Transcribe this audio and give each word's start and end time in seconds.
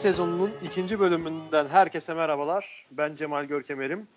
Sezonunun 0.00 0.50
ikinci 0.64 1.00
bölümünden 1.00 1.68
herkese 1.68 2.14
merhabalar. 2.14 2.86
Ben 2.90 3.16
Cemal 3.16 3.44
Görkemer'im. 3.44 4.08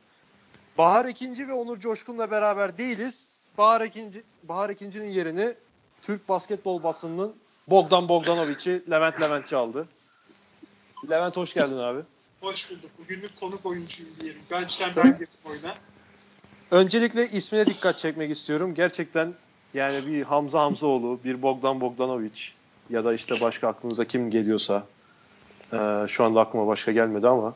Bahar 0.78 1.06
ikinci 1.06 1.48
ve 1.48 1.54
Onur 1.54 1.80
Coşkun'la 1.80 2.32
beraber 2.32 2.78
değiliz. 2.78 3.30
Bahar 3.58 3.82
ikinci 3.82 4.24
Bahar 4.44 4.70
ikincinin 4.70 5.10
yerini 5.10 5.54
Türk 6.02 6.30
basketbol 6.30 6.84
basınının 6.84 7.36
Bogdan 7.68 8.10
Bogdanovic'i 8.10 8.92
Levent 8.92 9.22
Leventçi 9.22 9.56
aldı. 9.56 9.88
Levent 11.10 11.38
hoş 11.38 11.54
geldin 11.54 11.78
abi. 11.78 12.00
Hoş 12.42 12.72
bulduk. 12.72 12.92
Bugünlük 13.00 13.40
konuk 13.40 13.66
oyuncuyum 13.66 14.14
diyelim. 14.20 14.42
Bench'ten 14.52 14.90
ben 14.96 15.12
girdim 15.12 15.28
oyuna. 15.46 15.74
Öncelikle 16.72 17.30
ismine 17.30 17.66
dikkat 17.66 17.98
çekmek 17.98 18.32
istiyorum. 18.32 18.74
Gerçekten 18.76 19.34
yani 19.74 20.08
bir 20.08 20.24
Hamza 20.24 20.62
Hamzaoğlu, 20.62 21.20
bir 21.24 21.42
Bogdan 21.42 21.82
Bogdanovic 21.82 22.42
ya 22.90 23.06
da 23.06 23.14
işte 23.14 23.42
başka 23.42 23.68
aklınıza 23.68 24.06
kim 24.06 24.32
geliyorsa 24.32 24.84
e, 25.74 26.08
şu 26.08 26.24
anda 26.24 26.42
aklıma 26.42 26.68
başka 26.68 26.92
gelmedi 26.92 27.28
ama 27.28 27.54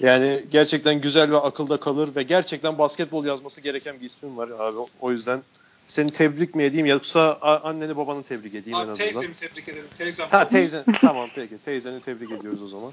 yani 0.00 0.44
gerçekten 0.50 1.00
güzel 1.00 1.30
ve 1.30 1.36
akılda 1.36 1.80
kalır 1.80 2.10
ve 2.16 2.22
gerçekten 2.22 2.78
basketbol 2.78 3.24
yazması 3.24 3.60
gereken 3.60 4.00
bir 4.00 4.04
ismin 4.04 4.36
var 4.36 4.48
abi. 4.48 4.76
O 5.00 5.10
yüzden 5.10 5.42
seni 5.86 6.10
tebrik 6.10 6.54
mi 6.54 6.62
edeyim 6.62 6.86
yoksa 6.86 7.38
anneni 7.40 7.96
babanı 7.96 8.22
tebrik 8.22 8.54
edeyim 8.54 8.78
Abi, 8.78 8.88
en 8.88 8.92
azından. 8.92 9.12
Teyzemi 9.12 9.34
tebrik 9.34 9.68
ederim. 9.68 9.88
Teyzem. 9.98 10.28
Ha 10.30 10.48
teyzen 10.48 10.84
tamam 11.00 11.28
peki 11.34 11.58
teyzeni 11.58 12.00
tebrik 12.00 12.30
ediyoruz 12.30 12.62
o 12.62 12.66
zaman. 12.68 12.92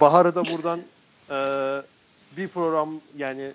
Bahar'ı 0.00 0.34
da 0.34 0.44
buradan 0.44 0.80
e, 1.30 1.38
bir 2.36 2.48
program 2.48 3.00
yani 3.18 3.52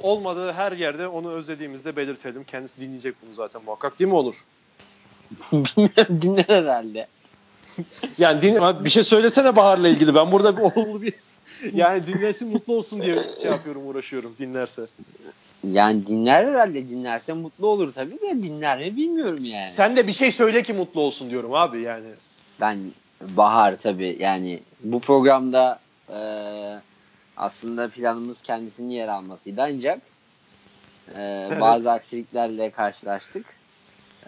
olmadığı 0.00 0.52
her 0.52 0.72
yerde 0.72 1.08
onu 1.08 1.32
özlediğimizde 1.32 1.96
belirtelim. 1.96 2.44
Kendisi 2.44 2.80
dinleyecek 2.80 3.14
bunu 3.22 3.34
zaten 3.34 3.62
muhakkak 3.64 3.98
değil 3.98 4.08
mi 4.08 4.16
olur? 4.16 4.44
Bilmiyorum 5.52 6.22
dinler 6.22 6.44
herhalde. 6.48 7.06
Yani 8.18 8.42
din, 8.42 8.58
bir 8.84 8.90
şey 8.90 9.02
söylesene 9.02 9.56
Bahar'la 9.56 9.88
ilgili. 9.88 10.14
Ben 10.14 10.32
burada 10.32 10.56
bir 10.56 10.62
oğlu 10.62 11.02
bir 11.02 11.14
yani 11.74 12.06
dinlesin 12.06 12.48
mutlu 12.48 12.74
olsun 12.74 13.02
diye 13.02 13.24
şey 13.42 13.50
yapıyorum 13.50 13.88
uğraşıyorum 13.88 14.34
dinlerse. 14.38 14.82
Yani 15.64 16.06
dinler 16.06 16.44
herhalde 16.44 16.88
dinlerse 16.88 17.32
mutlu 17.32 17.66
olur 17.66 17.92
tabii 17.92 18.20
de 18.20 18.42
dinler 18.42 18.78
mi 18.78 18.96
bilmiyorum 18.96 19.44
yani. 19.44 19.68
Sen 19.68 19.96
de 19.96 20.06
bir 20.06 20.12
şey 20.12 20.32
söyle 20.32 20.62
ki 20.62 20.72
mutlu 20.72 21.00
olsun 21.00 21.30
diyorum 21.30 21.54
abi 21.54 21.80
yani. 21.80 22.06
Ben 22.60 22.78
Bahar 23.20 23.76
tabii 23.82 24.16
yani 24.20 24.60
bu 24.84 25.00
programda 25.00 25.78
e, 26.08 26.20
aslında 27.36 27.88
planımız 27.88 28.42
kendisinin 28.42 28.90
yer 28.90 29.08
almasıydı 29.08 29.62
ancak 29.62 29.98
e, 31.14 31.46
evet. 31.50 31.60
bazı 31.60 31.92
aksiliklerle 31.92 32.70
karşılaştık. 32.70 33.46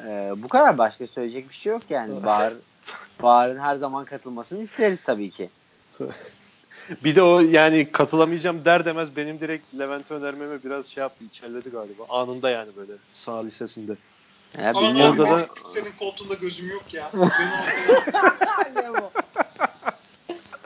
E, 0.06 0.32
bu 0.36 0.48
kadar 0.48 0.78
başka 0.78 1.06
söyleyecek 1.06 1.48
bir 1.48 1.54
şey 1.54 1.72
yok 1.72 1.82
yani. 1.90 2.22
Bahar 2.24 2.52
Bahar'ın 3.22 3.58
her 3.58 3.76
zaman 3.76 4.04
katılmasını 4.04 4.62
isteriz 4.62 5.02
tabii 5.02 5.30
ki. 5.30 5.50
bir 7.04 7.16
de 7.16 7.22
o 7.22 7.40
yani 7.40 7.92
katılamayacağım 7.92 8.64
der 8.64 8.84
demez 8.84 9.16
benim 9.16 9.40
direkt 9.40 9.78
Levent'e 9.78 10.14
önermeme 10.14 10.62
biraz 10.64 10.86
şey 10.86 11.00
yaptı 11.00 11.24
içerledi 11.24 11.70
galiba. 11.70 12.02
Anında 12.08 12.50
yani 12.50 12.70
böyle 12.76 12.92
sağ 13.12 13.42
lisesinde. 13.42 13.96
Ya, 14.58 14.70
Ama 14.74 15.08
orada 15.10 15.26
da 15.26 15.48
senin 15.62 15.92
koltuğunda 15.98 16.34
gözüm 16.34 16.70
yok 16.70 16.94
ya. 16.94 17.10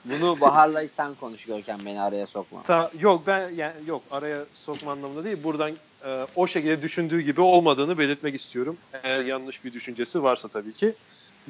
Bunu 0.04 0.40
Bahar'la 0.40 0.88
sen 0.88 1.14
konuş 1.14 1.44
Görkem 1.44 1.78
beni 1.86 2.00
araya 2.00 2.26
sokma. 2.26 2.62
Ta, 2.62 2.90
yok 3.00 3.22
ben 3.26 3.50
yani 3.50 3.74
yok 3.86 4.02
araya 4.10 4.44
sokma 4.54 4.92
anlamında 4.92 5.24
değil. 5.24 5.44
Buradan 5.44 5.72
e, 6.04 6.26
o 6.36 6.46
şekilde 6.46 6.82
düşündüğü 6.82 7.20
gibi 7.20 7.40
olmadığını 7.40 7.98
belirtmek 7.98 8.34
istiyorum. 8.34 8.76
Eğer 9.02 9.24
yanlış 9.24 9.64
bir 9.64 9.72
düşüncesi 9.72 10.22
varsa 10.22 10.48
tabii 10.48 10.72
ki. 10.72 10.94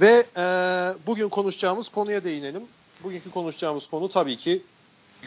Ve 0.01 0.27
e, 0.37 0.43
bugün 1.07 1.29
konuşacağımız 1.29 1.89
konuya 1.89 2.25
değinelim. 2.25 2.63
Bugünkü 3.05 3.31
konuşacağımız 3.31 3.87
konu 3.87 4.09
tabii 4.09 4.37
ki 4.37 4.63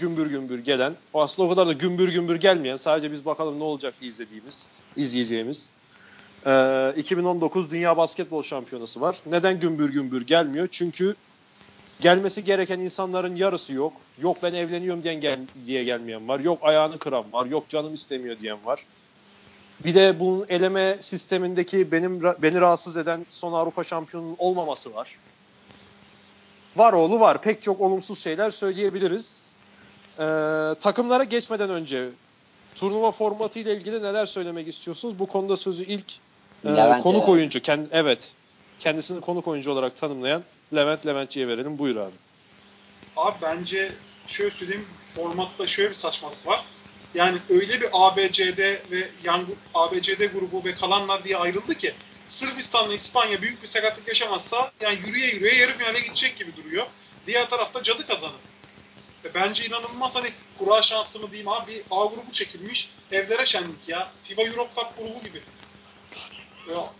gümbür 0.02 0.28
gümbür 0.28 0.60
gelen, 0.60 0.96
o 1.14 1.22
aslında 1.22 1.48
o 1.48 1.50
kadar 1.52 1.68
da 1.68 1.74
gümbür 1.74 2.10
gümbür 2.10 2.36
gelmeyen, 2.36 2.76
sadece 2.76 3.12
biz 3.12 3.26
bakalım 3.26 3.60
ne 3.60 3.64
olacak 3.64 3.94
izlediğimiz, 4.02 4.68
izleyeceğimiz. 4.98 5.70
E, 6.46 6.94
2019 6.98 7.72
Dünya 7.72 7.98
Basketbol 7.98 8.44
Şampiyonası 8.44 9.02
var. 9.02 9.18
Neden 9.26 9.60
gümbür 9.60 9.90
gümbür 9.90 10.28
gelmiyor? 10.28 10.68
Çünkü 10.72 11.16
gelmesi 12.00 12.44
gereken 12.44 12.80
insanların 12.80 13.36
yarısı 13.36 13.74
yok. 13.74 13.94
Yok 14.22 14.38
ben 14.44 14.54
evleniyorum 14.54 15.04
diyen 15.04 15.22
gel, 15.22 15.40
diye 15.66 15.84
gelmeyen 15.84 16.28
var. 16.28 16.40
Yok 16.40 16.60
ayağını 16.62 16.98
kıran 16.98 17.34
var. 17.34 17.46
Yok 17.46 17.70
canım 17.70 17.94
istemiyor 17.94 18.40
diyen 18.40 18.58
var. 18.66 18.86
Bir 19.86 19.96
de 19.96 20.20
bunun 20.20 20.46
eleme 20.50 20.98
sistemindeki 21.00 21.92
benim 21.92 22.24
beni 22.24 22.62
rahatsız 22.62 22.98
eden 22.98 23.26
son 23.30 23.54
Avrupa 23.54 23.84
şampiyonunun 23.84 24.36
olmaması 24.40 24.96
var. 24.96 25.18
Var 26.76 26.94
oğlu 26.94 27.20
var. 27.20 27.42
Pek 27.42 27.62
çok 27.62 27.82
olumsuz 27.82 28.20
şeyler 28.20 28.52
söyleyebiliriz. 28.52 29.46
Ee, 30.20 30.24
takımlara 30.80 31.24
geçmeden 31.24 31.70
önce 31.70 32.10
turnuva 32.76 33.12
formatı 33.12 33.60
ile 33.60 33.76
ilgili 33.76 34.04
neler 34.04 34.26
söylemek 34.26 34.68
istiyorsunuz? 34.68 35.20
Bu 35.20 35.26
konuda 35.26 35.58
sözü 35.58 35.84
ilk 35.84 36.06
e, 36.66 37.00
konuk 37.04 37.30
oyuncu, 37.30 37.62
kend, 37.62 37.88
evet, 37.92 38.32
kendisini 38.80 39.22
konuk 39.22 39.48
oyuncu 39.48 39.72
olarak 39.72 39.98
tanımlayan 39.98 40.44
Levent 40.76 41.06
Leventçi'ye 41.06 41.48
verelim. 41.48 41.80
Buyur 41.80 41.96
abi. 41.96 42.12
Abi 43.18 43.36
bence 43.42 43.92
şöyle 44.28 44.52
söyleyeyim 44.52 44.86
formatta 45.16 45.68
şöyle 45.68 45.90
bir 45.90 45.96
saçmalık 45.96 46.48
var. 46.48 46.66
Yani 47.14 47.38
öyle 47.50 47.82
bir 47.82 47.90
ABCD 47.94 48.60
ve 48.92 49.10
yan 49.24 49.46
ABCD 49.74 50.34
grubu 50.34 50.66
ve 50.66 50.76
kalanlar 50.76 51.24
diye 51.24 51.38
ayrıldı 51.38 51.76
ki 51.76 51.94
Sırbistan'la 52.28 52.94
İspanya 52.94 53.42
büyük 53.42 53.62
bir 53.62 53.68
sakatlık 53.68 54.08
yaşamazsa 54.08 54.72
yani 54.82 55.00
yürüye 55.06 55.28
yürüye 55.28 55.56
yarı 55.56 55.78
finale 55.78 56.00
gidecek 56.00 56.38
gibi 56.38 56.56
duruyor. 56.56 56.88
Diğer 57.28 57.50
tarafta 57.50 57.84
cadı 57.84 58.08
kazanır. 58.08 58.40
E 59.26 59.34
bence 59.34 59.66
inanılmaz 59.66 60.16
hani 60.16 60.30
kura 60.58 60.82
şansı 60.82 61.20
mı 61.20 61.32
diyeyim 61.32 61.50
abi 61.50 61.72
bir 61.72 61.84
A 61.92 62.06
grubu 62.06 62.32
çekilmiş 62.32 62.90
evlere 63.12 63.46
şenlik 63.46 63.90
ya. 63.90 64.12
FIBA 64.24 64.42
Europe 64.44 64.72
Cup 64.76 64.98
grubu 64.98 65.24
gibi. 65.24 65.42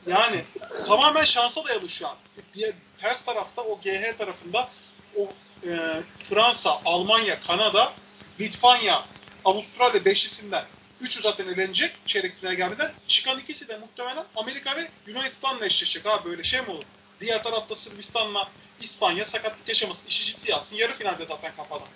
Yani 0.08 0.44
tamamen 0.86 1.24
şansa 1.24 1.66
dayalı 1.66 1.90
şu 1.90 2.08
an. 2.08 2.16
Diye, 2.54 2.74
ters 2.98 3.22
tarafta 3.22 3.62
o 3.62 3.80
GH 3.82 4.18
tarafında 4.18 4.70
o 5.18 5.30
e, 5.68 6.02
Fransa, 6.30 6.82
Almanya, 6.86 7.42
Kanada, 7.42 7.94
Litvanya, 8.40 9.06
Avustralya 9.46 10.06
beşlisinden 10.06 10.66
üçü 11.02 11.22
zaten 11.22 11.48
elenecek 11.48 11.92
çeyrek 12.06 12.36
finale 12.36 12.56
gelmeden. 12.56 12.92
Çıkan 13.08 13.40
ikisi 13.40 13.70
de 13.70 13.78
muhtemelen 13.78 14.26
Amerika 14.36 14.76
ve 14.78 14.88
Yunanistan'la 15.08 15.66
eşleşecek 15.66 16.06
abi 16.06 16.30
böyle 16.30 16.44
şey 16.44 16.62
mi 16.62 16.70
olur? 16.70 16.84
Diğer 17.22 17.44
tarafta 17.44 17.76
Sırbistan'la 17.76 18.50
İspanya 18.82 19.26
sakatlık 19.26 19.70
yaşamasın. 19.70 20.08
işi 20.08 20.26
ciddi 20.26 20.56
alsın. 20.56 20.76
Yarı 20.76 20.94
finalde 20.94 21.26
zaten 21.26 21.52
kafadan. 21.58 21.88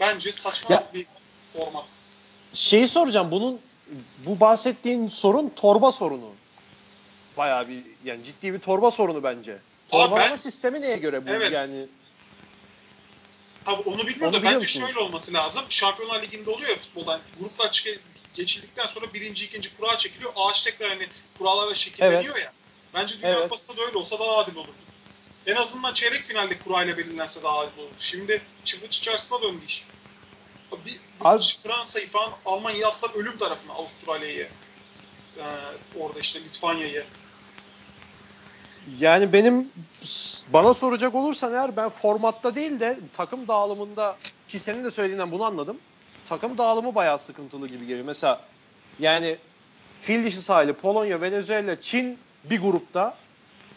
Bence 0.00 0.32
saçma 0.32 0.74
ya, 0.74 0.90
bir 0.94 1.06
format. 1.52 1.84
Şeyi 2.54 2.88
soracağım. 2.88 3.30
Bunun 3.30 3.60
bu 4.26 4.40
bahsettiğin 4.40 5.08
sorun 5.08 5.52
torba 5.56 5.92
sorunu. 5.92 6.30
Bayağı 7.36 7.68
bir 7.68 7.82
yani 8.04 8.24
ciddi 8.24 8.52
bir 8.52 8.58
torba 8.58 8.90
sorunu 8.90 9.22
bence. 9.22 9.58
Torbalama 9.88 10.16
ben, 10.16 10.36
sistemi 10.36 10.80
neye 10.80 10.96
göre 10.96 11.26
bu 11.26 11.30
evet. 11.30 11.52
yani? 11.52 11.86
Tabii 13.68 13.88
onu 13.88 14.06
bilmiyorum 14.06 14.34
onu 14.34 14.42
da 14.42 14.42
bence 14.42 14.58
musunuz? 14.58 14.86
şöyle 14.86 14.98
olması 14.98 15.34
lazım. 15.34 15.64
Şampiyonlar 15.68 16.22
Ligi'nde 16.22 16.50
oluyor 16.50 16.70
ya 16.70 16.76
futboldan. 16.76 17.20
Gruplar 17.40 17.72
çık 17.72 18.00
geçildikten 18.34 18.86
sonra 18.86 19.14
birinci, 19.14 19.44
ikinci 19.44 19.76
kura 19.76 19.96
çekiliyor. 19.96 20.32
Ağaç 20.36 20.62
tekrar 20.62 20.88
hani 20.88 21.08
kuralarla 21.38 21.74
şekilleniyor 21.74 22.34
evet. 22.34 22.44
ya. 22.44 22.52
Bence 22.94 23.18
Dünya 23.18 23.32
evet. 23.32 23.42
Kupası'nda 23.42 23.76
da 23.80 23.86
öyle 23.86 23.98
olsa 23.98 24.18
daha 24.18 24.36
adil 24.36 24.56
olurdu. 24.56 24.72
En 25.46 25.56
azından 25.56 25.94
çeyrek 25.94 26.22
finalde 26.24 26.58
kurayla 26.58 26.96
belirlense 26.96 27.42
daha 27.42 27.58
adil 27.58 27.78
olurdu. 27.78 27.94
Şimdi 27.98 28.42
çıvıç 28.64 28.98
içerisine 28.98 29.42
döndü 29.42 29.64
iş. 29.66 29.86
Bir 30.86 31.00
Abi, 31.20 31.44
Fransa'yı 31.62 32.10
falan 32.10 32.32
Almanya'yı 32.44 32.86
atlar 32.86 33.14
ölüm 33.14 33.36
tarafına 33.36 33.72
Avustralya'yı. 33.72 34.48
Ee, 35.38 35.42
orada 35.98 36.20
işte 36.20 36.40
Litvanya'yı. 36.40 37.04
Yani 39.00 39.32
benim 39.32 39.70
bana 40.52 40.74
soracak 40.74 41.14
olursan 41.14 41.52
eğer 41.52 41.76
ben 41.76 41.88
formatta 41.88 42.54
değil 42.54 42.80
de 42.80 42.98
takım 43.16 43.48
dağılımında 43.48 44.16
ki 44.48 44.58
senin 44.58 44.84
de 44.84 44.90
söylediğinden 44.90 45.32
bunu 45.32 45.44
anladım. 45.44 45.78
Takım 46.28 46.58
dağılımı 46.58 46.94
bayağı 46.94 47.18
sıkıntılı 47.18 47.68
gibi 47.68 47.86
geliyor. 47.86 48.06
Mesela 48.06 48.40
yani 48.98 49.36
fil 50.00 50.24
dişi 50.24 50.42
sahili 50.42 50.72
Polonya, 50.72 51.20
Venezuela, 51.20 51.80
Çin 51.80 52.18
bir 52.44 52.60
grupta 52.60 53.14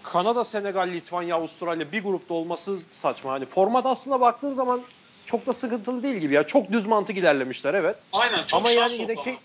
Kanada, 0.03 0.43
Senegal, 0.43 0.87
Litvanya, 0.87 1.35
Avustralya 1.35 1.91
bir 1.91 2.03
grupta 2.03 2.33
olması 2.33 2.79
saçma. 2.91 3.31
Hani 3.31 3.45
format 3.45 3.85
aslında 3.85 4.21
baktığın 4.21 4.53
zaman 4.53 4.81
çok 5.25 5.47
da 5.47 5.53
sıkıntılı 5.53 6.03
değil 6.03 6.15
gibi 6.15 6.33
ya. 6.33 6.47
Çok 6.47 6.71
düz 6.71 6.85
mantık 6.85 7.17
ilerlemişler 7.17 7.73
evet. 7.73 7.97
Aynen 8.13 8.43
çok 8.47 8.59
Ama 8.59 8.69
yani 8.69 8.93
yine 8.93 9.15
ki, 9.15 9.37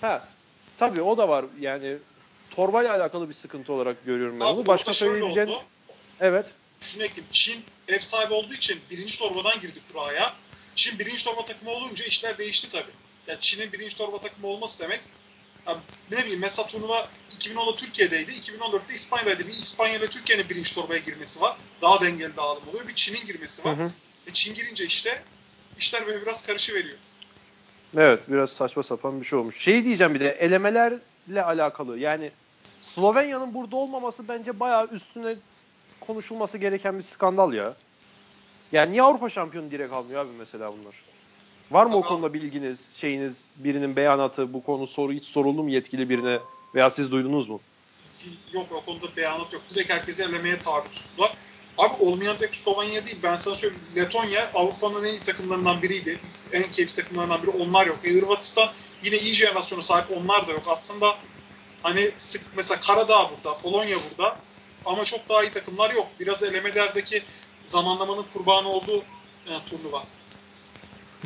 ha, 0.00 0.24
tabii 0.78 1.02
o 1.02 1.18
da 1.18 1.28
var. 1.28 1.44
Yani 1.60 1.96
torbayla 2.56 2.94
alakalı 2.94 3.28
bir 3.28 3.34
sıkıntı 3.34 3.72
olarak 3.72 4.06
görüyorum 4.06 4.40
ben 4.40 4.44
onu. 4.44 4.66
Başka 4.66 4.94
söyleyebileceğin... 4.94 5.50
Evet. 6.20 6.46
Şunu 6.80 7.02
ekleyeyim. 7.02 7.26
Çin 7.32 7.64
ev 7.88 8.00
sahibi 8.00 8.34
olduğu 8.34 8.54
için 8.54 8.80
birinci 8.90 9.18
torbadan 9.18 9.60
girdi 9.60 9.78
kuraya. 9.92 10.32
Çin 10.74 10.98
birinci 10.98 11.24
torba 11.24 11.44
takımı 11.44 11.70
olunca 11.70 12.04
işler 12.04 12.38
değişti 12.38 12.72
tabii. 12.72 12.92
Yani 13.26 13.40
Çin'in 13.40 13.72
birinci 13.72 13.98
torba 13.98 14.20
takımı 14.20 14.46
olması 14.46 14.80
demek 14.80 15.00
Ya, 15.66 15.80
ne 16.10 16.18
bileyim 16.18 16.40
mesela 16.40 16.68
turnuva 16.68 17.08
2010'da 17.38 17.76
Türkiye'deydi. 17.76 18.30
2014'te 18.30 18.94
İspanya'daydı. 18.94 19.48
Bir 19.48 19.52
İspanya 19.52 19.96
ile 19.96 20.06
Türkiye'nin 20.06 20.48
birinci 20.48 20.74
torbaya 20.74 21.00
girmesi 21.00 21.40
var. 21.40 21.56
Daha 21.82 22.00
dengeli 22.00 22.36
dağılım 22.36 22.68
oluyor. 22.68 22.88
Bir 22.88 22.94
Çin'in 22.94 23.26
girmesi 23.26 23.64
var. 23.64 23.78
Hı 23.78 23.84
hı. 23.84 23.90
E 24.26 24.32
Çin 24.32 24.54
girince 24.54 24.84
işte 24.84 25.22
işler 25.78 26.06
böyle 26.06 26.22
biraz 26.22 26.46
karışıveriyor. 26.46 26.96
Evet 27.96 28.20
biraz 28.28 28.50
saçma 28.52 28.82
sapan 28.82 29.20
bir 29.20 29.26
şey 29.26 29.38
olmuş. 29.38 29.60
Şey 29.60 29.84
diyeceğim 29.84 30.14
bir 30.14 30.20
de 30.20 30.30
elemelerle 30.30 31.42
alakalı. 31.42 31.98
Yani 31.98 32.30
Slovenya'nın 32.84 33.54
burada 33.54 33.76
olmaması 33.76 34.28
bence 34.28 34.60
bayağı 34.60 34.86
üstüne 34.86 35.36
konuşulması 36.00 36.58
gereken 36.58 36.98
bir 36.98 37.02
skandal 37.02 37.52
ya. 37.52 37.74
Yani 38.72 38.92
niye 38.92 39.02
Avrupa 39.02 39.30
şampiyonu 39.30 39.70
direkt 39.70 39.92
almıyor 39.92 40.24
abi 40.24 40.30
mesela 40.38 40.72
bunlar? 40.72 40.94
Var 41.70 41.86
mı 41.86 41.96
o 41.96 42.00
Tabii. 42.00 42.08
konuda 42.08 42.34
bilginiz, 42.34 42.90
şeyiniz, 42.96 43.44
birinin 43.56 43.96
beyanatı, 43.96 44.52
bu 44.52 44.62
konu 44.62 44.86
soru 44.86 45.12
hiç 45.12 45.24
soruldu 45.24 45.62
mu 45.62 45.70
yetkili 45.70 46.08
birine 46.08 46.38
veya 46.74 46.90
siz 46.90 47.12
duydunuz 47.12 47.48
mu? 47.48 47.60
Yok 48.52 48.66
o 48.72 48.80
konuda 48.84 49.06
beyanat 49.16 49.52
yok. 49.52 49.62
Direkt 49.74 49.92
herkesi 49.92 50.22
elemeye 50.22 50.58
tabi 50.58 50.88
tuttular. 50.92 51.34
Abi 51.78 51.94
olmayan 52.04 52.36
tek 52.36 52.56
Slovenya 52.56 53.06
değil. 53.06 53.18
Ben 53.22 53.36
sana 53.36 53.54
söyleyeyim. 53.56 53.84
Letonya 53.96 54.50
Avrupa'nın 54.54 55.04
en 55.04 55.08
iyi 55.08 55.20
takımlarından 55.20 55.82
biriydi. 55.82 56.18
En 56.52 56.62
keyifli 56.62 56.94
takımlarından 57.02 57.42
biri. 57.42 57.50
Onlar 57.50 57.86
yok. 57.86 57.98
E, 58.04 58.10
Hırvatistan 58.10 58.68
yine 59.04 59.18
iyi 59.18 59.34
jenerasyona 59.34 59.82
sahip. 59.82 60.06
Onlar 60.16 60.48
da 60.48 60.52
yok. 60.52 60.62
Aslında 60.66 61.14
hani 61.84 62.10
sık 62.18 62.42
mesela 62.56 62.80
Karadağ 62.80 63.30
burada, 63.30 63.58
Polonya 63.58 63.96
burada. 64.10 64.36
Ama 64.84 65.04
çok 65.04 65.28
daha 65.28 65.42
iyi 65.42 65.50
takımlar 65.50 65.90
yok. 65.94 66.06
Biraz 66.20 66.42
elemelerdeki 66.42 67.22
zamanlamanın 67.66 68.24
kurbanı 68.32 68.68
olduğu 68.68 68.98
e, 69.46 69.52
turnuva. 69.70 70.04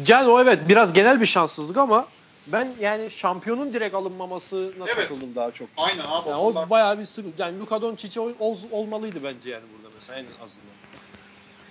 Yani 0.06 0.28
o 0.30 0.40
evet 0.40 0.58
biraz 0.68 0.92
genel 0.92 1.20
bir 1.20 1.26
şanssızlık 1.26 1.76
ama 1.76 2.08
ben 2.46 2.74
yani 2.80 3.10
şampiyonun 3.10 3.72
direkt 3.74 3.94
alınmamasına 3.94 4.84
Evet. 4.86 4.96
takıldım 4.96 5.34
daha 5.34 5.50
çok. 5.50 5.68
Aynen 5.76 6.04
abi. 6.04 6.28
Yani 6.28 6.38
onlar- 6.40 6.66
o 6.66 6.70
bayağı 6.70 6.98
bir 6.98 7.06
sıkıntı. 7.06 7.42
Yani 7.42 7.60
Luka 7.60 7.82
Doncic'e 7.82 8.20
ol, 8.20 8.32
ol- 8.38 8.58
olmalıydı 8.70 9.22
bence 9.24 9.50
yani 9.50 9.64
burada 9.76 9.94
mesela 9.94 10.18
en 10.18 10.26
azından. 10.44 10.68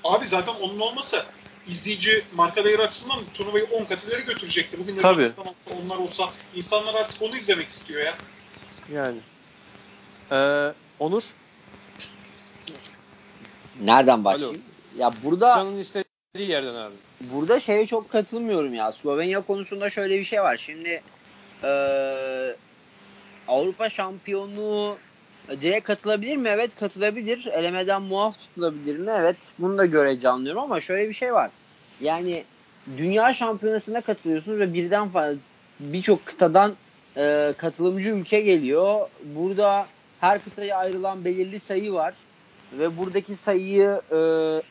Abi 0.04 0.26
zaten 0.26 0.54
onun 0.62 0.80
olmasa 0.80 1.18
izleyici 1.68 2.24
marka 2.36 2.64
değeri 2.64 2.82
açısından 2.82 3.20
turnuvayı 3.34 3.66
10 3.66 3.84
kat 3.86 4.04
ileri 4.08 4.26
götürecekti. 4.26 4.80
Bugün 4.80 4.98
olsa, 4.98 5.44
onlar 5.84 5.98
olsa 5.98 6.30
insanlar 6.56 6.94
artık 6.94 7.22
onu 7.22 7.38
izlemek 7.38 7.70
istiyor 7.70 8.02
ya. 8.06 8.16
Yani. 8.94 9.18
Ee, 10.32 10.74
Onur, 11.00 11.24
Nereden 13.82 14.26
başlayayım? 14.26 14.62
Ya 14.98 15.14
burada 15.24 15.56
canın 15.56 15.78
istediği 15.78 16.50
yerden 16.50 16.76
abi. 16.76 16.94
burada 17.22 17.60
şeye 17.60 17.88
çok 17.88 18.10
katılmıyorum 18.12 18.74
ya. 18.74 18.92
Slovenya 18.92 19.42
konusunda 19.42 19.90
şöyle 19.90 20.20
bir 20.20 20.24
şey 20.24 20.42
var. 20.42 20.58
Şimdi 20.58 21.02
eee, 21.64 22.56
Avrupa 23.48 23.90
şampiyonluğu 23.90 24.98
direkt 25.62 25.88
katılabilir 25.88 26.36
mi? 26.38 26.50
Evet 26.50 26.76
katılabilir. 26.80 27.46
Elemeden 27.46 28.02
muaf 28.02 28.40
tutulabilir 28.40 28.98
mi? 28.98 29.12
Evet. 29.20 29.36
Bunu 29.60 29.78
da 29.78 29.86
görece 29.86 30.30
anlıyorum 30.30 30.62
ama 30.64 30.82
şöyle 30.82 31.10
bir 31.10 31.14
şey 31.14 31.34
var. 31.34 31.52
Yani 32.02 32.44
dünya 32.98 33.34
şampiyonasına 33.34 34.02
katılıyorsunuz 34.02 34.60
ve 34.60 34.74
birden 34.74 35.10
fazla 35.10 35.40
birçok 35.80 36.26
kıtadan 36.26 36.76
eee, 37.18 37.54
katılımcı 37.58 38.10
ülke 38.10 38.42
geliyor. 38.42 39.08
Burada 39.36 39.88
her 40.22 40.44
kıtaya 40.44 40.78
ayrılan 40.78 41.26
belirli 41.26 41.60
sayı 41.60 41.94
var 41.94 42.14
ve 42.80 42.98
buradaki 42.98 43.36
sayıyı 43.36 44.02
e, 44.12 44.18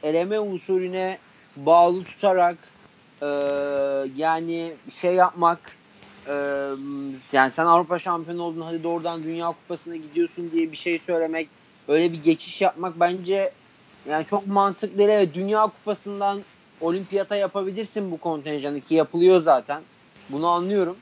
eleme 0.09 0.41
usulüne 0.41 1.19
bağlı 1.57 2.05
tutarak 2.05 2.57
e, 3.23 3.27
yani 4.17 4.73
şey 5.01 5.15
yapmak 5.15 5.59
e, 6.29 6.33
yani 7.33 7.51
sen 7.51 7.67
Avrupa 7.67 7.99
şampiyonu 7.99 8.43
oldun 8.43 8.61
hadi 8.61 8.85
doğrudan 8.85 9.23
Dünya 9.23 9.47
Kupası'na 9.47 9.97
gidiyorsun 9.97 10.51
diye 10.53 10.73
bir 10.73 10.77
şey 10.77 10.99
söylemek 10.99 11.49
öyle 11.89 12.13
bir 12.13 12.23
geçiş 12.23 12.61
yapmak 12.61 13.01
bence 13.01 13.53
yani 14.09 14.27
çok 14.27 14.47
mantıklı 14.47 14.99
değil. 14.99 15.09
Evet, 15.09 15.35
Dünya 15.35 15.63
Kupası'ndan 15.63 16.45
olimpiyata 16.81 17.37
yapabilirsin 17.37 18.11
bu 18.11 18.19
kontenjanı 18.19 18.81
ki 18.81 18.95
yapılıyor 18.95 19.41
zaten. 19.41 19.83
Bunu 20.29 20.49
anlıyorum. 20.49 20.97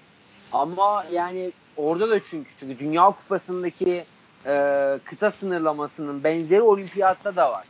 Ama 0.54 1.04
yani 1.12 1.52
orada 1.76 2.10
da 2.10 2.22
çünkü 2.22 2.50
çünkü 2.56 2.78
Dünya 2.78 3.06
Kupası'ndaki 3.06 4.04
e, 4.46 4.98
kıta 5.04 5.30
sınırlamasının 5.30 6.24
benzeri 6.24 6.62
olimpiyatta 6.62 7.36
da 7.36 7.52
var. 7.52 7.64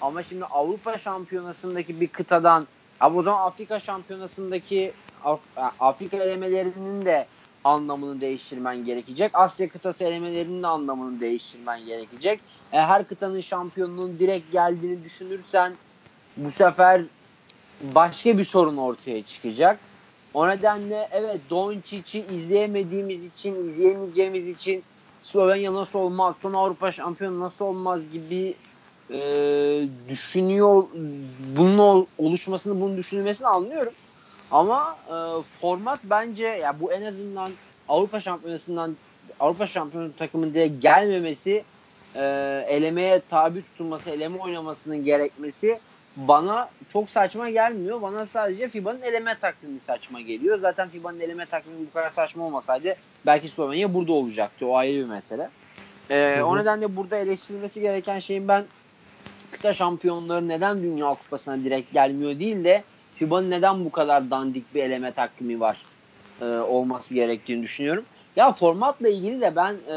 Ama 0.00 0.22
şimdi 0.22 0.44
Avrupa 0.44 0.98
Şampiyonası'ndaki 0.98 2.00
bir 2.00 2.08
kıtadan 2.08 2.66
abi 3.00 3.18
o 3.18 3.22
zaman 3.22 3.46
Afrika 3.46 3.78
Şampiyonası'ndaki 3.78 4.92
Af- 5.24 5.74
Afrika 5.80 6.16
elemelerinin 6.16 7.06
de 7.06 7.26
anlamını 7.64 8.20
değiştirmen 8.20 8.84
gerekecek. 8.84 9.30
Asya 9.34 9.68
kıtası 9.68 10.04
elemelerinin 10.04 10.62
de 10.62 10.66
anlamını 10.66 11.20
değiştirmen 11.20 11.84
gerekecek. 11.84 12.40
E, 12.72 12.80
her 12.80 13.08
kıtanın 13.08 13.40
şampiyonluğun 13.40 14.18
direkt 14.18 14.52
geldiğini 14.52 15.04
düşünürsen 15.04 15.72
bu 16.36 16.52
sefer 16.52 17.02
başka 17.80 18.38
bir 18.38 18.44
sorun 18.44 18.76
ortaya 18.76 19.22
çıkacak. 19.22 19.80
O 20.34 20.48
nedenle 20.48 21.08
evet 21.12 21.40
Doncic'i 21.50 22.24
izleyemediğimiz 22.34 23.24
için, 23.24 23.68
izleyemeyeceğimiz 23.68 24.48
için 24.48 24.82
Slovenya 25.22 25.74
nasıl 25.74 25.98
olmaz, 25.98 26.36
son 26.42 26.52
Avrupa 26.52 26.92
şampiyonu 26.92 27.40
nasıl 27.40 27.64
olmaz 27.64 28.02
gibi 28.12 28.54
e, 29.10 29.18
düşünüyor, 30.08 30.84
bunun 31.56 31.78
ol- 31.78 32.06
oluşmasını, 32.18 32.80
bunun 32.80 32.96
düşünülmesini 32.96 33.46
anlıyorum. 33.48 33.92
Ama 34.50 34.96
e, 35.08 35.14
format 35.60 36.00
bence 36.04 36.46
ya 36.46 36.80
bu 36.80 36.92
en 36.92 37.02
azından 37.02 37.50
Avrupa 37.88 38.20
şampiyonasından 38.20 38.96
Avrupa 39.40 39.66
şampiyonu 39.66 40.16
takımın 40.16 40.80
gelmemesi, 40.80 41.64
e, 42.14 42.20
elemeye 42.68 43.20
tabi 43.30 43.62
tutulması, 43.62 44.10
eleme 44.10 44.38
oynamasının 44.38 45.04
gerekmesi 45.04 45.80
bana 46.16 46.68
çok 46.92 47.10
saçma 47.10 47.50
gelmiyor. 47.50 48.02
Bana 48.02 48.26
sadece 48.26 48.68
FIBA'nın 48.68 49.02
eleme 49.02 49.34
takvimi 49.34 49.80
saçma 49.80 50.20
geliyor. 50.20 50.58
Zaten 50.58 50.88
FIBA'nın 50.88 51.20
eleme 51.20 51.46
takvimi 51.46 51.86
bu 51.86 51.92
kadar 51.92 52.10
saçma 52.10 52.44
olmasaydı 52.44 52.96
belki 53.26 53.48
Slovenya 53.48 53.94
burada 53.94 54.12
olacaktı. 54.12 54.66
O 54.66 54.76
ayrı 54.76 55.04
bir 55.04 55.08
mesele. 55.08 55.48
Ee, 56.10 56.34
Hı 56.36 56.40
hı. 56.40 56.46
o 56.46 56.58
nedenle 56.58 56.96
burada 56.96 57.16
eleştirilmesi 57.16 57.80
gereken 57.80 58.18
şeyin 58.18 58.48
ben 58.48 58.64
kıta 59.52 59.74
şampiyonları 59.74 60.48
neden 60.48 60.82
Dünya 60.82 61.08
Kupası'na 61.14 61.64
direkt 61.64 61.92
gelmiyor 61.92 62.38
değil 62.38 62.64
de 62.64 62.84
FIBA'nın 63.14 63.50
neden 63.50 63.84
bu 63.84 63.92
kadar 63.92 64.30
dandik 64.30 64.74
bir 64.74 64.84
eleme 64.84 65.12
takvimi 65.12 65.60
var 65.60 65.82
e, 66.40 66.44
olması 66.44 67.14
gerektiğini 67.14 67.62
düşünüyorum. 67.62 68.04
Ya 68.36 68.52
formatla 68.52 69.08
ilgili 69.08 69.40
de 69.40 69.56
ben 69.56 69.74
e, 69.92 69.96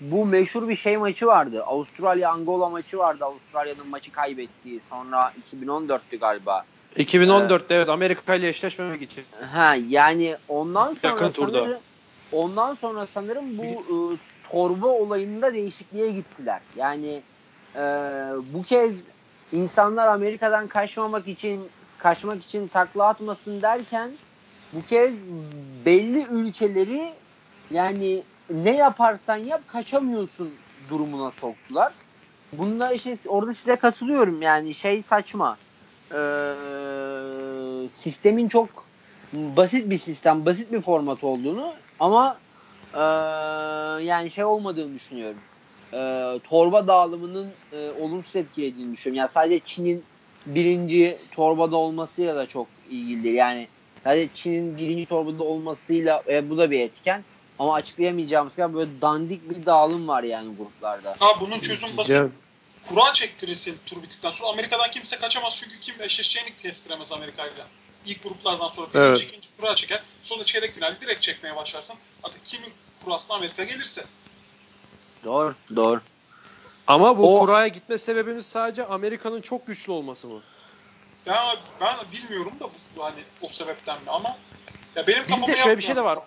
bu 0.00 0.26
meşhur 0.26 0.68
bir 0.68 0.76
şey 0.76 0.96
maçı 0.96 1.26
vardı. 1.26 1.62
Avustralya 1.64 2.30
Angola 2.30 2.68
maçı 2.68 2.98
vardı. 2.98 3.24
Avustralya'nın 3.24 3.88
maçı 3.88 4.12
kaybettiği. 4.12 4.80
Sonra 4.90 5.32
2014'tü 5.52 6.18
galiba. 6.20 6.64
2014'te 6.96 7.74
evet 7.74 7.88
Amerika 7.88 8.34
ile 8.34 8.48
eşleşmemek 8.48 9.02
için. 9.02 9.24
Ha 9.52 9.76
yani 9.88 10.36
ondan 10.48 10.94
sonra 10.94 11.12
Yakın 11.12 11.30
turda. 11.30 11.58
sanırım 11.58 11.80
ondan 12.32 12.74
sonra 12.74 13.06
sanırım 13.06 13.58
bu 13.58 13.62
e, 13.64 13.96
torba 14.50 14.86
olayında 14.86 15.54
değişikliğe 15.54 16.12
gittiler. 16.12 16.60
Yani 16.76 17.22
e, 17.76 17.80
bu 18.52 18.62
kez 18.62 18.94
insanlar 19.52 20.06
Amerika'dan 20.08 20.66
kaçmamak 20.66 21.28
için 21.28 21.68
kaçmak 21.98 22.44
için 22.44 22.68
takla 22.68 23.08
atmasın 23.08 23.62
derken 23.62 24.10
bu 24.72 24.86
kez 24.86 25.14
belli 25.84 26.26
ülkeleri 26.30 27.12
yani 27.70 28.22
ne 28.50 28.76
yaparsan 28.76 29.36
yap 29.36 29.60
kaçamıyorsun 29.68 30.48
durumuna 30.90 31.30
soktular. 31.30 31.92
Bunda 32.52 32.92
işte 32.92 33.18
orada 33.28 33.54
size 33.54 33.76
katılıyorum 33.76 34.42
yani 34.42 34.74
şey 34.74 35.02
saçma. 35.02 35.56
Ee, 36.12 36.16
sistemin 37.90 38.48
çok 38.48 38.68
basit 39.32 39.90
bir 39.90 39.98
sistem, 39.98 40.46
basit 40.46 40.72
bir 40.72 40.80
format 40.80 41.24
olduğunu 41.24 41.74
ama 42.00 42.36
ee, 42.94 42.98
yani 44.04 44.30
şey 44.30 44.44
olmadığını 44.44 44.94
düşünüyorum. 44.94 45.38
Ee, 45.94 46.40
torba 46.44 46.86
dağılımının 46.86 47.48
e, 47.72 47.90
olumsuz 47.90 48.36
etkilediğini 48.36 48.92
düşünüyorum. 48.92 49.18
Yani 49.18 49.28
sadece 49.28 49.60
Çin'in 49.60 50.04
birinci 50.46 51.18
torbada 51.30 51.76
olmasıyla 51.76 52.36
da 52.36 52.46
çok 52.46 52.66
ilgili. 52.90 53.32
Yani 53.32 53.68
sadece 54.04 54.34
Çin'in 54.34 54.76
birinci 54.76 55.06
torbada 55.06 55.44
olmasıyla 55.44 56.22
e, 56.28 56.50
bu 56.50 56.58
da 56.58 56.70
bir 56.70 56.80
etken. 56.80 57.24
Ama 57.58 57.74
açıklayamayacağımız 57.74 58.56
kadar 58.56 58.74
böyle 58.74 59.00
dandik 59.00 59.50
bir 59.50 59.66
dağılım 59.66 60.08
var 60.08 60.22
yani 60.22 60.56
gruplarda. 60.56 61.16
Ha 61.18 61.40
bunun 61.40 61.60
çözüm 61.60 61.96
basit. 61.96 62.22
Kura 62.88 63.12
çektirirsin 63.12 63.78
tur 63.86 64.02
bittikten 64.02 64.30
sonra. 64.30 64.50
Amerika'dan 64.50 64.90
kimse 64.90 65.16
kaçamaz 65.18 65.56
çünkü 65.56 65.80
kim 65.80 65.94
eşleşeceğini 66.00 66.56
kestiremez 66.56 67.12
Amerika'yla. 67.12 67.66
İlk 68.06 68.22
gruplardan 68.22 68.68
sonra 68.68 68.86
birinci, 68.94 69.08
Evet. 69.08 69.22
ikinci 69.22 69.56
kura 69.56 69.74
çeker. 69.74 70.02
Sonra 70.22 70.44
çeyrek 70.44 70.74
finali 70.74 71.00
direkt 71.00 71.22
çekmeye 71.22 71.56
başlarsın. 71.56 71.96
Artık 72.22 72.44
kimin 72.44 72.72
kurasına 73.04 73.36
Amerika 73.36 73.64
gelirse. 73.64 74.04
Doğru, 75.24 75.54
doğru. 75.76 76.00
ama 76.86 77.18
bu 77.18 77.36
O- 77.36 77.40
kuraya 77.40 77.68
gitme 77.68 77.98
sebebimiz 77.98 78.46
sadece 78.46 78.86
Amerika'nın 78.86 79.40
çok 79.40 79.66
güçlü 79.66 79.92
olması 79.92 80.28
mı? 80.28 80.40
Ben, 81.26 81.56
ben 81.80 81.96
bilmiyorum 82.12 82.52
da 82.60 82.64
bu, 82.96 83.04
hani 83.04 83.20
o 83.42 83.48
sebepten 83.48 84.02
mi 84.02 84.10
ama 84.10 84.36
ya 84.96 85.06
benim 85.06 85.24
Bir 85.24 85.28
kafama 85.30 85.48
de 85.48 85.56
şöyle 85.56 85.78
bir 85.78 85.82
şey 85.82 85.96
de 85.96 86.04
var. 86.04 86.18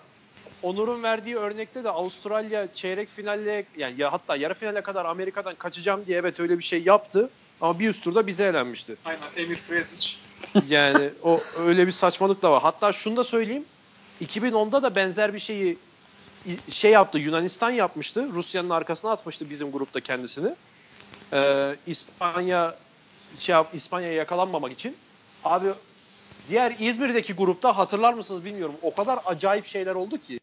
Onur'un 0.62 1.02
verdiği 1.02 1.36
örnekte 1.36 1.84
de 1.84 1.90
Avustralya 1.90 2.74
çeyrek 2.74 3.08
finalle 3.08 3.64
yani 3.76 3.94
ya 4.00 4.12
hatta 4.12 4.36
yarı 4.36 4.54
finale 4.54 4.80
kadar 4.80 5.04
Amerika'dan 5.04 5.54
kaçacağım 5.54 6.06
diye 6.06 6.18
evet 6.18 6.40
öyle 6.40 6.58
bir 6.58 6.64
şey 6.64 6.82
yaptı. 6.82 7.30
Ama 7.60 7.78
bir 7.78 7.88
üst 7.88 8.04
turda 8.04 8.26
bize 8.26 8.44
elenmişti. 8.44 8.96
Aynen 9.04 9.20
Emir 9.36 9.60
Prezic. 9.68 10.16
Yani 10.68 11.10
o 11.22 11.40
öyle 11.58 11.86
bir 11.86 11.92
saçmalık 11.92 12.42
da 12.42 12.52
var. 12.52 12.62
Hatta 12.62 12.92
şunu 12.92 13.16
da 13.16 13.24
söyleyeyim. 13.24 13.64
2010'da 14.24 14.82
da 14.82 14.94
benzer 14.96 15.34
bir 15.34 15.38
şeyi 15.38 15.78
şey 16.70 16.90
yaptı. 16.90 17.18
Yunanistan 17.18 17.70
yapmıştı. 17.70 18.28
Rusya'nın 18.32 18.70
arkasına 18.70 19.10
atmıştı 19.10 19.50
bizim 19.50 19.72
grupta 19.72 20.00
kendisini. 20.00 20.54
Ee, 21.32 21.76
İspanya 21.86 22.76
şey 23.38 23.52
yap, 23.52 23.70
İspanya'ya 23.74 24.14
yakalanmamak 24.14 24.72
için. 24.72 24.96
Abi 25.44 25.68
diğer 26.48 26.76
İzmir'deki 26.78 27.32
grupta 27.32 27.76
hatırlar 27.76 28.12
mısınız 28.12 28.44
bilmiyorum. 28.44 28.74
O 28.82 28.94
kadar 28.94 29.18
acayip 29.26 29.66
şeyler 29.66 29.94
oldu 29.94 30.18
ki. 30.18 30.40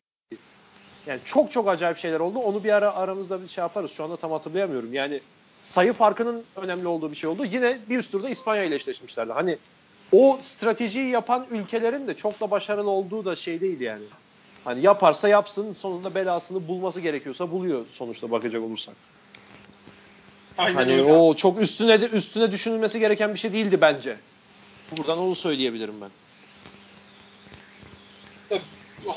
Yani 1.07 1.19
çok 1.25 1.51
çok 1.51 1.67
acayip 1.67 1.97
şeyler 1.97 2.19
oldu. 2.19 2.39
Onu 2.39 2.63
bir 2.63 2.71
ara 2.71 2.95
aramızda 2.95 3.43
bir 3.43 3.47
şey 3.47 3.61
yaparız. 3.61 3.91
Şu 3.91 4.03
anda 4.03 4.17
tam 4.17 4.31
hatırlayamıyorum. 4.31 4.93
Yani 4.93 5.19
sayı 5.63 5.93
farkının 5.93 6.43
önemli 6.55 6.87
olduğu 6.87 7.11
bir 7.11 7.15
şey 7.15 7.29
oldu. 7.29 7.45
Yine 7.45 7.77
bir 7.89 7.97
üst 7.97 8.11
turda 8.11 8.29
İspanya 8.29 8.63
ile 8.63 8.75
eşleşmişlerdi. 8.75 9.31
Hani 9.31 9.57
o 10.11 10.39
stratejiyi 10.41 11.09
yapan 11.09 11.45
ülkelerin 11.51 12.07
de 12.07 12.13
çok 12.13 12.39
da 12.39 12.51
başarılı 12.51 12.89
olduğu 12.89 13.25
da 13.25 13.35
şey 13.35 13.61
değil 13.61 13.79
yani. 13.79 14.03
Hani 14.63 14.81
yaparsa 14.81 15.27
yapsın 15.27 15.73
sonunda 15.73 16.15
belasını 16.15 16.67
bulması 16.67 17.01
gerekiyorsa 17.01 17.51
buluyor 17.51 17.85
sonuçta 17.91 18.31
bakacak 18.31 18.63
olursak. 18.63 18.95
Aynen 20.57 20.75
hani 20.75 20.93
öyle. 20.93 21.13
o 21.13 21.33
çok 21.33 21.61
üstüne 21.61 21.95
üstüne 21.95 22.51
düşünülmesi 22.51 22.99
gereken 22.99 23.33
bir 23.33 23.39
şey 23.39 23.53
değildi 23.53 23.81
bence. 23.81 24.17
Buradan 24.91 25.17
onu 25.17 25.35
söyleyebilirim 25.35 25.95
ben. 26.01 26.09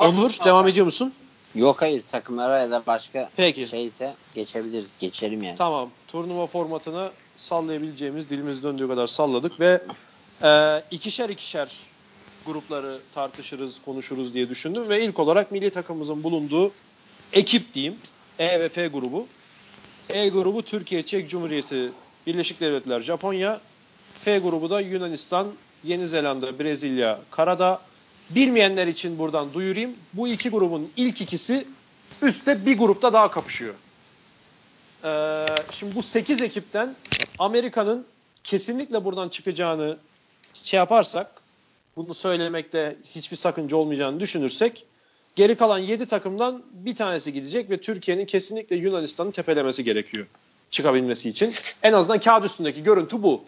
Onur 0.01 0.39
devam 0.45 0.69
ediyor 0.69 0.87
musun? 0.87 1.15
Yok 1.55 1.83
hayır 1.83 2.03
takımlara 2.13 2.59
ya 2.59 2.71
da 2.71 2.83
başka 2.87 3.31
Peki. 3.37 3.67
şeyse 3.67 4.15
geçebiliriz. 4.35 4.91
Geçelim 5.01 5.43
yani. 5.43 5.57
Tamam. 5.57 5.91
Turnuva 6.09 6.47
formatını 6.47 7.11
sallayabileceğimiz 7.37 8.31
dilimiz 8.31 8.63
döndüğü 8.63 8.89
kadar 8.89 9.07
salladık 9.07 9.61
ve 9.61 9.83
e, 10.43 10.83
ikişer 10.91 11.29
ikişer 11.29 11.71
grupları 12.47 12.99
tartışırız, 13.15 13.81
konuşuruz 13.85 14.35
diye 14.35 14.49
düşündüm 14.49 14.89
ve 14.89 15.05
ilk 15.05 15.19
olarak 15.19 15.53
milli 15.53 15.71
takımımızın 15.71 16.23
bulunduğu 16.23 16.73
ekip 17.33 17.75
diyeyim. 17.75 17.97
E 18.39 18.61
ve 18.61 18.69
F 18.69 18.87
grubu. 18.87 19.27
E 20.09 20.29
grubu 20.29 20.63
Türkiye, 20.63 21.03
Çek 21.03 21.31
Cumhuriyeti, 21.31 21.93
Birleşik 22.27 22.61
Devletler, 22.61 23.01
Japonya. 23.01 23.61
F 24.15 24.39
grubu 24.39 24.71
da 24.71 24.81
Yunanistan, 24.81 25.53
Yeni 25.85 26.09
Zelanda, 26.09 26.59
Brezilya, 26.59 27.21
Karadağ. 27.31 27.81
Bilmeyenler 28.31 28.87
için 28.87 29.19
buradan 29.19 29.55
duyurayım. 29.55 29.97
Bu 30.13 30.29
iki 30.29 30.51
grubun 30.51 30.93
ilk 30.97 31.21
ikisi 31.21 31.67
üstte 32.23 32.67
bir 32.67 32.79
grupta 32.79 33.13
daha 33.13 33.31
kapışıyor. 33.31 33.75
Ee, 35.05 35.47
şimdi 35.73 35.95
bu 35.95 36.03
8 36.03 36.43
ekipten 36.43 36.95
Amerika'nın 37.39 38.07
kesinlikle 38.45 39.05
buradan 39.05 39.29
çıkacağını 39.29 39.97
şey 40.63 40.79
yaparsak, 40.79 41.31
bunu 41.97 42.15
söylemekte 42.15 42.97
hiçbir 43.05 43.37
sakınca 43.37 43.77
olmayacağını 43.77 44.21
düşünürsek, 44.21 44.87
geri 45.37 45.55
kalan 45.55 45.79
7 45.79 46.07
takımdan 46.07 46.63
bir 46.73 46.97
tanesi 46.97 47.33
gidecek 47.33 47.71
ve 47.71 47.81
Türkiye'nin 47.81 48.27
kesinlikle 48.27 48.77
Yunanistan'ı 48.77 49.33
tepelemesi 49.33 49.85
gerekiyor 49.85 50.27
çıkabilmesi 50.71 51.29
için. 51.29 51.55
En 51.83 51.93
azından 51.93 52.21
kağıt 52.21 52.45
üstündeki 52.45 52.83
görüntü 52.83 53.23
bu. 53.23 53.45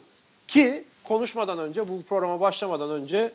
Ki 0.48 0.84
konuşmadan 1.04 1.58
önce, 1.58 1.88
bu 1.88 2.02
programa 2.02 2.40
başlamadan 2.40 2.90
önce 2.90 3.32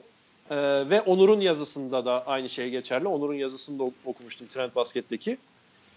e, 0.51 0.55
ve 0.89 1.01
Onur'un 1.01 1.41
yazısında 1.41 2.05
da 2.05 2.27
aynı 2.27 2.49
şey 2.49 2.69
geçerli. 2.69 3.07
Onur'un 3.07 3.33
yazısında 3.33 3.83
okumuştum 4.05 4.47
Trend 4.47 4.75
Basket'teki. 4.75 5.37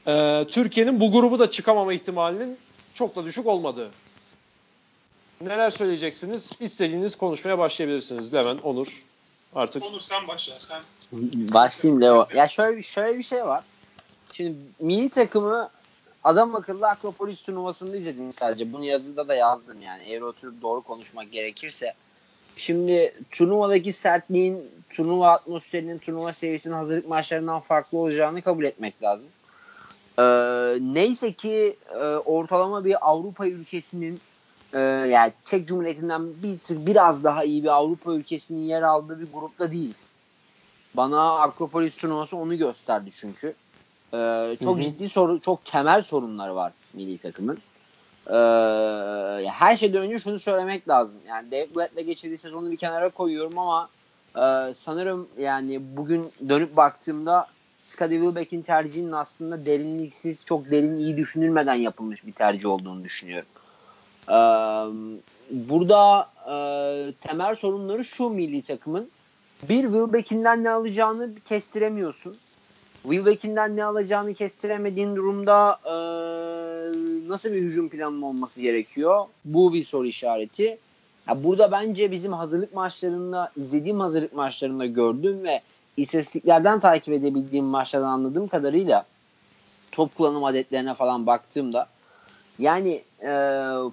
E, 0.07 0.47
Türkiye'nin 0.50 1.00
bu 1.00 1.12
grubu 1.12 1.38
da 1.38 1.50
çıkamama 1.50 1.92
ihtimalinin 1.92 2.59
çok 2.95 3.16
da 3.16 3.25
düşük 3.25 3.47
olmadığı. 3.47 3.90
Neler 5.40 5.71
söyleyeceksiniz? 5.71 6.50
İstediğiniz 6.61 7.16
konuşmaya 7.16 7.59
başlayabilirsiniz. 7.59 8.35
Levent, 8.35 8.64
Onur. 8.64 9.02
Artık. 9.54 9.85
Onur 9.87 10.00
sen 10.00 10.28
başla. 10.28 10.59
Sen. 10.59 10.83
Başlayayım 11.54 12.02
Leo. 12.02 12.26
Ya 12.35 12.49
şöyle, 12.49 12.83
şöyle 12.83 13.19
bir 13.19 13.23
şey 13.23 13.47
var. 13.47 13.64
Şimdi 14.33 14.57
milli 14.80 15.09
takımı 15.09 15.71
adam 16.25 16.54
akıllı 16.54 16.88
Akropolis 16.88 17.42
turnuvasında 17.42 17.97
izledim 17.97 18.33
sadece. 18.33 18.73
Bunu 18.73 18.85
yazıda 18.85 19.28
da 19.28 19.35
yazdım 19.35 19.83
yani. 19.83 20.02
Eğer 20.02 20.21
oturup 20.21 20.62
doğru 20.62 20.83
konuşmak 20.83 21.33
gerekirse. 21.33 21.95
Şimdi 22.60 23.14
turnuvadaki 23.30 23.92
sertliğin, 23.92 24.70
turnuva 24.90 25.30
atmosferinin, 25.30 25.98
turnuva 25.98 26.32
seviyesinin 26.32 26.74
hazırlık 26.74 27.08
maçlarından 27.08 27.60
farklı 27.60 27.98
olacağını 27.98 28.42
kabul 28.42 28.64
etmek 28.64 29.02
lazım. 29.02 29.28
Ee, 30.18 30.22
neyse 30.80 31.32
ki 31.32 31.76
e, 31.94 32.04
ortalama 32.04 32.84
bir 32.84 33.10
Avrupa 33.10 33.46
ülkesinin 33.46 34.20
e, 34.72 34.78
yani 34.78 35.32
Çek 35.44 35.68
Cumhuriyeti'nden 35.68 36.28
bir 36.42 36.58
biraz 36.86 37.24
daha 37.24 37.44
iyi 37.44 37.62
bir 37.62 37.68
Avrupa 37.68 38.12
ülkesinin 38.12 38.60
yer 38.60 38.82
aldığı 38.82 39.20
bir 39.20 39.32
grupta 39.32 39.70
değiliz. 39.70 40.14
Bana 40.94 41.38
Akropolis 41.40 41.96
turnuvası 41.96 42.36
onu 42.36 42.58
gösterdi 42.58 43.10
çünkü. 43.14 43.54
Ee, 44.14 44.56
çok 44.64 44.76
hı 44.76 44.78
hı. 44.78 44.82
ciddi 44.82 45.08
soru, 45.08 45.40
çok 45.40 45.64
temel 45.64 46.02
sorunları 46.02 46.54
var 46.56 46.72
milli 46.94 47.18
takımın. 47.18 47.58
Ee, 48.30 49.49
her 49.49 49.76
şeyden 49.76 50.02
önce 50.02 50.18
şunu 50.18 50.38
söylemek 50.38 50.88
lazım. 50.88 51.20
Yani 51.28 51.50
Dave 51.50 51.75
Blatt'le 51.76 52.06
geçirdiği 52.06 52.38
sezonu 52.38 52.70
bir 52.70 52.76
kenara 52.76 53.08
koyuyorum 53.08 53.58
ama 53.58 53.88
e, 54.37 54.75
sanırım 54.75 55.28
yani 55.38 55.80
bugün 55.96 56.30
dönüp 56.49 56.76
baktığımda 56.76 57.46
Scottie 57.80 58.18
Wilbeck'in 58.18 58.62
tercihinin 58.62 59.12
aslında 59.12 59.66
derinliksiz, 59.66 60.44
çok 60.44 60.70
derin, 60.70 60.96
iyi 60.96 61.16
düşünülmeden 61.16 61.75
yapılmış 61.75 62.26
bir 62.26 62.32
tercih 62.32 62.68
olduğunu 62.68 63.04
düşünüyorum. 63.04 63.49
Ee, 64.28 64.34
burada 65.50 66.28
e, 66.46 66.54
temel 67.12 67.54
sorunları 67.54 68.04
şu 68.04 68.28
milli 68.28 68.62
takımın. 68.62 69.10
Bir 69.68 69.82
Wilbeck'inden 69.82 70.64
ne 70.64 70.70
alacağını 70.70 71.30
kestiremiyorsun. 71.49 72.37
Wilbeck'inden 73.02 73.76
ne 73.76 73.84
alacağını 73.84 74.34
kestiremediğin 74.34 75.16
durumda 75.16 75.78
e, 75.84 75.94
nasıl 77.28 77.52
bir 77.52 77.62
hücum 77.62 77.88
planının 77.88 78.23
olması 78.23 78.61
gerekiyor? 78.61 79.26
Bu 79.44 79.73
bir 79.73 79.85
soru 79.85 80.06
işareti. 80.06 80.78
Ya 81.28 81.44
burada 81.44 81.73
bence 81.73 82.11
bizim 82.11 82.32
hazırlık 82.32 82.75
maçlarında, 82.75 83.52
izlediğim 83.56 84.00
hazırlık 84.00 84.35
maçlarında 84.35 84.87
gördüğüm 84.87 85.44
ve 85.44 85.61
istatistiklerden 85.97 86.80
takip 86.80 87.14
edebildiğim 87.14 87.64
maçlardan 87.64 88.09
anladığım 88.09 88.49
kadarıyla 88.49 89.04
top 89.92 90.16
kullanım 90.16 90.44
adetlerine 90.44 90.94
falan 90.94 91.26
baktığımda 91.26 91.87
yani 92.59 93.02
e, 93.23 93.32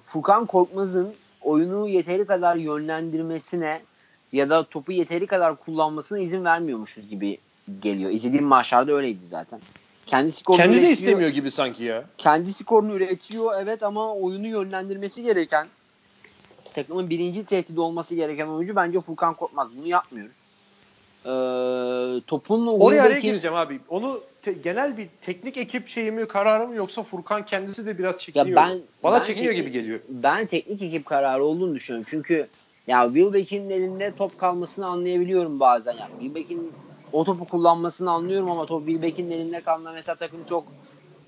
Furkan 0.02 0.46
Korkmaz'ın 0.46 1.14
oyunu 1.42 1.88
yeteri 1.88 2.26
kadar 2.26 2.56
yönlendirmesine 2.56 3.80
ya 4.32 4.50
da 4.50 4.64
topu 4.64 4.92
yeteri 4.92 5.26
kadar 5.26 5.56
kullanmasına 5.56 6.18
izin 6.18 6.44
vermiyormuşuz 6.44 7.08
gibi 7.08 7.38
geliyor. 7.82 8.10
İzlediğim 8.10 8.44
maçlarda 8.44 8.92
öyleydi 8.92 9.26
zaten. 9.26 9.60
Kendi 10.08 10.32
skorunu 10.32 10.62
Kendi 10.62 10.72
üretiyor. 10.76 10.88
de 10.88 10.92
istemiyor 10.92 11.30
gibi 11.30 11.50
sanki 11.50 11.84
ya. 11.84 12.04
Kendi 12.18 12.52
skorunu 12.52 12.92
üretiyor 12.94 13.52
evet 13.62 13.82
ama 13.82 14.14
oyunu 14.14 14.46
yönlendirmesi 14.46 15.22
gereken 15.22 15.68
takımın 16.74 17.10
birinci 17.10 17.44
tehdit 17.44 17.78
olması 17.78 18.14
gereken 18.14 18.46
oyuncu 18.46 18.76
bence 18.76 19.00
Furkan 19.00 19.34
Korkmaz. 19.34 19.68
Bunu 19.78 19.86
yapmıyoruz. 19.86 20.32
Ee, 21.24 21.30
topun 22.26 22.66
Oraya 22.66 23.02
araya 23.02 23.18
gireceğim 23.20 23.56
abi. 23.56 23.80
Onu 23.88 24.20
te- 24.42 24.52
genel 24.52 24.96
bir 24.96 25.06
teknik 25.20 25.56
ekip 25.56 25.88
şeyi 25.88 26.10
mi 26.10 26.28
kararı 26.28 26.68
mı 26.68 26.74
yoksa 26.74 27.02
Furkan 27.02 27.46
kendisi 27.46 27.86
de 27.86 27.98
biraz 27.98 28.18
çekiniyor. 28.18 28.48
Ya 28.48 28.56
ben, 28.56 28.80
Bana 29.02 29.14
ben 29.20 29.22
çekiniyor 29.24 29.54
teknik, 29.54 29.72
gibi 29.72 29.80
geliyor. 29.82 30.00
Ben 30.08 30.46
teknik 30.46 30.82
ekip 30.82 31.06
kararı 31.06 31.44
olduğunu 31.44 31.74
düşünüyorum. 31.74 32.06
Çünkü 32.10 32.48
ya 32.86 33.04
Wilbeck'in 33.06 33.70
elinde 33.70 34.12
top 34.18 34.38
kalmasını 34.38 34.86
anlayabiliyorum 34.86 35.60
bazen. 35.60 35.92
Ya 35.92 36.08
Wilbeck'in 36.20 36.72
o 37.12 37.24
topu 37.24 37.44
kullanmasını 37.44 38.10
anlıyorum 38.10 38.50
ama 38.50 38.66
top 38.66 38.86
Wilbeck'in 38.86 39.30
elinde 39.30 39.60
kalma 39.60 39.92
mesela 39.92 40.16
takım 40.16 40.44
çok 40.44 40.64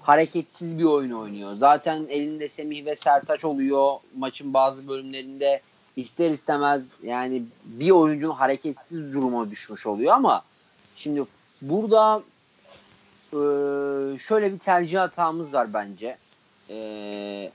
hareketsiz 0.00 0.78
bir 0.78 0.84
oyun 0.84 1.10
oynuyor. 1.10 1.54
Zaten 1.54 2.06
elinde 2.08 2.48
Semih 2.48 2.84
ve 2.84 2.96
Sertaç 2.96 3.44
oluyor 3.44 3.96
maçın 4.16 4.54
bazı 4.54 4.88
bölümlerinde 4.88 5.60
ister 5.96 6.30
istemez 6.30 6.92
yani 7.02 7.42
bir 7.64 7.90
oyuncunun 7.90 8.34
hareketsiz 8.34 9.14
duruma 9.14 9.50
düşmüş 9.50 9.86
oluyor 9.86 10.12
ama 10.14 10.42
şimdi 10.96 11.24
burada 11.62 12.22
e, 13.32 13.38
şöyle 14.18 14.52
bir 14.52 14.58
tercih 14.58 14.98
hatamız 14.98 15.54
var 15.54 15.74
bence. 15.74 16.16
E, 16.70 17.52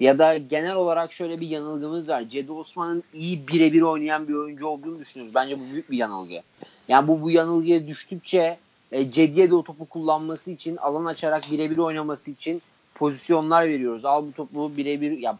ya 0.00 0.18
da 0.18 0.38
genel 0.38 0.74
olarak 0.74 1.12
şöyle 1.12 1.40
bir 1.40 1.48
yanılgımız 1.48 2.08
var. 2.08 2.22
Cedi 2.22 2.52
Osman'ın 2.52 3.02
iyi 3.14 3.48
birebir 3.48 3.82
oynayan 3.82 4.28
bir 4.28 4.34
oyuncu 4.34 4.66
olduğunu 4.66 4.98
düşünüyoruz. 4.98 5.34
Bence 5.34 5.60
bu 5.60 5.72
büyük 5.72 5.90
bir 5.90 5.96
yanılgı. 5.96 6.42
Yani 6.88 7.08
bu 7.08 7.22
bu 7.22 7.30
yanılgıya 7.30 7.86
düştükçe 7.86 8.58
e, 8.92 9.10
Cedi'ye 9.10 9.50
de 9.50 9.54
o 9.54 9.62
topu 9.62 9.86
kullanması 9.86 10.50
için 10.50 10.76
alan 10.76 11.04
açarak 11.04 11.50
birebir 11.50 11.78
oynaması 11.78 12.30
için 12.30 12.62
pozisyonlar 12.94 13.64
veriyoruz. 13.64 14.04
Al 14.04 14.26
bu 14.26 14.32
topu 14.32 14.76
birebir 14.76 15.18
ya 15.18 15.38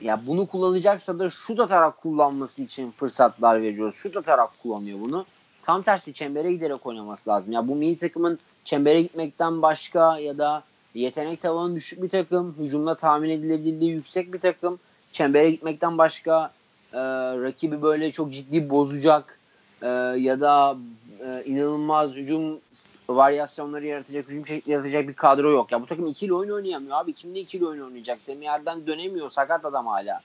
ya 0.00 0.26
bunu 0.26 0.46
kullanacaksa 0.46 1.18
da 1.18 1.30
şut 1.30 1.60
atarak 1.60 2.02
kullanması 2.02 2.62
için 2.62 2.90
fırsatlar 2.90 3.62
veriyoruz. 3.62 3.94
Şut 3.94 4.16
atarak 4.16 4.62
kullanıyor 4.62 4.98
bunu. 5.00 5.26
tam 5.62 5.82
tersi 5.82 6.14
çembere 6.14 6.52
giderek 6.52 6.86
oynaması 6.86 7.30
lazım. 7.30 7.52
Ya 7.52 7.68
bu 7.68 7.74
milli 7.74 7.96
takımın 7.96 8.38
çembere 8.64 9.02
gitmekten 9.02 9.62
başka 9.62 10.18
ya 10.18 10.38
da 10.38 10.62
yetenek 10.94 11.42
tavanı 11.42 11.76
düşük 11.76 12.02
bir 12.02 12.08
takım, 12.08 12.56
hücumda 12.58 12.94
tahmin 12.94 13.28
edilebilirliği 13.28 13.90
yüksek 13.90 14.32
bir 14.32 14.40
takım. 14.40 14.78
Çembere 15.12 15.50
gitmekten 15.50 15.98
başka 15.98 16.52
e, 16.92 16.98
rakibi 17.42 17.82
böyle 17.82 18.12
çok 18.12 18.32
ciddi 18.32 18.70
bozacak 18.70 19.37
e, 19.82 19.88
ya 20.18 20.40
da 20.40 20.76
e, 21.20 21.42
inanılmaz 21.44 22.14
hücum 22.14 22.60
varyasyonları 23.08 23.86
yaratacak, 23.86 24.28
hücum 24.28 24.46
şekli 24.46 24.72
yaratacak 24.72 25.08
bir 25.08 25.14
kadro 25.14 25.50
yok. 25.50 25.72
Ya 25.72 25.82
bu 25.82 25.86
takım 25.86 26.06
ikili 26.06 26.34
oyun 26.34 26.50
oynayamıyor 26.50 26.96
abi. 26.96 27.12
Kimde 27.12 27.40
ikili 27.40 27.66
oyun 27.66 27.84
oynayacak? 27.84 28.22
Semiyer'den 28.22 28.86
dönemiyor. 28.86 29.30
Sakat 29.30 29.64
adam 29.64 29.86
hala. 29.86 30.20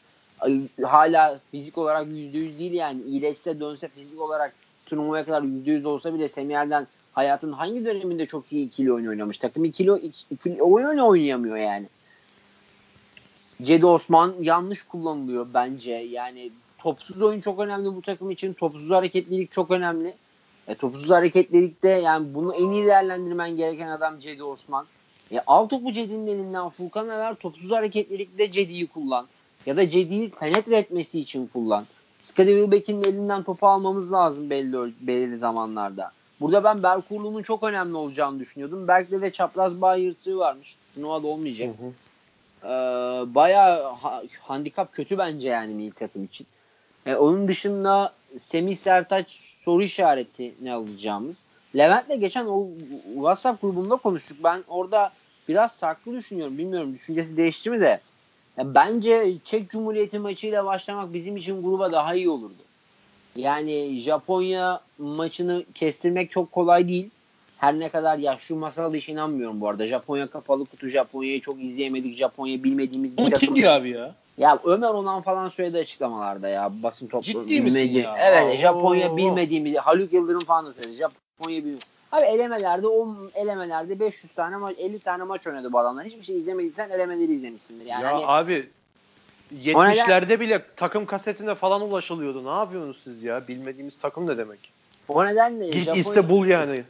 Hala 0.84 1.40
fizik 1.52 1.78
olarak 1.78 2.08
%100 2.08 2.34
değil 2.60 2.74
yani. 2.74 3.02
İyileşse 3.02 3.60
dönse 3.60 3.88
fizik 3.88 4.22
olarak 4.22 4.54
turnuvaya 4.86 5.26
kadar 5.26 5.42
%100 5.42 5.88
olsa 5.88 6.14
bile 6.14 6.28
Semiyer'den 6.28 6.88
hayatın 7.14 7.52
hangi 7.52 7.86
döneminde 7.86 8.26
çok 8.26 8.54
iyi 8.54 8.68
ikili 8.68 8.94
oyun 8.94 9.08
oynamış? 9.08 9.38
Takım 9.38 9.66
ikili, 9.66 10.12
ikili 10.32 10.62
oyun 10.64 10.98
oynayamıyor 10.98 11.58
yani. 11.58 11.88
Cedi 13.64 13.86
Osman 13.86 14.34
yanlış 14.42 14.84
kullanılıyor 14.84 15.48
bence. 15.54 15.94
Yani 15.94 16.52
topsuz 16.84 17.22
oyun 17.22 17.42
çok 17.42 17.60
önemli 17.60 17.96
bu 17.96 18.02
takım 18.02 18.32
için. 18.32 18.54
Topsuz 18.54 18.90
hareketlilik 18.90 19.52
çok 19.52 19.72
önemli. 19.72 20.14
E, 20.68 20.76
topsuz 20.76 21.10
hareketlilikte 21.10 21.90
yani 21.90 22.34
bunu 22.34 22.54
en 22.56 22.70
iyi 22.70 22.86
değerlendirmen 22.86 23.58
gereken 23.58 23.88
adam 23.88 24.20
Cedi 24.20 24.44
Osman. 24.44 24.86
E, 25.32 25.40
al 25.48 25.68
topu 25.68 25.92
Cedi'nin 25.92 26.28
elinden 26.28 26.70
Furkan'a 26.70 27.18
ver. 27.18 27.36
Topsuz 27.36 27.72
hareketlilikte 27.72 28.52
Cedi'yi 28.52 28.88
kullan. 28.88 29.28
Ya 29.66 29.78
da 29.78 29.90
Cedi'yi 29.90 30.30
penetre 30.30 30.78
etmesi 30.78 31.20
için 31.20 31.48
kullan. 31.48 31.86
Scottie 32.22 32.54
Wilbeck'in 32.54 33.04
elinden 33.04 33.44
topu 33.44 33.68
almamız 33.68 34.12
lazım 34.12 34.50
belli, 34.50 34.94
belirli 35.02 35.38
zamanlarda. 35.38 36.12
Burada 36.40 36.64
ben 36.64 36.84
Berkurlu'nun 36.84 37.44
çok 37.44 37.64
önemli 37.64 37.98
olacağını 37.98 38.40
düşünüyordum. 38.40 38.88
Berk'te 38.88 39.22
de 39.22 39.32
çapraz 39.32 39.82
bağ 39.82 39.96
yırtığı 39.96 40.38
varmış. 40.38 40.76
Turnuvada 40.96 41.28
olmayacak. 41.28 41.70
Hı 41.80 41.84
hı. 41.84 41.92
Ee, 42.64 43.36
bayağı 43.36 43.94
ha, 43.94 44.24
handikap 44.42 44.94
kötü 44.94 45.18
bence 45.18 45.50
yani 45.50 45.74
milli 45.74 45.92
takım 45.92 46.24
için. 46.24 46.48
Ee, 47.06 47.16
onun 47.16 47.48
dışında 47.48 48.14
Semih 48.40 48.78
Sertaç 48.78 49.32
soru 49.32 49.84
işareti 49.84 50.54
ne 50.62 50.74
alacağımız. 50.74 51.44
Levent'le 51.76 52.20
geçen 52.20 52.46
o 52.46 52.68
WhatsApp 53.14 53.62
grubunda 53.62 53.96
konuştuk. 53.96 54.38
Ben 54.44 54.64
orada 54.68 55.12
biraz 55.48 55.80
farklı 55.80 56.14
düşünüyorum. 56.14 56.58
Bilmiyorum 56.58 56.94
düşüncesi 56.94 57.38
değişti 57.38 57.70
mi 57.70 57.80
de. 57.80 58.00
Ya 58.58 58.76
bence 58.76 59.34
Çek 59.46 59.70
Cumhuriyeti 59.70 60.20
maçıyla 60.20 60.66
başlamak 60.66 61.14
bizim 61.14 61.38
için 61.38 61.64
gruba 61.64 61.92
daha 61.92 62.16
iyi 62.16 62.30
olurdu. 62.30 62.54
Yani 63.36 64.00
Japonya 64.00 64.80
maçını 64.98 65.64
kestirmek 65.74 66.32
çok 66.32 66.52
kolay 66.52 66.88
değil. 66.88 67.10
Her 67.58 67.80
ne 67.80 67.90
kadar 67.90 68.18
ya 68.18 68.38
şu 68.40 68.56
masala 68.56 68.96
hiç 68.96 69.10
inanmıyorum 69.10 69.62
bu 69.62 69.70
arada. 69.70 69.88
Japonya 69.88 70.28
kapalı 70.28 70.66
kutu. 70.66 70.88
Japonya'yı 70.88 71.42
çok 71.42 71.64
izleyemedik. 71.64 72.18
Japonya 72.18 72.64
bilmediğimiz 72.64 73.18
bir 73.18 73.24
takım. 73.24 73.40
Kim 73.40 73.56
diyor 73.56 73.72
abi 73.72 73.90
ya? 73.90 74.16
Ya 74.38 74.60
Ömer 74.64 74.90
Onan 74.90 75.22
falan 75.22 75.48
söyledi 75.48 75.78
açıklamalarda 75.78 76.48
ya 76.48 76.72
basın 76.84 77.08
toplu. 77.08 77.24
Ciddi 77.24 77.62
misin 77.62 77.92
ya? 77.92 78.16
Evet 78.20 78.56
Oo. 78.56 78.58
Japonya 78.58 79.18
bilmediğimiz 79.18 79.76
Haluk 79.76 80.14
Yıldırım 80.14 80.40
falan 80.40 80.66
da 80.66 80.74
söyledi. 80.74 80.96
Japonya 80.96 81.58
bilmiyor. 81.58 81.80
Abi 82.12 82.26
elemelerde 82.26 82.88
o 82.88 83.16
elemelerde 83.36 84.00
500 84.00 84.34
tane 84.34 84.58
maç 84.58 84.76
50 84.80 85.00
tane 85.00 85.24
maç 85.24 85.48
oynadı 85.48 85.74
bu 85.74 85.80
adamlar. 85.80 86.06
Hiçbir 86.06 86.24
şey 86.24 86.38
izlemediysen 86.38 86.90
elemeleri 86.90 87.34
izlemişsindir. 87.34 87.86
Yani 87.86 88.04
ya 88.04 88.14
hani, 88.14 88.26
abi 88.28 88.70
70'lerde 89.62 90.40
bile 90.40 90.62
takım 90.76 91.06
kasetine 91.06 91.56
falan 91.56 91.82
ulaşılıyordu. 91.82 92.46
Ne 92.46 92.58
yapıyorsunuz 92.60 92.98
siz 92.98 93.24
ya? 93.24 93.48
Bilmediğimiz 93.48 93.98
takım 93.98 94.28
ne 94.28 94.38
demek? 94.38 94.60
O 95.08 95.26
nedenle 95.26 95.66
Git 95.66 95.76
Japonya, 95.76 96.00
iste 96.00 96.30
bul 96.30 96.46
yani. 96.46 96.84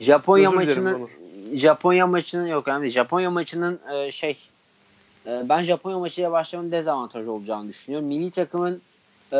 Japonya 0.00 0.48
Özür 0.48 0.56
maçının 0.56 1.08
Japonya 1.54 2.06
maçının 2.06 2.46
yok 2.46 2.66
yani 2.66 2.90
Japonya 2.90 3.30
maçının 3.30 3.80
e, 3.92 4.12
şey 4.12 4.36
ben 5.28 5.62
Japonya 5.62 5.98
maçıyla 5.98 6.32
başlamanın 6.32 6.72
dezavantaj 6.72 7.26
olacağını 7.26 7.68
düşünüyorum. 7.68 8.08
Milli 8.08 8.30
takımın 8.30 8.82
e, 9.32 9.38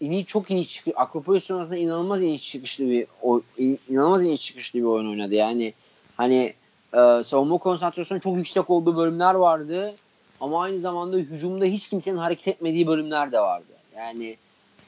ini 0.00 0.24
çok 0.24 0.50
iniş 0.50 0.72
çıkıyor. 0.72 0.96
Akropolis 1.00 1.44
sonrasında 1.44 1.76
inanılmaz 1.76 2.22
iniş 2.22 2.50
çıkışlı 2.50 2.90
bir 2.90 3.06
o, 3.22 3.40
inanılmaz 3.88 4.22
iniş 4.22 4.46
çıkışlı 4.46 4.78
bir 4.78 4.84
oyun 4.84 5.10
oynadı. 5.10 5.34
Yani 5.34 5.72
hani 6.16 6.54
e, 6.94 7.24
savunma 7.24 7.58
konsantrasyonu 7.58 8.20
çok 8.20 8.36
yüksek 8.36 8.70
olduğu 8.70 8.96
bölümler 8.96 9.34
vardı. 9.34 9.94
Ama 10.40 10.62
aynı 10.62 10.80
zamanda 10.80 11.16
hücumda 11.16 11.64
hiç 11.64 11.88
kimsenin 11.88 12.16
hareket 12.16 12.48
etmediği 12.48 12.86
bölümler 12.86 13.32
de 13.32 13.40
vardı. 13.40 13.72
Yani 13.96 14.36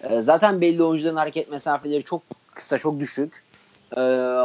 e, 0.02 0.20
zaten 0.20 0.60
belli 0.60 0.82
oyuncuların 0.82 1.16
hareket 1.16 1.50
mesafeleri 1.50 2.02
çok 2.02 2.22
kısa, 2.54 2.78
çok 2.78 3.00
düşük. 3.00 3.44
E, 3.96 4.00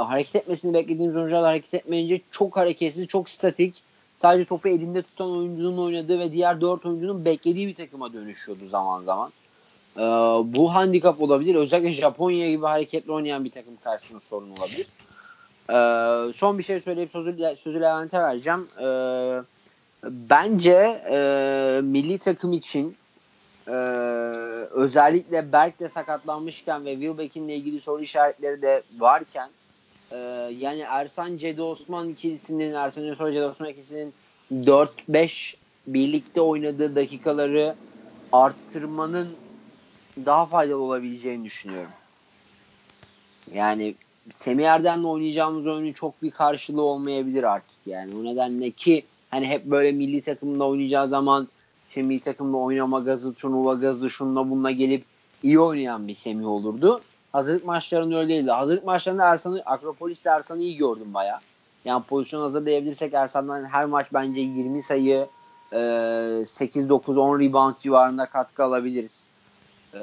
hareket 0.05 0.36
etmesini 0.36 0.73
beklediğimiz 0.73 1.15
oyuncular 1.15 1.43
hareket 1.43 1.73
etmeyince 1.73 2.21
çok 2.31 2.57
hareketsiz, 2.57 3.07
çok 3.07 3.29
statik. 3.29 3.83
Sadece 4.23 4.45
topu 4.45 4.69
elinde 4.69 5.01
tutan 5.01 5.31
oyuncunun 5.38 5.77
oynadığı 5.77 6.19
ve 6.19 6.31
diğer 6.31 6.62
dört 6.62 6.86
oyuncunun 6.86 7.25
beklediği 7.25 7.67
bir 7.67 7.75
takıma 7.75 8.13
dönüşüyordu 8.13 8.67
zaman 8.67 9.03
zaman. 9.03 9.31
E, 9.97 10.01
bu 10.55 10.73
handikap 10.73 11.21
olabilir. 11.21 11.55
Özellikle 11.55 11.93
Japonya 11.93 12.51
gibi 12.51 12.65
hareketli 12.65 13.12
oynayan 13.12 13.45
bir 13.45 13.51
takım 13.51 13.73
karşısında 13.83 14.19
sorun 14.19 14.49
olabilir. 14.49 14.88
E, 15.69 15.75
son 16.33 16.57
bir 16.57 16.63
şey 16.63 16.81
söyleyip 16.81 17.12
sözü, 17.12 17.55
sözü 17.63 17.81
Levent'e 17.81 18.19
vereceğim. 18.19 18.67
Eee 18.79 19.41
bence 20.03 21.01
e, 21.12 21.17
milli 21.83 22.17
takım 22.17 22.53
için 22.53 22.95
e, 23.67 23.71
özellikle 24.71 25.51
Berk 25.51 25.79
de 25.79 25.89
sakatlanmışken 25.89 26.86
ve 26.86 26.93
Wilbeck'in 26.93 27.47
ilgili 27.47 27.81
soru 27.81 28.01
işaretleri 28.01 28.62
de 28.62 28.83
varken 28.97 29.49
e, 30.13 30.17
yani 30.60 30.80
Ersan 30.80 31.38
Cedi 31.38 31.62
Osman 31.62 32.10
ikilisinin 32.10 32.73
Ersan 32.73 33.08
Özsoy 33.08 33.34
Cedi 33.34 33.45
Osman 33.45 33.69
ikilisinin 33.69 34.13
4-5 34.52 35.56
birlikte 35.88 36.41
oynadığı 36.41 36.95
dakikaları 36.95 37.76
arttırmanın 38.32 39.30
daha 40.26 40.45
faydalı 40.45 40.82
olabileceğini 40.82 41.45
düşünüyorum. 41.45 41.91
Yani 43.54 43.95
Semih 44.32 44.65
Erdem'le 44.65 45.04
oynayacağımız 45.04 45.67
oyunun 45.67 45.93
çok 45.93 46.21
bir 46.23 46.32
karşılığı 46.32 46.82
olmayabilir 46.82 47.43
artık 47.43 47.78
yani. 47.86 48.15
O 48.15 48.23
nedenle 48.23 48.71
ki 48.71 49.04
hani 49.30 49.47
hep 49.47 49.65
böyle 49.65 49.91
milli 49.91 50.21
takımda 50.21 50.67
oynayacağı 50.67 51.08
zaman 51.08 51.47
işte 51.89 52.02
milli 52.02 52.19
takımda 52.19 52.58
oynama 52.58 52.99
gazı, 52.99 53.34
turnuva 53.34 53.73
gazı, 53.73 54.10
şununla 54.10 54.49
bununla 54.49 54.71
gelip 54.71 55.04
iyi 55.43 55.60
oynayan 55.60 56.08
bir 56.08 56.15
Semih 56.15 56.47
olurdu. 56.47 57.02
Hazırlık 57.34 57.65
maçlarında 57.65 58.17
öyle 58.17 58.30
değildi. 58.30 58.52
Hazırlık 58.52 58.86
maçlarında 58.86 59.26
Ersan'ı, 59.26 59.62
Akropolis'te 59.65 60.30
Ersan'ı 60.30 60.62
iyi 60.62 60.78
gördüm 60.78 61.13
baya. 61.13 61.39
Yani 61.86 62.04
pozisyon 62.04 62.41
hazırlayabilirsek 62.41 63.13
Ersan'dan 63.13 63.65
her 63.65 63.86
maç 63.86 64.08
bence 64.13 64.41
20 64.41 64.84
sayı, 64.84 65.28
e, 65.72 65.78
8-9-10 66.46 67.39
rebound 67.39 67.78
civarında 67.78 68.26
katkı 68.26 68.63
alabiliriz. 68.63 69.26
E, 69.93 70.00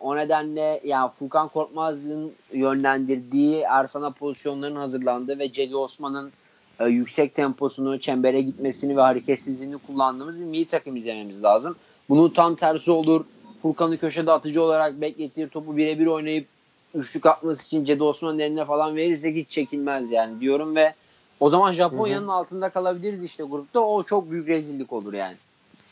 o 0.00 0.16
nedenle 0.16 0.80
yani 0.84 1.10
Furkan 1.18 1.48
Korkmaz'ın 1.48 2.32
yönlendirdiği 2.52 3.60
Ersan'a 3.60 4.10
pozisyonların 4.10 4.76
hazırlandığı 4.76 5.38
ve 5.38 5.52
Cedi 5.52 5.76
Osman'ın 5.76 6.32
e, 6.80 6.86
yüksek 6.86 7.34
temposunu, 7.34 8.00
çembere 8.00 8.40
gitmesini 8.40 8.96
ve 8.96 9.00
hareketsizliğini 9.00 9.78
kullandığımız 9.78 10.40
bir 10.40 10.44
milli 10.44 10.66
takım 10.66 10.96
izlememiz 10.96 11.42
lazım. 11.42 11.76
Bunun 12.08 12.28
tam 12.28 12.54
tersi 12.54 12.90
olur. 12.90 13.24
Furkan'ı 13.62 13.98
köşede 13.98 14.32
atıcı 14.32 14.62
olarak 14.62 15.00
beklettiği 15.00 15.48
topu 15.48 15.76
birebir 15.76 16.06
oynayıp 16.06 16.53
üçlük 16.94 17.26
atması 17.26 17.66
için 17.66 17.84
Cedi 17.84 18.02
Osman'ın 18.02 18.38
eline 18.38 18.64
falan 18.64 18.96
verirsek 18.96 19.36
hiç 19.36 19.50
çekilmez 19.50 20.10
yani 20.10 20.40
diyorum 20.40 20.76
ve 20.76 20.94
o 21.40 21.50
zaman 21.50 21.72
Japonya'nın 21.72 22.28
altında 22.28 22.68
kalabiliriz 22.68 23.24
işte 23.24 23.42
grupta. 23.42 23.80
O 23.80 24.02
çok 24.02 24.30
büyük 24.30 24.48
rezillik 24.48 24.92
olur 24.92 25.12
yani. 25.12 25.36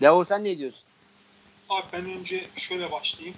Levo 0.03 0.25
sen 0.25 0.45
ne 0.45 0.59
diyorsun? 0.59 0.83
Abi 1.69 1.87
ben 1.93 2.05
önce 2.05 2.45
şöyle 2.57 2.91
başlayayım. 2.91 3.37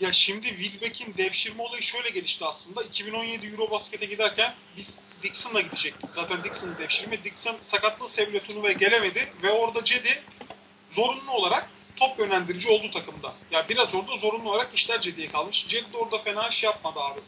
Ya 0.00 0.12
şimdi 0.12 0.46
Wilbeck'in 0.46 1.14
devşirme 1.18 1.62
olayı 1.62 1.82
şöyle 1.82 2.10
gelişti 2.10 2.44
aslında. 2.44 2.82
2017 2.82 3.46
Eurobasket'e 3.46 4.06
giderken 4.06 4.52
biz 4.76 5.00
Dixon'la 5.22 5.60
gidecektik. 5.60 6.10
Zaten 6.12 6.44
Dixon'ı 6.44 6.78
devşirme. 6.78 7.24
Dixon 7.24 7.56
sakatlığı 7.62 8.08
sebebiyle 8.08 8.40
turnuvaya 8.40 8.72
gelemedi 8.72 9.20
ve 9.42 9.50
orada 9.50 9.84
Cedi 9.84 10.08
zorunlu 10.90 11.30
olarak 11.30 11.70
top 11.96 12.18
yönlendirici 12.18 12.68
oldu 12.68 12.90
takımda. 12.90 13.26
Ya 13.26 13.34
yani 13.50 13.68
biraz 13.68 13.94
orada 13.94 14.16
zorunlu 14.16 14.50
olarak 14.50 14.74
işler 14.74 15.00
Cedi'ye 15.00 15.28
kalmış. 15.28 15.68
Cedi 15.68 15.96
orada 15.96 16.18
fena 16.18 16.48
iş 16.48 16.64
yapmadı 16.64 17.00
abi. 17.00 17.20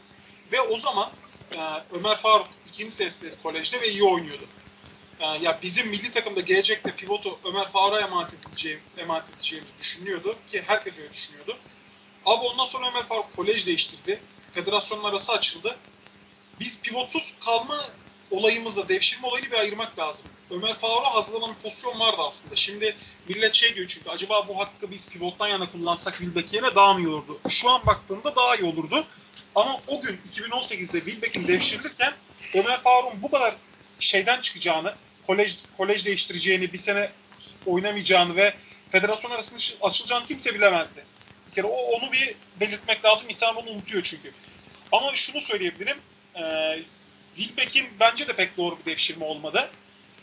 Ve 0.51 0.61
o 0.61 0.77
zaman 0.77 1.11
e, 1.51 1.57
Ömer 1.91 2.15
Faruk 2.15 2.47
ikinci 2.65 2.91
sesli 2.91 3.33
kolejde 3.43 3.81
ve 3.81 3.89
iyi 3.89 4.03
oynuyordu. 4.03 4.47
E, 5.19 5.25
ya 5.25 5.59
bizim 5.61 5.87
milli 5.87 6.11
takımda 6.11 6.41
gelecekte 6.41 6.95
pivotu 6.95 7.39
Ömer 7.45 7.69
Faruk'a 7.69 7.99
emanet 7.99 8.33
edileceğim, 8.33 8.79
emanet 8.97 9.29
edeceğimizi 9.35 9.77
düşünüyordu 9.79 10.35
ki 10.51 10.61
herkes 10.67 10.99
öyle 10.99 11.13
düşünüyordu. 11.13 11.57
Abi 12.25 12.45
ondan 12.45 12.65
sonra 12.65 12.87
Ömer 12.87 13.03
Faruk 13.03 13.35
kolej 13.35 13.67
değiştirdi. 13.67 14.21
Federasyonun 14.53 15.03
arası 15.03 15.31
açıldı. 15.31 15.77
Biz 16.59 16.81
pivotsuz 16.81 17.33
kalma 17.45 17.77
olayımızla 18.31 18.89
devşirme 18.89 19.27
olayını 19.27 19.51
bir 19.51 19.57
ayırmak 19.57 19.99
lazım. 19.99 20.25
Ömer 20.53 20.73
Faruk'a 20.73 21.15
hazırlanan 21.15 21.55
bir 21.55 21.61
pozisyon 21.63 21.99
vardı 21.99 22.17
aslında. 22.19 22.55
Şimdi 22.55 22.95
millet 23.29 23.53
şey 23.53 23.75
diyor 23.75 23.87
çünkü 23.87 24.09
acaba 24.09 24.47
bu 24.47 24.59
hakkı 24.59 24.91
biz 24.91 25.09
pivottan 25.09 25.47
yana 25.47 25.71
kullansak 25.71 26.13
Wilbeck 26.17 26.53
yerine 26.53 26.75
daha 26.75 26.93
mı 26.93 26.99
iyi 26.99 27.07
olurdu? 27.07 27.39
Şu 27.49 27.69
an 27.69 27.85
baktığında 27.85 28.35
daha 28.35 28.55
iyi 28.55 28.63
olurdu. 28.63 29.05
Ama 29.55 29.81
o 29.87 30.01
gün 30.01 30.21
2018'de 30.31 30.99
Wilbeck'in 30.99 31.47
devşirilirken 31.47 32.13
Ömer 32.53 32.81
Faruk'un 32.81 33.21
bu 33.21 33.31
kadar 33.31 33.55
şeyden 33.99 34.41
çıkacağını, 34.41 34.95
kolej 35.27 35.57
kolej 35.77 36.05
değiştireceğini, 36.05 36.73
bir 36.73 36.77
sene 36.77 37.11
oynamayacağını 37.65 38.35
ve 38.35 38.53
federasyon 38.89 39.31
arasında 39.31 39.59
açılacağını 39.81 40.25
kimse 40.25 40.55
bilemezdi. 40.55 41.05
Bir 41.47 41.53
kere 41.53 41.67
o, 41.67 41.75
onu 41.75 42.11
bir 42.11 42.35
belirtmek 42.59 43.05
lazım. 43.05 43.29
İnsan 43.29 43.55
bunu 43.55 43.69
unutuyor 43.69 44.03
çünkü. 44.03 44.31
Ama 44.91 45.15
şunu 45.15 45.41
söyleyebilirim. 45.41 45.97
E, 46.35 46.43
Wilbeck'in 47.35 47.87
bence 47.99 48.27
de 48.27 48.35
pek 48.35 48.57
doğru 48.57 48.79
bir 48.79 48.85
devşirme 48.85 49.25
olmadı. 49.25 49.71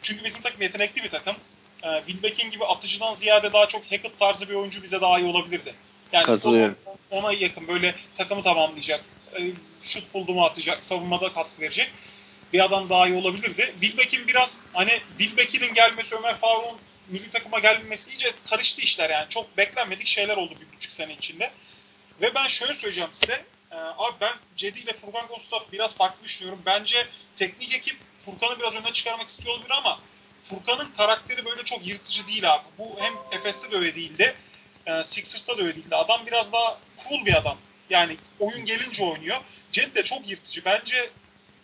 Çünkü 0.02 0.24
bizim 0.24 0.42
takım 0.42 0.62
yetenekli 0.62 1.02
bir 1.02 1.10
takım. 1.10 1.36
E, 1.82 2.02
Wilbeck'in 2.06 2.50
gibi 2.50 2.64
atıcıdan 2.64 3.14
ziyade 3.14 3.52
daha 3.52 3.68
çok 3.68 3.84
Hackett 3.84 4.18
tarzı 4.18 4.48
bir 4.48 4.54
oyuncu 4.54 4.82
bize 4.82 5.00
daha 5.00 5.18
iyi 5.18 5.26
olabilirdi. 5.28 5.74
Yani 6.12 6.26
Katılıyorum. 6.26 6.76
Ona, 6.86 7.20
ona 7.20 7.32
yakın 7.32 7.68
böyle 7.68 7.94
takımı 8.14 8.42
tamamlayacak. 8.42 9.04
E, 9.38 9.40
şut 9.82 10.14
buldu 10.14 10.34
mu 10.34 10.44
atacak, 10.44 10.84
savunmada 10.84 11.32
katkı 11.32 11.62
verecek 11.62 11.92
bir 12.52 12.64
adam 12.64 12.88
daha 12.88 13.06
iyi 13.06 13.14
olabilirdi. 13.14 13.74
Wilbeck'in 13.80 14.28
biraz 14.28 14.64
hani 14.72 15.00
Wilbeck'in 15.18 15.74
gelmesi 15.74 16.16
Ömer 16.16 16.36
Faruk'un 16.36 16.78
milli 17.08 17.30
takıma 17.30 17.58
gelmesi 17.58 18.10
iyice 18.10 18.32
karıştı 18.50 18.80
işler 18.80 19.10
yani. 19.10 19.26
Çok 19.28 19.56
beklenmedik 19.56 20.06
şeyler 20.06 20.36
oldu 20.36 20.54
bir 20.60 20.76
buçuk 20.76 20.92
sene 20.92 21.14
içinde. 21.14 21.50
Ve 22.22 22.34
ben 22.34 22.46
şöyle 22.46 22.74
söyleyeceğim 22.74 23.12
size. 23.12 23.44
Ee, 23.72 23.76
abi 23.76 24.16
ben 24.20 24.32
Cedi 24.56 24.78
ile 24.78 24.92
Furkan 24.92 25.26
Gostaf 25.26 25.72
biraz 25.72 25.96
farklı 25.96 26.24
düşünüyorum. 26.24 26.62
Bence 26.66 27.06
teknik 27.36 27.74
ekip 27.74 27.96
Furkan'ı 28.24 28.58
biraz 28.58 28.74
öne 28.74 28.92
çıkarmak 28.92 29.28
istiyor 29.28 29.54
olabilir 29.54 29.70
ama 29.70 30.00
Furkan'ın 30.40 30.92
karakteri 30.92 31.44
böyle 31.44 31.64
çok 31.64 31.86
yırtıcı 31.86 32.28
değil 32.28 32.54
abi. 32.54 32.64
Bu 32.78 32.96
hem 33.00 33.14
Efes'te 33.32 33.70
de 33.70 33.76
öyle 33.76 33.94
değildi. 33.94 34.34
E, 34.86 35.02
Sixers'ta 35.02 35.58
da 35.58 35.62
öyle 35.62 35.76
değildi. 35.76 35.96
Adam 35.96 36.26
biraz 36.26 36.52
daha 36.52 36.78
cool 37.08 37.26
bir 37.26 37.34
adam. 37.38 37.58
Yani 37.90 38.16
oyun 38.38 38.64
gelince 38.64 39.04
oynuyor. 39.04 39.36
Cedi 39.72 39.94
de 39.94 40.04
çok 40.04 40.28
yırtıcı. 40.28 40.64
Bence 40.64 41.10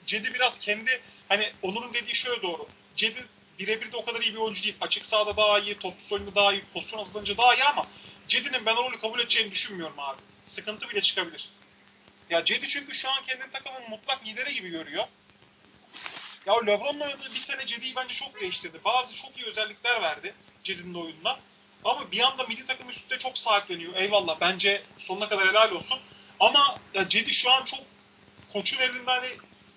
Cedi 0.06 0.34
biraz 0.34 0.58
kendi 0.58 1.00
hani 1.28 1.52
Onur'un 1.62 1.94
dediği 1.94 2.14
şöyle 2.14 2.42
doğru. 2.42 2.68
Cedi 2.96 3.26
birebir 3.58 3.92
de 3.92 3.96
o 3.96 4.04
kadar 4.04 4.20
iyi 4.20 4.34
bir 4.34 4.38
oyuncu 4.38 4.64
değil. 4.64 4.76
Açık 4.80 5.06
sahada 5.06 5.36
daha 5.36 5.58
iyi, 5.58 5.78
toplu 5.78 6.16
oyunda 6.16 6.34
daha 6.34 6.52
iyi, 6.52 6.64
pozisyon 6.74 6.98
hazırlanınca 6.98 7.36
daha 7.36 7.54
iyi 7.54 7.64
ama 7.64 7.86
Cedi'nin 8.28 8.66
ben 8.66 8.76
rolü 8.76 9.00
kabul 9.00 9.20
edeceğini 9.20 9.50
düşünmüyorum 9.50 10.00
abi. 10.00 10.20
Sıkıntı 10.46 10.88
bile 10.90 11.00
çıkabilir. 11.00 11.50
Ya 12.30 12.44
Cedi 12.44 12.68
çünkü 12.68 12.94
şu 12.94 13.10
an 13.10 13.22
kendi 13.26 13.50
takımın 13.50 13.90
mutlak 13.90 14.26
lideri 14.26 14.54
gibi 14.54 14.68
görüyor. 14.68 15.04
Ya 16.46 16.54
LeBron'la 16.66 17.04
oynadığı 17.04 17.34
bir 17.34 17.40
sene 17.40 17.66
Cedi'yi 17.66 17.96
bence 17.96 18.14
çok 18.14 18.40
değiştirdi. 18.40 18.80
Bazı 18.84 19.14
çok 19.14 19.38
iyi 19.38 19.46
özellikler 19.46 20.02
verdi 20.02 20.34
Cedi'nin 20.64 20.94
oyununa. 20.94 21.38
Ama 21.84 22.12
bir 22.12 22.20
anda 22.20 22.44
milli 22.44 22.64
takım 22.64 22.88
üstünde 22.88 23.18
çok 23.18 23.38
sahipleniyor. 23.38 23.96
Eyvallah 23.96 24.36
bence 24.40 24.82
sonuna 24.98 25.28
kadar 25.28 25.48
helal 25.48 25.70
olsun. 25.70 25.98
Ama 26.40 26.78
ya 26.94 27.08
Cedi 27.08 27.32
şu 27.34 27.52
an 27.52 27.64
çok 27.64 27.80
koçun 28.52 28.80
elinde 28.80 29.10
hani 29.10 29.28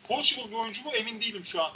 coachable 0.08 0.52
bir 0.52 0.56
oyuncu 0.56 0.84
mu 0.84 0.92
emin 0.92 1.22
değilim 1.22 1.46
şu 1.46 1.64
an. 1.64 1.72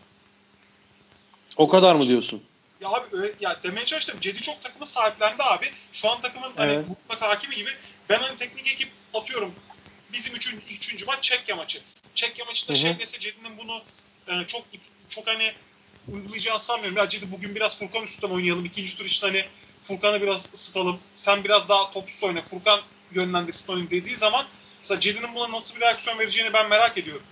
O 1.57 1.69
kadar 1.69 1.95
mı 1.95 2.07
diyorsun? 2.07 2.43
Ya 2.81 2.89
abi 2.89 3.05
ya 3.39 3.63
demeye 3.63 3.85
çalıştım. 3.85 4.17
Cedi 4.21 4.41
çok 4.41 4.61
takımı 4.61 4.85
sahiplendi 4.85 5.43
abi. 5.43 5.71
Şu 5.91 6.11
an 6.11 6.21
takımın 6.21 6.53
hani 6.55 6.71
Evet. 6.71 6.87
mutlak 6.87 7.21
hakimi 7.21 7.55
gibi. 7.55 7.69
Ben 8.09 8.19
hani 8.19 8.35
teknik 8.35 8.73
ekip 8.73 8.91
atıyorum. 9.13 9.55
Bizim 10.13 10.35
üçüncü, 10.35 10.73
üçüncü 10.73 11.05
maç 11.05 11.23
Çekya 11.23 11.55
maçı. 11.55 11.81
Çekya 12.13 12.45
maçında 12.45 12.73
Hı 12.73 12.77
hı. 12.77 12.81
şey 12.81 12.99
dese 12.99 13.19
Cedi'nin 13.19 13.57
bunu 13.57 13.83
e, 14.27 14.47
çok 14.47 14.65
çok 15.09 15.27
hani 15.27 15.51
uygulayacağını 16.11 16.59
sanmıyorum. 16.59 16.97
Ya 16.97 17.09
Cedi 17.09 17.31
bugün 17.31 17.55
biraz 17.55 17.79
Furkan 17.79 18.03
üstten 18.03 18.29
oynayalım. 18.29 18.65
İkinci 18.65 18.97
tur 18.97 19.05
için 19.05 19.27
hani 19.27 19.45
Furkan'ı 19.81 20.21
biraz 20.21 20.53
ısıtalım. 20.53 20.99
Sen 21.15 21.43
biraz 21.43 21.69
daha 21.69 21.91
topsuz 21.91 22.23
oyna. 22.23 22.41
Furkan 22.41 22.81
yönlendirsin 23.11 23.73
oyunu 23.73 23.89
dediği 23.89 24.15
zaman 24.15 24.45
mesela 24.79 24.99
Cedi'nin 24.99 25.35
buna 25.35 25.51
nasıl 25.51 25.75
bir 25.75 25.81
reaksiyon 25.81 26.19
vereceğini 26.19 26.53
ben 26.53 26.69
merak 26.69 26.97
ediyorum. 26.97 27.23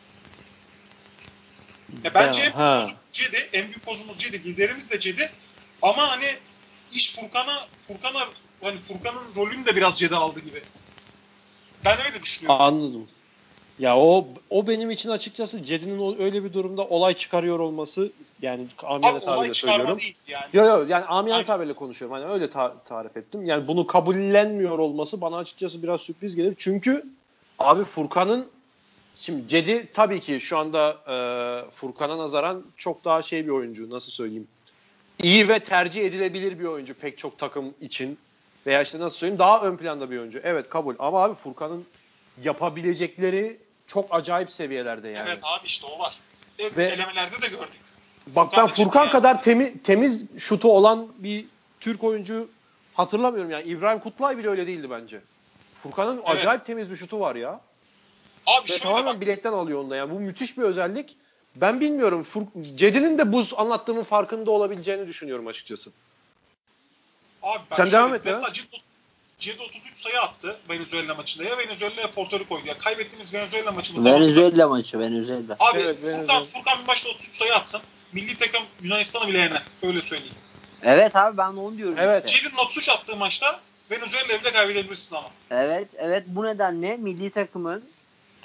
Ya 2.03 2.13
bence 2.13 2.53
Ben- 2.57 2.89
Cedi, 3.11 3.49
en 3.53 3.65
büyük 3.65 3.85
kozumuz 3.85 4.19
Cedi, 4.19 4.43
liderimiz 4.43 4.91
de 4.91 4.99
Cedi. 4.99 5.31
Ama 5.81 6.09
hani 6.09 6.25
iş 6.91 7.15
Furkan'a, 7.15 7.67
Furkan'a 7.87 8.27
hani 8.61 8.79
Furkan'ın 8.79 9.35
rolünü 9.35 9.65
de 9.65 9.75
biraz 9.75 9.99
Cedi 9.99 10.15
aldı 10.15 10.39
gibi. 10.39 10.63
Ben 11.85 11.97
öyle 12.05 12.23
düşünüyorum. 12.23 12.61
Anladım. 12.61 13.09
Ya 13.81 13.97
o 13.97 14.27
o 14.49 14.67
benim 14.67 14.91
için 14.91 15.09
açıkçası 15.09 15.63
Cedi'nin 15.63 16.21
öyle 16.21 16.43
bir 16.43 16.53
durumda 16.53 16.85
olay 16.87 17.13
çıkarıyor 17.13 17.59
olması 17.59 18.11
yani 18.41 18.67
amiyane 18.83 19.19
tabirle 19.19 19.53
söylüyorum. 19.53 19.97
yani. 20.27 20.43
Yo 20.53 20.65
yo 20.65 20.85
yani 20.89 21.05
amiyane 21.05 21.37
Aynen. 21.37 21.45
tabirle 21.47 21.73
konuşuyorum. 21.73 22.17
Hani 22.17 22.33
öyle 22.33 22.49
ta- 22.49 22.75
tarif 22.85 23.17
ettim. 23.17 23.45
Yani 23.45 23.67
bunu 23.67 23.87
kabullenmiyor 23.87 24.79
olması 24.79 25.21
bana 25.21 25.37
açıkçası 25.37 25.83
biraz 25.83 26.01
sürpriz 26.01 26.35
gelir. 26.35 26.53
Çünkü 26.57 27.05
abi 27.59 27.83
Furkan'ın 27.83 28.47
şimdi 29.15 29.47
Cedi 29.47 29.87
tabii 29.93 30.19
ki 30.19 30.39
şu 30.41 30.57
anda 30.57 30.89
e, 31.07 31.15
Furkan'a 31.75 32.17
nazaran 32.17 32.63
çok 32.77 33.05
daha 33.05 33.21
şey 33.23 33.45
bir 33.45 33.51
oyuncu 33.51 33.89
nasıl 33.89 34.11
söyleyeyim. 34.11 34.47
İyi 35.23 35.47
ve 35.47 35.59
tercih 35.59 36.05
edilebilir 36.05 36.59
bir 36.59 36.65
oyuncu 36.65 36.93
pek 36.93 37.17
çok 37.17 37.37
takım 37.37 37.73
için. 37.81 38.17
Veya 38.65 38.81
işte 38.81 38.99
nasıl 38.99 39.17
söyleyeyim 39.17 39.39
daha 39.39 39.61
ön 39.61 39.77
planda 39.77 40.11
bir 40.11 40.17
oyuncu. 40.19 40.39
Evet 40.43 40.69
kabul. 40.69 40.95
Ama 40.99 41.23
abi 41.23 41.35
Furkan'ın 41.35 41.85
yapabilecekleri 42.43 43.57
çok 43.91 44.07
acayip 44.15 44.51
seviyelerde 44.51 45.07
yani. 45.09 45.29
Evet 45.29 45.39
abi 45.43 45.65
işte 45.65 45.87
o 45.87 45.99
var. 45.99 46.15
E, 46.59 46.75
Ve- 46.77 46.85
elemelerde 46.85 47.41
de 47.41 47.47
gördük. 47.47 47.81
Bak 48.27 48.53
ben 48.57 48.67
Furkan 48.67 49.01
yani. 49.01 49.11
kadar 49.11 49.41
temiz, 49.43 49.73
temiz 49.83 50.25
şutu 50.37 50.71
olan 50.71 51.07
bir 51.17 51.45
Türk 51.79 52.03
oyuncu 52.03 52.49
hatırlamıyorum 52.93 53.51
yani. 53.51 53.63
İbrahim 53.63 53.99
Kutlay 53.99 54.37
bile 54.37 54.47
öyle 54.49 54.67
değildi 54.67 54.89
bence. 54.89 55.21
Furkan'ın 55.83 56.15
Evet. 56.17 56.27
acayip 56.29 56.65
temiz 56.65 56.91
bir 56.91 56.95
şutu 56.95 57.19
var 57.19 57.35
ya. 57.35 57.61
Abi 58.47 58.63
Ve 58.63 58.67
şöyle 58.67 58.79
tamamen 58.83 59.05
bak. 59.13 59.21
bilekten 59.21 59.53
alıyor 59.53 59.79
onda. 59.79 59.95
Yani 59.95 60.11
bu 60.11 60.19
müthiş 60.19 60.57
bir 60.57 60.63
özellik. 60.63 61.17
Ben 61.55 61.79
bilmiyorum. 61.79 62.27
Fur- 62.33 62.75
Cedi'nin 62.77 63.17
de 63.17 63.33
bu 63.33 63.43
anlattığımın 63.57 64.03
farkında 64.03 64.51
olabileceğini 64.51 65.07
düşünüyorum 65.07 65.47
açıkçası. 65.47 65.91
Abi 67.43 67.59
ben 67.71 67.75
Sen 67.75 67.91
devam 67.91 68.13
et 68.13 68.25
ya. 68.25 68.35
Mesela 68.35 68.53
Cedi 69.41 69.63
33 69.63 69.97
sayı 69.97 70.21
attı 70.21 70.57
Venezuela 70.69 71.15
maçında. 71.15 71.43
Ya 71.43 71.57
Venezuela 71.57 72.01
ya 72.01 72.11
Porto 72.11 72.39
Rico'ydu. 72.39 72.67
Ya 72.67 72.77
kaybettiğimiz 72.77 73.33
Venezuela 73.33 73.71
maçını 73.71 74.05
Venezuela 74.05 74.67
maçı 74.67 74.99
Venezuela. 74.99 75.55
Abi 75.59 75.79
Evet, 75.79 75.97
Furkan, 76.01 76.17
Venezuela. 76.19 76.43
Furkan 76.43 76.81
bir 76.81 76.87
maçta 76.87 77.09
33 77.09 77.35
sayı 77.35 77.53
atsın. 77.55 77.81
Milli 78.13 78.37
takım 78.37 78.61
Yunanistan'ı 78.81 79.27
bile 79.27 79.37
yener. 79.37 79.63
Öyle 79.83 80.01
söyleyeyim. 80.01 80.35
Evet 80.83 81.15
abi 81.15 81.37
ben 81.37 81.47
onu 81.47 81.77
diyorum 81.77 81.95
Evet. 81.99 82.25
işte. 82.29 82.37
Cedi'nin 82.37 82.59
33 82.59 82.89
attığı 82.89 83.15
maçta 83.15 83.59
Venezuela'yı 83.91 84.41
bile 84.41 84.51
kaybedebilirsin 84.51 85.15
ama. 85.15 85.29
Evet 85.51 85.89
evet 85.97 86.23
bu 86.27 86.43
nedenle 86.45 86.97
milli 86.97 87.29
takımın 87.29 87.83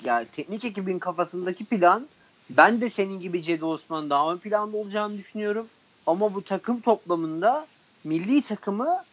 ya 0.04 0.24
teknik 0.36 0.64
ekibin 0.64 0.98
kafasındaki 0.98 1.64
plan 1.64 2.08
ben 2.50 2.80
de 2.80 2.90
senin 2.90 3.20
gibi 3.20 3.42
Cedi 3.42 3.64
Osman 3.64 4.10
daha 4.10 4.32
ön 4.32 4.38
planda 4.38 4.76
olacağını 4.76 5.18
düşünüyorum. 5.18 5.68
Ama 6.06 6.34
bu 6.34 6.44
takım 6.44 6.80
toplamında 6.80 7.66
milli 8.04 8.42
takımı 8.42 9.04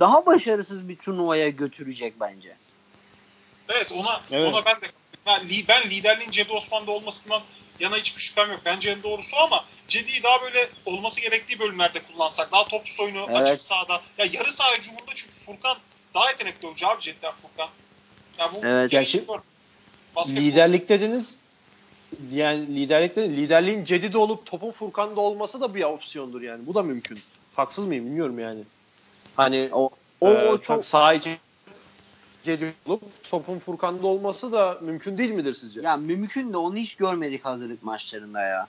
daha 0.00 0.26
başarısız 0.26 0.88
bir 0.88 0.96
turnuvaya 0.96 1.48
götürecek 1.48 2.14
bence. 2.20 2.56
Evet 3.68 3.92
ona 3.92 4.20
Evet. 4.30 4.54
ona 4.54 4.64
ben 4.66 4.74
de 4.80 4.86
ben, 5.26 5.48
li- 5.48 5.68
ben 5.68 5.90
liderliğin 5.90 6.30
Cedi 6.30 6.52
Osman'da 6.52 6.90
olmasından 6.90 7.42
yana 7.80 7.96
hiçbir 7.96 8.20
şüphem 8.22 8.50
yok. 8.50 8.60
Bence 8.64 8.90
en 8.90 9.02
doğrusu 9.02 9.36
ama 9.36 9.64
Cedi'yi 9.88 10.22
daha 10.22 10.42
böyle 10.42 10.68
olması 10.86 11.20
gerektiği 11.20 11.58
bölümlerde 11.58 11.98
kullansak. 12.02 12.52
Daha 12.52 12.68
toplu 12.68 13.04
oyunu 13.04 13.26
Evet. 13.28 13.40
açık 13.40 13.60
sahada. 13.60 14.00
Ya 14.18 14.26
yarı 14.32 14.52
saha 14.52 14.76
hücumunda 14.76 15.10
çünkü 15.14 15.34
Furkan 15.46 15.76
daha 16.14 16.30
yetenekli 16.30 16.66
oyuncu 16.66 16.88
abi 16.88 17.00
Cedi'den 17.02 17.32
Furkan. 17.34 17.68
Ya 18.38 18.50
bu 18.54 18.66
Evet, 18.66 18.92
basketbol- 18.92 19.40
Liderlik 20.36 20.88
dediniz. 20.88 21.36
Yani 22.32 22.66
liderlik 22.76 23.16
dediniz. 23.16 23.38
Liderliğin 23.38 23.84
Cedi'de 23.84 24.18
olup 24.18 24.46
topun 24.46 24.70
Furkan'da 24.70 25.20
olması 25.20 25.60
da 25.60 25.74
bir 25.74 25.82
opsiyondur 25.82 26.42
yani. 26.42 26.66
Bu 26.66 26.74
da 26.74 26.82
mümkün. 26.82 27.20
Haksız 27.56 27.86
mıyım 27.86 28.06
bilmiyorum 28.06 28.38
yani. 28.38 28.60
Hani 29.36 29.68
O 29.72 29.90
o, 30.20 30.28
tabii 30.34 30.62
çok 30.62 30.84
Cedi 32.42 32.74
olup 32.86 33.02
topun 33.30 33.58
Furkan'da 33.58 34.06
olması 34.06 34.52
da 34.52 34.78
mümkün 34.80 35.18
değil 35.18 35.30
midir 35.30 35.54
sizce? 35.54 35.80
ya 35.80 35.96
mümkün 35.96 36.52
de 36.52 36.56
onu 36.56 36.76
hiç 36.76 36.94
görmedik 36.94 37.44
hazırlık 37.44 37.82
maçlarında 37.82 38.42
ya. 38.42 38.68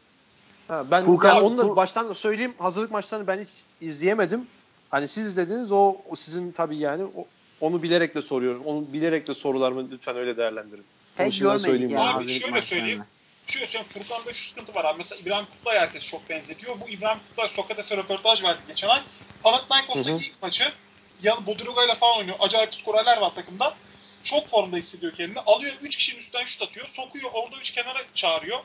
Ha, 0.67 0.85
ben, 0.91 1.05
Furkan- 1.05 1.35
ben 1.35 1.41
onu 1.41 1.57
da 1.57 1.61
Fur- 1.61 1.75
baştan 1.75 2.09
da 2.09 2.13
söyleyeyim. 2.13 2.53
Hazırlık 2.57 2.91
maçlarını 2.91 3.27
ben 3.27 3.39
hiç 3.39 3.49
izleyemedim. 3.81 4.47
Hani 4.89 5.07
siz 5.07 5.25
izlediniz 5.25 5.71
o, 5.71 5.97
o 6.09 6.15
sizin 6.15 6.51
tabii 6.51 6.77
yani 6.77 7.03
o- 7.03 7.25
onu 7.61 7.83
bilerek 7.83 8.15
de 8.15 8.21
soruyorum. 8.21 8.63
Onu 8.65 8.93
bilerek 8.93 9.27
de 9.27 9.33
sorularımı 9.33 9.91
lütfen 9.91 10.15
öyle 10.17 10.37
değerlendirin. 10.37 10.83
Pek 11.15 11.25
görmedik 11.33 11.59
söyleyeyim 11.59 11.91
yani 11.91 12.09
Abi 12.09 12.27
şöyle 12.27 12.51
maçlarını. 12.51 12.61
söyleyeyim. 12.65 13.03
Şöyle 13.47 13.65
söyleyeyim 13.65 13.87
Furkan'da 13.93 14.33
şu 14.33 14.49
sıkıntı 14.49 14.75
var 14.75 14.85
abi. 14.85 14.97
Mesela 14.97 15.21
İbrahim 15.21 15.45
Kutlay 15.45 15.79
herkes 15.79 16.09
çok 16.09 16.29
benzetiyor. 16.29 16.75
Bu 16.81 16.89
İbrahim 16.89 17.19
Kutlay 17.29 17.47
Sokrates'e 17.47 17.97
röportaj 17.97 18.43
verdi 18.43 18.59
geçen 18.67 18.87
ay. 18.89 18.99
Panathinaikos'taki 19.43 20.25
ilk 20.25 20.41
maçı 20.41 20.73
yan 21.21 21.45
Bodiroga 21.45 21.85
ile 21.85 21.95
falan 21.95 22.17
oynuyor. 22.17 22.37
Acayip 22.39 22.75
skorerler 22.75 23.17
var 23.17 23.35
takımda. 23.35 23.75
Çok 24.23 24.47
formda 24.47 24.77
hissediyor 24.77 25.13
kendini. 25.13 25.39
Alıyor 25.39 25.73
3 25.81 25.95
kişinin 25.95 26.19
üstten 26.19 26.45
şut 26.45 26.61
atıyor. 26.61 26.87
Sokuyor. 26.87 27.29
Orada 27.33 27.57
3 27.57 27.71
kenara 27.71 27.99
çağırıyor. 28.13 28.59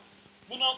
Buna 0.49 0.77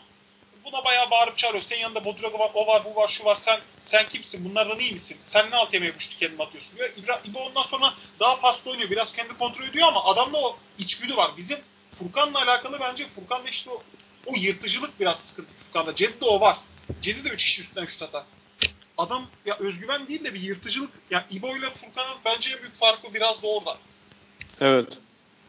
buna 0.66 0.86
bayağı 0.86 1.12
bağırıp 1.12 1.38
çağırıyor. 1.38 1.64
Senin 1.64 1.82
yanında 1.82 2.06
Bodiroga 2.06 2.40
var, 2.40 2.52
o 2.54 2.68
var, 2.68 2.86
bu 2.86 2.96
var, 2.96 3.08
şu 3.08 3.26
var. 3.26 3.36
Sen 3.36 3.60
sen 3.82 4.10
kimsin? 4.10 4.50
Bunlardan 4.50 4.80
iyi 4.80 4.92
misin? 4.92 5.18
Sen 5.24 5.52
ne 5.52 5.56
alt 5.56 5.74
yemeğe 5.74 5.96
bu 5.96 6.00
şutu 6.00 6.18
kendin 6.18 6.40
atıyorsun 6.40 6.78
diyor. 6.78 6.90
İbra, 6.98 7.22
İbo 7.26 7.40
ondan 7.40 7.64
sonra 7.64 7.94
daha 8.20 8.40
paslı 8.40 8.72
oynuyor. 8.72 8.90
Biraz 8.90 9.14
kendi 9.14 9.38
kontrol 9.38 9.66
ediyor 9.66 9.88
ama 9.88 10.06
adamda 10.06 10.38
o 10.38 10.58
içgüdü 10.78 11.18
var. 11.18 11.32
Bizim 11.38 11.60
Furkan'la 11.92 12.42
alakalı 12.42 12.80
bence 12.80 13.08
Furkan'da 13.08 13.50
işte 13.50 13.72
o, 13.72 13.84
o 14.26 14.34
yırtıcılık 14.36 15.00
biraz 15.00 15.20
sıkıntı 15.20 15.54
Furkan'da. 15.66 15.96
Cedi'de 15.96 16.26
o 16.26 16.40
var. 16.42 16.58
Cedi 17.02 17.24
de 17.24 17.30
3 17.30 17.46
kişi 17.46 17.62
üstünden 17.62 17.86
şut 17.86 18.02
atar. 18.02 18.24
Adam 18.98 19.26
ya 19.46 19.58
özgüven 19.60 20.08
değil 20.08 20.26
de 20.26 20.34
bir 20.34 20.42
yırtıcılık. 20.42 20.92
Ya 21.12 21.26
İbo 21.32 21.58
ile 21.58 21.66
Furkan'ın 21.70 22.18
bence 22.26 22.50
en 22.56 22.62
büyük 22.62 22.76
farkı 22.76 23.14
biraz 23.14 23.44
da 23.44 23.48
orada. 23.48 23.78
Evet. 24.62 24.88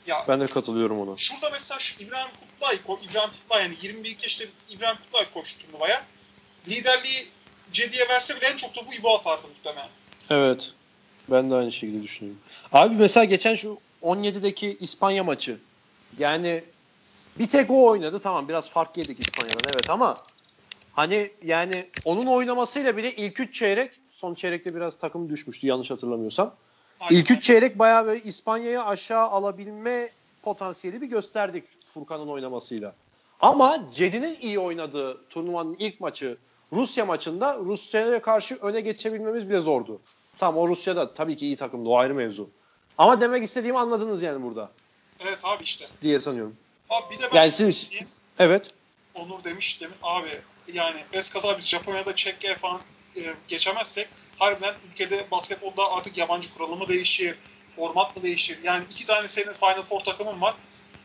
Ya 0.07 0.25
Ben 0.29 0.41
de 0.41 0.47
katılıyorum 0.47 1.01
ona. 1.09 1.17
şurada 1.17 1.51
mesela 1.51 1.79
şu 1.81 2.03
İbrahim 2.05 2.29
Kutlay, 2.41 2.77
İbrahim 3.11 3.31
Kutlay 3.31 3.63
yani 3.63 3.77
21 3.83 4.17
yaşında 4.23 4.49
İbrahim 4.71 4.97
Kutlay 4.97 5.25
koştu 5.35 5.67
turnuvaya. 5.67 6.05
Liderliği 6.69 7.29
Cedi'ye 7.73 8.09
verse 8.09 8.37
bile 8.37 8.47
en 8.47 8.57
çok 8.57 8.77
da 8.77 8.81
bu 8.87 8.95
İbo 8.95 9.15
atardı 9.17 9.49
muhtemelen. 9.49 9.89
Evet. 10.31 10.73
Ben 11.29 11.51
de 11.51 11.55
aynı 11.55 11.73
şekilde 11.73 12.03
düşünüyorum. 12.03 12.41
Abi 12.73 12.95
mesela 12.95 13.25
geçen 13.25 13.55
şu 13.55 13.79
17'deki 14.03 14.77
İspanya 14.81 15.25
maçı. 15.25 15.59
Yani 16.19 16.65
bir 17.39 17.47
tek 17.47 17.71
o 17.71 17.87
oynadı. 17.89 18.21
Tamam 18.23 18.49
biraz 18.49 18.71
fark 18.71 18.97
yedik 18.97 19.21
İspanya'dan 19.21 19.71
evet 19.75 19.91
ama 19.91 20.23
hani 20.97 21.31
yani 21.43 21.87
onun 22.05 22.27
oynamasıyla 22.27 22.97
bile 22.97 23.17
ilk 23.17 23.41
3 23.41 23.55
çeyrek 23.55 23.91
son 24.11 24.35
çeyrekte 24.35 24.75
biraz 24.75 24.99
takım 24.99 25.31
düşmüştü 25.31 25.67
yanlış 25.67 25.91
hatırlamıyorsam. 25.91 26.55
Aynen. 27.01 27.21
İlk 27.21 27.31
üç 27.31 27.43
çeyrek 27.43 27.79
bayağı 27.79 28.07
böyle 28.07 28.23
İspanya'yı 28.23 28.83
aşağı 28.83 29.27
alabilme 29.27 30.11
potansiyeli 30.43 31.01
bir 31.01 31.07
gösterdik 31.07 31.65
Furkan'ın 31.95 32.29
oynamasıyla. 32.29 32.95
Ama 33.41 33.83
Cedi'nin 33.95 34.39
iyi 34.41 34.59
oynadığı 34.59 35.29
turnuvanın 35.29 35.77
ilk 35.79 36.01
maçı 36.01 36.37
Rusya 36.73 37.05
maçında 37.05 37.59
Rusya'ya 37.59 38.23
karşı 38.23 38.55
öne 38.57 38.81
geçebilmemiz 38.81 39.49
bile 39.49 39.61
zordu. 39.61 40.01
Tamam 40.39 40.61
o 40.63 40.69
Rusya'da 40.69 41.15
tabii 41.15 41.37
ki 41.37 41.47
iyi 41.47 41.57
takımdı 41.57 41.89
o 41.89 41.97
ayrı 41.99 42.15
mevzu. 42.15 42.51
Ama 42.99 43.21
demek 43.21 43.45
istediğimi 43.45 43.79
anladınız 43.79 44.23
yani 44.23 44.43
burada 44.43 44.71
Evet 45.21 45.39
abi 45.45 45.65
işte. 45.65 45.87
diye 46.03 46.21
sanıyorum. 46.21 46.57
Abi 46.91 47.15
bir 47.15 47.19
de 47.23 47.29
ben 47.33 47.37
Yani 47.37 47.51
siz-. 47.51 47.91
Evet. 48.39 48.71
Onur 49.15 49.45
demiş 49.45 49.81
demin 49.81 49.97
abi 50.03 50.29
yani 50.73 51.05
eskaza 51.13 51.59
biz 51.59 51.69
Japonya'da 51.69 52.17
Çekya 52.17 52.57
falan 52.57 52.81
e, 53.17 53.21
geçemezsek 53.49 54.09
harbiden 54.39 54.75
ülkede 54.91 55.31
basketbolda 55.31 55.93
artık 55.93 56.19
yabancı 56.19 56.55
kuralı 56.55 56.77
mı 56.77 56.89
değişir, 56.89 57.39
format 57.77 58.17
mı 58.17 58.23
değişir? 58.23 58.59
Yani 58.65 58.85
iki 58.91 59.07
tane 59.07 59.29
senin 59.29 59.53
Final 59.53 59.83
Four 59.83 60.01
takımın 60.01 60.41
var. 60.41 60.55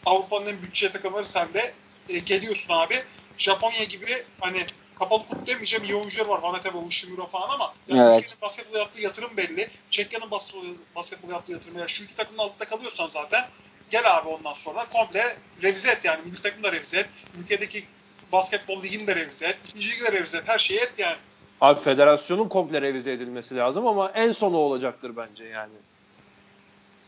Avrupa'nın 0.06 0.46
en 0.46 0.62
bütçe 0.62 0.92
takımları 0.92 1.26
sende. 1.26 1.74
E, 2.10 2.20
geliyorsun 2.20 2.74
abi. 2.74 3.04
Japonya 3.38 3.84
gibi 3.84 4.26
hani 4.40 4.66
kapalı 5.00 5.28
kutu 5.28 5.48
demeyeceğim 5.48 5.84
iyi 5.86 5.96
oyuncular 5.96 6.26
var. 6.26 6.42
Vanateba, 6.42 6.78
Ushimura 6.78 7.26
falan 7.26 7.50
ama 7.50 7.74
yani 7.88 8.02
Evet. 8.02 8.24
ülkenin 8.24 8.42
basketbol 8.42 8.80
yaptığı 8.80 9.02
yatırım 9.02 9.38
belli. 9.38 9.70
Çekya'nın 9.90 10.32
basketbol, 10.32 10.66
basketbol 10.96 11.30
yaptığı 11.30 11.52
yatırım 11.52 11.76
belli. 11.78 11.90
Şu 11.90 12.04
iki 12.04 12.16
takımın 12.16 12.40
altında 12.40 12.70
kalıyorsan 12.70 13.08
zaten 13.08 13.48
gel 13.90 14.18
abi 14.18 14.30
ondan 14.30 14.54
sonra 14.54 14.86
komple 14.90 15.38
revize 15.64 15.92
et 15.92 16.00
yani. 16.04 16.22
Milli 16.26 16.42
takımı 16.42 16.64
da 16.64 16.72
revize 16.72 16.98
et. 17.00 17.10
Ülkedeki 17.40 17.86
basketbol 18.32 18.84
ligini 18.84 19.08
de 19.08 19.16
revize 19.16 19.46
et. 19.46 19.58
İkinci 19.68 19.92
ligi 19.92 20.04
de 20.04 20.12
revize 20.12 20.38
et. 20.38 20.44
Her 20.48 20.60
şeyi 20.60 20.80
et 20.80 20.94
yani. 20.98 21.16
Abi 21.62 21.82
federasyonun 21.82 22.50
komple 22.50 22.82
revize 22.82 23.12
edilmesi 23.12 23.56
lazım 23.56 23.88
ama 23.88 24.10
en 24.10 24.32
sonu 24.32 24.58
olacaktır 24.58 25.12
bence 25.18 25.46
yani. 25.46 25.74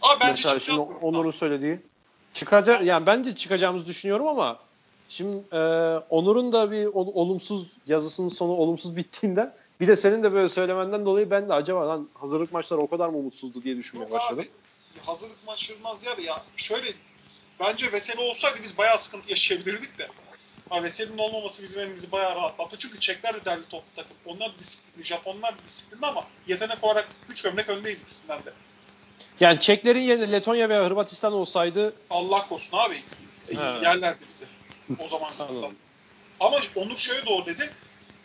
Ama 0.02 0.20
bence 0.22 0.32
Mesela 0.32 0.60
şimdi. 0.60 0.80
Onur'un 0.82 1.32
söylediği. 1.32 1.80
Çıkacak 2.34 2.84
yani 2.84 3.06
bence 3.06 3.36
çıkacağımızı 3.36 3.86
düşünüyorum 3.86 4.28
ama 4.28 4.60
şimdi 5.10 5.38
e, 5.52 5.58
Onur'un 6.10 6.52
da 6.52 6.72
bir 6.72 6.86
ol- 6.86 7.12
olumsuz 7.14 7.68
yazısının 7.88 8.30
sonu 8.30 8.52
olumsuz 8.52 8.96
bittiğinden 8.96 9.54
bir 9.80 9.88
de 9.88 9.96
senin 9.96 10.24
de 10.24 10.34
böyle 10.34 10.50
söylemenden 10.50 11.06
dolayı 11.06 11.32
ben 11.32 11.50
de 11.50 11.54
acaba 11.54 11.88
lan 11.88 12.10
hazırlık 12.14 12.52
maçları 12.52 12.80
o 12.82 12.88
kadar 12.90 13.10
mı 13.10 13.18
umutsuzdu 13.18 13.64
diye 13.64 13.78
düşünmeye 13.78 14.04
Yok 14.06 14.12
başladım. 14.12 14.46
abi 14.96 15.02
hazırlık 15.06 15.48
maçlarından 15.48 15.96
ziyade 15.96 16.22
ya 16.22 16.44
şöyle 16.56 16.88
bence 17.60 17.92
Veseli 17.92 18.22
olsaydı 18.22 18.56
biz 18.64 18.78
bayağı 18.78 19.00
sıkıntı 19.00 19.30
yaşayabilirdik 19.30 19.98
de. 20.00 20.08
Ha, 20.74 20.84
Veseli'nin 20.84 21.18
olmaması 21.18 21.64
bizim 21.64 21.80
elimizi 21.80 22.12
bayağı 22.12 22.36
rahatlattı. 22.36 22.78
Çünkü 22.78 23.00
Çekler 23.00 23.34
de 23.34 23.46
derli 23.46 23.64
toplu 23.64 23.88
takım. 23.96 24.18
Onlar 24.26 24.60
disiplinli, 24.60 25.06
Japonlar 25.06 25.56
disiplinli 25.66 26.06
ama 26.06 26.28
yetenek 26.48 26.84
olarak 26.84 27.10
3 27.30 27.42
gömlek 27.42 27.70
öndeyiz 27.70 28.02
ikisinden 28.02 28.46
de. 28.46 28.54
Yani 29.40 29.60
Çeklerin 29.60 30.02
yerine 30.02 30.32
Letonya 30.32 30.70
veya 30.70 30.86
Hırvatistan 30.86 31.34
olsaydı 31.34 31.94
Allah 32.10 32.48
korusun 32.48 32.78
abi. 32.78 32.96
E, 32.96 33.02
Evet. 33.50 33.84
Yerlerdi 33.84 34.26
bizi. 34.30 34.46
O 35.04 35.08
zaman. 35.08 35.32
Ama 36.40 36.58
Onur 36.76 36.98
şöyle 36.98 37.26
doğru 37.26 37.46
dedi. 37.46 37.74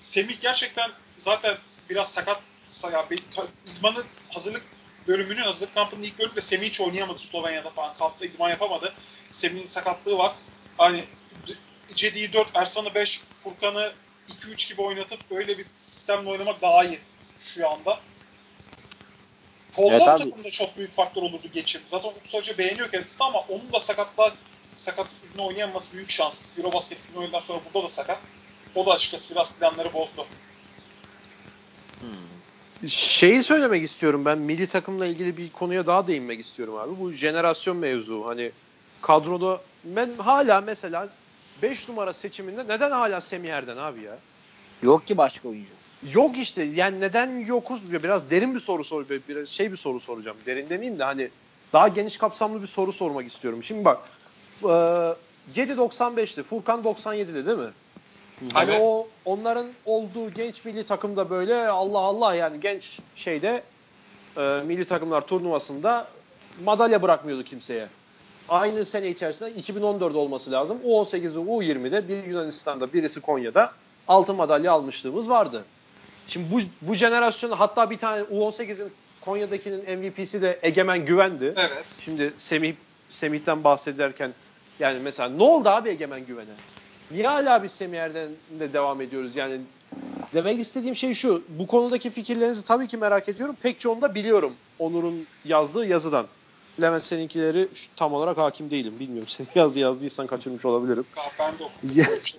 Semih 0.00 0.40
gerçekten 0.40 0.90
zaten 1.16 1.56
biraz 1.90 2.12
sakat. 2.12 2.40
Ya, 2.92 3.06
idmanın 3.76 4.04
hazırlık 4.30 4.62
bölümünün 5.08 5.42
hazırlık 5.42 5.74
kampının 5.74 6.02
ilk 6.02 6.18
bölümünde 6.18 6.40
Semih 6.40 6.68
hiç 6.68 6.80
oynayamadı 6.80 7.18
Slovenya'da 7.18 7.70
falan. 7.70 7.96
Kampta 7.98 8.24
idman 8.26 8.50
yapamadı. 8.50 8.94
Semih'in 9.30 9.66
sakatlığı 9.66 10.18
var. 10.18 10.32
Hani 10.78 11.04
Cedi'yi 11.94 12.32
4, 12.32 12.48
Ersan'ı 12.54 12.94
5, 12.94 13.20
Furkan'ı 13.32 13.92
2-3 14.28 14.68
gibi 14.68 14.82
oynatıp 14.82 15.20
öyle 15.30 15.58
bir 15.58 15.66
sistemle 15.82 16.30
oynamak 16.30 16.62
daha 16.62 16.84
iyi 16.84 16.98
şu 17.40 17.70
anda. 17.70 18.00
Tolga 19.72 19.94
Evet 19.94 20.04
takımda 20.04 20.50
çok 20.50 20.76
büyük 20.76 20.92
faktör 20.92 21.22
olurdu 21.22 21.48
geçim. 21.52 21.80
Zaten 21.86 22.08
Utku 22.08 22.38
Hoca 22.38 22.58
beğeniyor 22.58 22.90
kendisini 22.90 23.24
ama 23.26 23.38
onun 23.38 23.72
da 23.72 23.80
sakatlığa 23.80 24.30
sakatlık 24.76 25.22
yüzünden 25.22 25.42
oynayamaması 25.42 25.92
büyük 25.92 26.10
şans. 26.10 26.46
Eurobasket 26.58 26.98
2000 26.98 27.20
oyundan 27.20 27.40
sonra 27.40 27.60
burada 27.64 27.86
da 27.86 27.92
sakat. 27.92 28.20
O 28.74 28.86
da 28.86 28.92
açıkçası 28.92 29.30
biraz 29.30 29.52
planları 29.52 29.92
bozdu. 29.92 30.26
Şeyi 32.88 33.44
söylemek 33.44 33.82
istiyorum 33.82 34.24
ben 34.24 34.38
milli 34.38 34.66
takımla 34.66 35.06
ilgili 35.06 35.36
bir 35.36 35.50
konuya 35.50 35.86
daha 35.86 36.06
değinmek 36.06 36.40
istiyorum 36.40 36.76
abi. 36.76 37.00
Bu 37.00 37.12
jenerasyon 37.12 37.76
mevzu 37.76 38.26
hani 38.26 38.52
kadroda 39.02 39.60
ben 39.84 40.10
hala 40.18 40.60
mesela 40.60 41.08
5 41.62 41.88
numara 41.88 42.12
seçiminde 42.12 42.64
neden 42.68 42.90
hala 42.90 43.20
Semih 43.20 43.48
Erden 43.48 43.76
abi 43.76 44.02
ya? 44.02 44.18
Yok 44.82 45.06
ki 45.06 45.16
başka 45.16 45.48
oyuncu. 45.48 45.70
Yok 46.12 46.38
işte 46.38 46.62
yani 46.62 47.00
neden 47.00 47.36
yokuz 47.36 47.92
biraz 47.92 48.30
derin 48.30 48.54
bir 48.54 48.60
soru 48.60 48.84
sor 48.84 49.04
biraz 49.28 49.48
şey 49.48 49.72
bir 49.72 49.76
soru 49.76 50.00
soracağım. 50.00 50.36
Derin 50.46 50.68
demeyeyim 50.68 50.98
de 50.98 51.04
hani 51.04 51.28
daha 51.72 51.88
geniş 51.88 52.16
kapsamlı 52.16 52.62
bir 52.62 52.66
soru 52.66 52.92
sormak 52.92 53.26
istiyorum. 53.26 53.62
Şimdi 53.62 53.84
bak 53.84 53.98
e, 54.62 54.74
Cedi 55.52 55.72
95'ti, 55.72 56.42
Furkan 56.42 56.82
97'di 56.82 57.46
değil 57.46 57.58
mi? 57.58 57.70
Hani 58.52 58.70
Evet. 58.70 58.80
o 58.84 59.08
onların 59.24 59.66
olduğu 59.84 60.30
genç 60.30 60.64
milli 60.64 60.84
takımda 60.86 61.30
böyle 61.30 61.68
Allah 61.68 61.98
Allah 61.98 62.34
yani 62.34 62.60
genç 62.60 63.00
şeyde 63.16 63.62
e, 64.36 64.62
milli 64.66 64.84
takımlar 64.84 65.20
turnuvasında 65.26 66.08
madalya 66.64 67.02
bırakmıyordu 67.02 67.42
kimseye. 67.44 67.88
Aynı 68.48 68.84
sene 68.84 69.08
içerisinde 69.08 69.52
2014 69.52 70.14
olması 70.14 70.52
lazım. 70.52 70.78
U18 70.86 71.22
ve 71.22 71.50
U20'de 71.50 72.08
biri 72.08 72.28
Yunanistan'da 72.28 72.92
birisi 72.92 73.20
Konya'da 73.20 73.72
altın 74.08 74.36
madalya 74.36 74.72
almışlığımız 74.72 75.30
vardı. 75.30 75.64
Şimdi 76.28 76.52
bu, 76.52 76.60
bu 76.82 76.94
jenerasyonu 76.94 77.60
hatta 77.60 77.90
bir 77.90 77.98
tane 77.98 78.22
U18'in 78.22 78.92
Konya'dakinin 79.20 79.98
MVP'si 79.98 80.42
de 80.42 80.58
Egemen 80.62 81.04
Güven'di. 81.06 81.44
Evet. 81.44 81.84
Şimdi 82.00 82.32
Semih 82.38 82.74
Semih'ten 83.10 83.64
bahsederken 83.64 84.34
yani 84.80 84.98
mesela 84.98 85.28
ne 85.28 85.42
oldu 85.42 85.68
abi 85.68 85.88
Egemen 85.88 86.26
Güven'e? 86.26 86.54
Niye 87.10 87.26
hala 87.26 87.62
biz 87.62 87.72
Semih 87.72 87.98
Erden'le 87.98 88.72
devam 88.72 89.00
ediyoruz? 89.00 89.36
Yani 89.36 89.60
demek 90.34 90.58
istediğim 90.60 90.96
şey 90.96 91.14
şu. 91.14 91.42
Bu 91.48 91.66
konudaki 91.66 92.10
fikirlerinizi 92.10 92.64
tabii 92.64 92.88
ki 92.88 92.96
merak 92.96 93.28
ediyorum. 93.28 93.56
Pek 93.62 93.80
çoğunu 93.80 94.02
da 94.02 94.14
biliyorum. 94.14 94.52
Onur'un 94.78 95.26
yazdığı 95.44 95.86
yazıdan. 95.86 96.26
Levent 96.82 97.04
seninkileri 97.04 97.68
tam 97.96 98.12
olarak 98.12 98.38
hakim 98.38 98.70
değilim. 98.70 98.94
Bilmiyorum. 99.00 99.28
Sen 99.32 99.46
yazdı 99.54 99.78
yazdıysan 99.78 100.26
kaçırmış 100.26 100.64
olabilirim. 100.64 101.04
Ben 101.38 101.58
de 101.58 101.64
şey. 102.24 102.38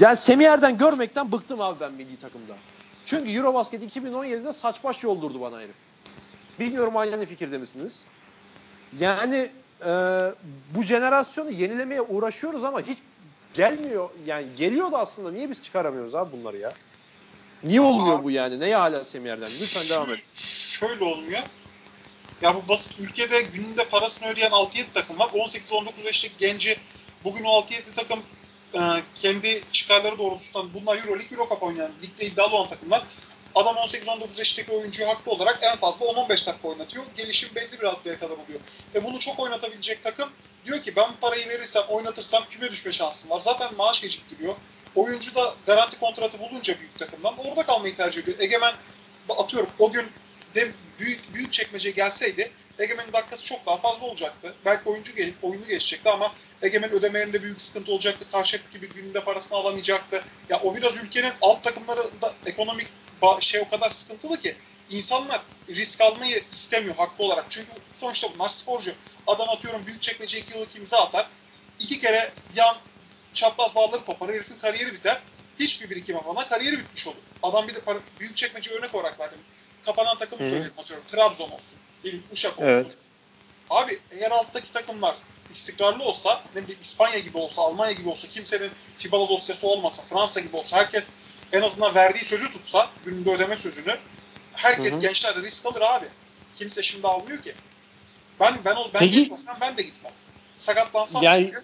Yani 0.00 0.16
Semih 0.16 0.46
Erden 0.46 0.78
görmekten 0.78 1.32
bıktım 1.32 1.60
abi 1.60 1.80
ben 1.80 1.92
milli 1.92 2.16
takımda. 2.16 2.54
Çünkü 3.06 3.32
Eurobasket 3.32 3.96
2017'de 3.96 4.52
saç 4.52 4.84
baş 4.84 5.02
yoldurdu 5.02 5.40
bana 5.40 5.60
herif. 5.60 5.74
Bilmiyorum 6.60 6.96
aynı 6.96 7.26
fikirde 7.26 7.58
misiniz? 7.58 8.04
Yani 8.98 9.50
e, 9.80 9.90
bu 10.74 10.82
jenerasyonu 10.82 11.50
yenilemeye 11.50 12.00
uğraşıyoruz 12.00 12.64
ama 12.64 12.80
hiç 12.80 12.98
gelmiyor. 13.54 14.08
Yani 14.26 14.46
geliyordu 14.56 14.96
aslında. 14.96 15.30
Niye 15.30 15.50
biz 15.50 15.62
çıkaramıyoruz 15.62 16.14
abi 16.14 16.30
bunları 16.40 16.56
ya? 16.56 16.72
Niye 17.64 17.80
olmuyor 17.80 18.22
bu 18.22 18.30
yani? 18.30 18.60
Neye 18.60 18.76
hala 18.76 19.04
Semih 19.04 19.30
Erden? 19.30 19.46
Lütfen 19.46 19.96
devam 19.96 20.14
et. 20.14 20.20
Şöyle 20.34 21.04
olmuyor. 21.04 21.42
Ya 22.42 22.54
bu 22.54 22.68
basit 22.68 23.00
ülkede 23.00 23.42
gününde 23.42 23.84
parasını 23.84 24.28
ödeyen 24.28 24.50
6-7 24.50 24.84
takım 24.94 25.18
var. 25.18 25.28
18-19 25.28 26.04
yaşındaki 26.04 26.36
genci 26.38 26.76
bugün 27.24 27.44
o 27.44 27.48
6-7 27.48 27.92
takım 27.92 28.22
e, 28.74 28.80
kendi 29.14 29.62
çıkarları 29.72 30.18
doğrultusunda 30.18 30.74
bunlar 30.74 30.98
Euroleague, 30.98 31.38
Eurocup 31.38 31.62
oynayan, 31.62 31.92
ligde 32.02 32.26
iddialı 32.26 32.56
olan 32.56 32.68
takımlar. 32.68 33.02
Adam 33.54 33.76
18-19 33.76 34.26
yaşındaki 34.36 34.72
oyuncuyu 34.72 35.08
haklı 35.08 35.32
olarak 35.32 35.58
en 35.62 35.76
fazla 35.76 36.06
10-15 36.06 36.28
dakika 36.28 36.68
oynatıyor. 36.68 37.04
Gelişim 37.16 37.54
belli 37.54 37.72
bir 37.72 37.82
raddeye 37.82 38.18
kadar 38.18 38.34
oluyor. 38.34 38.60
Ve 38.94 39.04
bunu 39.04 39.18
çok 39.18 39.40
oynatabilecek 39.40 40.02
takım 40.02 40.30
diyor 40.64 40.82
ki 40.82 40.96
ben 40.96 41.10
parayı 41.20 41.48
verirsem, 41.48 41.82
oynatırsam 41.88 42.44
küme 42.50 42.70
düşme 42.70 42.92
şansım 42.92 43.30
var. 43.30 43.40
Zaten 43.40 43.74
maaş 43.76 44.00
geciktiriyor. 44.00 44.54
Oyuncu 44.94 45.34
da 45.34 45.54
garanti 45.66 45.98
kontratı 45.98 46.40
bulunca 46.40 46.78
büyük 46.80 46.98
takımdan 46.98 47.34
orada 47.38 47.62
kalmayı 47.62 47.94
tercih 47.94 48.22
ediyor. 48.22 48.40
Egemen 48.40 48.74
atıyorum 49.28 49.70
o 49.78 49.92
gün 49.92 50.06
de 50.54 50.72
büyük 50.98 51.34
büyük 51.34 51.52
çekmece 51.52 51.90
gelseydi 51.90 52.52
Egemen'in 52.78 53.12
dakikası 53.12 53.46
çok 53.46 53.66
daha 53.66 53.76
fazla 53.76 54.06
olacaktı. 54.06 54.54
Belki 54.64 54.88
oyuncu 54.88 55.12
oyunu 55.42 55.66
geçecekti 55.66 56.10
ama 56.10 56.34
Egemen 56.62 56.90
ödemelerinde 56.90 57.42
büyük 57.42 57.62
sıkıntı 57.62 57.92
olacaktı. 57.92 58.30
Karşıyaka 58.32 58.68
gibi 58.70 58.88
gününde 58.88 59.24
parasını 59.24 59.58
alamayacaktı. 59.58 60.24
Ya 60.48 60.60
o 60.60 60.76
biraz 60.76 60.96
ülkenin 60.96 61.32
alt 61.42 61.62
takımlarında 61.62 62.34
ekonomik 62.46 62.88
şey 63.40 63.60
o 63.60 63.68
kadar 63.68 63.90
sıkıntılı 63.90 64.40
ki 64.40 64.56
insanlar 64.90 65.42
risk 65.68 66.00
almayı 66.00 66.42
istemiyor 66.52 66.96
haklı 66.96 67.24
olarak. 67.24 67.46
Çünkü 67.48 67.70
sonuçta 67.92 68.28
bunlar 68.34 68.48
sporcu. 68.48 68.94
Adam 69.26 69.48
atıyorum 69.48 69.86
büyük 69.86 70.02
çekmece 70.02 70.38
iki 70.38 70.58
yıllık 70.58 70.76
imza 70.76 70.98
atar. 70.98 71.28
iki 71.78 72.00
kere 72.00 72.32
yan 72.54 72.76
çapraz 73.32 73.74
bağları 73.74 74.04
koparır. 74.04 74.34
Herifin 74.34 74.58
kariyeri 74.58 74.94
biter. 74.94 75.22
Hiçbir 75.58 75.90
birikim 75.90 76.16
yapmadan 76.16 76.48
kariyeri 76.48 76.78
bitmiş 76.78 77.06
olur. 77.06 77.16
Adam 77.42 77.68
bir 77.68 77.74
de 77.74 77.80
para, 77.80 77.98
büyük 78.20 78.36
çekmece 78.36 78.74
örnek 78.74 78.94
olarak 78.94 79.20
verdim. 79.20 79.38
Kapanan 79.86 80.18
takımı 80.18 80.42
söyleyelim 80.42 80.72
atıyorum. 80.78 81.06
Trabzon 81.06 81.50
olsun. 81.50 81.78
Bir 82.04 82.20
Uşak 82.32 82.52
olsun. 82.52 82.64
Evet. 82.64 82.86
Abi 83.70 84.00
eğer 84.10 84.30
alttaki 84.30 84.72
takımlar 84.72 85.14
istikrarlı 85.52 86.04
olsa, 86.04 86.42
ne 86.54 86.62
bileyim 86.62 86.80
İspanya 86.82 87.18
gibi 87.18 87.38
olsa, 87.38 87.62
Almanya 87.62 87.92
gibi 87.92 88.08
olsa, 88.08 88.28
kimsenin 88.28 88.70
FIBA 88.96 89.28
dosyası 89.28 89.66
olmasa, 89.66 90.02
Fransa 90.02 90.40
gibi 90.40 90.56
olsa, 90.56 90.76
herkes 90.76 91.10
en 91.52 91.62
azından 91.62 91.94
verdiği 91.94 92.24
sözü 92.24 92.50
tutsa, 92.50 92.90
gününde 93.04 93.30
ödeme 93.30 93.56
sözünü, 93.56 93.98
herkes 94.52 94.92
hı 94.92 94.96
hı. 94.96 95.00
gençler 95.00 95.42
risk 95.42 95.66
alır 95.66 95.80
abi. 95.80 96.06
Kimse 96.54 96.82
şimdi 96.82 97.06
almıyor 97.06 97.42
ki. 97.42 97.54
Ben 98.40 98.58
ben 98.64 98.76
ben 98.76 99.00
Peki, 99.00 99.16
genç 99.16 99.30
olsam 99.30 99.56
ben 99.60 99.76
de 99.76 99.82
gitmem. 99.82 100.12
Sakatlansam 100.56 101.22
yani, 101.22 101.44
çünkü. 101.44 101.62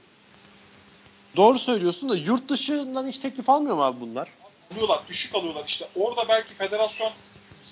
Doğru 1.37 1.59
söylüyorsun 1.59 2.09
da 2.09 2.17
yurt 2.17 2.49
dışından 2.49 3.09
hiç 3.09 3.19
teklif 3.19 3.49
almıyor 3.49 3.77
mu 3.77 3.85
abi 3.85 4.01
bunlar? 4.01 4.29
Alıyorlar, 4.73 5.01
düşük 5.09 5.35
alıyorlar 5.35 5.65
işte. 5.67 5.89
Orada 5.97 6.29
belki 6.29 6.55
federasyon 6.55 7.13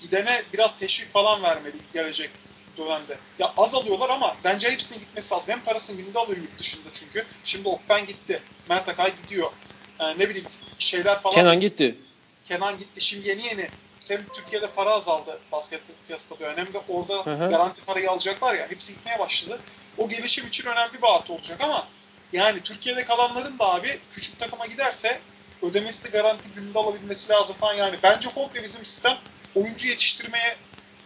gidene 0.01 0.43
biraz 0.53 0.75
teşvik 0.75 1.13
falan 1.13 1.43
vermeli 1.43 1.77
gelecek 1.93 2.29
dönemde. 2.77 3.17
Ya 3.39 3.53
az 3.57 3.75
alıyorlar 3.75 4.09
ama 4.09 4.35
bence 4.43 4.69
hepsinin 4.69 4.99
gitmesi 4.99 5.33
lazım. 5.33 5.49
Hem 5.49 5.63
parasını 5.63 6.01
günde 6.01 6.19
alıyor 6.19 6.37
yurt 6.37 6.59
dışında 6.59 6.89
çünkü. 6.93 7.25
Şimdi 7.43 7.67
Okben 7.67 8.05
gitti. 8.05 8.41
Mert 8.69 8.89
Akay 8.89 9.15
gidiyor. 9.15 9.51
Ee, 9.99 10.19
ne 10.19 10.29
bileyim 10.29 10.47
şeyler 10.79 11.21
falan. 11.21 11.35
Kenan 11.35 11.59
gitti. 11.59 11.97
Kenan 12.45 12.77
gitti. 12.77 13.01
Şimdi 13.01 13.29
yeni 13.29 13.45
yeni 13.45 13.69
hem 14.09 14.25
Türkiye'de 14.35 14.67
para 14.67 14.89
azaldı 14.89 15.39
basketbol 15.51 15.93
piyasasında 16.07 16.39
dönem 16.39 16.57
hem 16.57 16.73
de 16.73 16.77
orada 16.87 17.13
hı 17.13 17.45
hı. 17.45 17.49
garanti 17.49 17.81
parayı 17.81 18.11
alacaklar 18.11 18.55
ya 18.55 18.71
hepsi 18.71 18.93
gitmeye 18.93 19.19
başladı. 19.19 19.59
O 19.97 20.09
gelişim 20.09 20.47
için 20.47 20.65
önemli 20.65 20.93
bir 20.93 21.15
artı 21.15 21.33
olacak 21.33 21.63
ama 21.63 21.87
yani 22.33 22.63
Türkiye'de 22.63 23.03
kalanların 23.03 23.59
da 23.59 23.73
abi 23.73 23.99
küçük 24.11 24.39
takıma 24.39 24.65
giderse 24.65 25.21
ödemesi 25.61 26.03
de 26.03 26.09
garanti 26.09 26.49
gününde 26.49 26.79
alabilmesi 26.79 27.29
lazım 27.29 27.55
falan 27.59 27.73
yani. 27.73 27.97
Bence 28.03 28.29
komple 28.29 28.63
bizim 28.63 28.85
sistem 28.85 29.17
oyuncu 29.55 29.87
yetiştirmeye 29.87 30.55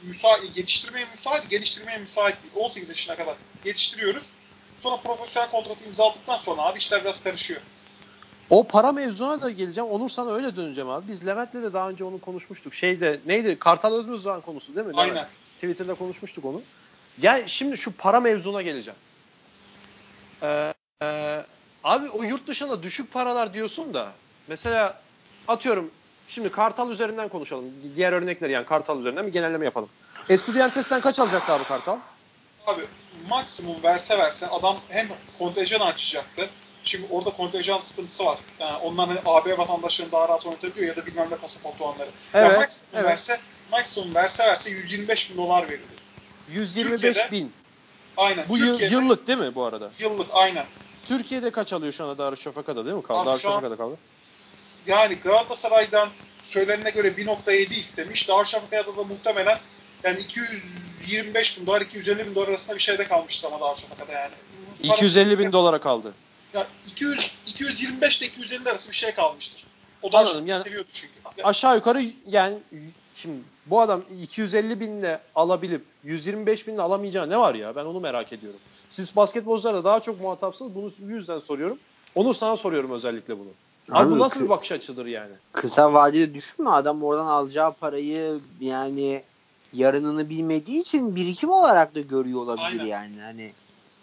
müsait, 0.04 0.58
yetiştirmeye 0.58 1.06
müsait, 1.12 1.49
geliştirmeye 1.49 1.97
müsait 1.97 2.43
değil. 2.43 2.54
18 2.56 2.89
yaşına 2.89 3.15
kadar 3.15 3.36
yetiştiriyoruz. 3.65 4.23
Sonra 4.80 4.97
profesyonel 4.97 5.51
kontratı 5.51 5.86
imzaladıktan 5.86 6.38
sonra 6.38 6.62
abi 6.62 6.77
işler 6.77 7.01
biraz 7.01 7.23
karışıyor. 7.23 7.62
O 8.49 8.67
para 8.67 8.91
mevzuna 8.91 9.41
da 9.41 9.49
geleceğim. 9.49 9.89
Onur 9.89 10.10
sana 10.10 10.32
öyle 10.32 10.56
döneceğim 10.56 10.89
abi. 10.89 11.08
Biz 11.08 11.27
Levent'le 11.27 11.54
de 11.54 11.73
daha 11.73 11.89
önce 11.89 12.04
onu 12.04 12.21
konuşmuştuk. 12.21 12.73
Şeyde 12.73 13.19
neydi? 13.25 13.60
Kartal 13.60 13.93
Özmüzdoğan 13.93 14.41
konusu 14.41 14.75
değil 14.75 14.88
mi? 14.88 14.93
Aynen. 14.95 15.15
Levent? 15.15 15.27
Twitter'da 15.56 15.93
konuşmuştuk 15.93 16.45
onu. 16.45 16.62
Gel 17.19 17.47
şimdi 17.47 17.77
şu 17.77 17.91
para 17.91 18.19
mevzuna 18.19 18.62
geleceğim. 18.62 18.99
Ee, 20.43 20.73
e, 21.01 21.43
abi 21.84 22.10
o 22.10 22.23
yurt 22.23 22.47
dışında 22.47 22.84
düşük 22.84 23.13
paralar 23.13 23.54
diyorsun 23.54 23.93
da 23.93 24.12
mesela 24.47 25.01
atıyorum 25.47 25.91
şimdi 26.32 26.52
Kartal 26.52 26.91
üzerinden 26.91 27.30
konuşalım. 27.30 27.65
Diğer 27.96 28.13
örnekler 28.13 28.50
yani 28.50 28.65
Kartal 28.65 29.00
üzerinden 29.00 29.28
bir 29.28 29.32
genelleme 29.32 29.65
yapalım. 29.65 29.89
Estudiantes'ten 30.30 31.02
kaç 31.02 31.20
alacaktı 31.20 31.54
abi 31.54 31.63
Kartal? 31.63 31.98
Abi 32.67 32.82
maksimum 33.30 33.84
verse 33.84 34.17
verse 34.17 34.48
adam 34.48 34.78
hem 34.89 35.08
kontenjan 35.39 35.80
açacaktı 35.80 36.50
Şimdi 36.84 37.08
orada 37.10 37.30
kontenjan 37.30 37.80
sıkıntısı 37.80 38.26
var. 38.26 38.38
Yani 38.60 38.78
onlar 38.78 39.08
hani 39.08 39.20
AB 39.26 39.58
vatandaşlarını 39.58 40.12
daha 40.12 40.30
rahat 40.30 40.46
oynatabiliyor 40.46 40.88
ya 40.88 41.04
da 41.04 41.06
bilmem 41.06 41.28
ne 41.32 41.36
pasaport 41.36 41.82
olanları. 41.82 42.10
Evet, 42.34 42.46
yani 42.46 42.58
maksimum 42.58 42.89
evet. 42.94 43.06
verse 43.06 43.39
maksimum 43.72 44.15
verse 44.15 44.44
verse 44.44 44.72
125 44.72 45.32
bin 45.32 45.38
dolar 45.38 45.63
veriyor. 45.63 45.88
125 46.50 47.32
bin. 47.32 47.52
Aynen. 48.17 48.50
Bu 48.50 48.58
yıllık 48.58 49.28
değil 49.28 49.39
mi 49.39 49.56
bu 49.56 49.63
arada? 49.63 49.91
Yıllık 50.00 50.28
aynen. 50.34 50.65
Türkiye'de 51.08 51.52
kaç 51.52 51.74
alıyor 51.74 51.94
şu 51.94 52.04
anda 52.04 52.17
Darüşşafaka'da 52.17 52.86
değil 52.86 52.96
mi? 52.96 53.04
Kaldı. 53.04 53.30
Darüşşafaka'da 53.30 53.78
kaldı. 53.78 53.98
Yani 54.88 55.15
Galatasaray'dan 55.15 56.10
söylenene 56.44 56.89
göre 56.89 57.08
1.7 57.08 57.70
istemiş. 57.70 58.30
Darüşşafaka'da 58.30 58.98
da 58.98 59.04
muhtemelen 59.04 59.60
yani 60.04 60.20
225 60.20 61.60
bin 61.60 61.65
dolar, 61.65 61.82
250 61.82 62.28
bin 62.28 62.36
dolar 62.36 62.48
arasında 62.48 62.76
bir 62.76 62.82
şeyde 62.82 63.04
kalmıştı 63.08 63.48
ama 63.48 63.67
Darüşşafaka'da 63.67 64.12
yani. 64.12 64.34
250 64.84 65.39
bin 65.39 65.52
dolara 65.52 65.82
kaldı. 65.82 66.13
Ya 66.54 66.67
200 66.88 67.38
225 67.48 68.17
ile 68.17 68.28
250 68.28 68.70
arası 68.70 68.89
bir 68.89 68.96
şey 68.96 69.12
kalmıştır. 69.12 69.63
O 70.02 70.12
da 70.12 70.17
Anladım. 70.17 70.48
Yani, 70.48 70.63
seviyordu 70.63 70.88
çünkü. 70.94 71.13
Aşağı 71.44 71.76
yukarı 71.76 72.06
yani 72.28 72.58
şimdi 73.13 73.41
bu 73.65 73.82
adam 73.82 74.04
250 74.22 74.80
binle 74.80 75.22
alabilip 75.36 75.86
125 76.04 76.67
binle 76.67 76.82
alamayacağı 76.82 77.30
ne 77.30 77.38
var 77.38 77.56
ya? 77.56 77.76
Ben 77.76 77.86
onu 77.86 78.00
merak 78.00 78.34
ediyorum. 78.34 78.60
Siz 78.89 79.15
basketbolcularda 79.15 79.84
daha 79.84 80.00
çok 80.00 80.22
muhatapsınız. 80.22 80.76
Bunu 80.76 80.91
yüzden 81.13 81.39
soruyorum. 81.39 81.80
Onur 82.15 82.34
sana 82.34 82.58
soruyorum 82.58 82.91
özellikle 82.91 83.39
bunu. 83.39 83.50
Abi, 83.91 84.04
Abi 84.04 84.12
bu 84.12 84.19
nasıl 84.19 84.43
bir 84.43 84.49
bakış 84.49 84.71
açıdır 84.71 85.06
yani? 85.06 85.32
Kısa 85.51 85.93
vadede 85.93 86.34
düşünme 86.34 86.69
adam 86.69 87.04
oradan 87.04 87.25
alacağı 87.25 87.73
parayı 87.73 88.39
yani 88.60 89.23
yarınını 89.73 90.30
bilmediği 90.30 90.82
için 90.82 91.15
birikim 91.15 91.49
olarak 91.49 91.95
da 91.95 92.01
görüyor 92.01 92.39
olabilir 92.39 92.80
Aynen. 92.80 92.86
yani. 92.86 93.21
Hani 93.21 93.51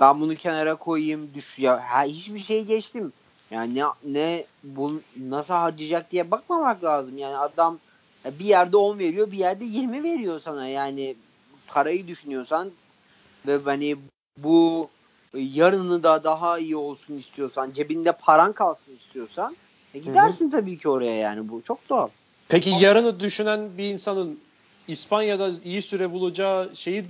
ben 0.00 0.20
bunu 0.20 0.34
kenara 0.34 0.74
koyayım 0.74 1.30
düş 1.34 1.58
ya 1.58 1.84
ha, 1.90 2.02
hiçbir 2.02 2.42
şey 2.42 2.64
geçtim. 2.64 3.12
Yani 3.50 3.74
ne, 3.74 3.84
ne 4.04 4.44
bu 4.64 5.00
nasıl 5.16 5.54
harcayacak 5.54 6.10
diye 6.10 6.30
bakmamak 6.30 6.84
lazım. 6.84 7.18
Yani 7.18 7.36
adam 7.36 7.78
bir 8.24 8.44
yerde 8.44 8.76
10 8.76 8.98
veriyor, 8.98 9.30
bir 9.30 9.38
yerde 9.38 9.64
20 9.64 10.02
veriyor 10.02 10.40
sana. 10.40 10.68
Yani 10.68 11.16
parayı 11.66 12.06
düşünüyorsan 12.06 12.70
ve 13.46 13.58
hani 13.64 13.96
bu 14.36 14.88
yarını 15.34 16.02
da 16.02 16.24
daha 16.24 16.58
iyi 16.58 16.76
olsun 16.76 17.18
istiyorsan, 17.18 17.72
cebinde 17.72 18.12
paran 18.12 18.52
kalsın 18.52 18.96
istiyorsan 18.96 19.56
e 19.94 19.98
gidersin 19.98 20.50
Hı-hı. 20.50 20.60
tabii 20.60 20.78
ki 20.78 20.88
oraya 20.88 21.16
yani 21.16 21.48
bu 21.48 21.62
çok 21.62 21.88
doğal. 21.88 22.08
Peki 22.48 22.70
yarını 22.70 23.20
düşünen 23.20 23.78
bir 23.78 23.84
insanın 23.84 24.40
İspanya'da 24.88 25.50
iyi 25.64 25.82
süre 25.82 26.12
bulacağı 26.12 26.76
şeyi 26.76 27.04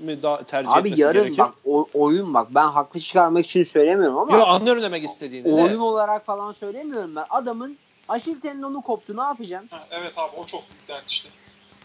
mi 0.00 0.22
daha 0.22 0.42
tercih 0.42 0.72
Abi 0.72 0.88
etmesi 0.88 1.02
yarın 1.02 1.22
gerekir? 1.22 1.38
bak 1.38 1.54
o, 1.64 1.86
oyun 1.94 2.34
bak 2.34 2.48
ben 2.54 2.66
haklı 2.66 3.00
çıkarmak 3.00 3.46
için 3.46 3.64
söylemiyorum 3.64 4.18
ama. 4.18 4.32
Yok 4.32 4.48
anlıyorum 4.48 4.82
demek 4.82 5.04
istediğini. 5.04 5.48
Oyun 5.52 5.74
de. 5.74 5.78
olarak 5.78 6.26
falan 6.26 6.52
söylemiyorum 6.52 7.16
ben. 7.16 7.24
Adamın 7.30 7.76
Aşil 8.08 8.40
tendonu 8.40 8.82
koptu 8.82 9.16
ne 9.16 9.20
yapacaksın? 9.22 9.68
Ha, 9.70 9.86
evet 9.90 10.12
abi 10.16 10.36
o 10.36 10.46
çok 10.46 10.62
büyük 10.70 10.88
dert 10.88 11.10
işte. 11.10 11.28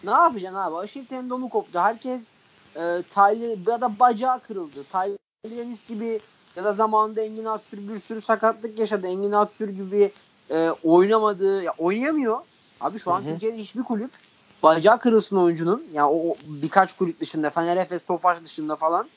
Ne 0.04 0.10
yapacaksın 0.10 0.58
abi? 0.58 0.76
Aşil 0.76 1.06
tendonu 1.06 1.48
koptu. 1.48 1.78
Herkes 1.78 2.22
e, 2.76 3.02
Tyler 3.10 3.72
ya 3.72 3.80
da 3.80 3.98
bacağı 3.98 4.40
kırıldı. 4.40 4.84
Tyler 4.92 5.62
Ennis 5.62 5.86
gibi 5.86 6.20
ya 6.56 6.64
da 6.64 6.72
zamanında 6.72 7.20
Engin 7.20 7.44
Aksür 7.44 7.88
bir 7.88 8.00
sürü 8.00 8.20
sakatlık 8.20 8.78
yaşadı. 8.78 9.06
Engin 9.06 9.32
Aksür 9.32 9.68
gibi 9.68 10.12
e, 10.50 10.70
oynamadı. 10.84 11.62
Ya 11.62 11.74
oynayamıyor. 11.78 12.38
Abi 12.80 12.98
şu 12.98 13.12
an 13.12 13.20
Hı-hı. 13.20 13.32
Türkiye'de 13.32 13.56
hiçbir 13.56 13.82
kulüp 13.82 14.10
bacağı 14.62 14.98
kırılsın 14.98 15.36
oyuncunun. 15.36 15.86
Yani 15.92 16.10
o 16.10 16.36
birkaç 16.46 16.96
kulüp 16.96 17.20
dışında 17.20 17.50
Fener 17.50 17.76
Efes, 17.76 18.04
Tofaş 18.04 18.44
dışında 18.44 18.76
falan 18.76 19.08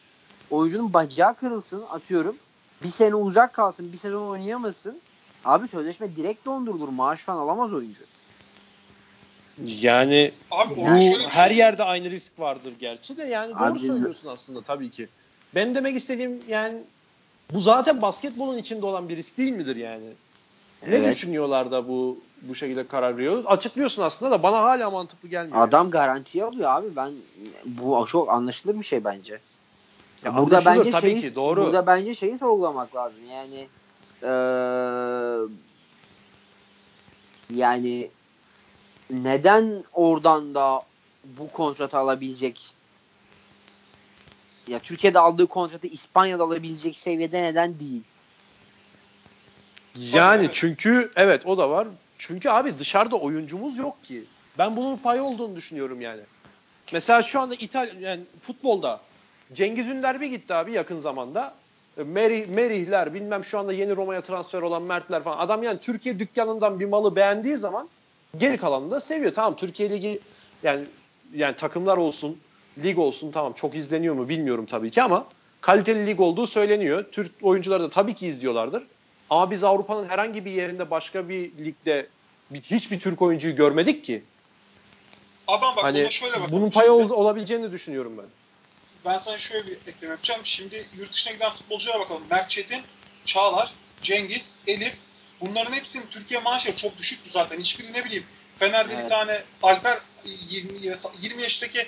oyuncunun 0.51 0.93
bacağı 0.93 1.35
kırılsın 1.35 1.83
atıyorum. 1.89 2.35
Bir 2.83 2.89
sene 2.89 3.15
uzak 3.15 3.53
kalsın, 3.53 3.93
bir 3.93 3.97
sezon 3.97 4.27
oynayamasın. 4.27 5.01
Abi 5.45 5.67
sözleşme 5.67 6.15
direkt 6.15 6.45
dondurulur. 6.45 6.89
Maaş 6.89 7.23
falan 7.23 7.37
alamaz 7.37 7.73
oyuncu. 7.73 8.03
Yani 9.65 10.31
Abi, 10.51 10.75
bu 10.75 10.85
her 11.29 11.49
şey... 11.49 11.57
yerde 11.57 11.83
aynı 11.83 12.09
risk 12.11 12.39
vardır 12.39 12.73
gerçi 12.79 13.17
de 13.17 13.23
yani 13.23 13.53
doğru 13.53 13.63
Abi, 13.63 13.79
söylüyorsun 13.79 14.29
aslında 14.29 14.61
tabii 14.61 14.91
ki. 14.91 15.09
Ben 15.55 15.75
demek 15.75 15.95
istediğim 15.95 16.41
yani 16.47 16.77
bu 17.53 17.59
zaten 17.59 18.01
basketbolun 18.01 18.57
içinde 18.57 18.85
olan 18.85 19.09
bir 19.09 19.17
risk 19.17 19.37
değil 19.37 19.51
midir 19.51 19.75
yani? 19.75 20.05
Ne 20.87 20.95
evet. 20.95 21.15
düşünüyorlar 21.15 21.71
da 21.71 21.87
bu 21.87 22.19
bu 22.41 22.55
şekilde 22.55 22.87
karar 22.87 23.17
veriyor? 23.17 23.43
Açıklıyorsun 23.45 24.01
aslında 24.01 24.31
da 24.31 24.43
bana 24.43 24.61
hala 24.61 24.89
mantıklı 24.89 25.29
gelmiyor. 25.29 25.61
Adam 25.61 25.91
garantiye 25.91 26.43
alıyor 26.43 26.69
abi. 26.69 26.95
Ben 26.95 27.11
bu 27.65 28.05
çok 28.07 28.29
anlaşılır 28.29 28.79
bir 28.79 28.85
şey 28.85 29.03
bence. 29.03 29.39
Ya 30.25 30.37
burada 30.37 30.61
bence 30.65 30.91
tabii 30.91 31.11
şeyi, 31.11 31.21
ki 31.21 31.35
doğru. 31.35 31.61
Burada 31.61 31.87
bence 31.87 32.15
şeyi 32.15 32.37
sorgulamak 32.37 32.95
lazım. 32.95 33.19
Yani 33.31 33.67
ee, 34.23 34.29
yani 37.53 38.09
neden 39.09 39.83
oradan 39.93 40.55
da 40.55 40.81
bu 41.23 41.51
kontratı 41.51 41.97
alabilecek 41.97 42.73
ya 44.67 44.79
Türkiye'de 44.79 45.19
aldığı 45.19 45.47
kontratı 45.47 45.87
İspanya'da 45.87 46.43
alabilecek 46.43 46.97
seviyede 46.97 47.43
neden 47.43 47.79
değil? 47.79 48.03
Yani 49.95 50.39
evet. 50.45 50.51
çünkü 50.53 51.11
evet 51.15 51.45
o 51.45 51.57
da 51.57 51.69
var. 51.69 51.87
Çünkü 52.17 52.49
abi 52.49 52.79
dışarıda 52.79 53.15
oyuncumuz 53.15 53.77
yok 53.77 54.03
ki. 54.03 54.23
Ben 54.57 54.75
bunun 54.75 54.97
payı 54.97 55.23
olduğunu 55.23 55.55
düşünüyorum 55.55 56.01
yani. 56.01 56.21
Mesela 56.93 57.21
şu 57.21 57.39
anda 57.39 57.55
İtalya 57.55 57.93
yani 57.99 58.21
futbolda 58.41 58.99
Cengiz 59.53 59.87
Ünder 59.87 60.21
bir 60.21 60.27
gitti 60.27 60.53
abi 60.53 60.71
yakın 60.71 60.99
zamanda. 60.99 61.53
E, 61.97 62.03
Merih, 62.03 62.47
Merihler 62.47 63.13
bilmem 63.13 63.43
şu 63.45 63.59
anda 63.59 63.73
yeni 63.73 63.95
Roma'ya 63.95 64.21
transfer 64.21 64.61
olan 64.61 64.81
Mertler 64.81 65.23
falan. 65.23 65.37
Adam 65.37 65.63
yani 65.63 65.79
Türkiye 65.79 66.19
dükkanından 66.19 66.79
bir 66.79 66.85
malı 66.85 67.15
beğendiği 67.15 67.57
zaman 67.57 67.89
geri 68.37 68.57
kalanını 68.57 68.91
da 68.91 68.99
seviyor. 68.99 69.33
Tamam 69.33 69.55
Türkiye 69.55 69.89
Ligi 69.89 70.19
yani 70.63 70.85
yani 71.33 71.55
takımlar 71.55 71.97
olsun, 71.97 72.37
lig 72.83 72.99
olsun 72.99 73.31
tamam 73.31 73.53
çok 73.53 73.75
izleniyor 73.75 74.15
mu 74.15 74.29
bilmiyorum 74.29 74.65
tabii 74.65 74.91
ki 74.91 75.01
ama 75.01 75.25
kaliteli 75.61 76.05
lig 76.05 76.19
olduğu 76.19 76.47
söyleniyor. 76.47 77.05
Türk 77.11 77.31
oyuncuları 77.41 77.83
da 77.83 77.89
tabii 77.89 78.15
ki 78.15 78.27
izliyorlardır. 78.27 78.83
Ama 79.29 79.51
biz 79.51 79.63
Avrupa'nın 79.63 80.09
herhangi 80.09 80.45
bir 80.45 80.51
yerinde 80.51 80.91
başka 80.91 81.29
bir 81.29 81.51
ligde 81.65 82.07
bir, 82.51 82.61
hiçbir 82.61 82.99
Türk 82.99 83.21
oyuncuyu 83.21 83.55
görmedik 83.55 84.05
ki. 84.05 84.23
Abi 85.47 85.61
bak 85.61 85.83
hani 85.83 86.11
şöyle 86.11 86.33
bakalım. 86.33 86.51
bunun 86.51 86.69
payı 86.69 86.91
ol, 86.91 87.09
olabileceğini 87.09 87.71
düşünüyorum 87.71 88.17
ben. 88.17 88.25
Ben 89.05 89.17
sana 89.17 89.37
şöyle 89.37 89.67
bir 89.67 89.71
ekleme 89.87 90.11
yapacağım. 90.11 90.41
Şimdi 90.43 90.85
yurt 90.97 91.13
dışına 91.13 91.33
giden 91.33 91.51
futbolculara 91.51 91.99
bakalım. 91.99 92.23
Mert 92.31 92.49
Çetin, 92.49 92.81
Çağlar, 93.25 93.73
Cengiz, 94.01 94.53
Elif. 94.67 94.93
Bunların 95.41 95.73
hepsinin 95.73 96.05
Türkiye 96.11 96.39
maaşları 96.39 96.75
çok 96.75 96.97
düşüktü 96.97 97.31
zaten. 97.31 97.59
Hiçbiri 97.59 97.93
ne 97.93 98.05
bileyim. 98.05 98.25
Fener'de 98.57 98.93
Evet. 98.93 99.03
bir 99.03 99.09
tane 99.09 99.43
Alper 99.63 99.97
20, 100.49 100.79
20 101.21 101.41
yaşındaki 101.41 101.87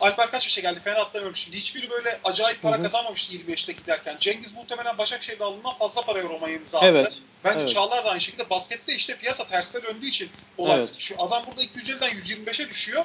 Alper 0.00 0.30
kaç 0.30 0.44
yaşa 0.46 0.60
geldi? 0.60 0.80
Fener 0.84 0.96
atlamıyorum 0.96 1.36
şimdi. 1.36 1.56
Hiçbiri 1.56 1.90
böyle 1.90 2.20
acayip 2.24 2.62
para 2.62 2.74
Hı 2.74 2.78
hı. 2.78 2.82
kazanmamıştı 2.82 3.34
20 3.34 3.50
yaşta 3.50 3.72
giderken. 3.72 4.16
Cengiz 4.20 4.54
muhtemelen 4.54 4.98
Başakşehir'de 4.98 5.44
alından 5.44 5.78
fazla 5.78 6.02
paraya 6.02 6.24
Roma'ya 6.24 6.56
imza 6.56 6.78
attı. 6.78 6.86
Evet. 6.86 7.12
Bence 7.44 7.58
evet. 7.58 7.68
Çağlar 7.68 8.04
da 8.04 8.10
aynı 8.10 8.20
şekilde 8.20 8.50
baskette 8.50 8.94
işte 8.94 9.16
piyasa 9.16 9.46
tersine 9.48 9.82
döndüğü 9.82 10.06
için 10.06 10.30
olay 10.58 10.76
Evet. 10.76 10.88
sıkışıyor. 10.88 11.20
Adam 11.22 11.46
burada 11.46 11.62
250'den 11.62 12.10
125'e 12.10 12.68
düşüyor. 12.68 13.04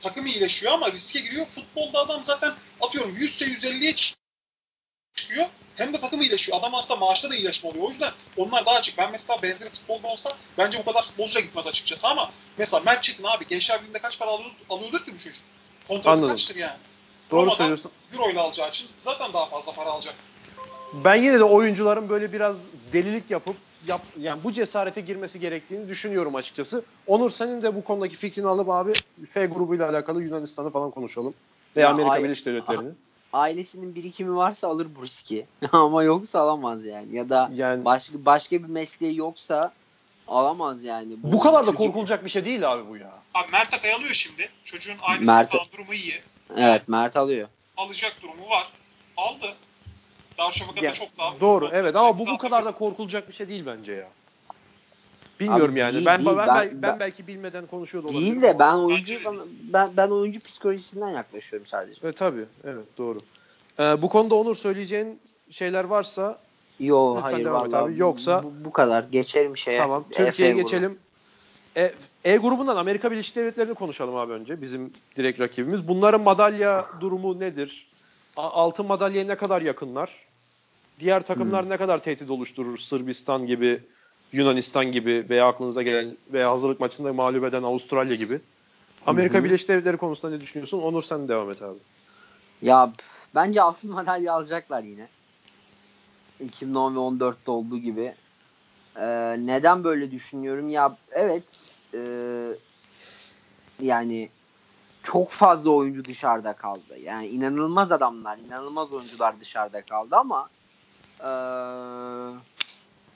Takım 0.00 0.26
iyileşiyor 0.26 0.72
ama 0.72 0.92
riske 0.92 1.20
giriyor. 1.20 1.46
Futbolda 1.46 1.98
adam 1.98 2.24
zaten 2.24 2.52
atıyorum 2.80 3.16
100 3.16 3.30
ise 3.30 3.44
150'ye 3.44 3.94
çıkıyor. 5.14 5.46
Hem 5.76 5.94
de 5.94 6.00
takım 6.00 6.20
iyileşiyor. 6.20 6.58
Adam 6.58 6.74
aslında 6.74 7.00
maaşta 7.00 7.30
da 7.30 7.34
iyileşme 7.36 7.70
oluyor. 7.70 7.84
O 7.84 7.90
yüzden 7.90 8.12
onlar 8.36 8.66
daha 8.66 8.76
açık. 8.76 8.98
Ben 8.98 9.10
mesela 9.10 9.42
benzeri 9.42 9.70
futbolda 9.70 10.08
olsa 10.08 10.36
bence 10.58 10.78
bu 10.78 10.84
kadar 10.84 11.02
futbolcu 11.02 11.34
da 11.34 11.40
gitmez 11.40 11.66
açıkçası 11.66 12.08
ama 12.08 12.32
mesela 12.58 12.80
Mert 12.80 13.02
Çetin 13.02 13.24
abi 13.24 13.46
Gençler 13.46 13.80
Birliği'nde 13.80 13.98
kaç 13.98 14.18
para 14.18 14.30
alıyordur, 14.30 14.56
alıyordur 14.70 15.04
ki 15.04 15.14
bu 15.14 15.18
çocuk? 15.18 15.42
Kontratı 15.90 16.10
Anladım. 16.10 16.28
kaçtır 16.28 16.56
yani? 16.56 16.76
Doğru 17.30 17.40
Roma'dan 17.40 17.54
söylüyorsun. 17.56 17.90
Euro 18.14 18.30
ile 18.30 18.40
alacağı 18.40 18.68
için 18.68 18.88
zaten 19.00 19.32
daha 19.32 19.46
fazla 19.46 19.72
para 19.72 19.90
alacak. 19.90 20.14
Ben 21.04 21.14
yine 21.14 21.38
de 21.38 21.44
oyuncuların 21.44 22.08
böyle 22.08 22.32
biraz 22.32 22.56
delilik 22.92 23.30
yapıp 23.30 23.56
yap, 23.86 24.00
yani 24.20 24.44
bu 24.44 24.52
cesarete 24.52 25.00
girmesi 25.00 25.40
gerektiğini 25.40 25.88
düşünüyorum 25.88 26.34
açıkçası. 26.34 26.84
Onur 27.06 27.30
senin 27.30 27.62
de 27.62 27.74
bu 27.74 27.84
konudaki 27.84 28.16
fikrini 28.16 28.46
alıp 28.46 28.68
abi 28.70 28.92
F 29.30 29.46
grubuyla 29.46 29.88
alakalı 29.90 30.22
Yunanistan'ı 30.22 30.70
falan 30.70 30.90
konuşalım. 30.90 31.34
Veya 31.76 31.86
Ya, 31.88 31.94
Amerika 31.94 32.24
Birleşik 32.24 32.46
Devletleri'ni. 32.46 32.90
Ailesinin 33.32 33.94
birikimi 33.94 34.36
varsa 34.36 34.68
alır 34.68 34.86
bu 34.98 35.02
riski. 35.02 35.46
Ama 35.72 36.02
yoksa 36.02 36.40
alamaz 36.40 36.84
yani. 36.84 37.16
Ya 37.16 37.28
da 37.28 37.50
Yani 37.54 37.84
başka 37.84 38.24
başka 38.24 38.62
bir 38.62 38.68
mesleği 38.68 39.16
yoksa 39.16 39.72
alamaz 40.30 40.84
yani. 40.84 41.12
bu 41.22 41.38
kadar 41.40 41.62
da 41.62 41.66
çocuk- 41.66 41.78
korkulacak 41.78 42.24
bir 42.24 42.30
şey 42.30 42.44
değil 42.44 42.72
abi 42.72 42.88
bu 42.88 42.96
ya. 42.96 43.12
Abi 43.34 43.50
Mert 43.52 43.74
Akay 43.74 43.92
alıyor 43.92 44.12
şimdi. 44.12 44.48
Çocuğun 44.64 44.94
ailesinin 45.02 45.26
Mert- 45.36 45.46
falan 45.50 45.66
durumu 45.72 45.94
iyi. 45.94 46.14
Evet 46.56 46.88
Mert 46.88 47.16
alıyor. 47.16 47.48
Alacak 47.76 48.16
durumu 48.22 48.50
var. 48.50 48.72
Aldı. 49.16 49.46
Darüşşafaka'da 50.38 50.84
Ya, 50.84 50.92
çok 50.92 51.18
daha 51.18 51.40
Doğru 51.40 51.64
futbol- 51.64 51.74
evet 51.76 51.96
ama 51.96 52.18
bu 52.18 52.26
bu 52.26 52.38
kadar 52.38 52.64
da 52.64 52.72
korkulacak 52.72 53.28
bir 53.28 53.32
şey 53.34 53.48
değil 53.48 53.66
bence 53.66 53.92
ya. 53.92 54.08
Bilmiyorum 55.40 55.72
Abi 55.72 55.80
yani. 55.80 55.94
değil, 55.94 56.06
ben, 56.06 56.24
değil. 56.24 56.36
ben, 56.36 56.48
Ben- 56.48 56.56
ben, 56.70 56.82
ben- 56.82 57.00
belki 57.00 57.26
bilmeden 57.26 57.66
konuşuyor 57.66 58.04
da 58.04 58.08
olabilirim. 58.08 58.42
Değil 58.42 58.42
de 58.54 58.58
ben 58.58 58.74
oyuncu 58.74 59.14
ben, 59.62 59.90
ben 59.96 60.08
oyuncu 60.08 60.40
psikolojisinden 60.40 61.08
yaklaşıyorum 61.08 61.66
sadece. 61.66 62.08
E, 62.08 62.12
tabii 62.12 62.44
evet 62.64 62.98
doğru. 62.98 63.22
Ee, 63.78 64.02
bu 64.02 64.08
konuda 64.08 64.34
Onur 64.34 64.54
söyleyeceğin 64.56 65.20
şeyler 65.50 65.84
varsa 65.84 66.38
Yo 66.80 67.14
Lütfen 67.16 67.32
hayır 67.32 67.44
devam 67.44 67.66
et 67.66 67.74
abi. 67.74 67.98
Yoksa- 67.98 68.42
bu, 68.42 68.52
bu 68.64 68.72
kadar. 68.72 69.04
Geçelim 69.04 69.56
şeye. 69.56 69.78
Tamam. 69.78 70.04
Türkiye'ye 70.10 70.54
geçelim. 70.54 70.98
E, 71.76 71.92
E 72.24 72.36
grubundan 72.36 72.76
Amerika 72.76 73.10
Birleşik 73.10 73.36
Devletleri'ni 73.36 73.74
konuşalım 73.74 74.16
abi 74.16 74.32
önce. 74.32 74.62
Bizim 74.62 74.92
direkt 75.16 75.40
rakibimiz. 75.40 75.88
Bunların 75.88 76.20
madalya 76.20 76.86
durumu 77.00 77.40
nedir? 77.40 77.86
Altın 78.36 78.86
madalyaya 78.86 79.26
ne 79.26 79.34
kadar 79.34 79.62
yakınlar? 79.62 80.10
Diğer 81.00 81.22
takımlar 81.22 81.62
Hmm. 81.64 81.70
ne 81.70 81.76
kadar 81.76 82.02
tehdit 82.02 82.30
oluşturur? 82.30 82.78
Sırbistan 82.78 83.46
gibi, 83.46 83.80
Yunanistan 84.32 84.92
gibi 84.92 85.26
veya 85.30 85.46
aklınıza 85.48 85.82
gelen 85.82 86.16
veya 86.32 86.50
hazırlık 86.50 86.80
maçında 86.80 87.12
mağlup 87.12 87.44
eden 87.44 87.62
Avustralya 87.62 88.14
gibi. 88.14 88.40
Amerika 89.06 89.38
hı. 89.38 89.44
Birleşik 89.44 89.68
Devletleri 89.68 89.96
konusunda 89.96 90.34
ne 90.36 90.40
düşünüyorsun? 90.40 90.80
Onur 90.82 91.02
sen 91.02 91.28
devam 91.28 91.50
et 91.50 91.62
abi. 91.62 91.78
Ya 92.62 92.92
bence 93.34 93.62
altın 93.62 93.90
madalya 93.90 94.32
alacaklar 94.32 94.82
yine. 94.82 95.08
2010 96.40 96.94
ve 96.94 96.98
14'te 96.98 97.50
olduğu 97.50 97.78
gibi. 97.78 98.14
Ee, 98.96 99.36
neden 99.38 99.84
böyle 99.84 100.10
düşünüyorum? 100.10 100.68
Ya 100.68 100.96
evet 101.12 101.70
e, 101.94 102.00
yani 103.80 104.28
çok 105.02 105.30
fazla 105.30 105.70
oyuncu 105.70 106.04
dışarıda 106.04 106.52
kaldı. 106.52 106.98
Yani 107.02 107.26
inanılmaz 107.26 107.92
adamlar, 107.92 108.38
inanılmaz 108.38 108.92
oyuncular 108.92 109.40
dışarıda 109.40 109.82
kaldı 109.82 110.16
ama 110.16 110.48
e, 111.20 111.30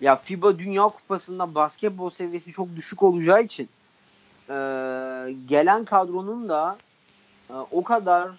ya 0.01 0.17
FIBA 0.17 0.59
Dünya 0.59 0.83
Kupası'nda 0.83 1.55
basketbol 1.55 2.11
seviyesi 2.11 2.53
çok 2.53 2.77
düşük 2.77 3.03
olacağı 3.03 3.43
için 3.43 3.69
e, 4.49 4.55
gelen 5.49 5.85
kadronun 5.85 6.49
da 6.49 6.79
e, 7.51 7.53
o 7.53 7.85
kadar 7.85 8.31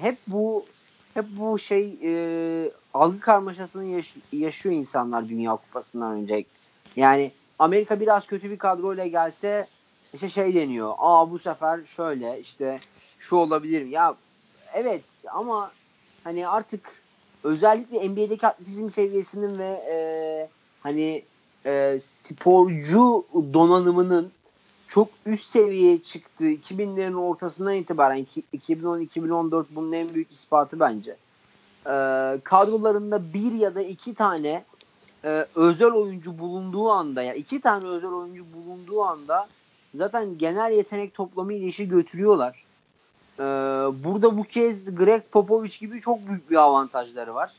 hep 0.00 0.18
bu 0.26 0.66
hep 1.14 1.24
bu 1.38 1.58
şey 1.58 1.98
e, 2.04 2.70
algı 2.94 3.20
karmaşasını 3.20 3.84
yaş- 3.84 4.16
yaşıyor 4.32 4.74
insanlar 4.74 5.28
Dünya 5.28 5.56
Kupası'ndan 5.56 6.12
önce. 6.12 6.44
Yani 6.96 7.32
Amerika 7.58 8.00
biraz 8.00 8.26
kötü 8.26 8.50
bir 8.50 8.58
kadroyla 8.58 9.06
gelse 9.06 9.66
işte 10.14 10.28
şey 10.28 10.54
deniyor. 10.54 10.94
Aa 10.98 11.30
bu 11.30 11.38
sefer 11.38 11.84
şöyle 11.84 12.40
işte 12.40 12.80
şu 13.18 13.36
olabilir. 13.36 13.86
Ya 13.86 14.14
evet 14.74 15.04
ama 15.32 15.72
hani 16.24 16.48
artık 16.48 17.02
özellikle 17.44 18.08
NBA'deki 18.10 18.46
atletizm 18.46 18.90
seviyesinin 18.90 19.58
ve 19.58 19.82
e, 19.90 19.96
hani 20.80 21.22
e, 21.66 21.98
sporcu 22.00 23.26
donanımının 23.52 24.32
çok 24.92 25.08
üst 25.26 25.44
seviyeye 25.44 26.02
çıktı. 26.02 26.44
2000'lerin 26.44 27.14
ortasından 27.14 27.74
itibaren 27.74 28.24
ki- 28.24 28.42
2010-2014 28.52 29.64
bunun 29.70 29.92
en 29.92 30.14
büyük 30.14 30.32
ispatı 30.32 30.80
bence. 30.80 31.16
Ee, 31.86 32.38
kadrolarında 32.44 33.32
bir 33.34 33.52
ya 33.52 33.74
da 33.74 33.82
iki 33.82 34.14
tane 34.14 34.64
e, 35.24 35.46
özel 35.54 35.90
oyuncu 35.90 36.38
bulunduğu 36.38 36.90
anda 36.90 37.22
ya 37.22 37.34
iki 37.34 37.60
tane 37.60 37.86
özel 37.86 38.10
oyuncu 38.10 38.44
bulunduğu 38.54 39.02
anda 39.02 39.48
zaten 39.94 40.38
genel 40.38 40.72
yetenek 40.72 41.14
toplamı 41.14 41.52
ile 41.52 41.66
işi 41.66 41.88
götürüyorlar. 41.88 42.64
Ee, 43.38 43.42
burada 44.04 44.38
bu 44.38 44.44
kez 44.44 44.94
Greg 44.94 45.22
Popovich 45.30 45.80
gibi 45.80 46.00
çok 46.00 46.28
büyük 46.28 46.50
bir 46.50 46.56
avantajları 46.56 47.34
var. 47.34 47.52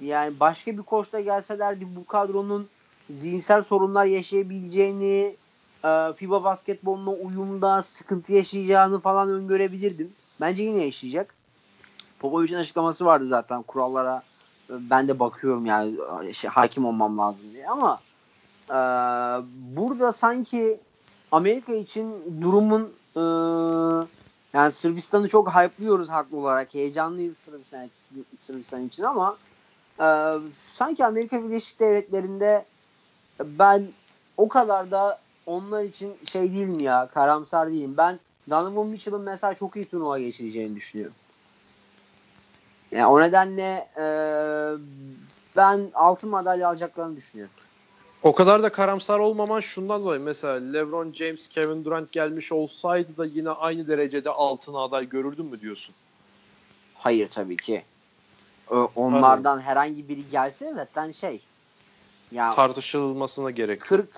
Yani 0.00 0.40
başka 0.40 0.72
bir 0.72 0.82
koçla 0.82 1.20
gelselerdi 1.20 1.86
bu 1.96 2.06
kadronun 2.06 2.68
zihinsel 3.10 3.62
sorunlar 3.62 4.04
yaşayabileceğini, 4.04 5.36
e, 5.86 6.12
FIBA 6.12 6.44
basketboluna 6.44 7.10
uyumda 7.10 7.82
sıkıntı 7.82 8.32
yaşayacağını 8.32 9.00
falan 9.00 9.28
öngörebilirdim. 9.28 10.12
Bence 10.40 10.62
yine 10.62 10.84
yaşayacak. 10.84 11.34
Popovic'in 12.18 12.58
açıklaması 12.58 13.04
vardı 13.04 13.26
zaten 13.26 13.62
kurallara 13.62 14.22
e, 14.70 14.74
ben 14.90 15.08
de 15.08 15.18
bakıyorum 15.18 15.66
yani 15.66 15.96
e, 16.24 16.32
şey, 16.32 16.50
hakim 16.50 16.84
olmam 16.84 17.18
lazım 17.18 17.46
diye 17.52 17.68
ama 17.68 18.00
e, 18.70 18.74
burada 19.76 20.12
sanki 20.12 20.80
Amerika 21.32 21.72
için 21.72 22.40
durumun 22.42 22.92
e, 23.16 23.20
yani 24.52 24.72
Sırbistan'ı 24.72 25.28
çok 25.28 25.50
hype'lıyoruz 25.50 26.08
haklı 26.08 26.36
olarak. 26.36 26.74
Heyecanlıyız 26.74 27.36
Sırbistan, 27.36 27.90
Sırbistan 28.38 28.82
için 28.82 29.02
ama 29.02 29.36
e, 30.00 30.34
sanki 30.74 31.06
Amerika 31.06 31.44
Birleşik 31.44 31.80
Devletleri'nde 31.80 32.64
ben 33.44 33.86
o 34.36 34.48
kadar 34.48 34.90
da 34.90 35.18
onlar 35.46 35.82
için 35.82 36.16
şey 36.30 36.42
değilim 36.42 36.80
ya 36.80 37.08
karamsar 37.14 37.68
değilim. 37.68 37.94
Ben 37.96 38.18
Donovan 38.50 38.86
Mitchell'ın 38.86 39.20
mesela 39.20 39.54
çok 39.54 39.76
iyi 39.76 39.88
turnuva 39.88 40.18
geçireceğini 40.18 40.76
düşünüyorum. 40.76 41.14
Yani 42.90 43.06
o 43.06 43.20
nedenle 43.20 43.88
e, 43.96 44.06
ben 45.56 45.90
altın 45.94 46.30
madalya 46.30 46.68
alacaklarını 46.68 47.16
düşünüyorum. 47.16 47.54
O 48.22 48.34
kadar 48.34 48.62
da 48.62 48.72
karamsar 48.72 49.18
olmaman 49.18 49.60
şundan 49.60 50.02
dolayı 50.02 50.20
mesela 50.20 50.54
LeBron 50.54 51.12
James, 51.12 51.48
Kevin 51.48 51.84
Durant 51.84 52.12
gelmiş 52.12 52.52
olsaydı 52.52 53.16
da 53.16 53.24
yine 53.24 53.50
aynı 53.50 53.88
derecede 53.88 54.30
altın 54.30 54.74
aday 54.74 55.08
görürdün 55.08 55.46
mü 55.46 55.60
diyorsun? 55.60 55.94
Hayır 56.94 57.28
tabii 57.28 57.56
ki. 57.56 57.84
Onlardan 58.96 59.60
herhangi 59.60 60.08
biri 60.08 60.28
gelse 60.28 60.72
zaten 60.72 61.10
şey 61.10 61.40
ya 62.32 62.50
Tartışılmasına 62.50 63.50
gerek 63.50 63.80
yok. 63.80 63.88
40 63.88 64.08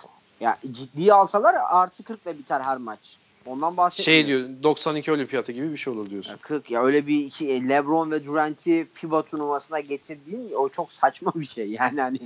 ya 0.41 0.59
ciddiye 0.71 1.13
alsalar 1.15 1.55
artı 1.71 2.03
40 2.03 2.23
ile 2.23 2.39
biter 2.39 2.61
her 2.61 2.77
maç. 2.77 3.17
Ondan 3.47 3.77
bahsediyorum. 3.77 4.13
Şey 4.13 4.27
diyor 4.27 4.63
92 4.63 5.13
olimpiyatı 5.13 5.53
gibi 5.53 5.73
bir 5.73 5.77
şey 5.77 5.93
olur 5.93 6.11
diyorsun. 6.11 6.31
Ya 6.31 6.37
40 6.37 6.71
ya 6.71 6.85
öyle 6.85 7.07
bir 7.07 7.25
iki 7.25 7.51
e, 7.51 7.69
LeBron 7.69 8.11
ve 8.11 8.27
Durant'i 8.27 8.89
FIBA 8.93 9.23
turnuvasına 9.25 9.81
getirdiğin 9.81 10.53
o 10.53 10.69
çok 10.69 10.93
saçma 10.93 11.33
bir 11.35 11.45
şey 11.47 11.71
yani 11.71 12.01
hani 12.01 12.21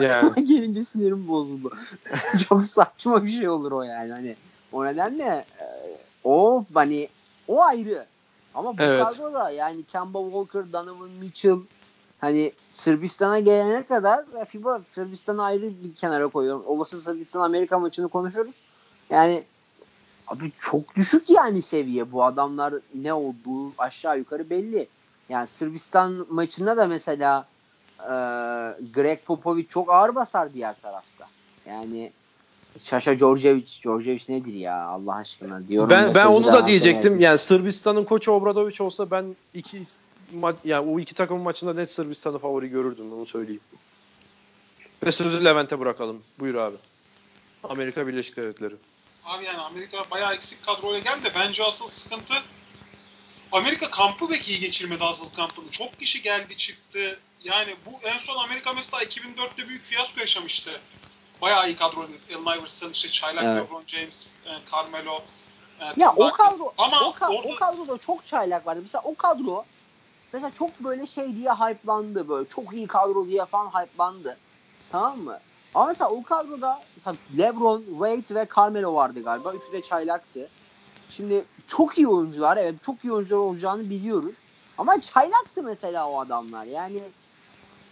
Yani. 0.00 0.44
gelince 0.46 0.84
sinirim 0.84 1.28
bozuldu. 1.28 1.72
çok 2.48 2.64
saçma 2.64 3.24
bir 3.24 3.30
şey 3.30 3.48
olur 3.48 3.72
o 3.72 3.82
yani 3.82 4.12
hani 4.12 4.36
o 4.72 4.84
nedenle 4.84 5.24
e, 5.60 5.64
o 6.24 6.64
hani 6.74 7.08
o 7.48 7.62
ayrı 7.62 8.06
ama 8.54 8.78
bu 8.78 8.82
Evet. 8.82 9.04
kadroda 9.04 9.50
yani 9.50 9.82
Kemba 9.82 10.22
Walker, 10.22 10.72
Donovan 10.72 11.10
Mitchell 11.10 11.58
hani 12.18 12.52
Sırbistan'a 12.70 13.38
gelene 13.38 13.86
kadar 13.86 14.24
FIBA 14.48 14.80
Sırbistan'ı 14.94 15.44
ayrı 15.44 15.62
bir 15.62 15.94
kenara 15.94 16.28
koyuyorum. 16.28 16.62
Olası 16.66 17.00
Sırbistan 17.00 17.40
Amerika 17.40 17.78
maçını 17.78 18.08
konuşuruz. 18.08 18.62
Yani 19.10 19.44
Abi 20.28 20.52
çok 20.60 20.96
düşük 20.96 21.30
yani 21.30 21.62
seviye. 21.62 22.12
Bu 22.12 22.24
adamlar 22.24 22.74
ne 22.94 23.12
olduğu 23.12 23.72
aşağı 23.78 24.18
yukarı 24.18 24.50
belli. 24.50 24.88
Yani 25.28 25.46
Sırbistan 25.46 26.26
maçında 26.30 26.76
da 26.76 26.86
mesela 26.86 27.46
e, 28.00 28.12
Greg 28.94 29.18
Popovic 29.24 29.66
çok 29.68 29.92
ağır 29.92 30.14
basar 30.14 30.54
diğer 30.54 30.80
tarafta. 30.82 31.26
Yani 31.66 32.12
Şaşa 32.82 33.18
Djordjevic, 33.18 33.66
Djordjevic 33.82 34.24
nedir 34.28 34.54
ya 34.54 34.84
Allah 34.84 35.14
aşkına 35.14 35.68
diyorum. 35.68 35.90
Ben 35.90 36.14
ben 36.14 36.26
onu 36.26 36.46
da 36.46 36.66
diyecektim. 36.66 37.20
Yani 37.20 37.38
Sırbistan'ın 37.38 38.04
koçu 38.04 38.32
Obradovic 38.32 38.84
olsa 38.84 39.10
ben 39.10 39.24
iki 39.54 39.82
ma- 40.34 40.56
yani 40.64 40.90
o 40.90 41.00
iki 41.00 41.14
takım 41.14 41.40
maçında 41.40 41.74
net 41.74 41.90
Sırbistan'ı 41.90 42.38
favori 42.38 42.68
görürdüm 42.68 43.12
onu 43.12 43.26
söyleyeyim. 43.26 43.60
Ve 45.04 45.12
sözü 45.12 45.44
Levent'e 45.44 45.80
bırakalım. 45.80 46.22
Buyur 46.38 46.54
abi. 46.54 46.76
Amerika 47.64 48.06
Birleşik 48.08 48.36
Devletleri. 48.36 48.74
Abi 49.24 49.44
yani 49.44 49.58
Amerika 49.58 50.04
bayağı 50.10 50.34
eksik 50.34 50.62
kadroyla 50.66 50.98
geldi 50.98 51.24
de 51.24 51.28
bence 51.34 51.64
asıl 51.64 51.88
sıkıntı 51.88 52.34
Amerika 53.52 53.90
kampı 53.90 54.30
belki 54.30 54.52
iyi 54.52 54.60
geçirmedi 54.60 55.04
asıl 55.04 55.30
kampını. 55.30 55.70
Çok 55.70 55.98
kişi 55.98 56.22
geldi 56.22 56.56
çıktı. 56.56 57.18
Yani 57.44 57.74
bu 57.86 57.90
en 58.08 58.18
son 58.18 58.36
Amerika 58.36 58.72
mesela 58.72 59.02
2004'te 59.02 59.68
büyük 59.68 59.84
fiyasko 59.84 60.20
yaşamıştı. 60.20 60.80
Bayağı 61.42 61.68
iyi 61.70 61.76
kadroydu. 61.76 62.12
Allen 62.36 62.58
Iverson, 62.58 62.90
işte 62.90 63.08
Çaylak, 63.08 63.44
Evet. 63.44 63.62
LeBron 63.62 63.82
James, 63.86 64.26
e, 64.46 64.50
Carmelo. 64.72 65.22
e, 65.80 65.84
Ya 65.84 65.94
Tim 65.94 66.08
o 66.24 66.32
kadro 66.32 66.72
Ama 66.78 67.00
o, 67.00 67.10
ka- 67.12 67.36
orada 67.36 67.48
o 67.48 67.54
kadroda 67.56 67.98
çok 67.98 68.26
çaylak 68.26 68.66
vardı. 68.66 68.80
Mesela 68.82 69.02
o 69.04 69.14
kadro 69.14 69.64
mesela 70.32 70.50
çok 70.50 70.80
böyle 70.80 71.06
şey 71.06 71.36
diye 71.36 71.50
hype'landı 71.52 72.28
böyle. 72.28 72.48
Çok 72.48 72.74
iyi 72.74 72.86
kadro 72.86 73.26
diye 73.26 73.44
falan 73.44 73.70
hype'landı. 73.70 74.36
Tamam 74.90 75.18
mı? 75.18 75.38
Ama 75.74 75.86
mesela 75.86 76.10
o 76.10 76.22
kadroda 76.22 76.82
LeBron, 77.38 77.84
Wade 77.90 78.40
ve 78.40 78.48
Carmelo 78.56 78.94
vardı 78.94 79.22
galiba. 79.24 79.52
Üçü 79.52 79.72
de 79.72 79.82
çaylaktı. 79.82 80.48
Şimdi 81.10 81.44
çok 81.68 81.98
iyi 81.98 82.08
oyuncular. 82.08 82.56
Evet 82.56 82.74
çok 82.82 83.04
iyi 83.04 83.12
oyuncular 83.12 83.38
olacağını 83.38 83.90
biliyoruz. 83.90 84.34
Ama 84.78 85.00
çaylaktı 85.00 85.62
mesela 85.62 86.08
o 86.08 86.20
adamlar. 86.20 86.64
Yani 86.64 87.02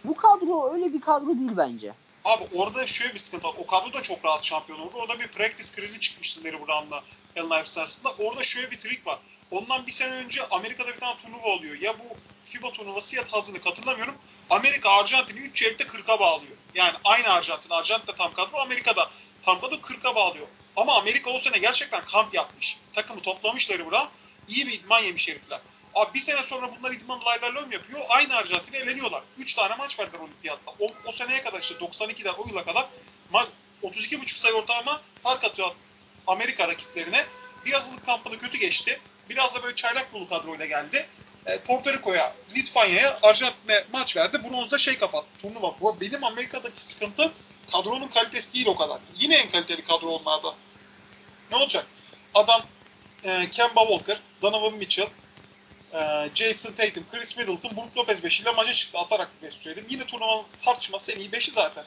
bu 0.03 0.15
kadro 0.15 0.73
öyle 0.73 0.93
bir 0.93 1.01
kadro 1.01 1.27
değil 1.27 1.51
bence. 1.57 1.93
Abi 2.25 2.43
orada 2.55 2.85
şöyle 2.87 3.13
bir 3.13 3.19
sıkıntı 3.19 3.47
var. 3.47 3.55
O 3.59 3.67
kadro 3.67 3.93
da 3.93 4.01
çok 4.01 4.25
rahat 4.25 4.43
şampiyon 4.43 4.79
oldu. 4.79 4.91
Orada 4.95 5.19
bir 5.19 5.27
practice 5.27 5.75
krizi 5.75 5.99
çıkmıştı 5.99 6.43
Larry 6.43 6.67
Brown'la 6.67 7.03
Allen 7.37 7.57
Iverson 7.57 7.81
arasında. 7.81 8.11
Orada 8.19 8.43
şöyle 8.43 8.71
bir 8.71 8.79
trik 8.79 9.07
var. 9.07 9.19
Ondan 9.51 9.87
bir 9.87 9.91
sene 9.91 10.13
önce 10.13 10.47
Amerika'da 10.47 10.93
bir 10.93 10.99
tane 10.99 11.17
turnuva 11.17 11.47
oluyor. 11.47 11.75
Ya 11.81 11.99
bu 11.99 12.03
FIBA 12.45 12.71
turnuvası 12.71 13.15
ya 13.15 13.23
hazırlık 13.31 13.65
hatırlamıyorum. 13.65 14.15
Amerika 14.49 14.89
Arjantin'i 14.89 15.39
3 15.39 15.55
çeyrekte 15.55 15.83
40'a 15.83 16.19
bağlıyor. 16.19 16.57
Yani 16.75 16.97
aynı 17.05 17.29
Arjantin. 17.29 17.69
Arjantin 17.69 18.07
de 18.07 18.15
tam 18.15 18.33
kadro. 18.33 18.57
Amerika'da 18.57 19.09
tam 19.41 19.61
kadro 19.61 19.75
40'a 19.75 20.15
bağlıyor. 20.15 20.47
Ama 20.75 20.97
Amerika 20.97 21.29
o 21.29 21.39
sene 21.39 21.57
gerçekten 21.57 22.05
kamp 22.05 22.33
yapmış. 22.33 22.77
Takımı 22.93 23.21
toplamış 23.21 23.71
Larry 23.71 23.85
Brown. 23.91 24.07
İyi 24.47 24.67
bir 24.67 24.73
idman 24.73 25.03
yemiş 25.03 25.29
herifler. 25.29 25.59
Abi 25.95 26.13
bir 26.13 26.19
sene 26.19 26.43
sonra 26.43 26.69
bunlar 26.79 26.91
idman 26.91 27.21
laylarlom 27.25 27.71
yapıyor. 27.71 28.01
Aynı 28.09 28.35
Arjantin'e 28.35 28.77
eleniyorlar. 28.77 29.23
3 29.37 29.53
tane 29.53 29.75
maç 29.75 29.99
verdiler 29.99 30.19
olimpiyatta. 30.19 30.71
O, 30.79 30.87
o 31.05 31.11
seneye 31.11 31.41
kadar 31.43 31.59
işte 31.59 31.75
92'den 31.75 32.33
o 32.33 32.47
yıla 32.47 32.65
kadar 32.65 32.85
ma- 33.33 33.47
32,5 33.83 34.39
sayı 34.39 34.53
ortalama 34.53 35.01
fark 35.23 35.43
atıyor 35.43 35.71
Amerika 36.27 36.67
rakiplerine. 36.67 37.25
Bir 37.65 37.73
hazırlık 37.73 38.05
kampını 38.05 38.37
kötü 38.37 38.57
geçti. 38.57 38.99
Biraz 39.29 39.55
da 39.55 39.63
böyle 39.63 39.75
çaylak 39.75 40.13
dolu 40.13 40.29
kadroyla 40.29 40.65
geldi. 40.65 41.07
E, 41.45 41.57
Porto 41.57 41.93
Rico'ya, 41.93 42.33
Litvanya'ya, 42.55 43.19
Arjantin'e 43.23 43.83
maç 43.93 44.17
verdi. 44.17 44.43
Bronzda 44.43 44.77
şey 44.77 44.97
kapattı. 44.97 45.27
Turnuva. 45.41 45.75
Bu 45.81 46.01
benim 46.01 46.23
Amerika'daki 46.23 46.83
sıkıntım 46.83 47.31
kadronun 47.71 48.07
kalitesi 48.07 48.53
değil 48.53 48.67
o 48.67 48.75
kadar. 48.75 48.99
Yine 49.19 49.35
en 49.35 49.51
kaliteli 49.51 49.83
kadro 49.83 50.07
onlarda. 50.07 50.55
Ne 51.51 51.57
olacak? 51.57 51.87
Adam 52.33 52.65
e, 53.23 53.49
Kemba 53.49 53.81
Walker, 53.87 54.21
Donovan 54.41 54.73
Mitchell, 54.73 55.07
e, 55.93 56.29
Jason 56.33 56.71
Tatum, 56.73 57.05
Chris 57.11 57.37
Middleton, 57.37 57.77
Brook 57.77 57.97
Lopez 57.97 58.23
5'iyle 58.23 58.55
maça 58.55 58.73
çıktı. 58.73 58.97
Atarak 58.97 59.29
5 59.43 59.53
söyledim. 59.53 59.85
Yine 59.89 60.05
turnuvanın 60.05 60.43
tartışması 60.65 61.11
en 61.11 61.19
iyi 61.19 61.29
5'i 61.29 61.51
zaten. 61.51 61.83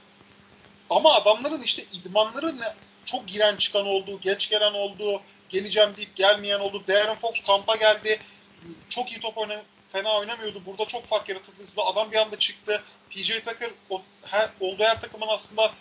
Ama 0.90 1.14
adamların 1.14 1.62
işte 1.62 1.82
idmanları 1.92 2.60
ne, 2.60 2.74
çok 3.12 3.28
giren 3.28 3.56
çıkan 3.56 3.86
oldu, 3.86 4.20
geç 4.20 4.50
gelen 4.50 4.72
oldu, 4.72 5.22
geleceğim 5.48 5.90
deyip 5.96 6.16
gelmeyen 6.16 6.60
oldu. 6.60 6.82
Darren 6.88 7.16
Fox 7.16 7.42
kampa 7.46 7.76
geldi. 7.76 8.20
Çok 8.88 9.12
iyi 9.12 9.20
top 9.20 9.38
oyna, 9.38 9.62
fena 9.92 10.18
oynamıyordu. 10.18 10.62
Burada 10.66 10.84
çok 10.84 11.06
fark 11.06 11.28
yaratıldı. 11.28 11.58
Hızlı 11.62 11.82
Adam 11.82 12.12
bir 12.12 12.16
anda 12.16 12.38
çıktı. 12.38 12.82
PJ 13.10 13.40
Tucker 13.40 13.70
o, 13.90 14.02
her, 14.22 14.50
olduğu 14.60 14.82
her 14.84 15.00
takımın 15.00 15.28
aslında 15.28 15.72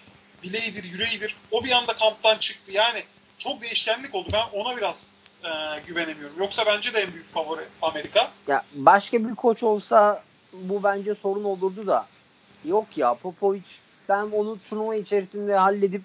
bileğidir, 0.44 0.84
yüreğidir. 0.84 1.36
O 1.52 1.64
bir 1.64 1.72
anda 1.72 1.94
kamptan 1.94 2.38
çıktı. 2.38 2.72
Yani 2.72 3.04
çok 3.38 3.62
değişkenlik 3.62 4.16
oldu. 4.16 4.30
Ben 4.34 4.60
ona 4.60 4.78
biraz 4.78 5.12
e, 5.44 5.50
güvenemiyorum. 5.88 6.40
Yoksa 6.40 6.66
bence 6.66 6.94
de 6.94 7.00
en 7.00 7.14
büyük 7.14 7.30
favori 7.30 7.64
Amerika. 7.82 8.32
Ya 8.48 8.64
başka 8.74 9.30
bir 9.30 9.36
koç 9.36 9.64
olsa 9.64 10.24
bu 10.54 10.84
bence 10.84 11.16
sorun 11.16 11.44
olurdu 11.44 11.88
da. 11.88 12.08
Yok 12.66 12.86
ya 12.96 13.14
Popovic 13.14 13.62
ben 14.10 14.22
onu 14.22 14.58
turnuva 14.70 14.96
içerisinde 14.96 15.56
halledip 15.56 16.04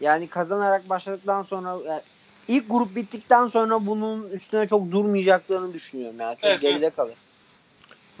yani 0.00 0.28
kazanarak 0.28 0.88
başladıktan 0.88 1.42
sonra 1.42 1.88
yani 1.90 2.02
ilk 2.48 2.70
grup 2.70 2.96
bittikten 2.96 3.46
sonra 3.48 3.86
bunun 3.86 4.30
üstüne 4.30 4.68
çok 4.68 4.90
durmayacaklarını 4.90 5.74
düşünüyorum 5.74 6.20
yani. 6.20 6.36
Çok 6.36 6.50
Evet, 6.50 6.60
geride 6.60 6.84
evet. 6.84 6.96
kalır. 6.96 7.14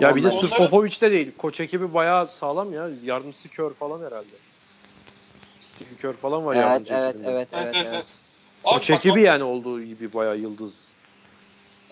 Ya 0.00 0.16
bir 0.16 0.22
de 0.24 0.30
sırf 0.30 0.52
Onların- 0.52 0.64
Popovic 0.70 1.00
de 1.00 1.10
değil. 1.10 1.32
Koç 1.38 1.60
ekibi 1.60 1.94
bayağı 1.94 2.28
sağlam 2.28 2.72
ya. 2.72 2.88
Yardımcısı 3.02 3.48
kör 3.48 3.74
falan 3.74 4.06
herhalde. 4.06 4.36
Steve 5.60 5.94
kör 6.00 6.14
falan 6.14 6.46
var 6.46 6.54
Evet, 6.54 6.64
yardımcı 6.64 6.94
evet, 6.94 7.08
ekibinde. 7.14 7.30
evet, 7.30 7.48
Evet, 7.52 7.64
evet, 7.66 7.76
evet, 7.76 7.90
evet. 7.94 8.14
Koç 8.62 8.90
bak- 8.90 8.96
ekibi 8.96 9.22
yani 9.22 9.44
olduğu 9.44 9.82
gibi 9.82 10.12
bayağı 10.14 10.36
yıldız. 10.38 10.84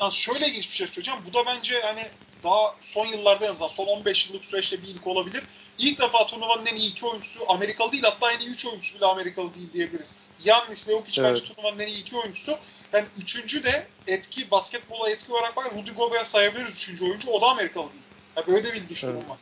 Ya 0.01 0.11
şöyle 0.11 0.47
ilginç 0.47 0.65
bir 0.65 0.71
şey 0.73 0.87
söyleyeceğim. 0.87 1.21
Bu 1.29 1.35
da 1.35 1.39
bence 1.47 1.75
hani 1.83 2.01
daha 2.45 2.75
son 2.83 3.07
yıllarda 3.07 3.47
en 3.47 3.51
azından 3.51 3.69
son 3.69 3.87
15 3.87 4.29
yıllık 4.29 4.45
süreçte 4.45 4.83
bir 4.83 4.89
ilk 4.89 5.07
olabilir. 5.07 5.43
İlk 5.79 5.99
defa 6.01 6.27
turnuvanın 6.27 6.67
en 6.67 6.77
iyi 6.77 6.91
iki 6.91 7.07
oyuncusu 7.07 7.41
Amerikalı 7.49 7.93
değil 7.93 8.03
hatta 8.03 8.33
en 8.33 8.41
iyi 8.41 8.49
üç 8.49 8.67
oyuncusu 8.67 8.97
bile 8.97 9.07
Amerikalı 9.07 9.55
değil 9.55 9.73
diyebiliriz. 9.73 10.15
Yannis, 10.45 10.87
Jokic 10.89 11.21
Evet. 11.23 11.31
bence 11.31 11.55
turnuvanın 11.55 11.79
en 11.79 11.87
iyi 11.87 12.01
iki 12.01 12.17
oyuncusu. 12.17 12.59
Yani 12.93 13.05
üçüncü 13.19 13.65
de 13.65 13.87
etki, 14.07 14.51
basketbola 14.51 15.11
etki 15.11 15.33
olarak 15.33 15.57
bakın 15.57 15.79
Rudy 15.83 15.91
Gobert 15.91 16.27
sayabiliriz 16.27 16.75
üçüncü 16.77 17.05
oyuncu. 17.05 17.31
O 17.31 17.41
da 17.41 17.47
Amerikalı 17.47 17.93
değil. 17.93 18.03
Ya 18.37 18.47
böyle 18.47 18.65
de 18.65 18.73
bir 18.75 18.83
ilginç 18.83 19.05
Evet. 19.05 19.15
durum 19.15 19.29
var. 19.31 19.39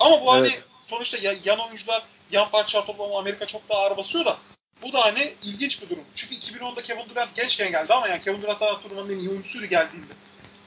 Ama 0.00 0.20
bu 0.24 0.32
hani 0.32 0.48
Evet. 0.48 0.64
sonuçta 0.82 1.18
ya- 1.18 1.34
yan 1.44 1.58
oyuncular 1.58 2.02
yan 2.30 2.50
parça 2.50 2.84
toplama 2.84 3.18
Amerika 3.18 3.46
çok 3.46 3.68
daha 3.68 3.78
ağır 3.78 3.96
basıyor 3.96 4.24
da 4.24 4.38
bu 4.82 4.92
da 4.92 5.04
hani 5.04 5.34
ilginç 5.42 5.82
bir 5.82 5.88
durum. 5.90 6.04
Çünkü 6.14 6.34
2010'da 6.34 6.82
Kevin 6.82 7.08
Durant 7.08 7.36
gençken 7.36 7.70
geldi 7.70 7.92
ama 7.94 8.08
yani 8.08 8.22
Kevin 8.22 8.42
Durant 8.42 8.58
zaten 8.58 8.80
turnuvanın 8.80 9.14
en 9.14 9.18
iyi 9.18 9.30
oyuncusuydu 9.30 9.66
geldiğinde. 9.66 10.12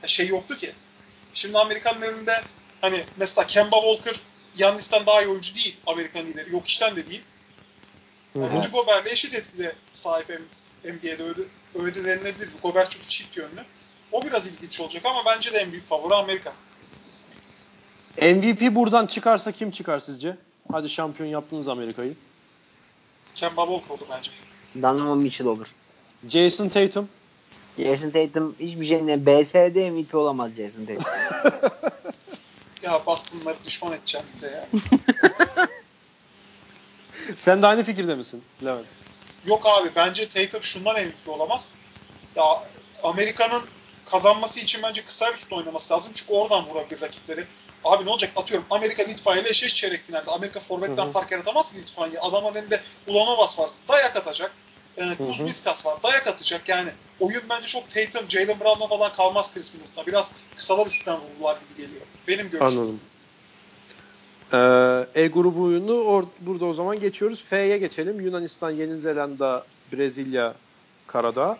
Ya 0.01 0.07
şey 0.07 0.27
yoktu 0.27 0.57
ki. 0.57 0.73
Şimdi 1.35 1.57
Amerikan'ın 1.57 2.01
elinde 2.01 2.41
hani 2.81 3.03
mesela 3.17 3.47
Kemba 3.47 3.75
Walker 3.81 4.21
Yannis'ten 4.57 5.05
daha 5.05 5.21
iyi 5.21 5.27
oyuncu 5.27 5.55
değil 5.55 5.77
Amerikan 5.87 6.25
lideri. 6.25 6.53
Yok 6.53 6.67
işten 6.67 6.95
de 6.95 7.09
değil. 7.09 7.21
Rudy 8.35 8.67
Gobert'le 8.67 9.11
eşit 9.11 9.35
etkide 9.35 9.75
sahip 9.91 10.41
NBA'de 10.83 11.23
öyle, 11.23 11.41
öyle 11.75 11.95
de 11.95 12.03
denilebilir. 12.03 12.49
Gobert 12.63 12.91
çünkü 12.91 13.07
çift 13.07 13.37
yönlü. 13.37 13.63
O 14.11 14.23
biraz 14.23 14.47
ilginç 14.47 14.81
olacak 14.81 15.05
ama 15.05 15.25
bence 15.25 15.53
de 15.53 15.57
en 15.57 15.71
büyük 15.71 15.87
favori 15.87 16.13
Amerika. 16.13 16.53
MVP 18.21 18.75
buradan 18.75 19.05
çıkarsa 19.05 19.51
kim 19.51 19.71
çıkar 19.71 19.99
sizce? 19.99 20.37
Hadi 20.71 20.89
şampiyon 20.89 21.29
yaptınız 21.29 21.67
Amerika'yı. 21.67 22.15
Kemba 23.35 23.65
Walker 23.65 23.89
oldu 23.89 24.07
bence. 24.11 24.31
Donovan 24.81 25.17
Mitchell 25.17 25.47
olur. 25.47 25.67
Jason 26.29 26.69
Tatum. 26.69 27.09
Jason 27.77 28.09
Tatum 28.09 28.55
hiçbir 28.59 28.85
şeyine 28.85 29.25
BSD 29.25 29.91
MVP 29.91 30.15
olamaz 30.15 30.51
Jason 30.51 30.85
Tatum. 30.85 31.11
Ya 32.83 33.01
Boston'ları 33.05 33.57
düşman 33.65 33.93
edeceğim 33.93 34.25
size 34.33 34.51
ya. 34.51 34.67
Sen 37.35 37.61
de 37.61 37.67
aynı 37.67 37.83
fikirde 37.83 38.15
misin 38.15 38.43
Levent? 38.63 38.85
Yok 39.45 39.65
abi 39.65 39.89
bence 39.95 40.29
Tatum 40.29 40.63
şundan 40.63 40.95
MVP 40.95 41.27
olamaz. 41.29 41.71
Ya 42.35 42.43
Amerika'nın 43.03 43.61
kazanması 44.05 44.59
için 44.59 44.83
bence 44.83 45.05
kısa 45.05 45.29
bir 45.29 45.33
üstü 45.33 45.55
oynaması 45.55 45.93
lazım. 45.93 46.11
Çünkü 46.15 46.33
oradan 46.33 46.65
vurabilir 46.65 47.01
rakipleri. 47.01 47.45
Abi 47.83 48.05
ne 48.05 48.09
olacak 48.09 48.31
atıyorum 48.35 48.65
Amerika 48.69 49.03
Litvanya 49.03 49.41
ile 49.41 49.49
eşleş 49.49 49.75
çeyrek 49.75 50.03
finalde. 50.05 50.31
Amerika 50.31 50.59
forvetten 50.59 51.11
fark 51.11 51.31
yaratamaz 51.31 51.71
ki 51.71 51.77
Litvanya. 51.77 52.21
Adamın 52.21 52.55
elinde 52.55 52.81
Ulanovas 53.07 53.59
var. 53.59 53.69
Dayak 53.87 54.15
atacak. 54.17 54.51
E, 54.97 55.15
Kuz 55.15 55.39
Miskas 55.39 55.85
var. 55.85 56.03
Dayak 56.03 56.27
atacak 56.27 56.69
yani. 56.69 56.89
Oyun 57.19 57.41
bence 57.49 57.67
çok 57.67 57.89
Tatum, 57.89 58.29
Jalen 58.29 58.59
Brown'la 58.59 58.87
falan 58.87 59.11
kalmaz 59.11 59.53
Chris 59.53 59.73
Middleton'a. 59.73 60.07
Biraz 60.07 60.33
kısalar 60.55 60.85
üstünden 60.85 61.19
vurdular 61.19 61.57
gibi 61.61 61.81
geliyor. 61.87 62.01
Benim 62.27 62.49
görüşüm. 62.49 62.79
Anladım. 62.79 62.99
Ee, 64.53 65.21
e 65.23 65.27
grubu 65.27 65.63
oyunu 65.63 65.91
or- 65.91 66.25
burada 66.39 66.65
o 66.65 66.73
zaman 66.73 66.99
geçiyoruz. 66.99 67.43
F'ye 67.49 67.77
geçelim. 67.77 68.21
Yunanistan, 68.21 68.71
Yeni 68.71 68.97
Zelanda, 68.97 69.65
Brezilya, 69.93 70.53
Karadağ. 71.07 71.57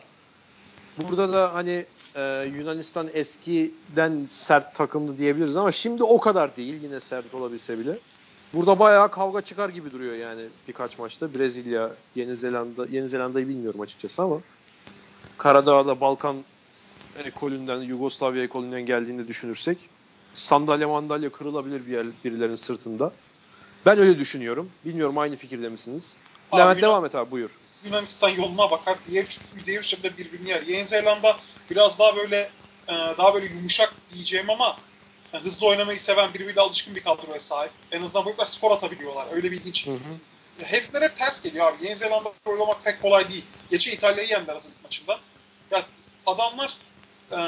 Burada 0.97 1.33
da 1.33 1.53
hani 1.53 1.85
e, 2.15 2.51
Yunanistan 2.57 3.09
eskiden 3.13 4.25
sert 4.29 4.75
takımdı 4.75 5.17
diyebiliriz 5.17 5.57
ama 5.57 5.71
şimdi 5.71 6.03
o 6.03 6.19
kadar 6.19 6.57
değil. 6.57 6.83
Yine 6.83 6.99
sert 6.99 7.33
olabilse 7.33 7.79
bile. 7.79 7.97
Burada 8.55 8.79
bayağı 8.79 9.11
kavga 9.11 9.41
çıkar 9.41 9.69
gibi 9.69 9.91
duruyor 9.91 10.15
yani 10.15 10.41
birkaç 10.67 10.99
maçta. 10.99 11.33
Brezilya, 11.33 11.91
Yeni 12.15 12.35
Zelanda, 12.35 12.85
Yeni 12.91 13.09
Zelanda'yı 13.09 13.47
bilmiyorum 13.47 13.81
açıkçası 13.81 14.21
ama 14.23 14.39
Karadağ'da 15.37 16.01
Balkan 16.01 16.35
ekolünden, 17.25 17.81
Yugoslavya 17.81 18.43
ekolünden 18.43 18.85
geldiğini 18.85 19.27
düşünürsek 19.27 19.77
sandalye 20.33 20.85
mandalye 20.85 21.29
kırılabilir 21.29 21.87
bir 21.87 21.91
yer, 21.91 22.05
birilerinin 22.25 22.55
sırtında. 22.55 23.11
Ben 23.85 23.99
öyle 23.99 24.19
düşünüyorum. 24.19 24.69
Bilmiyorum 24.85 25.17
aynı 25.17 25.35
fikirde 25.35 25.69
misiniz? 25.69 26.03
Abi 26.51 26.61
Levent 26.61 26.77
Yunan- 26.77 26.81
devam 26.91 27.05
et 27.05 27.15
abi 27.15 27.31
buyur. 27.31 27.49
Yunanistan 27.85 28.29
yoluna 28.29 28.71
bakar. 28.71 28.97
Diğer 29.07 29.23
üç, 29.23 29.39
diğer 29.65 29.79
üçü 29.79 30.03
de 30.03 30.17
birbirini 30.17 30.49
yer. 30.49 30.61
Yeni 30.61 30.85
Zelanda 30.85 31.37
biraz 31.69 31.99
daha 31.99 32.15
böyle 32.15 32.49
e, 32.87 32.93
daha 33.17 33.33
böyle 33.33 33.45
yumuşak 33.45 33.93
diyeceğim 34.09 34.49
ama 34.49 34.77
e, 35.35 35.39
hızlı 35.39 35.67
oynamayı 35.67 35.99
seven 35.99 36.33
birbiriyle 36.33 36.61
alışkın 36.61 36.95
bir 36.95 37.03
kadroya 37.03 37.39
sahip. 37.39 37.71
En 37.91 38.01
azından 38.01 38.25
bu 38.25 38.45
skor 38.45 38.71
atabiliyorlar. 38.71 39.27
Öyle 39.31 39.51
bir 39.51 39.57
ilginç. 39.57 39.87
Hı 39.87 39.91
hı. 39.91 40.65
Herifler 40.65 41.15
ters 41.15 41.41
geliyor 41.41 41.73
abi. 41.73 41.85
Yeni 41.85 41.95
Zelanda 41.95 42.33
oynamak 42.45 42.83
pek 42.83 43.01
kolay 43.01 43.29
değil. 43.29 43.45
Geçen 43.71 43.91
İtalya'yı 43.91 44.29
yendiler 44.29 44.53
hazırlık 44.53 44.83
maçında. 44.83 45.19
Ya 45.71 45.81
adamlar 46.25 46.73
e, 47.31 47.39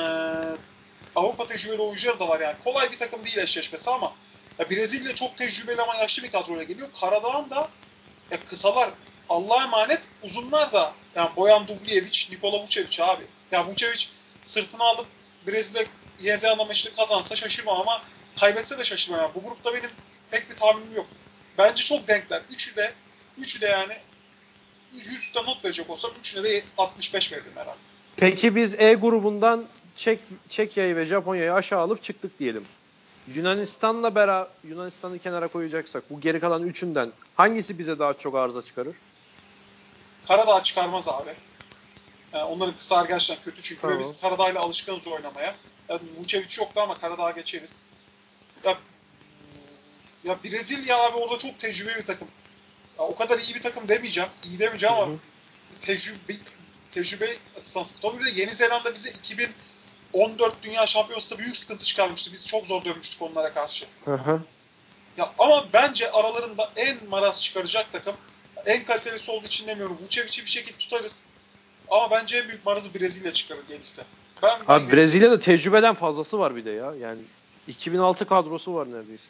Avrupa 1.15 1.47
tecrübeli 1.47 1.81
oyuncuları 1.81 2.19
da 2.19 2.27
var 2.27 2.39
yani. 2.39 2.55
Kolay 2.63 2.91
bir 2.91 2.97
takım 2.97 3.25
değil 3.25 3.37
eşleşmesi 3.37 3.89
ama 3.89 4.13
ya 4.59 4.69
Brezilya 4.69 5.15
çok 5.15 5.37
tecrübeli 5.37 5.81
ama 5.81 5.95
yaşlı 5.95 6.23
bir 6.23 6.31
kadroyla 6.31 6.63
geliyor. 6.63 6.89
Karadağ'ın 7.01 7.49
da 7.49 7.69
ya 8.31 8.45
kısalar 8.45 8.89
Allah'a 9.29 9.63
emanet 9.63 10.07
uzunlar 10.23 10.73
da 10.73 10.93
yani 11.15 11.29
Boyan 11.35 11.67
Dubljevic, 11.67 12.27
Nikola 12.31 12.63
Vucevic 12.63 13.03
abi. 13.03 13.23
Yani 13.51 13.71
Vucevic 13.71 14.05
sırtına 14.43 14.83
alıp 14.83 15.05
Brezilya 15.47 15.83
Zelanda 16.19 16.65
maçını 16.65 16.95
kazansa 16.95 17.35
şaşırmam 17.35 17.81
ama 17.81 18.01
kaybetse 18.39 18.79
de 18.79 18.83
şaşırmam. 18.83 19.21
Yani 19.21 19.31
bu 19.35 19.43
grupta 19.43 19.73
benim 19.73 19.89
pek 20.31 20.49
bir 20.49 20.55
tahminim 20.55 20.95
yok. 20.95 21.05
Bence 21.57 21.83
çok 21.83 22.07
denkler. 22.07 22.41
Üçü 22.51 22.75
de 22.75 22.93
üçü 23.37 23.61
de 23.61 23.65
yani 23.65 23.93
100'den 24.95 25.45
not 25.45 25.65
verecek 25.65 25.89
olsam 25.89 26.11
üçüne 26.19 26.43
de 26.43 26.63
65 26.77 27.31
veririm 27.31 27.51
herhalde. 27.55 27.77
Peki 28.17 28.55
biz 28.55 28.73
E 28.73 28.93
grubundan 28.93 29.65
Çek, 29.97 30.19
Çekya'yı 30.49 30.95
ve 30.95 31.05
Japonya'yı 31.05 31.53
aşağı 31.53 31.79
alıp 31.79 32.03
çıktık 32.03 32.39
diyelim. 32.39 32.65
Yunanistan'la 33.35 34.15
beraber 34.15 34.47
Yunanistan'ı 34.63 35.19
kenara 35.19 35.47
koyacaksak 35.47 36.03
bu 36.09 36.21
geri 36.21 36.39
kalan 36.39 36.63
üçünden 36.63 37.11
hangisi 37.35 37.79
bize 37.79 37.99
daha 37.99 38.13
çok 38.13 38.35
arıza 38.35 38.61
çıkarır? 38.61 38.95
Karadağ 40.27 40.63
çıkarmaz 40.63 41.07
abi. 41.07 41.29
Yani 42.33 42.43
onların 42.43 42.75
kısa 42.75 43.05
gerçekten 43.05 43.45
kötü 43.45 43.61
çünkü 43.61 43.81
Tamam. 43.81 43.99
biz 43.99 44.21
Karadağ'la 44.21 44.59
alışkınız 44.59 45.07
oynamaya. 45.07 45.55
Yani 45.89 46.01
Vucevic 46.19 46.57
yoktu 46.57 46.81
ama 46.81 46.99
Karadağ'a 46.99 47.31
geçeriz. 47.31 47.75
Ya, 48.63 48.77
ya 50.23 50.43
Brezilya 50.43 50.97
abi 50.97 51.17
orada 51.17 51.37
çok 51.37 51.59
tecrübeli 51.59 51.97
bir 51.97 52.05
takım. 52.05 52.27
Ya, 52.99 53.05
o 53.05 53.15
kadar 53.15 53.39
iyi 53.39 53.55
bir 53.55 53.61
takım 53.61 53.87
demeyeceğim. 53.87 54.29
İyi 54.43 54.59
demeyeceğim 54.59 54.95
ama 54.95 55.15
tecrübe 55.81 56.33
tecrübe. 56.91 57.35
Tabii 58.01 58.25
de 58.25 58.29
Yeni 58.35 58.51
Zelanda 58.51 58.93
bize 58.93 59.09
2014 59.09 60.63
Dünya 60.63 60.85
Şampiyonası'nda 60.85 61.39
büyük 61.39 61.57
sıkıntı 61.57 61.85
çıkarmıştı. 61.85 62.33
Biz 62.33 62.47
çok 62.47 62.65
zor 62.65 62.85
dönmüştük 62.85 63.21
onlara 63.21 63.53
karşı. 63.53 63.85
Hı 64.05 64.15
hı. 64.15 64.41
Ya 65.17 65.33
ama 65.39 65.65
bence 65.73 66.11
aralarında 66.11 66.71
en 66.75 66.97
maraz 67.09 67.43
çıkaracak 67.43 67.91
takım 67.91 68.15
en 68.65 68.83
kalitelisi 68.83 69.31
olduğu 69.31 69.45
için 69.45 69.67
demiyorum. 69.67 69.97
Vucevic'i 70.03 70.45
bir 70.45 70.49
şekilde 70.49 70.77
tutarız. 70.77 71.23
Ama 71.89 72.11
bence 72.11 72.37
en 72.37 72.47
büyük 72.47 72.65
marazı 72.65 72.93
Brezilya 72.93 73.33
çıkarır 73.33 73.67
gelirse. 73.67 74.03
Ben, 74.43 74.49
ben 74.67 74.73
Abi 74.73 74.91
Brezilya'da 74.91 75.39
tecrübeden 75.39 75.95
fazlası 75.95 76.39
var 76.39 76.55
bir 76.55 76.65
de 76.65 76.71
ya. 76.71 76.93
Yani 76.99 77.19
2006 77.67 78.27
kadrosu 78.27 78.75
var 78.75 78.87
neredeyse. 78.87 79.29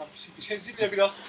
Ya 0.00 0.06
Brezilya 0.38 0.92
biraz 0.92 1.20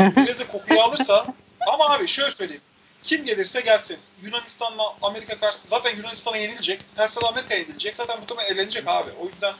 Brezilya 0.00 0.48
kokuyu 0.48 0.80
alırsa 0.80 1.26
ama 1.68 1.94
abi 1.94 2.08
şöyle 2.08 2.30
söyleyeyim. 2.30 2.62
Kim 3.02 3.24
gelirse 3.24 3.60
gelsin. 3.60 3.98
Yunanistan'la 4.22 4.94
Amerika 5.02 5.38
karşı 5.40 5.58
zaten 5.58 5.96
Yunanistan'a 5.96 6.36
yenilecek. 6.36 6.80
Tersine 6.94 7.28
Amerika 7.28 7.54
yenilecek. 7.54 7.96
Zaten 7.96 8.20
muhtemelen 8.20 8.54
elenecek 8.54 8.88
abi. 8.88 9.10
O 9.20 9.26
yüzden 9.26 9.54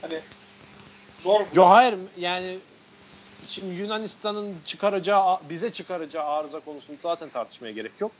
hani 0.00 0.20
zor. 1.20 1.40
Yo 1.54 1.64
hayır 1.66 1.94
yani 2.18 2.58
şimdi 3.48 3.82
Yunanistan'ın 3.82 4.56
çıkaracağı 4.66 5.38
bize 5.50 5.72
çıkaracağı 5.72 6.24
arıza 6.24 6.60
konusunu 6.60 6.96
zaten 7.02 7.28
tartışmaya 7.28 7.72
gerek 7.72 7.92
yok. 8.00 8.12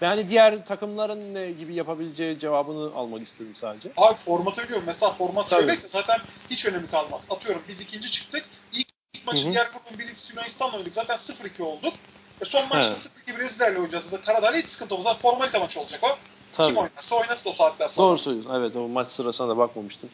Ben 0.00 0.08
hani 0.08 0.28
diğer 0.28 0.66
takımların 0.66 1.34
ne 1.34 1.50
gibi 1.50 1.74
yapabileceği 1.74 2.38
cevabını 2.38 2.94
almak 2.96 3.22
istedim 3.22 3.52
sadece. 3.54 3.88
Abi 3.96 4.14
formatı 4.14 4.62
biliyorum. 4.62 4.84
Mesela 4.86 5.12
format 5.12 5.48
Tabii. 5.48 5.60
şöyleyse 5.60 5.88
zaten 5.88 6.18
hiç 6.50 6.66
önemi 6.66 6.86
kalmaz. 6.86 7.28
Atıyorum 7.30 7.62
biz 7.68 7.80
ikinci 7.80 8.10
çıktık. 8.10 8.44
İlk, 8.72 8.86
ilk 9.14 9.26
maçı 9.26 9.44
Hı 9.44 9.48
hı. 9.48 9.52
diğer 9.52 9.66
grubun 9.66 9.98
birincisi 9.98 10.32
Yunanistan'la 10.32 10.76
oynadık. 10.76 10.94
Zaten 10.94 11.16
0-2 11.16 11.62
olduk. 11.62 11.94
E 12.40 12.44
son 12.44 12.68
maçta 12.68 12.92
Evet. 12.92 13.10
0-2 13.28 13.38
Brezilya'yla 13.38 13.78
oynayacağız. 13.78 14.04
Zaten 14.04 14.20
Karadağ'la 14.34 14.56
hiç 14.56 14.68
sıkıntı 14.68 14.94
olmaz. 14.94 15.04
Zaten 15.06 15.20
formalite 15.30 15.58
maçı 15.58 15.80
olacak 15.80 16.00
o. 16.02 16.08
Kim 16.08 16.16
Tabii. 16.52 16.78
oynarsa 16.78 17.16
oynasın 17.16 17.50
o 17.50 17.52
saatten 17.52 17.88
sonra. 17.88 18.08
Doğru 18.08 18.18
söylüyorsun. 18.18 18.54
Evet 18.54 18.76
o 18.76 18.88
maç 18.88 19.08
sırasına 19.08 19.48
da 19.48 19.56
bakmamıştım. 19.58 20.10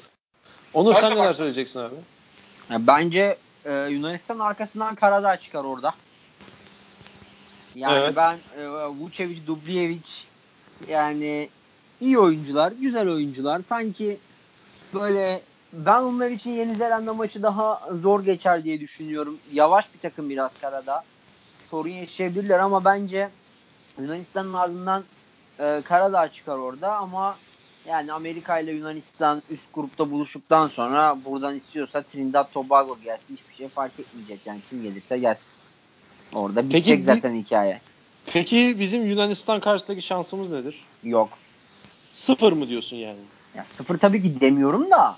Onur 0.75 0.95
sen 0.95 1.05
neler 1.11 1.19
baktım. 1.19 1.35
söyleyeceksin 1.35 1.81
abi? 1.81 1.95
Ya 2.71 2.87
bence 2.87 3.39
e, 3.65 3.73
Yunanistan 3.73 4.39
arkasından 4.39 4.95
Karadağ 4.95 5.37
çıkar 5.37 5.65
orada. 5.65 5.95
Yani 7.75 7.99
Evet. 7.99 8.17
ben 8.17 8.39
e, 8.59 8.87
Vucevic, 8.87 9.47
Dubljevic 9.47 10.09
yani 10.89 11.49
iyi 12.01 12.19
oyuncular, 12.19 12.73
güzel 12.73 13.09
oyuncular. 13.09 13.61
Sanki 13.61 14.19
böyle 14.95 15.43
ben 15.73 16.03
onlar 16.03 16.31
için 16.31 16.51
Yeni 16.51 16.75
Zelanda 16.75 17.15
maçı 17.15 17.43
daha 17.43 17.89
zor 18.03 18.25
geçer 18.25 18.65
diye 18.65 18.81
düşünüyorum. 18.81 19.39
Yavaş 19.53 19.95
bir 19.95 19.99
takım 19.99 20.31
biraz 20.31 20.61
Karadağ. 20.61 21.03
Sorun 21.71 21.91
yaşayabilirler 21.91 22.59
ama 22.59 22.85
bence 22.85 23.31
Yunanistan'ın 23.99 24.53
ardından 24.53 25.05
e, 25.59 25.83
Karadağ 25.85 26.29
çıkar 26.29 26.57
orada 26.59 26.97
ama 26.97 27.37
yani 27.87 28.13
Amerika 28.13 28.59
ile 28.59 28.73
Yunanistan 28.73 29.43
üst 29.51 29.75
grupta 29.75 30.11
buluştuktan 30.11 30.69
sonra 30.69 31.19
buradan 31.25 31.57
istiyorsa 31.57 32.03
Trinidad 32.03 32.53
Tobago 32.53 32.99
gelsin. 33.05 33.37
Hiçbir 33.37 33.55
şey 33.55 33.69
fark 33.69 34.01
etmeyecek. 34.01 34.41
Yani 34.47 34.61
kim 34.71 34.83
gelirse 34.83 35.19
gelsin. 35.19 35.51
Orada 36.33 36.69
bitecek 36.69 36.95
Peki 36.97 37.03
zaten 37.03 37.35
hikaye. 37.35 37.81
Peki 38.27 38.77
bizim 38.81 39.07
Yunanistan 39.11 39.61
karşısındaki 39.61 40.03
şansımız 40.03 40.51
nedir? 40.51 40.85
Yok. 41.05 41.29
Sıfır 42.13 42.53
mı 42.53 42.69
diyorsun 42.69 42.97
yani? 42.97 43.19
Ya 43.55 43.65
sıfır 43.65 43.99
tabii 43.99 44.23
ki 44.23 44.41
demiyorum 44.41 44.91
da 44.91 45.17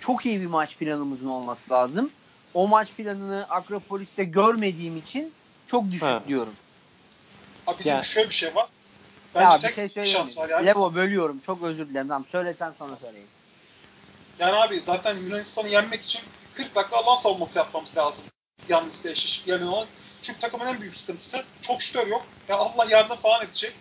çok 0.00 0.26
iyi 0.26 0.40
bir 0.40 0.46
maç 0.46 0.76
planımızın 0.76 1.28
olması 1.28 1.70
lazım. 1.70 2.10
O 2.54 2.68
maç 2.68 2.88
planını 2.96 3.46
Akropolis'te 3.50 4.24
görmediğim 4.24 4.96
için 4.96 5.32
çok 5.66 5.86
düşük 5.90 6.02
Ha. 6.02 6.22
diyorum. 6.28 6.52
Abi 7.66 7.78
bizim 7.78 7.92
Yani- 7.92 8.04
şöyle 8.04 8.28
bir 8.28 8.34
şey 8.34 8.54
var. 8.54 8.66
Bence 9.34 9.44
Ya 9.44 9.56
bir 9.56 9.60
tek 9.62 9.74
şey 9.74 9.84
bir 9.84 9.90
söyleyeyim 9.90 10.16
şans 10.16 10.38
var 10.38 10.48
yani. 10.48 10.66
Levo 10.66 10.94
bölüyorum. 10.94 11.40
Çok 11.46 11.62
özür 11.62 11.88
dilerim. 11.88 12.08
Tamam 12.08 12.24
söylesen 12.32 12.72
sonra 12.78 12.96
söyleyeyim. 12.96 13.28
Yani 14.38 14.56
abi 14.56 14.80
zaten 14.80 15.16
Yunanistan'ı 15.16 15.68
yenmek 15.68 16.00
için 16.02 16.20
40 16.52 16.74
dakika 16.74 16.96
alan 16.96 17.16
savunması 17.16 17.58
yapmamız 17.58 17.96
lazım. 17.96 18.24
Yalnız 18.68 19.04
da 19.04 19.10
eşleşip 19.10 19.48
yani 19.48 19.64
olan. 19.64 19.86
Çünkü 20.22 20.38
takımın 20.38 20.66
en 20.66 20.80
büyük 20.80 20.96
sıkıntısı 20.96 21.44
çok 21.60 21.82
şütör 21.82 22.06
yok. 22.06 22.26
Ya 22.48 22.56
Allah 22.56 22.86
yardım 22.90 23.16
falan 23.16 23.44
edecek. 23.44 23.72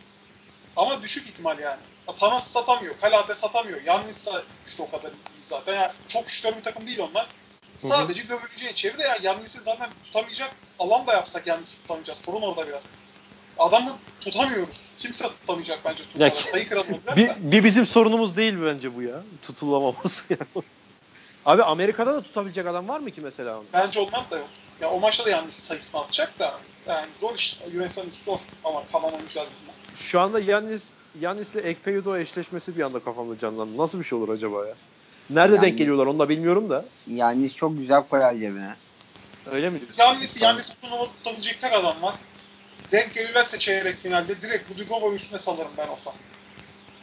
Ama 0.76 1.02
düşük 1.02 1.28
ihtimal 1.30 1.60
yani. 1.60 1.80
Ya 2.08 2.16
Tanas 2.16 2.48
satamıyor. 2.48 2.96
Kalate 3.02 3.36
satamıyor. 3.36 3.82
Yannis'sa 3.82 4.44
işte 4.66 4.84
o 4.84 4.92
kadar 4.92 5.10
iyi 5.12 5.44
zaten. 5.44 5.74
Yani 5.74 5.92
çok 6.08 6.30
şütör 6.30 6.58
bir 6.58 6.64
takım 6.64 6.88
değil 6.88 7.00
onlar. 7.00 7.28
Sadece 7.80 8.24
gömüleceği 8.24 8.72
içeride 8.72 9.04
ya 9.04 9.18
Yannis'i 9.22 9.60
zaten 9.60 9.90
tutamayacak. 10.04 10.56
Alan 10.80 11.08
da 11.08 11.14
yapsak 11.14 11.48
Yannis'i 11.48 11.76
tutamayacağız. 11.82 12.20
Sorun 12.20 12.42
orada 12.42 12.68
biraz. 12.68 12.84
Adamı 13.58 13.98
tutamıyoruz. 14.22 14.78
Kimse 15.00 15.28
tutamayacak 15.28 15.80
bence 15.86 16.04
ki- 16.04 16.50
Sayı 16.50 16.66
olacak 16.72 16.88
Bir, 17.18 17.52
bir 17.52 17.64
bizim 17.64 17.86
sorunumuz 17.86 18.38
değil 18.38 18.56
bence 18.66 18.96
bu 18.96 19.02
ya. 19.02 19.22
Tutulamaması. 19.42 20.24
Abi 21.46 21.64
Amerika'da 21.64 22.14
da 22.14 22.24
tutabilecek 22.24 22.68
adam 22.68 22.88
var 22.88 23.00
mı 23.00 23.12
ki 23.12 23.22
mesela 23.22 23.58
onu? 23.58 23.66
Bence 23.74 24.00
onlar 24.00 24.32
da 24.32 24.38
yok. 24.38 24.50
Ya 24.82 24.90
o 24.90 25.00
maçta 25.00 25.26
da 25.26 25.30
yanlış 25.30 25.56
sayısını 25.56 26.02
atacak 26.02 26.40
da 26.40 26.60
yani 26.88 27.08
zor 27.22 27.36
iş. 27.36 27.60
Yunanistan 27.74 28.06
zor 28.26 28.40
ama 28.64 28.84
kalan 28.92 29.14
oyuncular 29.14 29.46
yüzünden. 29.48 29.74
Şu 29.98 30.20
anda 30.20 30.40
Yannis 30.40 30.90
Yannis'le 31.20 31.56
Ekpeyudo 31.56 32.18
eşleşmesi 32.18 32.78
bir 32.78 32.82
anda 32.84 33.00
kafamda 33.00 33.38
canlandı. 33.38 33.78
Nasıl 33.78 34.00
bir 34.00 34.04
şey 34.04 34.18
olur 34.20 34.30
acaba 34.30 34.68
ya? 34.68 34.76
Nerede 35.30 35.56
Yani- 35.56 35.66
denk 35.66 35.78
geliyorlar 35.78 36.06
onu 36.06 36.20
da 36.20 36.30
bilmiyorum 36.30 36.70
da. 36.70 36.86
Yani 37.08 37.52
çok 37.54 37.78
güzel 37.78 38.04
koyar 38.04 38.34
cebine. 38.34 38.76
Öyle 39.52 39.70
mi 39.70 39.80
diyorsun? 39.82 40.04
Yannis'i 40.04 40.44
Yannis'i 40.44 40.82
turnuvada 40.82 41.06
tutabilecek 41.06 41.60
tek 41.60 41.74
adam 41.74 42.02
var. 42.02 42.16
denk 42.92 43.14
gelirlerse 43.14 43.60
çeyrek 43.60 43.98
finalde 44.00 44.42
direkt 44.42 44.90
Gobert'ın 44.90 45.16
üstüne 45.16 45.40
salarım 45.40 45.72
ben 45.78 45.88
olsam. 45.88 46.14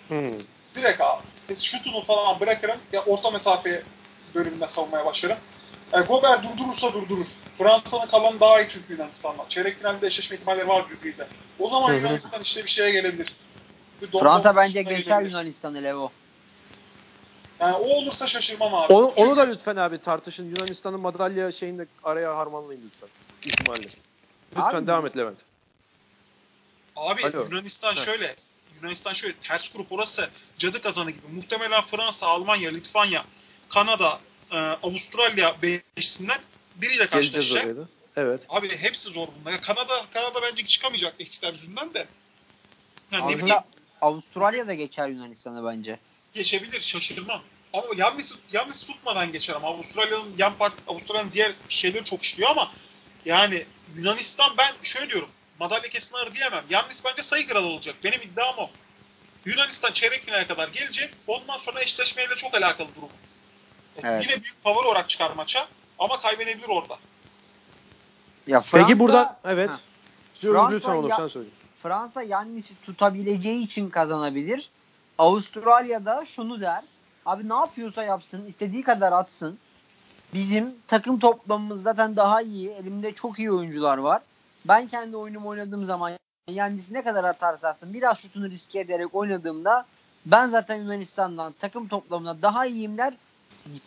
Hmm. 0.08 0.30
Direkt 0.74 1.00
abi. 1.00 1.22
Şutunu 1.56 2.02
falan 2.02 2.40
bırakırım. 2.40 2.76
Ya 2.92 3.02
orta 3.04 3.30
mesafe 3.30 3.82
bölümünde 4.34 4.66
savunmaya 4.68 5.06
başlarım. 5.06 5.36
E, 5.92 6.00
Gobert 6.00 6.44
durdurursa 6.44 6.92
durdurur. 6.94 7.26
Fransa'nın 7.58 8.06
kalanı 8.06 8.40
daha 8.40 8.60
iyi 8.60 8.68
çünkü 8.68 8.92
Yunanistan'la. 8.92 9.48
Çeyrek 9.48 9.78
finalde 9.78 10.06
eşleşme 10.06 10.36
ihtimalleri 10.36 10.68
var 10.68 10.90
birbiriyle. 10.90 11.28
O 11.58 11.68
zaman 11.68 11.88
Hı 11.88 11.92
hı. 11.92 11.96
Yunanistan 11.98 12.42
işte 12.42 12.64
bir 12.64 12.68
şeye 12.70 12.90
gelebilir. 12.90 13.32
Bir 14.02 14.18
Fransa 14.18 14.56
bence 14.56 14.82
geçer. 14.82 15.22
Yunanistan'ı 15.22 15.82
Levo. 15.82 16.12
Yani 17.60 17.74
o 17.76 17.84
olursa 17.88 18.26
şaşırmam 18.26 18.74
abi. 18.74 18.92
Onu, 18.92 19.08
Çünkü- 19.16 19.22
onu 19.30 19.36
da 19.36 19.42
lütfen 19.42 19.76
abi 19.76 19.98
tartışın. 19.98 20.48
Yunanistan'ın 20.56 21.00
madalya 21.00 21.52
şeyini 21.52 21.78
de 21.78 21.86
araya 22.04 22.36
harmanlayın 22.36 22.82
lütfen. 22.84 23.08
İhtimalle. 23.50 23.88
Lütfen 24.56 24.78
Abi- 24.78 24.86
devam 24.86 25.06
et 25.06 25.16
Levent. 25.16 25.38
Abi 26.96 27.22
Alo. 27.26 27.44
Yunanistan 27.50 27.92
Heh. 27.92 28.04
şöyle. 28.04 28.36
Yunanistan 28.80 29.12
şöyle 29.12 29.34
ters 29.34 29.68
grup 29.68 29.92
orası 29.92 30.28
cadı 30.58 30.80
kazanı 30.82 31.10
gibi. 31.10 31.26
Muhtemelen 31.34 31.82
Fransa, 31.82 32.26
Almanya, 32.26 32.70
Litvanya, 32.70 33.24
Kanada, 33.68 34.18
e, 34.52 34.56
Avustralya 34.56 35.54
beşisinden 35.62 36.38
biriyle 36.76 37.06
karşılaşacak. 37.06 37.66
Evet. 38.16 38.40
Abi 38.48 38.76
hepsi 38.76 39.10
zor 39.10 39.28
bunlar. 39.40 39.52
Ya 39.52 39.60
Kanada 39.60 39.92
Kanada 40.10 40.38
bence 40.42 40.64
çıkamayacak 40.66 41.14
eksiler 41.18 41.52
yüzünden 41.52 41.94
de. 41.94 42.06
Yani 43.12 43.24
ne 43.24 43.28
bileyim 43.28 43.44
Aslında 43.44 43.64
Avustralya 44.00 44.66
da 44.66 44.74
geçer 44.74 45.08
Yunanistan'ı 45.08 45.66
bence. 45.66 45.98
geçebilir 46.32 46.80
şaşırmam. 46.80 47.42
Ama 47.72 47.86
Yannis'i 47.96 48.34
Yannis'i 48.52 48.86
tutmadan 48.86 49.32
geçer 49.32 49.54
ama 49.54 49.68
Avustralya'nın 49.68 50.34
yan 50.38 50.58
part 50.58 50.74
Avustralya'nın 50.88 51.32
diğer 51.32 51.52
şeyleri 51.68 52.04
çok 52.04 52.22
işliyor 52.22 52.50
ama 52.50 52.72
yani 53.24 53.66
Yunanistan 53.96 54.54
ben 54.58 54.72
şöyle 54.82 55.10
diyorum. 55.10 55.28
Madalya 55.60 55.88
kesin 55.90 56.16
alır 56.16 56.34
diyemem. 56.34 56.64
Yannis 56.70 57.04
bence 57.04 57.22
sayı 57.22 57.46
kralı 57.46 57.66
olacak. 57.66 57.96
Benim 58.04 58.22
iddiam 58.22 58.58
o. 58.58 58.70
Yunanistan 59.44 59.92
çeyrek 59.92 60.24
finale 60.24 60.46
kadar 60.46 60.68
gelecek. 60.68 61.10
Ondan 61.26 61.56
sonra 61.58 61.80
eşleşmeyle 61.80 62.34
çok 62.34 62.54
alakalı 62.54 62.88
durum. 62.96 63.08
E, 63.96 64.00
Evet. 64.02 64.24
Yine 64.26 64.42
büyük 64.42 64.62
favori 64.62 64.86
olarak 64.86 65.08
çıkar 65.08 65.30
maça 65.30 65.68
ama 65.98 66.18
kaybedebilir 66.18 66.68
orada. 66.68 66.98
Ya 68.46 68.60
Fransa, 68.60 68.86
Peki 68.86 68.98
burada 68.98 69.36
evet. 69.44 69.70
Ha. 69.70 69.80
Fransa 70.40 70.94
ya- 70.94 71.16
sen 71.16 71.28
söyle. 71.28 71.48
Fransa 71.82 72.22
Yannis'i 72.22 72.74
tutabileceği 72.86 73.64
için 73.64 73.90
kazanabilir. 73.90 74.70
Avustralya 75.18 76.04
da 76.04 76.26
şunu 76.26 76.60
der. 76.60 76.82
Abi 77.26 77.48
ne 77.48 77.54
yapıyorsa 77.54 78.02
yapsın, 78.02 78.46
istediği 78.46 78.82
kadar 78.82 79.12
atsın. 79.12 79.58
Bizim 80.34 80.74
takım 80.88 81.18
toplamımız 81.18 81.82
zaten 81.82 82.16
daha 82.16 82.42
iyi. 82.42 82.68
Elimde 82.70 83.14
çok 83.14 83.38
iyi 83.38 83.52
oyuncular 83.52 83.98
var. 83.98 84.22
Ben 84.64 84.88
kendi 84.88 85.16
oyunumu 85.16 85.48
oynadığım 85.48 85.86
zaman 85.86 86.12
Yannis 86.50 86.90
ne 86.90 87.04
kadar 87.04 87.24
atarsa 87.24 87.68
atsın 87.68 87.94
biraz 87.94 88.18
şutunu 88.18 88.50
riske 88.50 88.80
ederek 88.80 89.14
oynadığımda 89.14 89.86
ben 90.26 90.48
zaten 90.48 90.76
Yunanistan'dan 90.76 91.54
takım 91.58 91.88
toplamına 91.88 92.42
daha 92.42 92.66
iyiyim 92.66 92.98
der. 92.98 93.14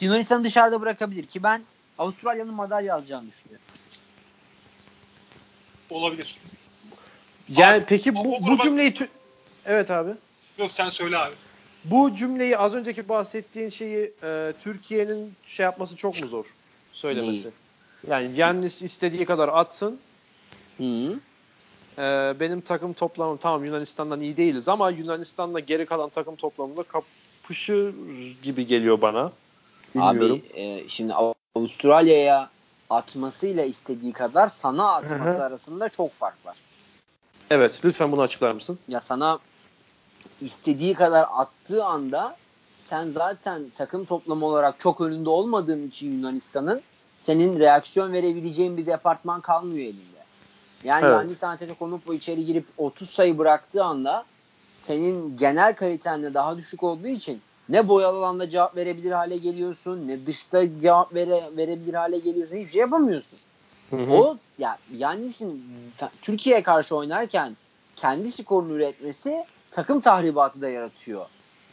Yunanistan'ı 0.01 0.43
dışarıda 0.43 0.81
bırakabilir 0.81 1.25
ki 1.25 1.43
ben 1.43 1.61
Avustralya'nın 1.99 2.53
madalya 2.53 2.95
alacağını 2.95 3.27
düşünüyorum. 3.31 3.65
Olabilir. 5.89 6.37
Yani 7.49 7.77
Abi, 7.77 7.85
peki 7.87 8.15
bu, 8.15 8.23
bu 8.47 8.57
cümleyi 8.57 8.91
tü- 8.93 9.07
Evet 9.65 9.91
abi. 9.91 10.11
Yok 10.57 10.71
sen 10.71 10.89
söyle 10.89 11.17
abi. 11.17 11.33
Bu 11.85 12.15
cümleyi 12.15 12.57
az 12.57 12.75
önceki 12.75 13.09
bahsettiğin 13.09 13.69
şeyi 13.69 14.13
e, 14.23 14.53
Türkiye'nin 14.61 15.33
şey 15.45 15.63
yapması 15.63 15.95
çok 15.95 16.21
mu 16.21 16.27
zor 16.27 16.45
söylemesi? 16.93 17.49
Yani 18.07 18.31
Yannis 18.35 18.81
istediği 18.81 19.25
kadar 19.25 19.47
atsın. 19.47 19.99
Hı. 20.77 21.19
E, 21.97 22.35
benim 22.39 22.61
takım 22.61 22.93
toplamım 22.93 23.37
tamam 23.37 23.65
Yunanistan'dan 23.65 24.21
iyi 24.21 24.37
değiliz 24.37 24.67
ama 24.67 24.89
Yunanistan'la 24.89 25.59
geri 25.59 25.85
kalan 25.85 26.09
takım 26.09 26.35
toplamında 26.35 26.83
kapışır 26.83 27.93
gibi 28.43 28.67
geliyor 28.67 29.01
bana. 29.01 29.31
Bilmiyorum. 29.95 30.41
Abi 30.53 30.61
e, 30.61 30.89
şimdi 30.89 31.13
Avustralya'ya 31.59 32.49
atmasıyla 32.89 33.65
istediği 33.65 34.13
kadar 34.13 34.47
sana 34.47 34.93
atması 34.93 35.33
Hı 35.33 35.39
hı. 35.39 35.43
arasında 35.43 35.89
çok 35.89 36.13
fark 36.13 36.45
var. 36.45 36.57
Evet 37.49 37.79
lütfen 37.85 38.11
bunu 38.11 38.21
açıklar 38.21 38.51
mısın? 38.51 38.79
Ya 38.87 38.99
sana 39.01 39.39
istediği 40.41 40.93
kadar 40.93 41.25
attığı 41.31 41.85
anda 41.85 42.37
sen 42.85 43.09
zaten 43.09 43.71
takım 43.77 44.05
toplamı 44.05 44.45
olarak 44.45 44.79
çok 44.79 45.01
önünde 45.01 45.29
olmadığın 45.29 45.87
için 45.87 46.17
Yunanistan'ın 46.17 46.81
senin 47.19 47.59
reaksiyon 47.59 48.13
verebileceğin 48.13 48.77
bir 48.77 48.85
departman 48.85 49.41
kalmıyor 49.41 49.83
elinde. 49.83 50.19
Yani 50.83 51.05
Evet. 51.05 51.13
Yannis 51.15 51.43
Antetokounmpo 51.43 52.13
içeri 52.13 52.45
girip 52.45 52.65
30 52.77 53.09
sayı 53.09 53.37
bıraktığı 53.37 53.83
anda 53.83 54.25
senin 54.81 55.37
genel 55.37 55.75
kalitenle 55.75 56.33
daha 56.33 56.57
düşük 56.57 56.83
olduğu 56.83 57.07
için 57.07 57.41
ne 57.69 57.87
boyalı 57.87 58.17
alanda 58.17 58.49
cevap 58.49 58.75
verebilir 58.75 59.11
hale 59.11 59.37
geliyorsun, 59.37 60.07
ne 60.07 60.25
dışta 60.25 60.79
cevap 60.81 61.13
vere, 61.13 61.49
verebilir 61.57 61.93
hale 61.93 62.19
geliyorsun. 62.19 62.55
Hiçbir 62.55 62.71
şey 62.71 62.81
yapamıyorsun. 62.81 63.39
Hı 63.89 63.95
hı. 63.95 64.11
O 64.11 64.37
ya 64.57 64.77
Yannis'in 64.97 65.65
fe- 65.99 66.09
Türkiye'ye 66.21 66.63
karşı 66.63 66.95
oynarken 66.95 67.57
kendi 67.95 68.31
skorunu 68.31 68.73
üretmesi 68.73 69.45
takım 69.71 69.99
tahribatı 69.99 70.61
da 70.61 70.69
yaratıyor. 70.69 71.25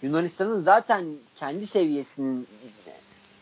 Yunanistan'ın 0.03 0.59
zaten 0.59 1.07
kendi 1.36 1.66
seviyesinin 1.66 2.49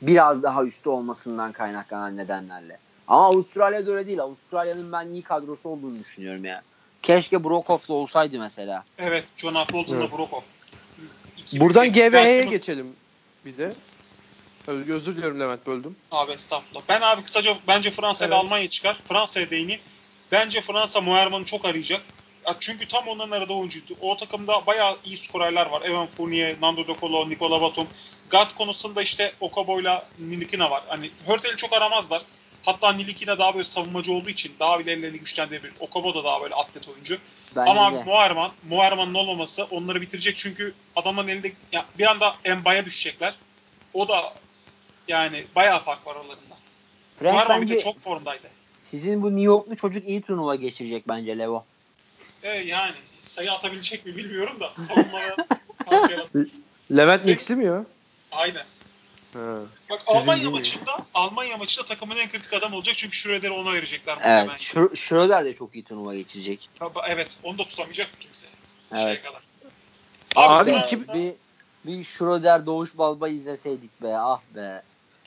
biraz 0.03 0.43
daha 0.43 0.65
üstü 0.65 0.89
olmasından 0.89 1.53
kaynaklanan 1.53 2.17
nedenlerle. 2.17 2.79
Ama 3.09 3.27
Avustralya'da 3.27 3.91
öyle 3.91 4.07
değil. 4.07 4.21
Avustralya'nın 4.21 4.93
ben 4.93 5.09
iyi 5.09 5.23
kadrosu 5.23 5.69
olduğunu 5.69 5.99
düşünüyorum 6.01 6.45
ya. 6.45 6.63
Keşke 7.03 7.45
Brokov'da 7.45 7.93
olsaydı 7.93 8.39
mesela. 8.39 8.85
Evet, 8.99 9.25
John 9.37 9.55
Affolton'la 9.55 10.01
Evet. 10.01 10.13
Brokov. 10.13 10.41
Buradan 11.53 11.93
GVH'ye 11.93 12.45
geçelim 12.45 12.97
bir 13.45 13.57
de. 13.59 13.73
Öz- 14.67 14.89
Özür 14.91 15.17
diliyorum 15.17 15.41
Levent 15.41 15.67
böldüm. 15.67 15.97
Abi 16.11 16.33
estağfurullah. 16.33 16.83
Ben 16.89 17.01
abi 17.01 17.23
kısaca 17.23 17.57
bence 17.69 17.91
Fransa 17.91 18.27
ile 18.27 18.35
Evet. 18.35 18.45
Almanya 18.45 18.69
çıkar. 18.69 18.97
Fransa'ya 19.09 19.51
değineyim. 19.51 19.81
Bence 20.33 20.61
Fransa 20.61 21.01
Moerman'ı 21.01 21.45
çok 21.45 21.65
arayacak. 21.65 22.01
Ya 22.47 22.55
çünkü 22.61 22.89
tam 22.89 23.09
onların 23.09 23.31
arada 23.31 23.55
oyuncuydu. 23.55 23.97
O 24.01 24.17
takımda 24.17 24.67
bayağı 24.67 24.97
iyi 25.05 25.17
skorerler 25.17 25.67
var. 25.67 25.83
Evan 25.83 26.07
Fournier, 26.07 26.57
Nando 26.61 26.87
De 26.89 26.97
Colo, 27.01 27.31
Nikola 27.31 27.63
Batum. 27.63 27.87
Guard 28.31 28.51
konusunda 28.51 29.03
işte 29.03 29.33
Okabo'yla 29.41 30.07
Nilikina 30.19 30.71
var. 30.71 30.83
Hani 30.89 31.11
Hörtel'i 31.27 31.57
çok 31.57 31.73
aramazlar. 31.73 32.23
Hatta 32.65 32.93
Nilikina 32.93 33.39
daha 33.39 33.55
böyle 33.55 33.65
savunmacı 33.65 34.13
olduğu 34.13 34.31
için 34.31 34.53
daha 34.61 34.79
bile 34.79 34.93
ellerini 34.93 35.19
güçlendirebilir. 35.19 35.75
Okabo 35.81 36.15
da 36.15 36.25
daha 36.25 36.43
böyle 36.43 36.55
atlet 36.55 36.89
oyuncu. 36.89 37.19
Bence 37.57 37.71
Ama 37.71 37.93
de. 37.93 37.97
abi 37.97 38.05
Moerman, 38.11 38.53
Moerman'ın 38.69 39.15
olmaması 39.15 39.65
onları 39.65 40.01
bitirecek 40.01 40.37
çünkü 40.37 40.75
adamların 40.97 41.29
elinde 41.29 41.53
ya 41.73 41.85
bir 41.99 42.11
anda 42.11 42.35
Emba'ya 42.45 42.85
düşecekler. 42.85 43.35
O 43.95 44.09
da 44.09 44.35
yani 45.09 45.45
bayağı 45.57 45.83
fark 45.83 46.07
var 46.07 46.17
aralarında. 46.17 46.55
Frank 47.15 47.35
Moerman 47.35 47.63
bir 47.63 47.69
de 47.69 47.79
çok 47.79 48.01
formdaydı. 48.01 48.49
sizin 48.85 49.23
bu 49.23 49.31
New 49.31 49.43
Yorklu 49.43 49.77
çocuk 49.77 50.09
iyi 50.09 50.23
turnuva 50.23 50.55
geçirecek 50.55 51.09
bence 51.09 51.39
Levo. 51.39 51.65
E 52.43 52.51
yani 52.51 52.95
sayı 53.21 53.53
atabilecek 53.53 54.07
mi 54.07 54.17
bilmiyorum 54.17 54.61
da 54.61 54.73
savunmada 54.83 55.47
fark 55.85 56.11
yaratır. 56.11 56.49
Levent 56.97 57.25
Nix'li 57.25 57.57
mi 57.57 57.65
ya? 57.65 57.85
Aynen. 58.33 58.65
Ha. 59.35 59.57
Bak 59.91 60.03
Sizin 60.03 60.21
Almanya 60.21 60.45
mi? 60.45 60.51
maçında 60.51 60.91
Almanya 61.15 61.57
maçında 61.57 61.85
takımın 61.85 62.17
en 62.17 62.29
kritik 62.29 62.53
adam 62.55 62.73
olacak 62.75 62.95
çünkü 62.97 63.17
Schröder'i 63.17 63.53
ona 63.53 63.73
verecekler 63.73 64.19
Evet. 64.23 64.51
Schröder 64.99 65.45
de 65.45 65.55
çok 65.55 65.75
iyi 65.75 65.85
turnuva 65.85 66.15
geçirecek. 66.15 66.69
Tabii, 66.79 66.99
Evet, 67.09 67.39
onu 67.43 67.59
da 67.59 67.63
tutamayacak 67.65 68.09
kimse. 68.21 68.47
Evet. 68.93 69.23
kadar. 69.23 69.43
Abi 70.37 70.71
Be, 70.73 70.83
iki- 70.87 71.01
bir, 71.15 71.33
bir 71.85 72.05
Schröder 72.05 72.67
Doğuş 72.67 72.99
Balba 72.99 73.29
izleseydik 73.29 74.03
be 74.03 74.17
ah 74.17 74.41
be. 74.55 74.83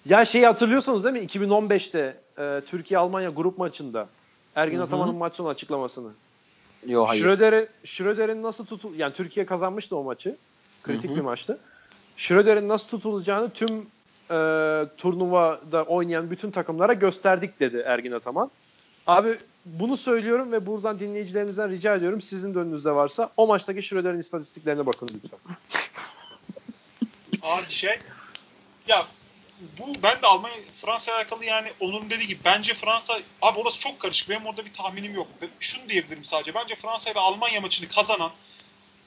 Ya 0.06 0.26
şeyi 0.26 0.46
hatırlıyorsunuz 0.46 1.04
değil 1.04 1.14
mi? 1.14 1.20
2015'te 1.26 2.18
e, 2.38 2.62
Türkiye-Almanya 2.66 3.30
grup 3.30 3.58
maçında 3.58 4.10
Ergin. 4.56 4.80
Ataman'ın 4.80 5.16
maç 5.16 5.36
sonu 5.36 5.48
açıklamasını. 5.48 6.10
Yo 6.88 7.08
hayır. 7.08 7.24
Schröder'in 7.24 7.70
Schröder'in 7.86 8.44
nasıl 8.44 8.66
tutul 8.66 8.96
yani 8.96 9.14
Türkiye 9.14 9.46
kazanmıştı 9.46 9.98
o 9.98 10.04
maçı. 10.04 10.36
Kritik 10.84 11.10
Hı 11.10 11.14
hı. 11.14 11.18
bir 11.18 11.22
maçtı. 11.22 11.60
Schröder'in 12.18 12.68
nasıl 12.70 12.88
tutulacağını 12.88 13.50
tüm 13.50 13.88
turnuvada 14.98 15.84
oynayan 15.84 16.32
bütün 16.32 16.52
takımlara 16.52 16.94
gösterdik 16.94 17.60
dedi 17.60 17.84
Ergin 17.86 18.12
Ataman. 18.12 18.52
Abi 19.08 19.38
bunu 19.66 19.98
söylüyorum 19.98 20.52
ve 20.52 20.66
buradan 20.66 21.00
dinleyicilerimizden 21.00 21.70
rica 21.70 21.96
ediyorum 21.96 22.22
sizin 22.22 22.56
de 22.56 22.60
önünüzde 22.60 22.92
varsa 22.92 23.30
o 23.38 23.48
maçtaki 23.48 23.82
Schröder'in 23.82 24.20
istatistiklerine 24.20 24.86
bakın 24.86 25.10
lütfen. 25.14 25.40
Abi 27.42 27.70
şey 27.70 28.00
ya 28.88 29.08
bu 29.80 29.84
ben 30.04 30.22
de 30.22 30.28
Almanya 30.28 30.56
Fransa'ya 30.76 31.18
alakalı 31.18 31.46
yani 31.46 31.68
onun 31.80 32.10
dediği 32.10 32.28
gibi 32.28 32.40
bence 32.46 32.74
Fransa 32.74 33.14
abi 33.42 33.60
orası 33.60 33.80
çok 33.80 34.00
karışık. 34.00 34.30
Benim 34.30 34.46
orada 34.46 34.66
bir 34.66 34.74
tahminim 34.74 35.16
yok. 35.16 35.28
Şunu 35.60 35.90
diyebilirim 35.90 36.24
sadece. 36.24 36.54
Bence 36.54 36.76
Fransa 36.76 37.12
ile 37.12 37.20
Almanya 37.20 37.62
maçını 37.62 37.88
kazanan 37.88 38.32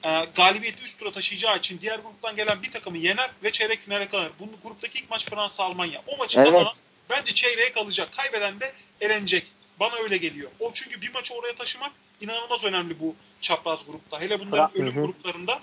e, 0.03 0.25
galibiyeti 0.35 0.83
üst 0.83 0.99
tura 0.99 1.11
taşıyacağı 1.11 1.57
için 1.57 1.81
diğer 1.81 1.99
gruptan 1.99 2.35
gelen 2.35 2.63
bir 2.63 2.71
takımı 2.71 2.97
yener 2.97 3.29
ve 3.43 3.51
çeyrek 3.51 3.81
finale 3.81 4.07
kalır. 4.07 4.31
Bunun 4.39 4.55
gruptaki 4.63 4.99
ilk 4.99 5.09
maç 5.09 5.25
Fransa 5.25 5.63
Almanya. 5.63 6.01
O 6.07 6.17
maçı 6.17 6.39
Evet. 6.39 6.51
kazanan 6.51 6.73
bence 7.09 7.33
çeyreğe 7.33 7.71
kalacak. 7.71 8.09
Kaybeden 8.11 8.59
de 8.59 8.73
elenecek. 9.01 9.51
Bana 9.79 9.95
öyle 10.03 10.17
geliyor. 10.17 10.51
O 10.59 10.71
çünkü 10.73 11.01
bir 11.01 11.13
maçı 11.13 11.33
oraya 11.33 11.55
taşımak 11.55 11.91
inanılmaz 12.21 12.63
önemli 12.63 12.99
bu 12.99 13.15
çapraz 13.41 13.85
grupta. 13.85 14.21
Hele 14.21 14.39
bunların 14.39 14.81
ölüm 14.81 14.93
gruplarında. 14.93 15.61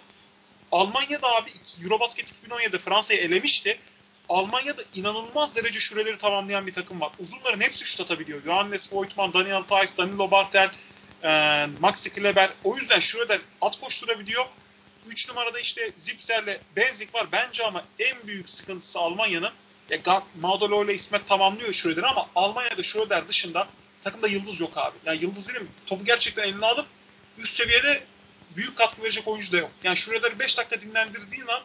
Almanya'da 0.72 1.36
abi 1.36 1.50
Eurobasket 1.84 2.34
2017'de 2.48 2.78
Fransa'yı 2.78 3.20
elemişti. 3.20 3.78
Almanya'da 4.28 4.82
inanılmaz 4.94 5.56
derece 5.56 5.80
süreleri 5.80 6.18
tamamlayan 6.18 6.66
bir 6.66 6.72
takım 6.72 7.00
var. 7.00 7.10
Uzunların 7.18 7.60
hepsi 7.60 7.84
şut 7.84 8.00
atabiliyor. 8.00 8.44
Johannes 8.44 8.92
Voigtman, 8.92 9.32
Daniel 9.32 9.62
Theiss, 9.62 9.96
Danilo 9.96 10.30
Bartel, 10.30 10.70
e, 11.24 11.66
Maxi 11.80 12.10
Kleber. 12.12 12.50
O 12.64 12.76
yüzden 12.76 12.98
şurada 12.98 13.38
at 13.60 13.80
koşturabiliyor. 13.80 14.44
3 15.06 15.28
numarada 15.28 15.58
işte 15.58 15.92
Zipser'le 15.96 16.58
Benzik 16.76 17.14
var. 17.14 17.26
Bence 17.32 17.64
ama 17.64 17.84
en 17.98 18.26
büyük 18.26 18.50
sıkıntısı 18.50 18.98
Almanya'nın 18.98 19.52
ya 19.90 20.22
Maudolo 20.40 20.84
ile 20.84 20.94
İsmet 20.94 21.28
tamamlıyor 21.28 21.72
Schröder'i 21.72 22.06
ama 22.06 22.28
Almanya'da 22.34 22.82
Schröder 22.82 23.28
dışında 23.28 23.68
takımda 24.00 24.28
yıldız 24.28 24.60
yok 24.60 24.78
abi. 24.78 24.96
Yani 25.04 25.22
yıldız 25.22 25.48
değil 25.48 25.60
mi? 25.60 25.68
Topu 25.86 26.04
gerçekten 26.04 26.42
eline 26.42 26.66
alıp 26.66 26.86
üst 27.38 27.56
seviyede 27.56 28.02
büyük 28.56 28.76
katkı 28.76 29.02
verecek 29.02 29.28
oyuncu 29.28 29.52
da 29.52 29.56
yok. 29.56 29.70
Yani 29.82 29.96
Schröder'i 29.96 30.38
5 30.38 30.58
dakika 30.58 30.80
dinlendirdiğin 30.80 31.46
an 31.46 31.62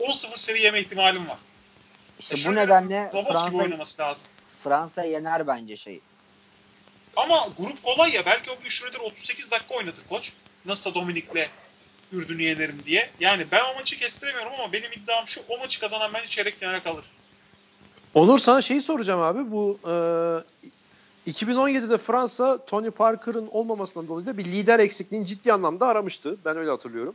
10-0 0.00 0.38
seri 0.38 0.62
yeme 0.62 0.80
ihtimalim 0.80 1.28
var. 1.28 1.38
İşte 2.20 2.34
E 2.40 2.52
bu 2.52 2.54
nedenle 2.54 3.10
robot 3.14 3.26
gibi 3.26 3.32
Fransa, 3.32 3.56
oynaması 3.56 4.02
lazım. 4.02 4.26
Fransa 4.64 5.02
yener 5.04 5.46
bence 5.46 5.76
şey. 5.76 6.00
Ama 7.16 7.48
grup 7.58 7.82
kolay 7.82 8.14
ya. 8.14 8.26
Belki 8.26 8.50
o 8.50 8.60
gün 8.62 8.68
Schröder 8.68 9.00
38 9.00 9.50
dakika 9.50 9.74
oynatır 9.74 10.04
koç. 10.08 10.32
Nasılsa 10.64 10.94
Dominik'le 10.94 11.48
Ürdün'ü 12.12 12.42
yenerim 12.42 12.82
diye. 12.86 13.10
Yani 13.20 13.46
ben 13.52 13.60
o 13.72 13.74
maçı 13.74 13.98
kestiremiyorum 13.98 14.52
ama 14.58 14.72
benim 14.72 14.92
iddiam 14.92 15.26
şu. 15.26 15.40
O 15.48 15.58
maçı 15.58 15.80
kazanan 15.80 16.14
bence 16.14 16.26
çeyrek 16.26 16.56
finale 16.56 16.82
kalır. 16.82 17.04
Onur 18.14 18.38
sana 18.38 18.62
şeyi 18.62 18.82
soracağım 18.82 19.20
abi. 19.20 19.50
Bu 19.50 19.78
e, 21.26 21.30
2017'de 21.30 21.98
Fransa 21.98 22.64
Tony 22.64 22.90
Parker'ın 22.90 23.48
olmamasından 23.50 24.08
dolayı 24.08 24.26
da 24.26 24.38
bir 24.38 24.44
lider 24.44 24.78
eksikliğini 24.78 25.26
ciddi 25.26 25.52
anlamda 25.52 25.86
aramıştı. 25.86 26.36
Ben 26.44 26.56
öyle 26.56 26.70
hatırlıyorum. 26.70 27.14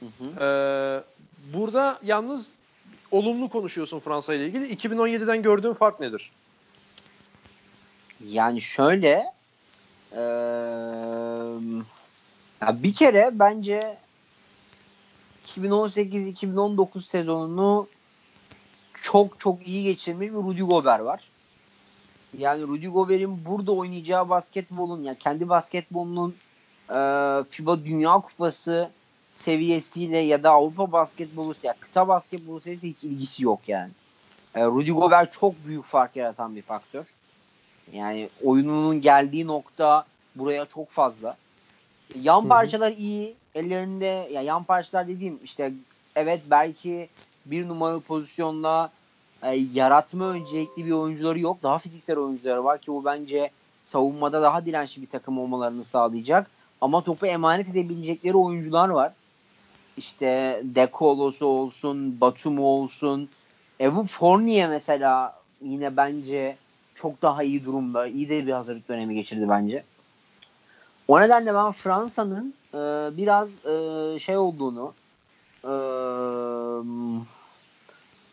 Hı 0.00 0.06
hı. 0.06 0.44
E, 0.44 0.48
burada 1.54 1.98
yalnız 2.04 2.54
olumlu 3.10 3.48
konuşuyorsun 3.48 4.00
Fransa 4.00 4.34
ile 4.34 4.46
ilgili. 4.46 4.74
2017'den 4.74 5.42
gördüğün 5.42 5.74
fark 5.74 6.00
nedir? 6.00 6.30
Yani 8.26 8.62
şöyle 8.62 9.24
eee, 10.18 11.82
ya 12.62 12.82
bir 12.82 12.94
kere 12.94 13.30
bence 13.32 13.96
2018-2019 15.56 17.00
sezonunu 17.06 17.86
çok 19.02 19.40
çok 19.40 19.66
iyi 19.68 19.82
geçirmiş 19.84 20.28
bir 20.28 20.34
Rudy 20.34 20.62
Gobert 20.62 21.04
var. 21.04 21.30
Yani 22.38 22.62
Rudy 22.62 22.86
Gobert'in 22.86 23.44
burada 23.46 23.72
oynayacağı 23.72 24.28
basketbolun 24.28 25.02
yani 25.02 25.18
kendi 25.18 25.48
basketbolunun 25.48 26.34
eee, 26.90 27.42
FIBA 27.50 27.84
Dünya 27.84 28.12
Kupası 28.12 28.90
seviyesiyle 29.30 30.18
ya 30.18 30.42
da 30.42 30.50
Avrupa 30.50 30.92
basketbolu 30.92 31.54
ya 31.62 31.74
kıta 31.80 32.08
basketbolu 32.08 32.60
seviyesi 32.60 32.88
hiç 32.88 33.04
ilgisi 33.04 33.44
yok 33.44 33.60
yani. 33.68 33.90
Eee, 34.56 34.64
Rudy 34.64 34.90
Gobert 34.90 35.32
çok 35.32 35.54
büyük 35.66 35.84
fark 35.84 36.16
yaratan 36.16 36.56
bir 36.56 36.62
faktör. 36.62 37.04
Yani 37.92 38.28
oyununun 38.44 39.00
geldiği 39.00 39.46
nokta 39.46 40.04
buraya 40.34 40.66
çok 40.66 40.90
fazla. 40.90 41.36
Yan 42.22 42.40
Hı 42.40 42.44
hı. 42.44 42.48
parçalar 42.48 42.92
iyi. 42.92 43.34
Ellerinde 43.54 44.28
ya 44.32 44.42
yan 44.42 44.64
parçalar 44.64 45.08
dediğim 45.08 45.38
işte 45.44 45.72
evet 46.16 46.40
belki 46.50 47.08
bir 47.46 47.68
numaralı 47.68 48.00
pozisyonda 48.00 48.90
e, 49.42 49.54
yaratma 49.74 50.24
öncelikli 50.24 50.86
bir 50.86 50.90
oyuncuları 50.90 51.38
yok. 51.38 51.62
Daha 51.62 51.78
fiziksel 51.78 52.16
oyuncuları 52.16 52.64
var 52.64 52.78
ki 52.78 52.86
bu 52.92 53.04
bence 53.04 53.50
savunmada 53.82 54.42
daha 54.42 54.64
dirençli 54.64 55.02
bir 55.02 55.06
takım 55.06 55.38
olmalarını 55.38 55.84
sağlayacak. 55.84 56.50
Ama 56.80 57.00
topu 57.00 57.26
emanet 57.26 57.68
edebilecekleri 57.68 58.36
oyuncular 58.36 58.88
var. 58.88 59.12
İşte 59.96 60.60
Dekolosu 60.64 61.46
olsun, 61.46 62.20
Batum 62.20 62.58
olsun. 62.58 63.28
Evan 63.80 64.06
Fournier 64.06 64.68
mesela 64.68 65.38
yine 65.62 65.96
bence 65.96 66.56
çok 66.98 67.22
daha 67.22 67.42
iyi 67.42 67.64
durumda. 67.64 68.06
İyi 68.06 68.28
de 68.28 68.46
bir 68.46 68.52
hazırlık 68.52 68.88
dönemi 68.88 69.14
geçirdi 69.14 69.46
bence. 69.48 69.84
O 71.08 71.20
nedenle 71.20 71.54
ben 71.54 71.72
Fransa'nın 71.72 72.54
e, 72.74 72.78
biraz 73.16 73.66
e, 73.66 74.18
şey 74.18 74.36
olduğunu 74.36 74.94
e, 75.64 75.72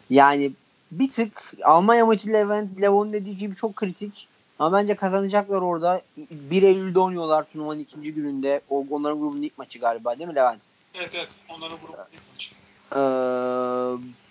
yani 0.10 0.52
bir 0.92 1.12
tık 1.12 1.54
Almanya 1.64 2.06
maçı 2.06 2.30
Levent, 2.34 2.82
Levon 2.82 3.14
dediği 3.14 3.38
gibi 3.38 3.56
çok 3.56 3.76
kritik. 3.76 4.28
Ama 4.60 4.78
bence 4.78 4.96
kazanacaklar 4.96 5.62
orada. 5.62 6.02
1 6.32 6.64
Eylül'de 6.64 7.00
oynuyorlar 7.00 7.46
turnuvanın 7.54 7.80
ikinci 7.80 8.14
gününde. 8.14 8.62
O, 8.70 8.86
onların 8.90 9.20
grubunun 9.20 9.42
ilk 9.42 9.58
maçı 9.58 9.80
galiba 9.80 10.18
değil 10.18 10.30
mi 10.30 10.36
Levent? 10.36 10.62
Evet 10.96 11.16
evet. 11.16 11.40
Onların 11.50 11.78
grubu 11.78 11.94
ilk 12.14 12.22
maçı. 12.34 12.56
Ee, 12.92 13.00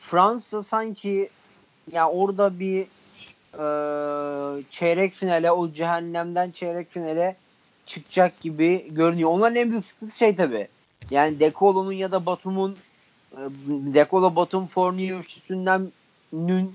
Fransa 0.01 0.63
sanki 0.63 1.31
ya 1.93 2.09
orada 2.09 2.59
bir 2.59 2.87
çeyrek 4.71 5.15
finale 5.15 5.51
o 5.51 5.73
cehennemden 5.73 6.51
çeyrek 6.51 6.91
finale 6.91 7.37
çıkacak 7.87 8.41
gibi 8.41 8.95
görünüyor. 8.95 9.31
Onların 9.31 9.57
en 9.57 9.71
büyük 9.71 9.87
sıkıntısı 9.87 10.19
şey 10.19 10.37
tabi. 10.37 10.69
Yani 11.11 11.41
Dekolo'nun 11.41 11.93
ya 11.93 12.13
da 12.13 12.27
Batum'un 12.27 12.77
Dekolo 13.67 14.37
Batum 14.37 14.67
Fournier 14.67 15.19
üçlüsünden 15.19 15.93
nün 16.33 16.75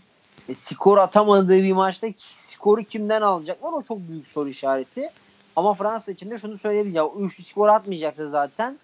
e, 0.49 0.55
skor 0.55 0.97
atamadığı 0.97 1.63
bir 1.63 1.73
maçta 1.73 2.07
skoru 2.17 2.84
kimden 2.84 3.21
alacaklar 3.21 3.73
o 3.73 3.82
çok 3.82 3.99
büyük 3.99 4.27
soru 4.27 4.49
işareti. 4.49 5.09
Ama 5.55 5.73
Fransa 5.73 6.11
için 6.11 6.32
de 6.32 6.38
şunu 6.38 6.57
söyleyebilirim. 6.57 7.03
O 7.03 7.19
üçlü 7.19 7.43
skor 7.43 7.67
atmayacaksa 7.67 8.27
zaten 8.27 8.77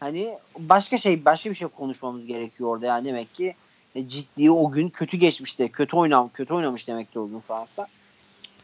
hani 0.00 0.38
başka 0.58 0.98
şey 0.98 1.24
başka 1.24 1.50
bir 1.50 1.54
şey 1.54 1.68
konuşmamız 1.68 2.26
gerekiyor 2.26 2.70
orada 2.70 2.86
yani 2.86 3.04
demek 3.04 3.34
ki 3.34 3.54
ciddi 4.08 4.50
o 4.50 4.70
gün 4.70 4.88
kötü 4.88 5.16
geçmişti. 5.16 5.68
Kötü 5.72 5.96
oynam 5.96 6.28
kötü 6.28 6.54
oynamış 6.54 6.88
demek 6.88 7.12
ki 7.12 7.18
o 7.18 7.28
gün 7.28 7.40
Fransa. 7.40 7.86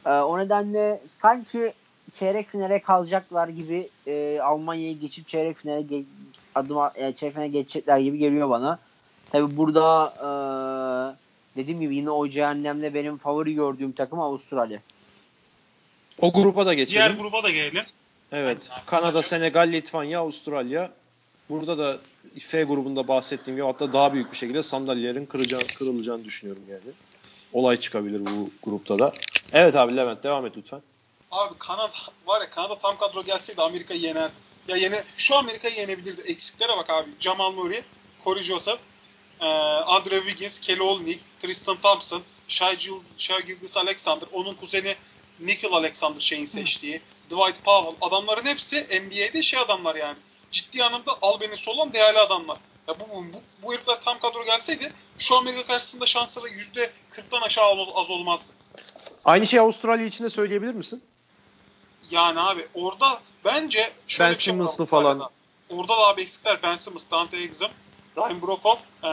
E, 0.07 0.11
o 0.11 0.39
nedenle 0.39 1.01
sanki 1.05 1.73
çeyrek 2.13 2.49
finale 2.49 2.83
kalacaklar 2.83 3.49
gibi 3.49 3.89
e, 4.07 4.41
Almanya'yı 4.41 5.01
geçip 5.01 5.29
çeyrek 5.29 5.57
finale 5.59 5.81
ge- 5.81 6.05
adım 6.55 6.79
e, 6.95 7.13
çeyrek 7.13 7.35
finale 7.35 7.49
geçecekler 7.49 7.99
gibi 7.99 8.19
geliyor 8.19 8.51
bana. 8.51 8.79
Tabi 9.31 9.57
burada 9.57 10.15
e, 10.17 10.29
dediğim 11.57 11.81
gibi 11.81 11.97
yine 11.97 12.11
o 12.11 12.29
cehennemde 12.29 12.95
benim 12.95 13.19
favori 13.19 13.55
gördüğüm 13.55 13.93
takım 13.93 14.21
Avustralya. 14.21 14.81
O 16.21 16.33
gruba 16.33 16.67
da 16.67 16.75
geçelim. 16.75 17.01
Diğer 17.01 17.11
gruba 17.11 17.43
da 17.43 17.51
gelelim. 17.51 17.85
Evet. 18.33 18.69
Aynen. 18.71 18.85
Kanada. 18.87 19.23
Senegal, 19.23 19.73
Litvanya, 19.73 20.21
Avustralya. 20.21 20.91
Burada 21.51 21.79
da 21.79 21.99
F 22.39 22.63
grubunda 22.63 23.09
bahsettiğim 23.09 23.57
gibi 23.57 23.67
hatta 23.67 23.93
daha 23.93 24.13
büyük 24.13 24.33
bir 24.33 24.37
şekilde 24.37 24.63
sandalyelerin 24.63 25.27
kırılacağını, 25.27 25.67
kırılacağını 25.67 26.25
düşünüyorum 26.25 26.63
yani. 26.71 26.95
Olay 27.53 27.81
çıkabilir 27.81 28.21
bu 28.21 28.51
grupta 28.63 28.99
da. 28.99 29.13
Evet 29.53 29.77
abi 29.77 29.97
Levent 29.97 30.25
devam 30.25 30.47
et 30.47 30.53
lütfen. 30.57 30.83
Abi 31.31 31.59
Kanada 31.59 31.93
var 32.27 32.41
ya 32.41 32.51
Kanada 32.51 32.79
tam 32.79 32.99
kadro 32.99 33.23
gelseydi 33.25 33.63
Amerika'yı 33.63 34.01
yener. 34.01 34.31
Ya 34.69 34.77
yene 34.77 35.03
şu 35.17 35.37
Amerika'yı 35.37 35.75
yenebilirdi. 35.75 36.21
Eksiklere 36.21 36.77
bak 36.79 36.91
abi. 36.91 37.11
Jamal 37.21 37.53
Murray, 37.53 37.83
Corey 38.25 38.43
Joseph, 38.43 38.79
e, 39.41 39.47
Andre 39.87 40.17
Wiggins, 40.21 40.59
Kelly 40.61 40.83
Olynyk, 40.83 41.21
Tristan 41.41 41.77
Thompson, 41.77 42.23
Shai, 42.49 42.77
Gil- 42.77 43.01
Shai 43.19 43.47
Gilgeous 43.47 43.77
Alexander, 43.77 44.29
onun 44.33 44.55
kuzeni 44.55 44.95
Nickel 45.41 45.73
Alexander 45.73 46.21
şeyin 46.21 46.47
seçtiği, 46.47 47.01
Dwight 47.31 47.65
Powell. 47.65 47.95
Adamların 48.01 48.47
hepsi 48.47 48.77
NBA'de 48.77 49.43
şey 49.43 49.61
adamlar 49.61 49.97
yani. 49.97 50.17
Ciddi 50.51 50.85
anlamda 50.85 51.13
albenisi 51.23 51.71
olan 51.71 51.93
değerli 51.93 52.19
adamlar. 52.19 52.59
Ya 52.89 53.01
bu, 53.01 53.09
bu, 53.09 53.25
bu, 53.33 53.43
bu 53.63 53.73
herifler 53.73 54.01
tam 54.01 54.19
kadro 54.19 54.45
gelseydi 54.45 54.93
şu 55.19 55.37
Amerika 55.37 55.67
karşısında 55.67 56.07
şansları 56.07 56.49
%40'tan 56.49 57.43
aşağı 57.43 57.65
az 57.95 58.11
olmazdı. 58.11 58.53
Aynı 59.25 59.47
şeyi 59.47 59.61
Avustralya 59.61 60.07
için 60.07 60.25
de 60.25 60.31
söyleyebilir 60.31 60.75
misin? 60.75 61.03
Yani 62.11 62.41
abi 62.41 62.67
orada 62.75 63.21
bence 63.45 63.93
şöyle 64.07 64.31
Ben 64.31 64.39
bir 64.39 64.43
şey 64.43 64.53
Simmons'lı 64.53 64.87
falan. 64.87 65.31
Orada 65.69 65.93
da 65.93 66.09
abi 66.09 66.23
eksikler 66.23 66.59
Ben 66.63 66.77
Simmons, 66.77 67.11
Dante 67.11 67.37
Exum, 67.37 67.71
Ryan 68.17 68.43
Brokoff, 68.43 68.81
ee, 69.05 69.09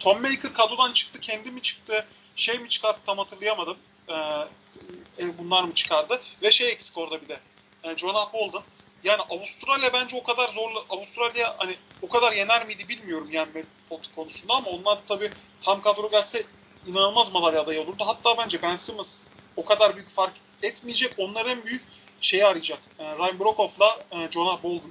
Tom 0.00 0.22
Maker 0.22 0.54
kadrodan 0.54 0.92
çıktı, 0.92 1.20
kendi 1.20 1.50
mi 1.50 1.62
çıktı, 1.62 2.06
şey 2.36 2.58
mi 2.58 2.68
çıkarttı 2.68 3.00
tam 3.06 3.18
hatırlayamadım. 3.18 3.76
Ee, 4.08 4.14
e, 5.18 5.38
bunlar 5.38 5.64
mı 5.64 5.74
çıkardı? 5.74 6.22
Ve 6.42 6.50
şey 6.50 6.72
eksik 6.72 6.98
orada 6.98 7.22
bir 7.22 7.28
de. 7.28 7.40
Yani 7.84 7.98
Jonah 7.98 8.32
Bolden. 8.32 8.62
Yani 9.04 9.22
Avustralya 9.30 9.92
bence 9.92 10.16
o 10.16 10.22
kadar 10.22 10.48
zorlu. 10.48 10.84
Avustralya 10.90 11.54
hani 11.58 11.76
o 12.02 12.08
kadar 12.08 12.32
yener 12.32 12.66
miydi 12.66 12.88
bilmiyorum 12.88 13.30
yenme 13.32 13.64
konusunda 14.16 14.54
ama 14.54 14.70
onlar 14.70 14.98
tabii 15.06 15.32
tam 15.60 15.82
kadro 15.82 16.10
gelse 16.10 16.42
inanılmaz 16.86 17.32
madalya 17.32 17.60
adayı 17.60 17.80
olurdu. 17.82 18.04
Hatta 18.06 18.38
bence 18.38 18.62
Ben 18.62 18.76
Simmons 18.76 19.24
o 19.56 19.64
kadar 19.64 19.96
büyük 19.96 20.10
fark 20.10 20.32
etmeyecek. 20.62 21.14
Onlar 21.18 21.46
en 21.46 21.64
büyük 21.64 21.84
şeyi 22.20 22.46
arayacak. 22.46 22.78
E, 22.98 23.04
Ryan 23.04 23.38
Brokoff'la 23.38 24.06
e, 24.10 24.30
Jonah 24.30 24.62
Bolden. 24.62 24.90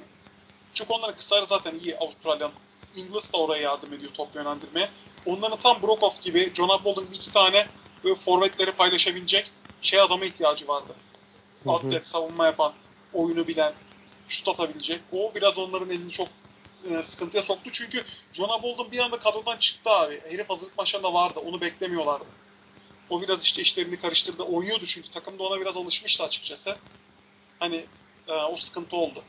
Çünkü 0.73 0.93
onların 0.93 1.15
kısarı 1.15 1.45
zaten 1.45 1.79
iyi 1.79 1.97
Avustralya'nın. 1.97 2.53
Ingles 2.95 3.33
da 3.33 3.37
oraya 3.37 3.61
yardım 3.61 3.93
ediyor 3.93 4.11
top 4.13 4.35
yönlendirmeye. 4.35 4.89
Onların 5.25 5.59
tam 5.59 5.81
Brokoff 5.81 6.21
gibi 6.21 6.51
Jonah 6.53 6.83
Bolden 6.83 7.11
bir 7.11 7.15
iki 7.15 7.31
tane 7.31 7.67
böyle 8.03 8.15
forvetleri 8.15 8.71
paylaşabilecek 8.71 9.51
şey 9.81 10.01
adama 10.01 10.25
ihtiyacı 10.25 10.67
vardı. 10.67 10.95
Atlet, 11.67 12.07
savunma 12.07 12.45
yapan, 12.45 12.73
oyunu 13.13 13.47
bilen. 13.47 13.73
Şut 14.27 14.47
atabilecek. 14.47 15.01
O 15.11 15.31
biraz 15.35 15.57
onların 15.57 15.89
elini 15.89 16.11
çok 16.11 16.27
e, 16.89 17.03
sıkıntıya 17.03 17.43
soktu. 17.43 17.69
Çünkü 17.71 18.03
Jonah 18.33 18.63
Bolden 18.63 18.91
bir 18.91 18.99
anda 18.99 19.19
kadrodan 19.19 19.57
çıktı 19.57 19.89
abi. 19.89 20.21
Herif 20.29 20.49
hazırlık 20.49 20.77
maçlarında 20.77 21.13
vardı. 21.13 21.39
Onu 21.45 21.61
beklemiyorlardı. 21.61 22.25
O 23.09 23.21
biraz 23.21 23.43
işte 23.43 23.61
işlerini 23.61 23.99
karıştırdı. 23.99 24.43
Oynuyordu 24.43 24.85
çünkü 24.85 25.09
takım 25.09 25.39
da 25.39 25.43
ona 25.43 25.61
biraz 25.61 25.77
alışmıştı 25.77 26.23
açıkçası. 26.23 26.75
Hani 27.59 27.85
e, 28.27 28.33
o 28.33 28.57
sıkıntı 28.57 28.95
oldu. 28.95 29.23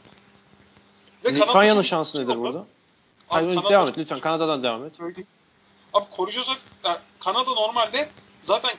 Litvanya'nın 1.27 1.83
şansı 1.83 2.25
nedir 2.25 2.37
burada? 2.39 2.59
Abi, 2.59 2.67
Hayır, 3.29 3.55
Kanada 3.55 3.71
devam 3.71 3.89
et 3.89 3.99
lütfen. 3.99 4.19
Kanada'dan 4.19 4.63
devam 4.63 4.87
et. 4.87 5.01
Öyle. 5.01 5.25
Abi 5.93 6.11
koruyacaksak 6.11 6.61
yani 6.85 6.99
Kanada 7.21 7.51
normalde 7.51 8.09
zaten 8.41 8.71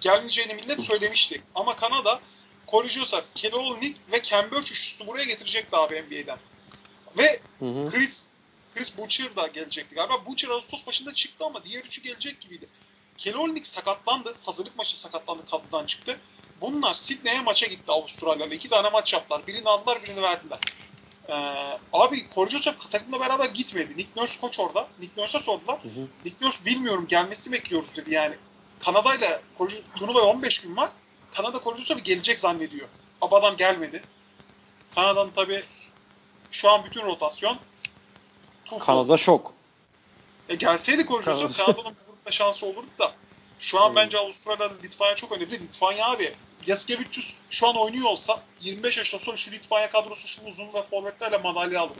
gelmeyeceğini 0.00 0.54
millet 0.54 0.82
söylemişti. 0.82 1.42
Ama 1.54 1.76
Kanada 1.76 2.20
koruyacaksak 2.66 3.24
Kelly 3.34 3.94
ve 4.12 4.22
Cambridge 4.22 4.60
üçlüsünü 4.60 5.08
buraya 5.08 5.24
getirecekti 5.24 5.76
abi 5.76 6.02
NBA'den. 6.02 6.38
Ve 7.18 7.40
hı 7.58 7.66
hı. 7.66 7.90
Chris 7.90 8.26
Chris 8.74 8.98
Butcher 8.98 9.36
da 9.36 9.46
gelecekti 9.46 9.94
galiba. 9.94 10.26
Butcher 10.26 10.48
Ağustos 10.48 10.86
başında 10.86 11.14
çıktı 11.14 11.44
ama 11.44 11.64
diğer 11.64 11.84
üçü 11.84 12.02
gelecek 12.02 12.40
gibiydi. 12.40 12.66
Kelly 13.18 13.64
sakatlandı. 13.64 14.34
Hazırlık 14.42 14.78
maçı 14.78 15.00
sakatlandı. 15.00 15.46
Kadrodan 15.46 15.86
çıktı. 15.86 16.18
Bunlar 16.60 16.94
Sydney'e 16.94 17.40
maça 17.40 17.66
gitti 17.66 17.92
Avustralya'yla. 17.92 18.56
İki 18.56 18.68
tane 18.68 18.90
maç 18.90 19.12
yaptılar. 19.12 19.46
Birini 19.46 19.68
aldılar, 19.68 20.02
birini 20.02 20.22
verdiler. 20.22 20.58
Ee, 21.28 21.34
abi 21.92 22.30
Korcosov 22.30 22.72
takımla 22.90 23.20
beraber 23.20 23.48
gitmedi. 23.48 23.96
Nick 23.96 24.08
Nurse 24.16 24.40
koç 24.40 24.60
orada. 24.60 24.88
Nick 25.00 25.22
Nurse'a 25.22 25.40
sordular. 25.40 25.84
Hı 25.84 25.88
hı. 25.88 26.08
Nick 26.24 26.36
Nurse 26.46 26.64
bilmiyorum 26.64 27.06
gelmesini 27.08 27.52
bekliyoruz 27.52 27.96
dedi 27.96 28.14
yani. 28.14 28.34
Kanada 28.80 29.14
ile 29.14 29.40
turnuvaya 29.94 30.26
15 30.26 30.60
gün 30.60 30.76
var. 30.76 30.90
Kanada 31.34 31.58
Korcosov'u 31.58 31.98
gelecek 31.98 32.40
zannediyor. 32.40 32.88
Ama 33.20 33.36
adam 33.36 33.56
gelmedi. 33.56 34.02
Kanada'nın 34.94 35.30
tabi 35.30 35.64
şu 36.50 36.70
an 36.70 36.84
bütün 36.84 37.02
rotasyon 37.02 37.58
Tufo. 38.64 38.78
Kanada 38.78 39.16
şok. 39.16 39.52
E 40.48 40.54
gelseydi 40.54 41.06
Korcosov 41.06 41.52
Kanada'nın 41.52 41.96
burada 42.08 42.30
şansı 42.30 42.66
olurdu 42.66 42.90
da. 42.98 43.14
Şu 43.58 43.80
an 43.80 43.88
hmm. 43.88 43.96
bence 43.96 44.18
Avustralya 44.18 44.72
Litvanya 44.82 45.14
çok 45.14 45.32
önemli. 45.32 45.60
Litvanya 45.60 46.10
abi 46.10 46.34
Yaskevicius 46.66 47.34
şu 47.50 47.68
an 47.68 47.76
oynuyor 47.76 48.10
olsa 48.10 48.42
25 48.60 48.98
yaşından 48.98 49.24
sonra 49.24 49.36
şu 49.36 49.52
Litvanya 49.52 49.90
kadrosu 49.90 50.28
şu 50.28 50.46
uzun 50.46 50.66
ve 50.66 50.82
forvetlerle 50.90 51.38
madalya 51.38 51.80
alır. 51.80 51.96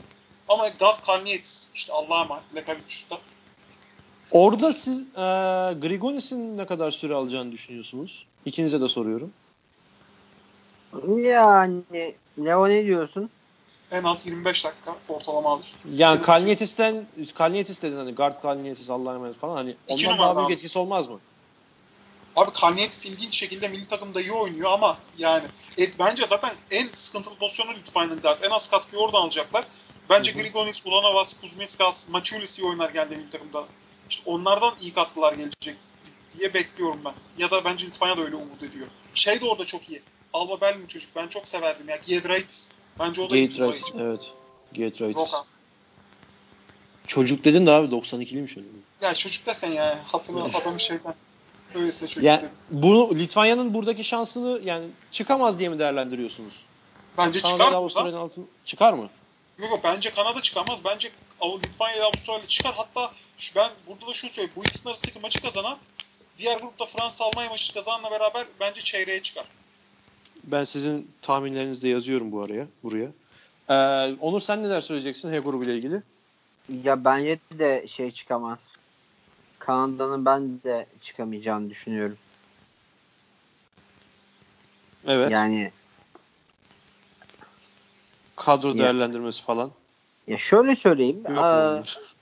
Ama 0.47 0.67
Gat 0.67 1.05
Kalnietis 1.05 1.71
işte 1.75 1.93
Allah'a 1.93 2.23
emanet 2.23 2.55
Lekavicius'ta. 2.55 3.19
Orada 4.31 4.73
siz 4.73 4.97
e, 4.97 5.23
Grigonis'in 5.81 6.57
ne 6.57 6.65
kadar 6.65 6.91
süre 6.91 7.13
alacağını 7.13 7.51
düşünüyorsunuz? 7.51 8.25
İkinize 8.45 8.81
de 8.81 8.87
soruyorum. 8.87 9.31
Yani 11.17 11.81
Leo 12.39 12.69
ne 12.69 12.85
diyorsun? 12.85 13.29
En 13.91 14.03
az 14.03 14.25
25 14.25 14.65
dakika 14.65 14.95
ortalama 15.09 15.51
alır. 15.51 15.65
Yani 15.93 16.21
Kalnietis'ten 16.21 17.05
Kalnietis 17.35 17.81
dedin 17.81 17.97
hani 17.97 18.15
guard 18.15 18.41
Kalnietis 18.41 18.89
Allah'a 18.89 19.15
emanet 19.15 19.35
falan 19.35 19.55
hani 19.55 19.75
ondan 19.87 20.17
daha 20.17 20.37
büyük 20.37 20.51
etkisi 20.51 20.79
olmaz 20.79 21.09
mı? 21.09 21.19
Abi 22.35 22.51
Kalnietis 22.51 23.05
ilginç 23.05 23.37
şekilde 23.37 23.67
milli 23.67 23.87
takımda 23.87 24.21
iyi 24.21 24.31
oynuyor 24.31 24.71
ama 24.71 24.97
yani 25.17 25.43
et, 25.77 25.95
bence 25.99 26.23
zaten 26.25 26.51
en 26.71 26.87
sıkıntılı 26.93 27.35
pozisyonu 27.35 27.73
Litvanya'nın 27.75 28.21
guard. 28.21 28.43
En 28.43 28.49
az 28.49 28.69
katkıyı 28.69 29.01
oradan 29.01 29.21
alacaklar. 29.21 29.65
Bence 30.09 30.33
hı 30.33 30.37
Grigonis, 30.37 30.85
Ulanovas, 30.85 31.33
Kuzmiskas, 31.41 32.09
Machulis 32.09 32.59
iyi 32.59 32.65
oynar 32.65 32.89
geldi 32.89 33.15
milli 33.15 33.29
takımda. 33.29 33.65
İşte 34.09 34.31
onlardan 34.31 34.73
iyi 34.81 34.93
katkılar 34.93 35.33
gelecek 35.33 35.75
diye 36.39 36.53
bekliyorum 36.53 36.99
ben. 37.05 37.13
Ya 37.37 37.51
da 37.51 37.65
bence 37.65 37.87
Litvanya 37.87 38.17
da 38.17 38.21
öyle 38.21 38.35
umut 38.35 38.63
ediyor. 38.63 38.87
Şey 39.13 39.41
de 39.41 39.45
orada 39.45 39.65
çok 39.65 39.89
iyi. 39.89 40.01
Alba 40.33 40.61
Berlin 40.61 40.87
çocuk. 40.87 41.15
Ben 41.15 41.27
çok 41.27 41.47
severdim 41.47 41.89
ya. 41.89 41.95
Giedraitis. 41.95 42.69
Bence 42.99 43.21
o 43.21 43.29
da 43.29 43.35
iyi 43.35 43.49
Giedraitis, 43.49 43.91
evet. 43.99 44.21
Giedraitis. 44.73 45.55
Çocuk 47.07 47.45
dedin 47.45 47.65
de 47.65 47.71
abi 47.71 47.95
92'liymiş 47.95 48.57
öyle. 48.57 48.67
Ya 49.01 49.13
çocuk 49.13 49.45
derken 49.45 49.71
ya 49.71 49.99
hatırlı 50.05 50.43
adamı 50.43 50.79
şeyden 50.79 51.15
Öyleyse 51.75 52.07
çok 52.07 52.23
yani, 52.23 52.45
bunu 52.71 53.15
Litvanya'nın 53.15 53.73
buradaki 53.73 54.03
şansını 54.03 54.61
yani 54.63 54.85
çıkamaz 55.11 55.59
diye 55.59 55.69
mi 55.69 55.79
değerlendiriyorsunuz? 55.79 56.63
Bence 57.17 57.41
Kanada 57.41 57.63
çıkar 57.63 57.77
Avustralya'nın 57.77 58.17
altın 58.17 58.47
çıkar 58.65 58.93
mı? 58.93 59.09
Yok 59.59 59.71
yok 59.71 59.79
bence 59.83 60.09
Kanada 60.09 60.41
çıkamaz. 60.41 60.79
Bence 60.85 61.11
Litvanya 61.63 61.95
ile 61.95 62.03
Avustralya 62.03 62.45
çıkar. 62.45 62.73
Hatta 62.77 63.11
şu, 63.37 63.55
ben 63.55 63.71
burada 63.87 64.07
da 64.07 64.13
şunu 64.13 64.31
söyleyeyim. 64.31 64.53
Bu 64.55 64.63
ikisinin 64.63 64.89
arasındaki 64.89 65.19
maçı 65.19 65.41
kazanan 65.41 65.77
diğer 66.37 66.59
grupta 66.59 66.85
Fransa 66.85 67.25
Almanya 67.25 67.49
maçı 67.49 67.73
kazananla 67.73 68.11
beraber 68.11 68.45
bence 68.59 68.81
çeyreğe 68.81 69.21
çıkar. 69.21 69.45
Ben 70.43 70.63
sizin 70.63 71.11
tahminlerinizi 71.21 71.83
de 71.83 71.87
yazıyorum 71.89 72.31
bu 72.31 72.41
araya 72.41 72.67
buraya. 72.83 73.09
Ee, 73.69 74.15
Onur 74.19 74.39
sen 74.39 74.63
neler 74.63 74.81
söyleyeceksin 74.81 75.31
H 75.31 75.39
grubu 75.39 75.63
ile 75.63 75.75
ilgili? 75.75 76.01
Ya 76.83 77.05
bence 77.05 77.39
de 77.53 77.87
şey 77.87 78.11
çıkamaz. 78.11 78.73
Kanada'nın 79.59 80.25
ben 80.25 80.63
de 80.63 80.85
çıkamayacağını 81.01 81.69
düşünüyorum. 81.69 82.17
Evet. 85.07 85.31
Yani 85.31 85.71
kadro 88.35 88.69
ya, 88.69 88.77
değerlendirmesi 88.77 89.43
falan. 89.43 89.71
Ya 90.27 90.37
şöyle 90.37 90.75
söyleyeyim. 90.75 91.23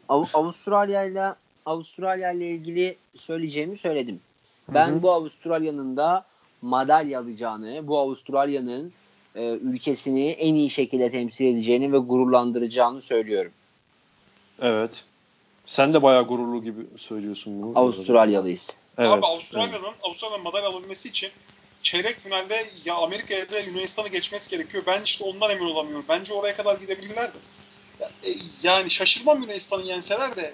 Av- 0.10 0.26
Avustralya 0.34 1.04
ile 1.04 1.34
Avustralya 1.66 2.32
ile 2.32 2.48
ilgili 2.50 2.98
söyleyeceğimi 3.16 3.78
söyledim. 3.78 4.22
Ben 4.70 4.88
Hı-hı. 4.88 5.02
bu 5.02 5.12
Avustralya'nın 5.12 5.98
da 5.98 6.26
madalya 6.62 7.20
alacağını, 7.20 7.88
bu 7.88 8.00
Avustralya'nın 8.00 8.94
e, 9.36 9.44
ülkesini 9.44 10.30
en 10.30 10.56
iyi 10.56 10.70
şekilde 10.70 11.12
temsil 11.12 11.46
edeceğini 11.46 11.94
ve 11.94 11.98
gururlandıracağını 11.98 13.02
söylüyorum. 13.02 13.52
Evet. 14.62 15.06
Sen 15.66 15.94
de 15.94 16.02
bayağı 16.02 16.24
gururlu 16.24 16.64
gibi 16.64 16.82
söylüyorsun 16.98 17.62
bunu. 17.62 17.80
Avustralyalıyız. 17.80 18.78
Evet, 18.98 19.10
Abi 19.10 19.26
Avustralya'nın 19.26 19.84
evet. 19.84 19.94
Avustralya'nın 20.04 20.44
madalya 20.44 20.70
alabilmesi 20.70 21.10
için 21.10 21.30
çeyrek 21.84 22.16
finalde 22.16 22.56
ya 22.86 22.96
Amerika'ya 22.96 23.52
da 23.52 23.60
Yunanistan'ı 23.60 24.08
geçmesi 24.08 24.52
gerekiyor. 24.52 24.84
Ben 24.88 25.02
işte 25.02 25.24
ondan 25.24 25.52
emin 25.52 25.66
olamıyorum. 25.66 26.06
Bence 26.10 26.34
oraya 26.34 26.56
kadar 26.56 26.78
gidebilirlerdi. 26.78 27.38
E, 28.02 28.30
yani 28.64 28.90
şaşırmam 28.90 29.42
Yunanistan'ı 29.42 29.84
yenseler 29.84 30.36
de 30.36 30.54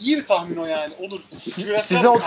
iyi 0.00 0.16
bir 0.16 0.26
tahmin 0.26 0.56
o 0.56 0.66
yani. 0.66 0.94
Olur. 1.00 1.20
Size 1.30 2.08
o, 2.08 2.20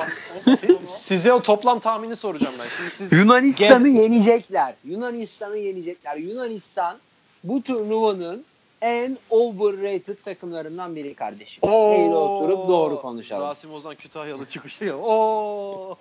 size 0.86 1.34
o 1.34 1.42
toplam 1.42 1.80
tahmini 1.80 2.16
soracağım 2.16 2.54
ben. 2.60 2.66
Şimdi 2.78 2.92
siz 2.92 3.12
Yunanistan'ı 3.14 3.88
yenecekler. 3.88 4.74
Yunanistan'ı 4.86 5.58
yenecekler. 5.58 6.16
Yunanistan 6.16 6.98
bu 7.44 7.62
turnuvanın 7.62 8.46
en 8.82 9.18
overrated 9.30 10.18
takımlarından 10.26 10.96
biri 10.96 11.14
kardeşim. 11.14 11.70
Oo, 11.70 11.94
Eyle 11.94 12.16
oturup 12.16 12.68
doğru 12.68 13.02
konuşalım. 13.02 13.48
Rasim 13.48 13.74
Ozan 13.74 13.96
Kütahyalı 13.96 14.46
çıkışı 14.46 14.86
ya. 14.86 14.98
Oo. 14.98 15.98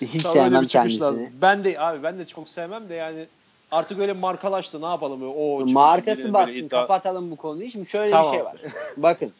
Hiç 0.00 0.22
Tam 0.22 0.32
sevmem 0.32 0.66
kendisini. 0.66 1.30
Ben 1.42 1.64
de 1.64 1.80
abi 1.80 2.02
ben 2.02 2.18
de 2.18 2.24
çok 2.26 2.48
sevmem 2.48 2.88
de 2.88 2.94
yani 2.94 3.26
artık 3.70 3.98
öyle 3.98 4.12
markalaştı 4.12 4.82
ne 4.82 4.86
yapalım 4.86 5.22
o 5.36 5.66
Markası 5.66 6.32
baksın 6.32 6.54
iddia... 6.54 6.80
kapatalım 6.80 7.30
bu 7.30 7.36
konuyu. 7.36 7.70
Şimdi 7.70 7.90
şöyle 7.90 8.10
tamam. 8.10 8.32
bir 8.32 8.36
şey 8.38 8.44
var. 8.44 8.56
Bakın 8.96 9.32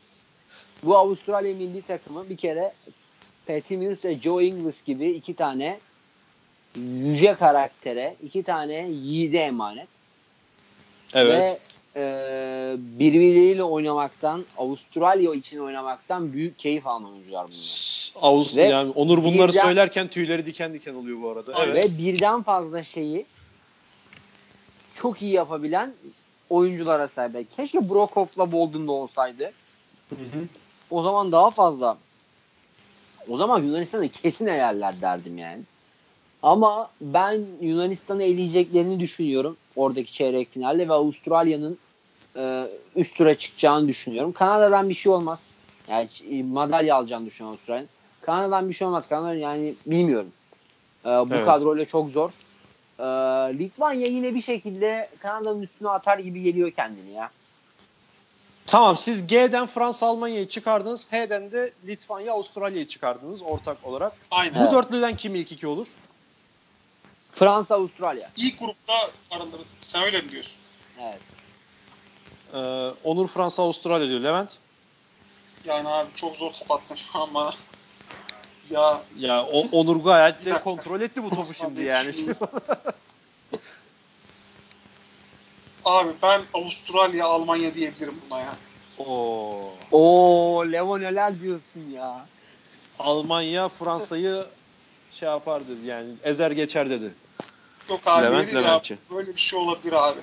bu 0.82 0.96
Avustralya 0.98 1.54
milli 1.54 1.82
takımı 1.82 2.28
bir 2.28 2.36
kere 2.36 2.72
Patty 3.46 3.76
Mills 3.76 4.04
ve 4.04 4.20
Joe 4.20 4.42
Ingles 4.42 4.84
gibi 4.84 5.10
iki 5.10 5.34
tane 5.34 5.78
yüce 6.76 7.34
karaktere, 7.34 8.16
iki 8.22 8.42
tane 8.42 8.88
yiğide 8.88 9.38
emanet. 9.38 9.88
Evet. 11.14 11.34
Ve 11.34 11.58
e, 11.96 12.76
birbirleriyle 12.78 13.64
oynamaktan, 13.64 14.44
Avustralya 14.58 15.34
için 15.34 15.58
oynamaktan 15.58 16.32
büyük 16.32 16.58
keyif 16.58 16.86
alan 16.86 17.12
oyuncular 17.12 17.46
bunlar. 17.46 18.12
Avust 18.20 18.56
ve 18.56 18.62
yani 18.62 18.90
Onur 18.90 19.24
bunları 19.24 19.52
birden, 19.52 19.62
söylerken 19.62 20.08
tüyleri 20.08 20.46
diken 20.46 20.74
diken 20.74 20.94
oluyor 20.94 21.22
bu 21.22 21.30
arada. 21.30 21.64
Evet. 21.64 21.84
Ve 21.84 21.98
birden 21.98 22.42
fazla 22.42 22.82
şeyi 22.82 23.26
çok 24.94 25.22
iyi 25.22 25.32
yapabilen 25.32 25.92
oyunculara 26.50 27.08
sahip. 27.08 27.56
Keşke 27.56 27.88
Brokov'la 27.88 28.52
Bolden'da 28.52 28.92
olsaydı. 28.92 29.52
Hı 30.08 30.14
hı. 30.14 30.48
O 30.92 31.02
zaman 31.02 31.32
daha 31.32 31.50
fazla 31.50 31.96
o 33.28 33.36
zaman 33.36 33.62
Yunanistan'ı 33.62 34.08
kesin 34.08 34.46
eğerler 34.46 35.00
derdim 35.00 35.38
yani. 35.38 35.62
Ama 36.42 36.90
ben 37.00 37.44
Yunanistan'ı 37.60 38.22
eleyeceklerini 38.22 39.00
düşünüyorum 39.00 39.56
oradaki 39.76 40.12
çeyrek 40.12 40.52
finalde 40.52 40.88
ve 40.88 40.92
Avustralya'nın 40.92 41.78
e, 42.36 42.66
üst 42.96 43.16
tura 43.16 43.34
çıkacağını 43.34 43.88
düşünüyorum. 43.88 44.32
Kanada'dan 44.32 44.88
bir 44.88 44.94
şey 44.94 45.12
olmaz. 45.12 45.46
Yani 45.88 46.08
e, 46.30 46.42
madalya 46.42 46.96
alacağını 46.96 47.26
düşünüyorum 47.26 47.58
Avustralya'nın. 47.58 47.88
Kanada'dan 48.20 48.68
bir 48.68 48.74
şey 48.74 48.86
olmaz. 48.86 49.08
Kanada 49.08 49.34
yani 49.34 49.74
bilmiyorum. 49.86 50.32
E, 51.04 51.08
bu 51.08 51.34
evet. 51.34 51.44
kadroyla 51.44 51.84
çok 51.84 52.10
zor. 52.10 52.30
E, 52.98 53.04
Litvanya 53.58 54.06
yine 54.06 54.34
bir 54.34 54.42
şekilde 54.42 55.08
Kanada'nın 55.18 55.62
üstüne 55.62 55.88
atar 55.88 56.18
gibi 56.18 56.42
geliyor 56.42 56.70
kendini 56.70 57.10
ya. 57.10 57.30
Tamam 58.66 58.96
siz 58.98 59.26
G'den 59.26 59.66
Fransa 59.66 60.06
Almanya'yı 60.06 60.48
çıkardınız. 60.48 61.08
H'den 61.12 61.52
de 61.52 61.72
Litvanya 61.86 62.32
Avustralya'yı 62.32 62.86
çıkardınız 62.88 63.42
ortak 63.42 63.76
olarak. 63.86 64.12
Aynen. 64.30 64.54
Bu 64.54 64.58
evet. 64.62 64.72
dörtlüden 64.72 65.16
kim 65.16 65.34
ilk 65.34 65.52
iki 65.52 65.66
olur? 65.66 65.86
Fransa 67.34 67.74
Avustralya. 67.74 68.30
İlk 68.36 68.58
grupta 68.58 68.92
araları 69.30 69.62
sen 69.80 70.02
öyle 70.02 70.20
mi 70.20 70.30
diyorsun? 70.30 70.58
Evet. 71.00 71.18
Ee, 72.54 72.58
Onur 73.04 73.28
Fransa 73.28 73.62
Avustralya 73.62 74.08
diyor. 74.08 74.20
Levent? 74.20 74.58
Yani 75.64 75.88
abi 75.88 76.08
çok 76.14 76.36
zor 76.36 76.50
top 76.50 76.70
attın 76.70 76.94
şu 76.94 77.18
an 77.18 77.34
bana. 77.34 77.52
Ya 78.70 79.02
Ya 79.18 79.46
o, 79.46 79.66
Onur 79.72 79.96
gayet 79.96 80.40
Bir 80.46 80.50
de 80.50 80.60
kontrol 80.60 81.00
etti 81.00 81.24
bu 81.24 81.30
topu 81.30 81.54
şimdi 81.54 81.82
yani. 81.82 82.14
şimdi- 82.14 82.34
abi 85.84 86.10
ben 86.22 86.42
Avustralya, 86.54 87.26
Almanya 87.26 87.74
diyebilirim 87.74 88.14
buna 88.30 88.40
ya. 88.40 88.54
Oo. 88.98 89.70
Oo 89.92 90.64
Levo 90.72 91.00
neler 91.00 91.40
diyorsun 91.40 91.90
ya. 91.94 92.26
Almanya 92.98 93.68
Fransa'yı 93.68 94.46
şey 95.10 95.28
yapar 95.28 95.62
dedi 95.68 95.86
yani 95.86 96.08
ezer 96.24 96.50
geçer 96.50 96.90
dedi. 96.90 97.14
Yok 97.90 98.00
abi 98.06 98.26
Levent. 98.26 98.54
Leventçi. 98.54 98.98
Böyle 99.10 99.34
bir 99.34 99.40
şey 99.40 99.58
olabilir 99.58 99.92
abi. 100.08 100.20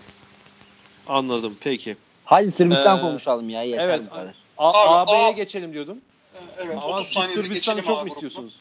Anladım 1.07 1.57
peki. 1.62 1.97
Hadi 2.26 2.51
Sırbistan 2.51 2.97
Ee, 2.97 3.01
konuşalım 3.01 3.49
ya 3.49 3.64
yeter 3.64 3.84
evet. 3.84 4.01
bu 4.05 4.10
kadar. 4.16 4.34
Abi, 4.57 5.12
AB'ye 5.12 5.32
geçelim 5.32 5.74
diyordum. 5.74 5.97
Ee, 6.36 6.38
Evet 6.66 6.78
Ama 6.78 6.88
30 6.95 7.07
siz 7.07 7.14
saniyede 7.14 7.34
Sırbistan'ı 7.43 7.82
çok 7.82 7.97
abi 7.99 8.03
mu 8.10 8.14
istiyorsunuz? 8.14 8.60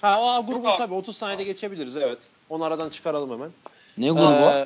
Ha 0.00 0.20
o 0.22 0.26
A 0.28 0.40
grubu 0.40 0.68
abi. 0.68 0.78
tabii 0.78 0.94
30 0.94 1.16
saniyede 1.16 1.44
geçebiliriz 1.44 1.96
evet. 1.96 2.18
Onu 2.50 2.64
aradan 2.64 2.90
çıkaralım 2.90 3.30
hemen. 3.30 3.50
Ne 3.98 4.08
grubu? 4.08 4.22
Ee, 4.32 4.64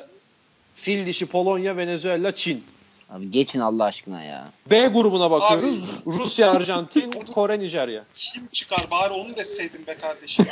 fil 0.77 1.05
dişi 1.05 1.25
Polonya, 1.25 1.77
Venezuela, 1.77 2.35
Çin. 2.35 2.63
Abi 3.09 3.31
geçin 3.31 3.59
Allah 3.59 3.83
aşkına 3.83 4.23
ya. 4.23 4.49
B 4.71 4.87
grubuna 4.87 5.31
bakıyoruz. 5.31 5.79
Abi. 5.79 6.15
Rusya, 6.17 6.51
Arjantin, 6.51 7.11
Kore, 7.11 7.59
Nijerya. 7.59 8.03
Kim 8.13 8.47
çıkar 8.47 8.87
bari 8.91 9.13
onu 9.13 9.37
deseydin 9.37 9.87
be 9.87 9.97
kardeşim. 9.97 10.45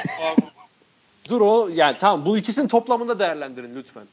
Dur 1.29 1.41
o 1.41 1.69
yani 1.73 1.97
tamam 1.99 2.25
bu 2.25 2.37
ikisinin 2.37 2.67
toplamında 2.67 3.19
değerlendirin 3.19 3.75
lütfen. 3.75 4.07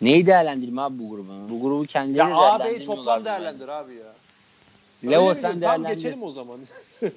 Neyi 0.00 0.26
değerlendirme 0.26 0.82
abi 0.82 0.98
bu 0.98 1.10
grubu? 1.10 1.32
Bu 1.48 1.60
grubu 1.62 1.86
kendileri 1.86 2.30
Ya 2.30 2.36
AB'yi 2.36 2.84
toplam 2.84 3.24
değerlendir 3.24 3.68
abi 3.68 3.94
ya. 3.94 4.12
Mi 5.02 5.36
sen 5.40 5.62
değerlendir. 5.62 5.94
geçelim 5.94 6.22
o 6.22 6.30
zaman. 6.30 6.60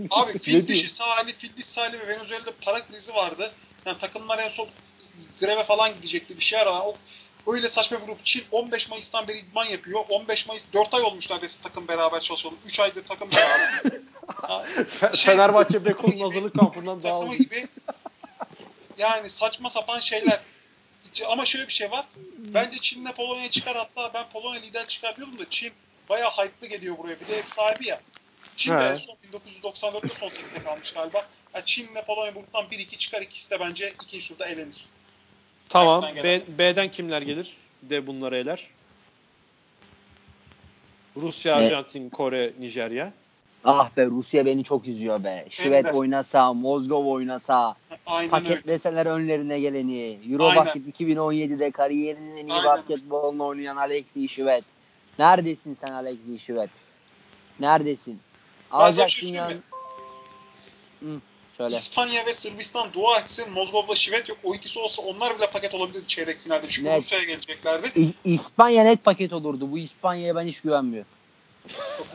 Abi 0.10 0.40
fil 0.42 0.68
dişi 0.68 0.90
Salih, 0.90 1.34
fil 1.34 1.56
dişi 1.58 1.68
Salih 1.68 2.00
ve 2.00 2.08
Venezuela'da 2.08 2.52
para 2.66 2.84
krizi 2.84 3.14
vardı. 3.14 3.52
Yani 3.86 3.98
takımlar 3.98 4.40
en 4.40 4.50
son 4.50 4.68
greve 5.40 5.64
falan 5.64 5.94
gidecekti 5.94 6.38
bir 6.38 6.44
şey 6.44 6.60
ara. 6.60 6.82
O, 6.82 6.96
öyle 7.48 7.70
saçma 7.70 8.02
bir 8.02 8.06
grup. 8.06 8.26
Çin 8.26 8.44
15 8.52 8.90
Mayıs'tan 8.90 9.28
beri 9.28 9.38
idman 9.38 9.66
yapıyor. 9.66 10.06
15 10.10 10.48
Mayıs 10.48 10.66
4 10.74 10.94
ay 10.94 11.02
olmuş 11.02 11.30
neredeyse 11.32 11.62
takım 11.62 11.88
beraber 11.88 12.20
çalışalım. 12.20 12.58
3 12.66 12.80
aydır 12.80 13.06
takım 13.06 13.32
beraber. 13.32 13.82
Ha, 14.42 14.66
şey- 15.14 15.34
Fenerbahçe 15.36 15.86
Beko'nun 15.86 16.20
hazırlık 16.30 16.54
kampından 16.60 17.04
dağıldı. 17.04 17.36
gibi 17.36 17.68
yani 18.98 19.30
saçma 19.30 19.70
sapan 19.70 20.00
şeyler. 20.00 20.40
Ama 21.28 21.46
şöyle 21.46 21.68
bir 21.68 21.74
şey 21.74 21.92
var. 21.92 22.06
Bence 22.38 22.78
Çin'le 22.78 23.06
Polonya 23.06 23.52
çıkar 23.52 23.76
hatta 23.78 24.14
ben 24.14 24.30
Polonya 24.30 24.62
lider 24.62 24.86
çıkar 24.86 25.16
diyordum 25.16 25.40
da 25.40 25.50
Çin 25.50 25.74
bayağı 26.10 26.30
hype'lı 26.32 26.68
geliyor 26.68 26.98
buraya. 26.98 27.20
Bir 27.20 27.28
de 27.28 27.38
ev 27.38 27.44
sahibi 27.46 27.88
ya. 27.88 28.02
Çin 28.56 28.74
de 28.74 28.80
He. 28.80 28.84
en 28.90 28.96
son 28.96 29.16
1994'te 29.34 30.08
son 30.10 30.28
8'de 30.28 30.64
kalmış 30.64 30.92
galiba. 30.94 31.26
Yani 31.56 31.66
Çin'le 31.66 32.02
Polonya 32.08 32.32
gruptan 32.32 32.66
1-2 32.66 32.98
çıkar. 32.98 33.22
ikisi 33.22 33.52
de 33.52 33.60
bence 33.60 33.94
ikinci 34.04 34.28
turda 34.30 34.46
elenir. 34.46 34.86
Tamam. 35.70 36.04
B. 36.24 36.42
B'den 36.58 36.92
kimler 36.92 37.22
gelir? 37.22 37.58
De 37.82 38.08
bunları 38.08 38.38
eler. 38.38 38.68
Rusya, 41.18 41.58
Ne? 41.60 41.66
Arjantin, 41.66 42.10
Kore, 42.10 42.54
Nijerya. 42.60 43.14
Ah 43.68 43.98
be 43.98 44.06
Rusya 44.06 44.46
beni 44.46 44.64
çok 44.64 44.88
üzüyor 44.88 45.24
be. 45.24 45.46
Şivet 45.50 45.94
oynasa, 45.94 46.54
Mozgov 46.54 47.06
oynasa, 47.06 47.76
Aynen 48.06 48.22
öyle. 48.22 48.30
paketleseler 48.32 49.06
önlerine 49.06 49.60
geleni. 49.60 50.20
Eurobasket 50.32 51.00
2017'de 51.00 51.72
kariyerinin 51.72 52.38
en 52.38 52.48
iyi 52.48 52.54
Aynen. 52.54 52.66
basketbolunu 52.66 53.46
oynayan 53.46 53.76
Alexey 53.78 54.28
Şivet. 54.28 54.64
Neredesin 55.20 55.74
sen 55.74 55.92
Alexey 55.92 56.38
Şivet? 56.38 56.70
Neredesin? 57.60 58.20
Alacaksın 58.84 59.28
şey 59.28 59.40
Hı, 61.02 61.22
söyle. 61.58 61.76
İspanya 61.76 62.26
ve 62.26 62.34
Sırbistan 62.34 62.94
dua 62.94 63.20
etsin. 63.20 63.52
Mozgov'la 63.52 63.96
Şivet 63.96 64.30
yok. 64.30 64.38
O 64.44 64.56
ikisi 64.56 64.80
olsa 64.80 65.02
onlar 65.02 65.38
bile 65.38 65.48
paket 65.52 65.74
olabilir 65.74 66.08
çeyrek 66.08 66.40
finalde. 66.40 66.68
Çünkü 66.70 66.90
Net. 66.90 66.98
Rusya'ya 66.98 67.24
geleceklerdi. 67.24 67.88
İ- 68.00 68.34
İspanya 68.34 68.84
net 68.84 69.04
paket 69.04 69.34
olurdu. 69.34 69.72
Bu 69.72 69.78
İspanya'ya 69.78 70.36
ben 70.36 70.48
hiç 70.48 70.62
güvenmiyorum. 70.62 71.12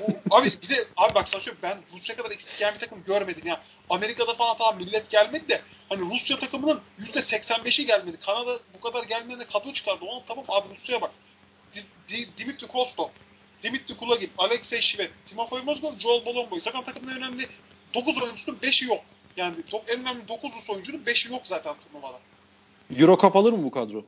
Bu, 0.01 0.37
abi 0.37 0.59
bir 0.63 0.69
de 0.69 0.75
abi 0.97 1.15
bak 1.15 1.29
sana 1.29 1.41
söyleyeyim 1.41 1.63
ben 1.63 1.97
Rusya 1.97 2.17
kadar 2.17 2.31
eksik 2.31 2.59
gelen 2.59 2.75
bir 2.75 2.79
takım 2.79 3.05
görmedim 3.05 3.47
ya. 3.47 3.61
Amerika'da 3.91 4.35
falan 4.35 4.57
tamam 4.57 4.77
millet 4.77 5.11
gelmedi 5.11 5.49
de 5.49 5.61
hani 5.89 6.01
Rusya 6.15 6.39
takımının 6.39 6.81
%85'i 7.01 7.87
gelmedi. 7.87 8.17
Kanada 8.21 8.59
bu 8.75 8.81
kadar 8.81 9.05
gelmeyene 9.05 9.45
kadro 9.45 9.73
çıkardı. 9.73 10.05
Onu 10.05 10.23
tamam 10.29 10.45
abi 10.49 10.69
Rusya'ya 10.75 11.01
bak. 11.01 11.11
Di, 11.75 11.85
Di, 12.09 12.29
Dimitri 12.37 12.67
Kostov, 12.67 13.09
Dimitri 13.63 13.97
Kulagin, 13.97 14.31
Alexey 14.39 14.81
Şivet, 14.81 15.11
Timofey 15.27 15.63
Mozgov, 15.63 15.99
Joel 15.99 16.27
Bolomboy. 16.27 16.61
Zaten 16.61 16.85
takımın 16.85 17.11
en 17.11 17.17
önemli 17.17 17.47
9 17.95 18.23
oyuncusunun 18.23 18.59
5'i 18.63 18.89
yok. 18.89 19.01
Yani 19.37 19.55
en 19.89 20.01
önemli 20.01 20.29
9 20.29 20.71
oyuncunun 20.71 21.03
5'i 21.05 21.33
yok 21.33 21.43
zaten 21.45 21.75
turnuvada. 21.85 22.19
Euro 22.97 23.19
Cup 23.19 23.37
alır 23.37 23.53
mı 23.53 23.65
bu 23.65 23.71
kadro? 23.71 24.05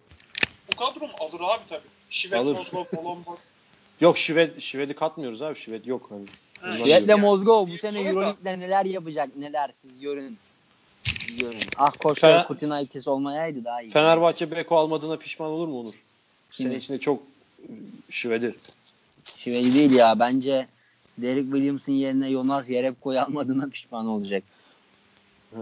Bu 0.72 0.76
kadro 0.76 1.06
mu? 1.06 1.12
Alır 1.20 1.40
abi 1.40 1.62
tabii. 1.68 1.88
Şivet, 2.10 2.38
Alır. 2.38 2.56
Mozgov, 2.56 2.84
Bolomboy. 2.96 3.36
Yok 4.00 4.18
Şived, 4.18 4.60
Şived'i 4.60 4.94
katmıyoruz 4.94 5.42
abi. 5.42 5.58
Şived 5.58 5.84
yok. 5.84 6.10
Hani. 6.10 6.26
Şivet 6.74 6.86
Şivet'le 6.86 7.08
yani. 7.08 7.20
Mozgov 7.20 7.66
bu 7.66 7.70
sene 7.70 7.98
Euroleague'de 7.98 8.60
neler 8.60 8.84
yapacak 8.84 9.36
neler 9.36 9.70
siz 9.82 10.00
görün. 10.00 10.38
Görün. 11.38 11.60
Ah 11.76 11.92
koşta 11.98 12.28
Fener- 12.28 12.46
Kutinaitis 12.46 13.08
olmayaydı 13.08 13.64
daha 13.64 13.82
iyi. 13.82 13.90
Fenerbahçe 13.90 14.50
Beko 14.50 14.76
almadığına 14.76 15.16
pişman 15.16 15.50
olur 15.50 15.68
mu 15.68 15.80
Onur? 15.80 15.94
Senin 16.50 16.70
Kim? 16.70 16.78
içinde 16.78 16.98
çok 16.98 17.22
Şived'i. 18.10 18.54
Şiveli 19.38 19.74
değil 19.74 19.92
ya 19.92 20.18
bence 20.18 20.66
Derek 21.18 21.44
Williams'ın 21.44 21.92
yerine 21.92 22.30
Jonas 22.30 22.66
Jerebko'yu 22.66 23.20
almadığına 23.20 23.66
pişman 23.66 24.06
olacak. 24.06 24.42
Ha. 25.54 25.60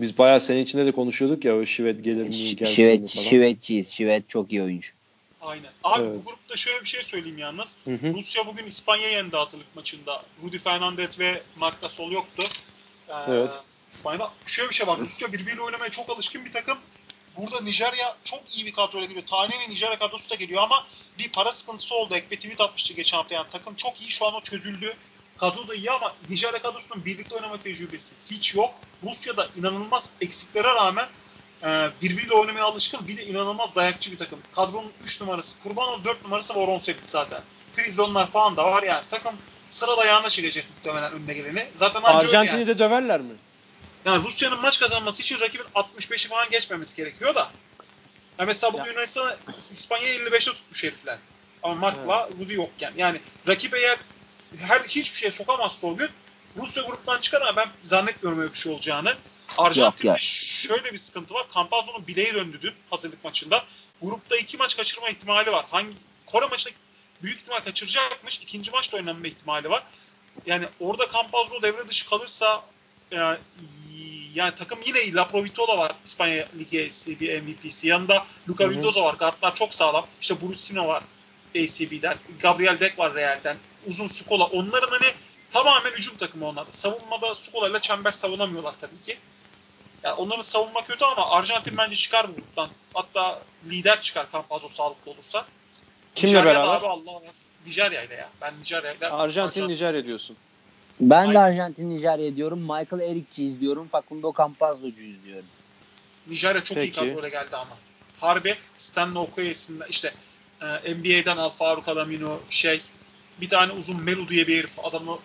Biz 0.00 0.18
bayağı 0.18 0.40
senin 0.40 0.62
içinde 0.62 0.86
de 0.86 0.92
konuşuyorduk 0.92 1.44
ya 1.44 1.56
o 1.56 1.66
Şived 1.66 2.00
gelir 2.00 2.22
mi 2.22 2.56
gelsin 2.56 2.74
Şivet, 2.74 3.00
mi 3.00 3.08
falan. 3.08 3.24
Şivetçiyiz. 3.24 3.90
Şivet 3.90 4.28
çok 4.28 4.52
iyi 4.52 4.62
oyuncu. 4.62 4.90
Aynen. 5.40 5.70
Abi 5.84 6.02
Evet. 6.02 6.14
bu 6.14 6.24
grupta 6.30 6.56
şöyle 6.56 6.80
bir 6.80 6.88
şey 6.88 7.02
söyleyeyim 7.02 7.38
yalnız. 7.38 7.76
Hı 7.84 7.94
hı. 7.94 8.14
Rusya 8.14 8.46
bugün 8.46 8.64
İspanya 8.66 9.08
yendi 9.08 9.36
hazırlık 9.36 9.76
maçında. 9.76 10.22
Rudy 10.42 10.58
Fernandez 10.58 11.20
ve 11.20 11.42
Marc 11.56 11.76
Gasol 11.82 12.10
yoktu. 12.12 12.42
Ee, 13.08 13.12
Evet. 13.28 13.50
İspanya'da 13.92 14.30
şöyle 14.46 14.70
bir 14.70 14.74
şey 14.74 14.86
var. 14.86 14.98
Rusya 14.98 15.32
birbiriyle 15.32 15.60
oynamaya 15.60 15.90
çok 15.90 16.10
alışkın 16.10 16.44
bir 16.44 16.52
takım. 16.52 16.78
Burada 17.36 17.60
Nijerya 17.60 18.16
çok 18.24 18.56
iyi 18.56 18.66
bir 18.66 18.72
kadroyla 18.72 19.06
geliyor. 19.06 19.26
Tane'nin 19.26 19.70
Nijerya 19.70 19.98
kadrosu 19.98 20.30
da 20.30 20.34
geliyor 20.34 20.62
ama 20.62 20.76
bir 21.18 21.32
para 21.32 21.52
sıkıntısı 21.52 21.94
oldu. 21.94 22.14
Ekbe 22.14 22.36
tweet 22.36 22.60
atmıştı 22.60 22.92
geçen 22.92 23.16
hafta. 23.16 23.34
Yani 23.34 23.46
takım 23.50 23.74
çok 23.74 24.00
iyi. 24.00 24.10
Şu 24.10 24.26
an 24.26 24.34
o 24.34 24.40
çözüldü. 24.40 24.96
Kadro 25.38 25.68
da 25.68 25.74
iyi 25.74 25.90
ama 25.90 26.14
Nijerya 26.28 26.62
kadrosunun 26.62 27.04
birlikte 27.04 27.34
oynama 27.34 27.60
tecrübesi 27.60 28.14
hiç 28.30 28.54
yok. 28.54 28.74
Rusya'da 29.04 29.48
inanılmaz 29.56 30.10
eksiklere 30.20 30.68
rağmen 30.74 31.08
e, 31.62 31.88
birbiriyle 32.02 32.34
oynamaya 32.34 32.64
alışkın. 32.64 33.08
Bir 33.08 33.16
de 33.16 33.26
inanılmaz 33.26 33.74
dayakçı 33.74 34.12
bir 34.12 34.16
takım. 34.16 34.38
Kadronun 34.52 34.92
3 35.02 35.20
numarası 35.20 35.58
Kurbanov 35.62 36.04
4 36.04 36.24
numarası 36.24 36.54
Voronsevic 36.54 37.00
zaten. 37.04 37.40
Prizonlar 37.76 38.30
falan 38.30 38.56
da 38.56 38.64
var 38.64 38.82
yani. 38.82 39.02
Takım 39.08 39.34
sıra 39.70 39.96
dayağına 39.96 40.30
çekecek 40.30 40.66
muhtemelen 40.76 41.12
önüne 41.12 41.34
geleni. 41.34 41.66
Zaten 41.74 42.02
Arjantin'i 42.02 42.60
yani. 42.60 42.66
de 42.66 42.78
döverler 42.78 43.20
mi? 43.20 43.34
Yani 44.04 44.24
Rusya'nın 44.24 44.60
maç 44.60 44.80
kazanması 44.80 45.22
için 45.22 45.40
rakibin 45.40 45.66
65'i 45.74 46.28
falan 46.28 46.50
geçmemesi 46.50 46.96
gerekiyor 46.96 47.34
da. 47.34 47.50
Ya 48.38 48.44
mesela 48.44 48.72
bugün. 48.72 48.84
Yunanistan 48.84 49.36
İspanya'yı 49.58 50.18
55'e 50.18 50.52
tutmuş 50.52 50.84
herifler. 50.84 51.18
Ama 51.62 51.74
Mark'la 51.74 52.28
Rudy 52.40 52.54
yokken. 52.54 52.92
Yani 52.96 53.20
rakip 53.48 53.74
eğer 53.74 53.98
her 54.58 54.80
hiçbir 54.80 55.18
şey 55.18 55.30
sokamazsa 55.32 55.86
o 55.86 55.96
gün 55.96 56.08
Rusya 56.56 56.82
gruptan 56.82 57.20
çıkar 57.20 57.40
ama 57.40 57.56
ben 57.56 57.68
zannetmiyorum 57.84 58.40
öyle 58.40 58.52
bir 58.52 58.58
şey 58.58 58.72
olacağını. 58.72 59.14
Arjantin'de 59.58 60.08
Yok, 60.08 60.16
yok. 60.16 60.22
şöyle 60.22 60.92
bir 60.92 60.98
sıkıntı 60.98 61.34
var. 61.34 61.46
Campazzo'nun 61.54 62.06
bileği 62.06 62.34
döndü 62.34 62.58
dün 62.62 62.74
hazırlık 62.90 63.24
maçında. 63.24 63.64
Grupta 64.02 64.36
iki 64.36 64.56
maç 64.56 64.76
kaçırma 64.76 65.08
ihtimali 65.08 65.52
var. 65.52 65.66
Hangi 65.70 65.94
Kore 66.26 66.46
maçında 66.46 66.74
büyük 67.22 67.40
ihtimal 67.40 67.60
kaçıracakmış. 67.60 68.38
İkinci 68.38 68.70
maçta 68.70 68.96
oynanma 68.96 69.26
ihtimali 69.26 69.70
var. 69.70 69.82
Yani 70.46 70.66
orada 70.80 71.08
Campazzo 71.12 71.62
devre 71.62 71.88
dışı 71.88 72.08
kalırsa 72.08 72.64
yani, 73.10 73.38
yani 74.34 74.54
takım 74.54 74.78
yine 74.86 75.14
La 75.14 75.26
Provitola 75.28 75.78
var 75.78 75.92
İspanya 76.04 76.46
Ligi 76.58 76.86
ACB 76.86 77.42
MVP'si. 77.42 77.88
Yanında 77.88 78.24
hı. 78.64 78.70
Vildoza 78.70 79.04
var. 79.04 79.14
Guardlar 79.14 79.54
çok 79.54 79.74
sağlam. 79.74 80.06
İşte 80.20 80.40
Brusino 80.40 80.88
var 80.88 81.02
ACB'den. 81.56 82.16
Gabriel 82.40 82.80
Deck 82.80 82.98
var 82.98 83.14
Real'den. 83.14 83.56
Uzun 83.86 84.06
Skola. 84.06 84.44
Onların 84.44 84.90
hani 84.90 85.12
tamamen 85.52 85.90
hücum 85.90 86.16
takımı 86.16 86.48
onlar. 86.48 86.66
Savunmada 86.70 87.34
Skola 87.34 87.68
ile 87.68 87.80
çember 87.80 88.12
savunamıyorlar 88.12 88.74
tabii 88.80 89.02
ki. 89.02 89.18
Yani 90.02 90.14
onların 90.14 90.42
savunma 90.42 90.84
kötü 90.84 91.04
ama 91.04 91.30
Arjantin 91.30 91.76
bence 91.76 91.94
çıkar 91.96 92.28
bu 92.28 92.34
gruptan. 92.34 92.68
Hatta 92.94 93.42
lider 93.70 94.00
çıkar 94.00 94.26
Campazzo 94.32 94.68
sağlıklı 94.68 95.10
olursa. 95.10 95.46
Kimle 96.14 96.32
Nijerya'da 96.32 96.58
beraber? 96.58 96.76
Abi 96.76 96.86
Allah 96.86 97.10
Allah. 97.10 97.32
Nijerya 97.66 98.02
ile 98.02 98.14
ya. 98.14 98.28
Ben 98.40 98.54
Nijerya 98.60 98.92
ile. 98.92 99.08
Arjantin, 99.08 99.68
Nijerya 99.68 100.06
diyorsun. 100.06 100.36
Ben 101.00 101.34
de. 101.34 101.38
Arjantin 101.38 101.90
Nijerya 101.90 102.36
diyorum. 102.36 102.60
Michael 102.60 103.10
Erikçi 103.10 103.44
izliyorum. 103.44 103.88
Facundo 103.88 104.32
Campazzo'cu 104.38 105.02
izliyorum. 105.02 105.48
Nijerya 106.26 106.64
çok 106.64 106.78
iyi 106.78 106.80
Peki. 106.80 106.92
kadroyla 106.92 107.28
geldi 107.28 107.56
ama. 107.56 107.76
Harbi 108.16 108.54
Stanley 108.76 109.22
Okoye'sinden 109.22 109.86
işte 109.90 110.12
e, 110.62 110.94
NBA'den 110.94 111.36
Al 111.36 111.50
Faruk 111.50 111.88
Alamino 111.88 112.38
şey 112.50 112.80
bir 113.40 113.48
tane 113.48 113.72
uzun 113.72 114.02
Melu 114.02 114.28
diye 114.28 114.46
bir 114.46 114.58
herif 114.58 114.84
adamı 114.84 115.18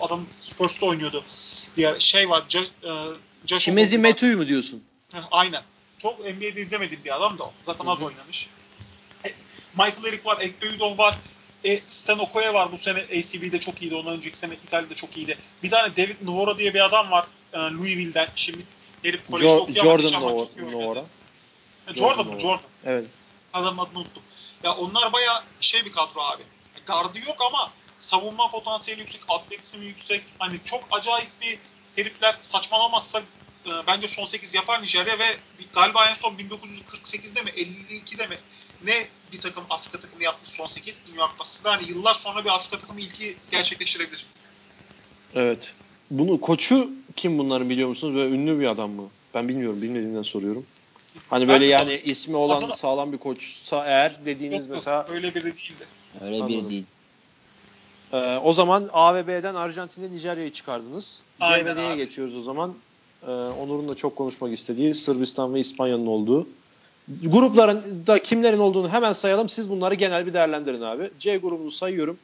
adam 0.00 0.26
Spurs'ta 0.38 0.86
oynuyordu. 0.86 1.24
Bir 1.76 2.00
şey 2.00 2.30
var 2.30 2.44
Josh, 2.48 2.68
e, 2.84 2.90
Josh 3.46 3.68
Metu'yu 3.68 4.36
mu 4.36 4.46
diyorsun? 4.46 4.84
Heh, 5.12 5.20
Aynen. 5.30 5.62
Çok 5.98 6.20
NBA'de 6.20 6.60
izlemediğim 6.60 7.04
bir 7.04 7.16
adam 7.16 7.38
da 7.38 7.44
o. 7.44 7.52
Zaten 7.62 7.86
az 7.86 8.02
oynamış. 8.02 8.50
E, 9.24 9.28
Michael 9.72 10.04
Eric 10.04 10.24
var, 10.24 10.40
Ekpeudov 10.40 10.98
var. 10.98 11.18
E, 11.64 11.80
Stan 11.88 12.18
Okoye 12.18 12.54
var. 12.54 12.72
Bu 12.72 12.78
sene 12.78 12.98
ACB'de 12.98 13.58
çok 13.60 13.82
iyiydi. 13.82 13.94
Ondan 13.94 14.12
önceki 14.16 14.38
sene 14.38 14.54
İtalya'da 14.66 14.94
çok 14.94 15.16
iyiydi. 15.16 15.38
Bir 15.62 15.70
tane 15.70 15.96
David 15.96 16.16
Novora 16.24 16.58
diye 16.58 16.74
bir 16.74 16.84
adam 16.84 17.10
var. 17.10 17.26
E, 17.52 17.58
Louisville'den. 17.58 18.28
Şimdi 18.36 18.62
herif 19.02 19.26
kolejde 19.30 19.48
Jo- 19.48 19.56
okuyor 19.60 19.84
ama 19.84 19.90
Jordan 20.02 20.22
Nova- 20.22 20.38
çok 20.38 20.56
iyi. 20.56 20.66
E, 20.66 20.70
Jordan 20.70 21.04
Jordan 21.94 22.26
mı? 22.26 22.40
Jordan. 22.40 22.60
Evet. 22.84 23.06
Adamın 23.52 23.84
adını 23.84 23.98
unuttum. 23.98 24.22
Ya 24.64 24.74
onlar 24.74 25.12
baya 25.12 25.44
şey 25.60 25.84
bir 25.84 25.92
kadro 25.92 26.20
abi. 26.20 26.42
Gardı 26.86 27.18
yok 27.18 27.36
ama 27.50 27.72
savunma 28.00 28.50
potansiyeli 28.50 29.00
yüksek, 29.00 29.20
atletizmi 29.28 29.86
yüksek. 29.86 30.22
Hani 30.38 30.60
çok 30.64 30.84
acayip 30.90 31.28
bir 31.42 31.58
herifler 31.96 32.36
saçmalamazsa 32.40 33.22
e, 33.66 33.70
bence 33.86 34.08
son 34.08 34.24
8 34.26 34.54
yapar 34.54 34.82
Nijerya 34.82 35.18
ve 35.18 35.24
galiba 35.74 36.06
en 36.10 36.14
son 36.14 36.34
1948'de 36.34 37.42
mi 37.42 37.50
52'de 37.50 38.26
mi 38.26 38.38
ne 38.84 39.06
bir 39.32 39.40
takım 39.40 39.64
Afrika 39.70 40.00
takımı 40.00 40.24
yapmış 40.24 40.50
son 40.50 40.66
8 40.66 41.00
Dünya 41.12 41.26
Kupası'nda. 41.26 41.72
Hani 41.72 41.88
yıllar 41.88 42.14
sonra 42.14 42.44
bir 42.44 42.54
Afrika 42.54 42.78
takımı 42.78 43.00
ilki 43.00 43.36
gerçekleştirebilir. 43.50 44.26
Evet. 45.34 45.72
Bunu 46.10 46.40
koçu 46.40 46.90
kim 47.16 47.38
bunların 47.38 47.70
biliyor 47.70 47.88
musunuz? 47.88 48.14
Böyle 48.14 48.34
ünlü 48.34 48.60
bir 48.60 48.66
adam 48.66 48.90
mı? 48.90 49.08
Ben 49.34 49.48
bilmiyorum. 49.48 49.82
Bilmediğinden 49.82 50.22
soruyorum. 50.22 50.66
Hani 51.30 51.48
böyle 51.48 51.66
yani 51.66 52.00
ismi 52.04 52.36
olan 52.36 52.58
Adını- 52.60 52.76
sağlam 52.76 53.12
bir 53.12 53.18
koçsa 53.18 53.86
eğer 53.86 54.24
dediğiniz 54.26 54.58
Yok, 54.60 54.68
yok, 54.68 54.76
mesela 54.76 55.06
öyle 55.08 55.34
biri 55.34 55.44
değildi. 55.44 55.86
Öyle 56.20 56.36
Anladım. 56.36 56.48
biri 56.48 56.70
değil. 56.70 56.84
e, 58.12 58.36
o 58.36 58.52
zaman 58.52 58.90
A 58.92 59.14
ve 59.14 59.26
B'den 59.26 59.54
Arjantin'le 59.54 60.12
Nijerya'yı 60.12 60.52
çıkardınız. 60.52 61.20
C 61.40 61.64
ve 61.64 61.76
D'ye 61.76 61.96
geçiyoruz 61.96 62.36
o 62.36 62.40
zaman. 62.40 62.74
E, 63.22 63.30
Onur'un 63.30 63.88
da 63.88 63.94
çok 63.94 64.16
konuşmak 64.16 64.52
istediği 64.52 64.94
Sırbistan 64.94 65.54
ve 65.54 65.60
İspanya'nın 65.60 66.06
olduğu. 66.06 66.48
Grupların 67.08 68.06
da 68.06 68.22
kimlerin 68.22 68.58
olduğunu 68.58 68.88
hemen 68.88 69.12
sayalım. 69.12 69.48
Siz 69.48 69.70
bunları 69.70 69.94
genel 69.94 70.26
bir 70.26 70.34
değerlendirin 70.34 70.82
abi. 70.82 71.10
C 71.18 71.36
grubunu 71.36 71.70
sayıyorum. 71.70 72.18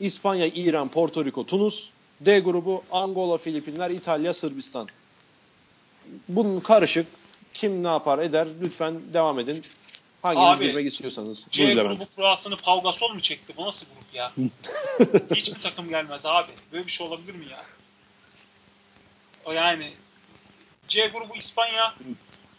İspanya, 0.00 0.46
İran, 0.46 0.88
Porto 0.88 1.24
Rico, 1.24 1.46
Tunus. 1.46 1.90
D 2.20 2.38
grubu 2.40 2.84
Angola, 2.90 3.38
Filipinler, 3.38 3.90
İtalya, 3.90 4.34
Sırbistan. 4.34 4.88
Bunun 6.28 6.60
karışık. 6.60 7.06
Kim 7.54 7.82
ne 7.82 7.88
yapar 7.88 8.18
eder 8.18 8.48
lütfen 8.60 9.00
devam 9.12 9.38
edin. 9.38 9.62
Hanginiz 10.22 10.58
Abi, 10.58 10.66
girmek 10.66 10.86
istiyorsanız. 10.86 11.46
C 11.50 11.64
Buyur 11.64 11.76
Levent. 11.76 12.00
grubu 12.00 12.10
kurasını 12.16 12.56
Pau 12.56 12.82
Gasol 12.82 13.14
mu 13.14 13.20
çekti? 13.20 13.52
Bu 13.56 13.64
nasıl 13.64 13.86
grup 13.86 14.14
ya? 14.14 14.32
Hiçbir 15.34 15.60
takım 15.60 15.88
gelmez 15.88 16.26
abi. 16.26 16.48
Böyle 16.72 16.86
bir 16.86 16.92
şey 16.92 17.06
olabilir 17.06 17.34
mi 17.34 17.44
ya? 17.50 17.62
O 19.44 19.52
yani 19.52 19.90
C 20.88 21.06
grubu 21.06 21.36
İspanya 21.36 21.94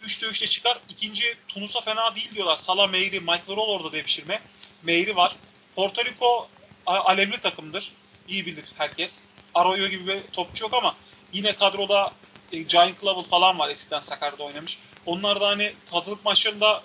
3'te 0.03 0.27
3'te 0.27 0.47
çıkar. 0.47 0.79
İkinci 0.89 1.23
Tunus'a 1.47 1.81
fena 1.81 2.15
değil 2.15 2.29
diyorlar. 2.35 2.55
Salah, 2.55 2.89
Meyri, 2.89 3.19
Michael 3.19 3.55
Roll 3.57 3.69
orada 3.69 3.91
devşirme. 3.91 4.41
Meyri 4.83 5.15
var. 5.15 5.35
Porto 5.75 6.05
Rico 6.05 6.47
a- 6.85 6.99
alemli 6.99 7.39
takımdır. 7.39 7.91
İyi 8.27 8.45
bilir 8.45 8.65
herkes. 8.77 9.23
Arroyo 9.55 9.87
gibi 9.87 10.07
bir 10.07 10.21
topçu 10.33 10.63
yok 10.63 10.73
ama 10.73 10.95
yine 11.33 11.55
kadroda 11.55 12.11
e, 12.51 12.57
Giant 12.61 13.01
Clavel 13.01 13.23
falan 13.23 13.59
var 13.59 13.69
eskiden 13.69 13.99
Sakarya'da 13.99 14.43
oynamış. 14.43 14.79
Onlar 15.05 15.41
da 15.41 15.47
hani 15.47 15.73
hazırlık 15.91 16.25
maçlarında 16.25 16.83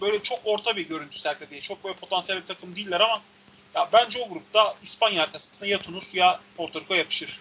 böyle 0.00 0.22
çok 0.22 0.40
orta 0.44 0.76
bir 0.76 0.88
görüntü 0.88 1.18
sergiledi. 1.18 1.60
Çok 1.60 1.84
böyle 1.84 1.96
potansiyel 1.96 2.40
bir 2.42 2.46
takım 2.46 2.76
değiller 2.76 3.00
ama 3.00 3.22
ya 3.74 3.88
bence 3.92 4.18
o 4.22 4.28
grupta 4.28 4.74
İspanya 4.82 5.22
arkasında 5.22 5.66
ya 5.66 5.78
Tunus 5.82 6.14
ya 6.14 6.40
Porto 6.56 6.80
Rico 6.80 6.94
yapışır. 6.94 7.40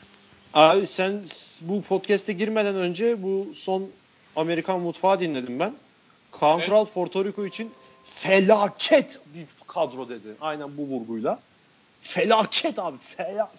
Abi 0.53 0.88
sen 0.88 1.26
bu 1.61 1.81
podcast'e 1.81 2.34
girmeden 2.34 2.76
önce 2.76 3.23
bu 3.23 3.53
son 3.56 3.89
Amerikan 4.38 4.80
mutfağı 4.80 5.20
dinledim 5.20 5.60
ben. 5.60 5.76
Kaan 6.32 6.58
Evet. 6.58 6.70
Kural 6.70 6.86
Porto 6.86 7.26
Rico 7.26 7.46
için 7.46 7.74
felaket 8.16 9.20
bir 9.26 9.46
kadro 9.68 10.10
dedi. 10.10 10.28
Aynen 10.42 10.78
bu 10.78 10.82
vurguyla. 10.82 11.40
Felaket 12.02 12.80
abi. 12.80 12.98
Fela, 12.98 13.52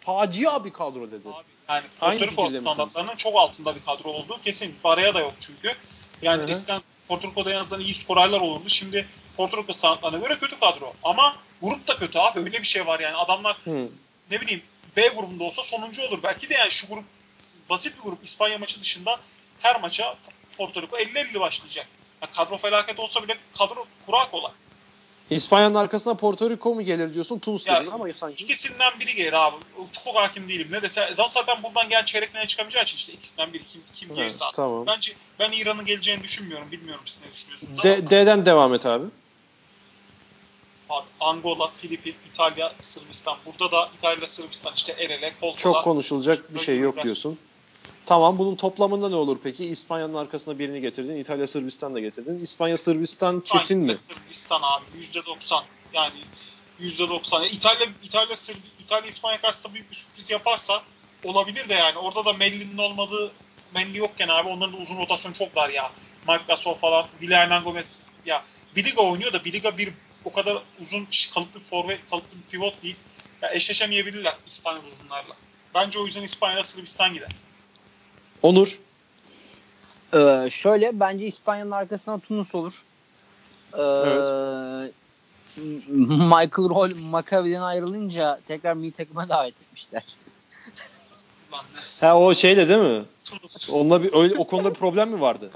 facia 0.00 0.64
bir 0.64 0.72
kadro 0.72 1.10
dedi. 1.10 1.28
Abi, 1.28 1.44
yani 1.68 1.84
Porto 2.00 2.26
Rico 2.26 2.50
standartlarının 2.50 3.16
çok 3.16 3.36
altında 3.36 3.76
bir 3.76 3.82
kadro 3.82 4.08
olduğu 4.08 4.40
kesin. 4.40 4.74
Baraya 4.84 5.14
da 5.14 5.20
yok 5.20 5.34
çünkü. 5.40 5.72
Yani 6.22 6.42
Hı 6.42 6.46
hı. 6.46 6.50
eskiden 6.50 6.80
Porto 7.08 7.28
Rico'da 7.30 7.52
en 7.52 7.56
azından 7.56 7.84
iyi 7.84 7.94
skorerler 7.94 8.40
olurdu. 8.40 8.68
Şimdi 8.68 9.06
Porto 9.36 9.56
Rico 9.62 9.72
standartlarına 9.72 10.18
göre 10.18 10.38
kötü 10.38 10.60
kadro. 10.60 10.92
Ama 11.02 11.36
grup 11.62 11.88
da 11.88 11.96
kötü 11.96 12.18
abi. 12.18 12.38
Öyle 12.38 12.58
bir 12.58 12.66
şey 12.66 12.86
var 12.86 13.00
yani. 13.00 13.16
Adamlar 13.16 13.56
Hı. 13.64 13.88
ne 14.30 14.40
bileyim 14.40 14.62
B 14.96 15.08
grubunda 15.08 15.44
olsa 15.44 15.62
sonuncu 15.62 16.02
olur. 16.02 16.18
Belki 16.22 16.48
de 16.48 16.54
yani 16.54 16.70
şu 16.70 16.88
grup 16.88 17.04
basit 17.70 17.96
bir 17.98 18.02
grup. 18.02 18.24
İspanya 18.24 18.58
maçı 18.58 18.80
dışında 18.80 19.20
her 19.60 19.80
maça 19.80 20.16
Porto 20.58 20.82
Rico 20.82 20.96
50-50 20.96 21.40
başlayacak. 21.40 21.86
Yani 22.22 22.32
kadro 22.32 22.56
felaket 22.58 22.98
olsa 23.00 23.22
bile 23.22 23.36
kadro 23.58 23.86
kura 24.06 24.30
kolay. 24.30 24.52
İspanya'nın 25.30 25.74
arkasına 25.74 26.14
Porto 26.14 26.50
Rico 26.50 26.74
mu 26.74 26.82
gelir 26.82 27.14
diyorsun? 27.14 27.38
Tunus 27.38 27.66
Ya, 27.66 27.80
dedin 27.80 27.90
ama 27.90 28.12
sanki. 28.14 28.44
İkisinden 28.44 29.00
biri 29.00 29.14
gelir 29.14 29.32
abi. 29.32 29.56
Çok 30.04 30.16
hakim 30.16 30.48
değilim. 30.48 30.68
Ne 30.70 30.82
dese 30.82 31.08
zaten 31.28 31.62
buradan 31.62 31.88
gel 31.88 32.04
çeyrek 32.04 32.30
finale 32.30 32.46
çıkamayacağı 32.46 32.82
için 32.82 32.96
işte 32.96 33.12
ikisinden 33.12 33.52
biri 33.52 33.66
kim 33.66 33.82
kim 33.92 34.08
Ha, 34.08 34.14
gelirse. 34.14 34.44
tamam. 34.54 34.86
Bence 34.86 35.12
ben 35.38 35.52
İran'ın 35.52 35.84
geleceğini 35.84 36.22
düşünmüyorum. 36.22 36.70
Bilmiyorum 36.72 37.02
siz 37.06 37.20
ne 37.26 37.32
düşünüyorsunuz 37.32 37.82
D- 37.82 38.10
D'den 38.10 38.46
devam 38.46 38.74
et 38.74 38.86
abi. 38.86 39.04
abi, 40.90 41.06
Angola, 41.20 41.70
Filipin, 41.76 42.14
İtalya, 42.32 42.72
Sırbistan. 42.80 43.36
Burada 43.46 43.72
da 43.72 43.90
İtalya, 43.98 44.26
Sırbistan 44.28 44.72
işte 44.76 44.92
el 44.98 45.10
ele 45.10 45.32
kol. 45.40 45.56
Çok 45.56 45.84
konuşulacak 45.84 46.54
bir 46.54 46.60
şey 46.60 46.78
yok 46.78 47.02
diyorsun. 47.02 47.38
Tamam 48.06 48.38
bunun 48.38 48.56
toplamında 48.56 49.08
ne 49.08 49.14
olur 49.14 49.38
peki? 49.42 49.64
İspanya'nın 49.64 50.14
arkasına 50.14 50.58
birini 50.58 50.80
getirdin. 50.80 51.16
İtalya 51.16 51.46
Sırbistan 51.46 51.94
da 51.94 52.00
getirdin. 52.00 52.38
İspanya 52.38 52.76
Sırbistan 52.76 53.40
kesin 53.40 53.78
mi? 53.78 53.94
Sırbistan 53.94 54.60
abi 54.62 54.84
%90. 55.14 55.62
Yani 55.92 56.18
%90. 56.80 57.42
Ya 57.42 57.48
İtalya 57.48 57.86
İtalya 58.04 58.36
Sırb 58.36 58.56
İtalya 58.80 59.08
İspanya 59.08 59.40
karşısında 59.40 59.74
büyük 59.74 59.90
bir 59.90 59.96
sürpriz 59.96 60.30
yaparsa 60.30 60.82
olabilir 61.24 61.68
de 61.68 61.74
yani. 61.74 61.98
Orada 61.98 62.24
da 62.24 62.32
Melli'nin 62.32 62.78
olmadığı 62.78 63.32
Melli 63.74 63.98
yokken 63.98 64.28
abi 64.28 64.48
onların 64.48 64.72
da 64.72 64.76
uzun 64.76 64.98
rotasyonu 64.98 65.34
çok 65.34 65.56
dar 65.56 65.68
ya. 65.68 65.92
Marc 66.26 66.44
Gasol 66.48 66.74
falan, 66.74 67.06
Villa 67.20 67.38
Hernan 67.38 67.64
Gomez 67.64 68.02
ya 68.26 68.44
Biliga 68.76 69.02
oynuyor 69.02 69.32
da 69.32 69.44
Biliga 69.44 69.78
bir 69.78 69.92
o 70.24 70.32
kadar 70.32 70.62
uzun 70.80 71.08
kalıplı 71.34 71.60
forvet, 71.60 72.00
kalıplı 72.10 72.38
bir 72.38 72.50
pivot 72.50 72.82
değil. 72.82 72.96
Ya 73.42 73.52
eşleşemeyebilirler 73.52 74.34
İspanyol 74.46 74.84
uzunlarla. 74.84 75.36
Bence 75.74 75.98
o 75.98 76.06
yüzden 76.06 76.22
İspanya 76.22 76.64
Sırbistan 76.64 77.14
gider. 77.14 77.30
Onur. 78.42 78.80
Ee, 80.14 80.48
şöyle 80.50 81.00
bence 81.00 81.26
İspanya'nın 81.26 81.70
arkasına 81.70 82.18
Tunus 82.18 82.54
olur. 82.54 82.84
Ee, 83.72 83.82
Evet. 83.82 84.92
Michael 86.08 86.70
Roll 86.70 86.96
Maccabi'den 86.96 87.60
ayrılınca 87.62 88.40
tekrar 88.48 88.74
milli 88.74 88.92
takıma 88.92 89.28
davet 89.28 89.54
etmişler. 89.62 90.04
Ha 92.00 92.18
o 92.18 92.34
şeyle 92.34 92.68
değil 92.68 92.80
mi? 92.80 93.04
Tunus. 93.24 93.70
Onunla 93.70 94.02
bir 94.02 94.14
öyle 94.14 94.34
o 94.38 94.46
konuda 94.46 94.70
bir 94.70 94.74
problem 94.74 95.10
mi 95.10 95.20
vardı? 95.20 95.50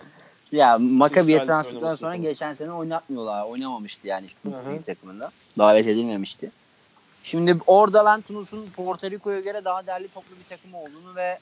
Ya 0.53 0.79
Maccabi'ye 0.79 1.45
transferden 1.45 1.79
sonra 1.81 1.97
falan. 1.97 2.23
geçen 2.23 2.53
sene 2.53 2.73
oynatmıyorlar. 2.73 3.45
Oynamamıştı 3.47 4.07
yani 4.07 4.27
Tunus 4.43 4.59
takımında. 4.87 5.31
Davet 5.59 5.87
edilmemişti. 5.87 6.51
Şimdi 7.25 7.59
orada 7.67 8.05
ben 8.05 8.23
Tunus'un 8.23 8.67
Porto 8.77 9.11
Rico'ya 9.11 9.41
göre 9.41 9.65
daha 9.65 9.87
değerli 9.87 10.09
toplu 10.09 10.37
bir 10.37 10.57
takım 10.57 10.75
olduğunu 10.75 11.17
ve 11.17 11.39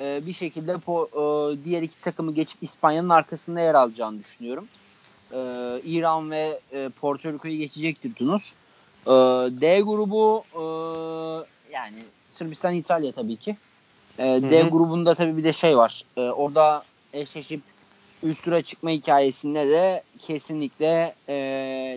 e, 0.00 0.26
bir 0.26 0.32
şekilde 0.32 0.72
po- 0.72 1.08
e, 1.52 1.64
diğer 1.64 1.82
iki 1.82 2.00
takımı 2.00 2.32
geçip 2.34 2.62
İspanya'nın 2.62 3.08
arkasında 3.08 3.60
yer 3.60 3.74
alacağını 3.74 4.18
düşünüyorum. 4.18 4.68
E, 5.32 5.38
İran 5.84 6.30
ve 6.30 6.60
e, 6.72 6.88
Porto 6.88 7.32
Rico'yu 7.32 7.56
geçecektir 7.58 8.14
Tunus. 8.14 8.52
E, 9.06 9.10
D 9.60 9.80
grubu 9.80 10.44
e, 10.54 10.62
yani 11.72 11.96
Sırbistan, 12.30 12.74
İtalya 12.74 13.12
tabii 13.12 13.36
ki. 13.36 13.56
E, 14.18 14.24
D 14.24 14.62
hı. 14.62 14.68
grubunda 14.68 15.14
tabii 15.14 15.36
bir 15.36 15.44
de 15.44 15.52
şey 15.52 15.76
var. 15.76 16.04
E, 16.16 16.20
orada 16.20 16.84
eşleşip 17.12 17.60
üst 18.22 18.44
tura 18.44 18.62
çıkma 18.62 18.90
hikayesinde 18.90 19.68
de 19.68 20.02
kesinlikle 20.18 21.14
e, 21.28 21.34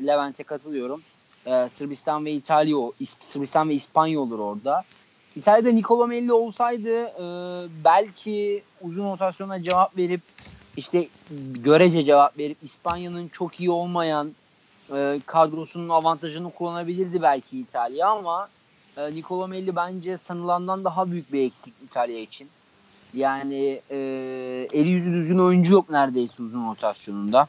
Levent'e 0.08 0.44
katılıyorum. 0.44 1.02
E, 1.46 1.70
Sırbistan 1.70 2.26
ve 2.26 2.32
İtalya, 2.32 2.78
o- 2.78 2.94
İs- 3.02 3.24
Sırbistan 3.24 3.70
ve 3.70 3.74
İspanya 3.74 4.20
olur 4.20 4.40
orada. 4.40 4.84
İtalya'da 5.38 5.72
Nicola 5.72 6.08
Melli 6.08 6.34
olsaydı 6.34 7.04
e, 7.04 7.26
belki 7.84 8.64
uzun 8.82 9.12
rotasyona 9.12 9.64
cevap 9.64 9.98
verip 9.98 10.22
işte 10.78 11.08
görece 11.54 12.04
cevap 12.04 12.38
verip 12.38 12.58
İspanya'nın 12.62 13.28
çok 13.28 13.60
iyi 13.60 13.72
olmayan 13.72 14.32
e, 14.94 15.22
kadrosunun 15.26 15.90
avantajını 15.90 16.52
kullanabilirdi 16.52 17.22
belki 17.22 17.60
İtalya 17.60 18.10
ama 18.10 18.50
e, 18.98 19.16
Nicola 19.16 19.48
Melli 19.48 19.76
bence 19.76 20.18
sanılandan 20.18 20.84
daha 20.84 21.12
büyük 21.12 21.34
bir 21.34 21.42
eksik 21.42 21.74
İtalya 21.86 22.20
için. 22.20 22.50
Yani 23.14 23.82
e, 23.92 23.98
eli 24.74 24.90
yüzü 24.90 25.12
düzgün 25.12 25.40
oyuncu 25.40 25.74
yok 25.74 25.90
neredeyse 25.90 26.44
uzun 26.44 26.70
rotasyonunda. 26.70 27.48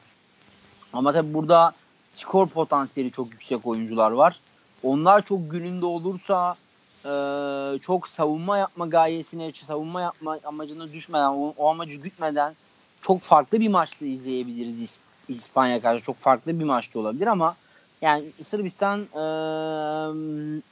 Ama 0.92 1.12
tabii 1.12 1.34
burada 1.34 1.72
skor 2.08 2.46
potansiyeli 2.46 3.12
çok 3.12 3.32
yüksek 3.32 3.66
oyuncular 3.66 4.10
var. 4.10 4.40
Onlar 4.82 5.24
çok 5.24 5.50
gününde 5.50 5.86
olursa 5.86 6.56
e, 7.04 7.78
çok 7.78 8.08
savunma 8.08 8.58
yapma 8.58 8.86
gayesine, 8.86 9.52
savunma 9.52 10.00
yapma 10.00 10.38
amacına 10.44 10.92
düşmeden, 10.92 11.28
o, 11.28 11.54
o 11.56 11.68
amacı 11.68 11.96
gütmeden 11.96 12.54
çok 13.02 13.20
farklı 13.20 13.60
bir 13.60 13.68
maçta 13.68 14.04
izleyebiliriz 14.04 14.82
İs- 14.82 14.98
İspanya 15.28 15.82
karşı. 15.82 16.04
Çok 16.04 16.16
farklı 16.16 16.60
bir 16.60 16.64
maçta 16.64 16.98
olabilir 16.98 17.26
ama 17.26 17.56
yani 18.02 18.24
Sırbistan 18.42 19.00
e, 19.00 19.24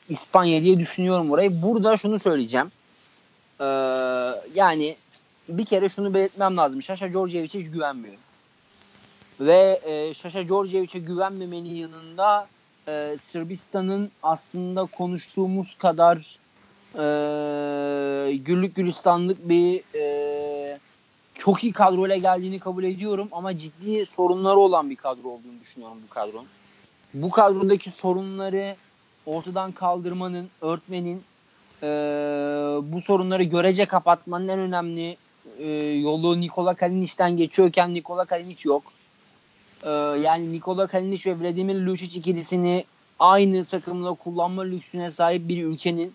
İspanya 0.09 0.63
diye 0.63 0.79
düşünüyorum 0.79 1.31
orayı. 1.31 1.63
Burada 1.63 1.97
şunu 1.97 2.19
söyleyeceğim. 2.19 2.73
E, 3.61 3.65
yani 4.55 4.97
bir 5.49 5.65
kere 5.65 5.89
şunu 5.89 6.15
belirtmem 6.15 6.57
lazım. 6.57 6.83
Şaşa 6.83 7.13
Djordjevic'e 7.13 7.61
hiç 7.61 7.71
güvenmiyorum. 7.71 8.21
Ve 9.41 9.81
e, 9.85 10.15
Şaşa 10.15 10.49
Djordjevic'e 10.49 10.99
güvenmemenin 10.99 11.75
yanında 11.75 12.49
e, 12.89 13.17
Sırbistan'ın 13.21 14.11
aslında 14.23 14.85
konuştuğumuz 14.85 15.75
kadar 15.75 16.39
e, 16.95 18.37
güllük 18.37 18.75
gülistanlık 18.75 19.49
bir 19.49 19.83
e, 19.95 20.79
çok 21.35 21.65
iyi 21.65 21.73
kadroyla 21.73 22.17
geldiğini 22.17 22.59
kabul 22.59 22.85
ediyorum 22.85 23.29
ama 23.33 23.59
ciddi 23.59 24.07
sorunları 24.07 24.59
olan 24.59 24.91
bir 24.91 24.97
kadro 24.97 25.29
olduğunu 25.29 25.61
düşünüyorum 25.61 25.99
bu 26.09 26.15
kadronun. 26.15 26.47
Bu 27.15 27.31
kadrodaki 27.31 27.91
sorunları 27.91 28.77
ortadan 29.27 29.73
kaldırmanın, 29.73 30.49
örtmenin, 30.61 31.23
e, 31.83 31.87
bu 32.83 33.03
sorunları 33.03 33.43
görece 33.43 33.87
kapatmanın 33.87 34.49
en 34.49 34.59
önemli 34.59 35.17
e, 35.59 35.69
yolu 36.01 36.41
Nikola 36.41 36.75
Kalinic'ten 36.75 37.37
geçiyorken 37.37 37.95
Nikola 37.95 38.25
Kalinic 38.25 38.69
yok. 38.69 38.83
E, 39.83 39.91
yani 40.21 40.53
Nikola 40.53 40.87
Kalinic 40.87 41.31
ve 41.31 41.41
Vladimir 41.41 41.75
Lucic 41.75 42.19
ikilisini 42.19 42.85
aynı 43.19 43.65
takımla 43.65 44.15
kullanma 44.15 44.63
lüksüne 44.63 45.11
sahip 45.11 45.49
bir 45.49 45.65
ülkenin 45.65 46.15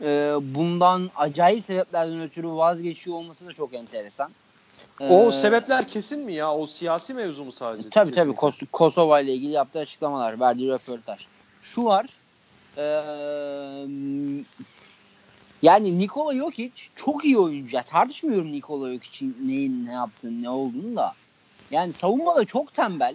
e, 0.00 0.34
bundan 0.42 1.10
acayip 1.16 1.64
sebeplerden 1.64 2.20
ötürü 2.20 2.48
vazgeçiyor 2.48 3.16
olması 3.16 3.46
da 3.46 3.52
çok 3.52 3.74
enteresan. 3.74 4.30
O 5.00 5.28
Ee, 5.28 5.32
sebepler 5.32 5.88
kesin 5.88 6.20
mi 6.20 6.34
ya? 6.34 6.54
O 6.54 6.66
siyasi 6.66 7.14
mevzu 7.14 7.44
mu 7.44 7.52
sadece? 7.52 7.82
Tabii 7.82 7.90
tabii 7.94 8.14
Kesinlikle. 8.14 8.40
Kos- 8.40 8.66
Kosova 8.72 9.20
ile 9.20 9.34
ilgili 9.34 9.50
yaptığı 9.50 9.78
açıklamalar, 9.78 10.40
verdiği 10.40 10.70
röportaj. 10.72 11.26
Şu 11.62 11.84
var. 11.84 12.06
Ee, 12.76 12.82
yani 15.62 15.98
Nikola 15.98 16.34
Jokic 16.34 16.72
çok 16.96 17.24
iyi 17.24 17.38
oyuncu. 17.38 17.76
Ya 17.76 17.82
tartışmıyorum 17.82 18.52
Nikola 18.52 18.92
Jokic'in 18.94 19.36
neyin 19.44 19.86
ne 19.86 19.92
yaptığını, 19.92 20.42
ne 20.42 20.50
olduğunu 20.50 20.96
da. 20.96 21.12
Yani 21.70 21.92
savunmada 21.92 22.44
çok 22.44 22.74
tembel 22.74 23.14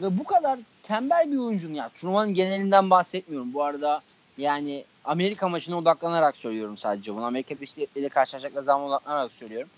ve 0.00 0.18
bu 0.18 0.24
kadar 0.24 0.58
tembel 0.82 1.32
bir 1.32 1.36
oyuncunun 1.36 1.74
ya 1.74 1.88
turnuvanın 1.88 2.34
genelinden 2.34 2.90
bahsetmiyorum. 2.90 3.54
Bu 3.54 3.64
arada 3.64 4.00
yani 4.38 4.84
Amerika 5.04 5.48
maçına 5.48 5.78
odaklanarak 5.78 6.36
söylüyorum 6.36 6.76
sadece 6.76 7.14
bunu. 7.14 7.24
Amerika 7.24 7.54
Birleşik 7.54 7.76
Devletleri 7.76 8.04
ile 8.04 8.08
karşılaşacakları 8.08 8.64
zaman 8.64 8.88
odaklanarak 8.88 9.32
söylüyorum. 9.32 9.68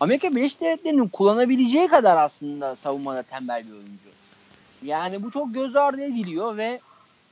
Amerika 0.00 0.36
Birleşik 0.36 0.60
Devletleri'nin 0.60 1.08
kullanabileceği 1.08 1.88
kadar 1.88 2.24
aslında 2.24 2.76
savunmada 2.76 3.22
tembel 3.22 3.66
bir 3.66 3.72
oyuncu. 3.72 4.08
Yani 4.82 5.22
bu 5.22 5.30
çok 5.30 5.54
göz 5.54 5.76
ardı 5.76 6.04
ediliyor 6.04 6.56
ve 6.56 6.80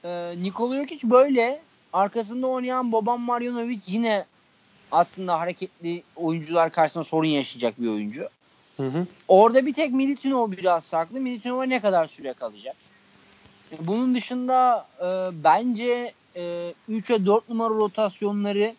e, 0.04 0.34
Nikola 0.42 0.76
Jokic 0.76 1.10
böyle 1.10 1.60
arkasında 1.92 2.46
oynayan 2.46 2.92
Boban 2.92 3.20
Marjanovic 3.20 3.80
yine 3.86 4.24
aslında 4.92 5.40
hareketli 5.40 6.02
oyuncular 6.16 6.72
karşısında 6.72 7.04
sorun 7.04 7.28
yaşayacak 7.28 7.80
bir 7.80 7.88
oyuncu. 7.88 8.28
Hı 8.80 8.86
hı. 8.86 9.06
Orada 9.28 9.66
bir 9.66 9.74
tek 9.74 9.92
Militinov 9.92 10.52
biraz 10.52 10.84
saklı. 10.84 11.20
Militinova 11.20 11.64
ne 11.64 11.80
kadar 11.80 12.08
süre 12.08 12.32
kalacak? 12.32 12.76
E, 13.72 13.86
Bunun 13.86 14.14
dışında 14.14 14.86
e, 15.00 15.04
bence 15.44 16.12
e, 16.36 16.74
3 16.88 17.10
ve 17.10 17.26
4 17.26 17.48
numara 17.48 17.74
rotasyonları 17.74 18.74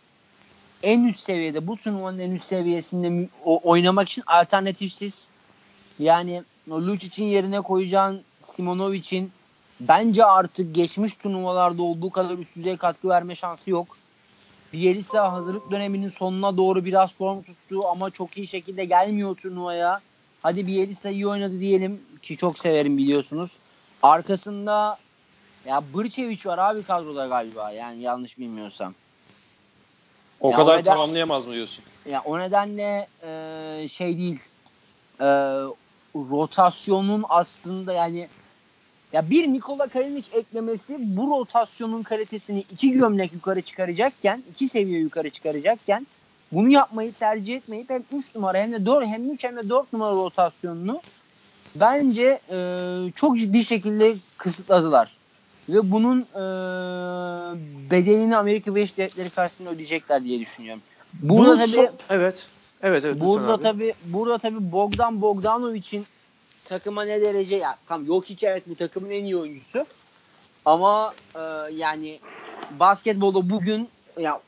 en 0.84 1.03
üst 1.03 1.19
seviyede 1.19 1.68
bu 1.68 1.78
turnuvanın 1.78 2.19
en 2.19 2.32
üst 2.32 2.45
seviyesinde 2.45 3.30
oynamak 3.45 4.10
için 4.10 4.23
alternatifsiz. 4.28 5.28
Yani 5.99 6.44
Lucic'in 6.69 7.26
yerine 7.28 7.61
koyacağın 7.61 8.22
Simonovic'in 8.40 9.32
bence 9.80 10.26
artık 10.26 10.76
geçmiş 10.76 11.14
turnuvalarda 11.14 11.84
olduğu 11.84 12.10
kadar 12.10 12.38
üst 12.38 12.56
düzey 12.56 12.78
katkı 12.78 13.10
verme 13.10 13.36
şansı 13.36 13.69
yok. 13.69 13.98
Bielisa 14.73 15.31
hazırlık 15.34 15.72
döneminin 15.72 16.07
sonuna 16.07 16.57
doğru 16.57 16.85
biraz 16.85 17.15
form 17.18 17.43
tuttu 17.43 17.88
ama 17.88 18.10
çok 18.11 18.38
iyi 18.38 18.48
şekilde 18.48 18.85
gelmiyor 18.85 19.35
turnuvaya. 19.35 20.02
Hadi 20.43 20.68
Bielisa 20.68 21.10
iyi 21.10 21.27
oynadı 21.27 21.60
diyelim 21.60 22.02
ki 22.22 22.38
çok 22.38 22.60
severim 22.60 22.98
biliyorsunuz. 22.98 23.60
Arkasında 24.03 24.99
ya 25.65 25.93
Brçevic 25.93 26.39
var 26.45 26.57
abi 26.57 26.84
kadroda 26.84 27.27
galiba 27.27 27.72
yani 27.72 28.02
yanlış 28.02 28.38
bilmiyorsam. 28.39 28.93
O 30.39 30.52
Ya 30.52 30.57
kadar 30.57 30.73
o 30.76 30.77
neden- 30.80 30.93
tamamlayamaz 30.93 31.48
mı 31.48 31.53
diyorsun? 31.53 31.85
Ya 32.06 32.22
o 32.26 32.39
nedenle 32.39 33.07
e, 33.23 33.88
şey 33.88 34.18
değil. 34.18 34.39
E, 35.19 35.26
rotasyonun 36.15 37.26
aslında 37.30 37.93
yani 37.93 38.30
ya 39.14 39.30
bir 39.30 39.48
Nikola 39.48 39.88
Kalinic 39.88 40.28
eklemesi 40.34 40.98
bu 41.00 41.28
rotasyonun 41.28 42.04
kalitesini 42.04 42.60
iki 42.60 42.92
gömlek 42.92 43.34
yukarı 43.34 43.62
çıkaracakken, 43.62 44.44
iki 44.52 44.68
seviye 44.70 45.00
yukarı 45.00 45.30
çıkaracakken 45.30 46.08
bunu 46.52 46.70
yapmayı 46.70 47.14
tercih 47.14 47.56
etmeyip 47.56 47.90
hem 47.90 48.04
3 48.14 48.36
numara 48.36 48.58
hem 48.58 48.72
de 48.74 48.86
4 48.86 49.06
hem 49.06 49.32
3 49.32 49.44
hem 49.44 49.56
de 49.56 49.70
4 49.70 49.94
numara 49.94 50.12
rotasyonunu 50.16 51.02
bence 51.76 52.40
e, 52.50 52.58
çok 53.16 53.40
ciddi 53.40 53.66
şekilde 53.66 54.16
kısıtladılar. 54.38 55.16
Ve 55.70 55.92
bunun 55.92 56.20
e, 56.22 56.42
bedelini 57.92 58.38
Amerika 58.38 58.76
Birleşik 58.76 58.98
Devletleri 58.98 59.30
karşısında 59.30 59.70
ödeyecekler 59.70 60.24
diye 60.24 60.40
düşünüyorum. 60.40 60.82
Burada 61.14 61.54
Bu 61.54 61.58
tabii 61.58 61.68
son- 61.68 61.90
evet. 62.10 62.48
Evet 62.84 63.06
evet. 63.06 63.20
burada 63.20 63.60
tabii 63.60 63.94
burada 64.06 64.38
tabii 64.38 64.72
Bogdan 64.72 65.22
Bogdanovic'in 65.22 66.06
takıma 66.66 67.04
ne 67.04 67.22
derece 67.22 67.56
ya 67.56 67.78
tamam 67.88 68.08
Jokic 68.08 68.48
evet 68.48 68.64
bu 68.70 68.76
takımın 68.76 69.10
en 69.10 69.24
iyi 69.24 69.38
oyuncusu. 69.38 69.86
Ama 70.66 71.14
e, 71.36 71.40
yani 71.74 72.20
basketbolda 72.80 73.50
bugün 73.50 73.90
ya 74.20 74.42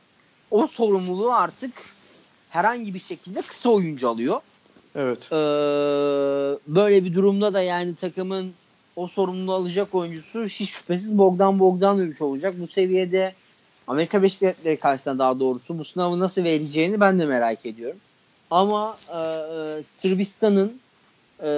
o 0.51 0.67
sorumluluğu 0.67 1.33
artık 1.33 1.71
herhangi 2.49 2.93
bir 2.93 2.99
şekilde 2.99 3.41
kısa 3.41 3.69
oyuncu 3.69 4.09
alıyor. 4.09 4.41
Evet. 4.95 5.31
Ee, 5.31 5.35
böyle 6.67 7.05
bir 7.05 7.13
durumda 7.13 7.53
da 7.53 7.61
yani 7.61 7.95
takımın 7.95 8.53
o 8.95 9.07
sorumluluğu 9.07 9.53
alacak 9.53 9.95
oyuncusu 9.95 10.45
hiç 10.45 10.69
şüphesiz 10.69 11.17
Bogdan 11.17 11.59
Bogdanovic 11.59 12.23
olacak. 12.23 12.55
Bu 12.59 12.67
seviyede 12.67 13.33
Amerika 13.87 14.17
Birleşik 14.17 14.41
Devletleri 14.41 14.77
karşısında 14.77 15.19
daha 15.19 15.39
doğrusu 15.39 15.79
bu 15.79 15.83
sınavı 15.83 16.19
nasıl 16.19 16.43
vereceğini 16.43 16.99
ben 16.99 17.19
de 17.19 17.25
merak 17.25 17.65
ediyorum. 17.65 17.99
Ama 18.51 18.97
e, 19.09 19.19
e, 19.19 19.83
Sırbistan'ın 19.83 20.79
e, 21.43 21.49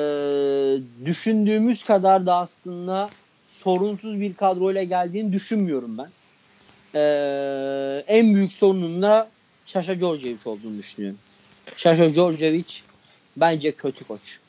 düşündüğümüz 1.05 1.83
kadar 1.83 2.25
da 2.25 2.35
aslında 2.35 3.09
sorunsuz 3.63 4.21
bir 4.21 4.33
kadroyla 4.33 4.83
geldiğini 4.83 5.33
düşünmüyorum 5.33 5.97
ben. 5.97 6.09
E, 6.95 8.03
en 8.07 8.35
büyük 8.35 8.51
sorunun 8.51 9.01
da 9.01 9.29
Şaşa 9.65 9.99
Djordjevic 9.99 10.39
olduğunu 10.45 10.77
düşünüyorum. 10.77 11.19
Şaşa 11.77 12.13
Djordjevic 12.13 12.73
bence 13.37 13.71
kötü 13.71 14.03
koç. 14.03 14.39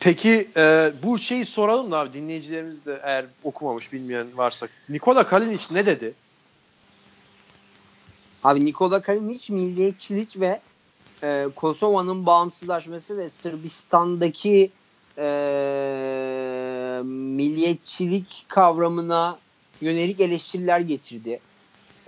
Peki 0.00 0.48
e, 0.56 0.92
bu 1.02 1.18
şeyi 1.18 1.46
soralım 1.46 1.90
da 1.90 1.98
abi 1.98 2.12
dinleyicilerimiz 2.12 2.86
de 2.86 3.00
eğer 3.02 3.24
okumamış 3.44 3.92
bilmeyen 3.92 4.26
varsa. 4.36 4.68
Nikola 4.88 5.26
Kalinic 5.26 5.64
ne 5.70 5.86
dedi? 5.86 6.14
Abi 8.44 8.64
Nikola 8.64 9.02
Kalinic 9.02 9.52
milliyetçilik 9.52 10.40
ve 10.40 10.60
e, 11.22 11.48
Kosova'nın 11.56 12.26
bağımsızlaşması 12.26 13.16
ve 13.16 13.30
Sırbistan'daki 13.30 14.70
e, 15.18 15.24
milliyetçilik 17.04 18.44
kavramına 18.48 19.38
yönelik 19.80 20.20
eleştiriler 20.20 20.80
getirdi. 20.80 21.40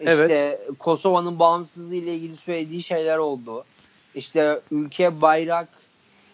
İşte 0.01 0.61
Kosova'nın 0.79 1.39
bağımsızlığı 1.39 1.95
ile 1.95 2.15
ilgili 2.15 2.37
söylediği 2.37 2.83
şeyler 2.83 3.19
oldu. 3.19 3.65
İşte 4.15 4.61
ülke, 4.71 5.21
bayrak 5.21 5.69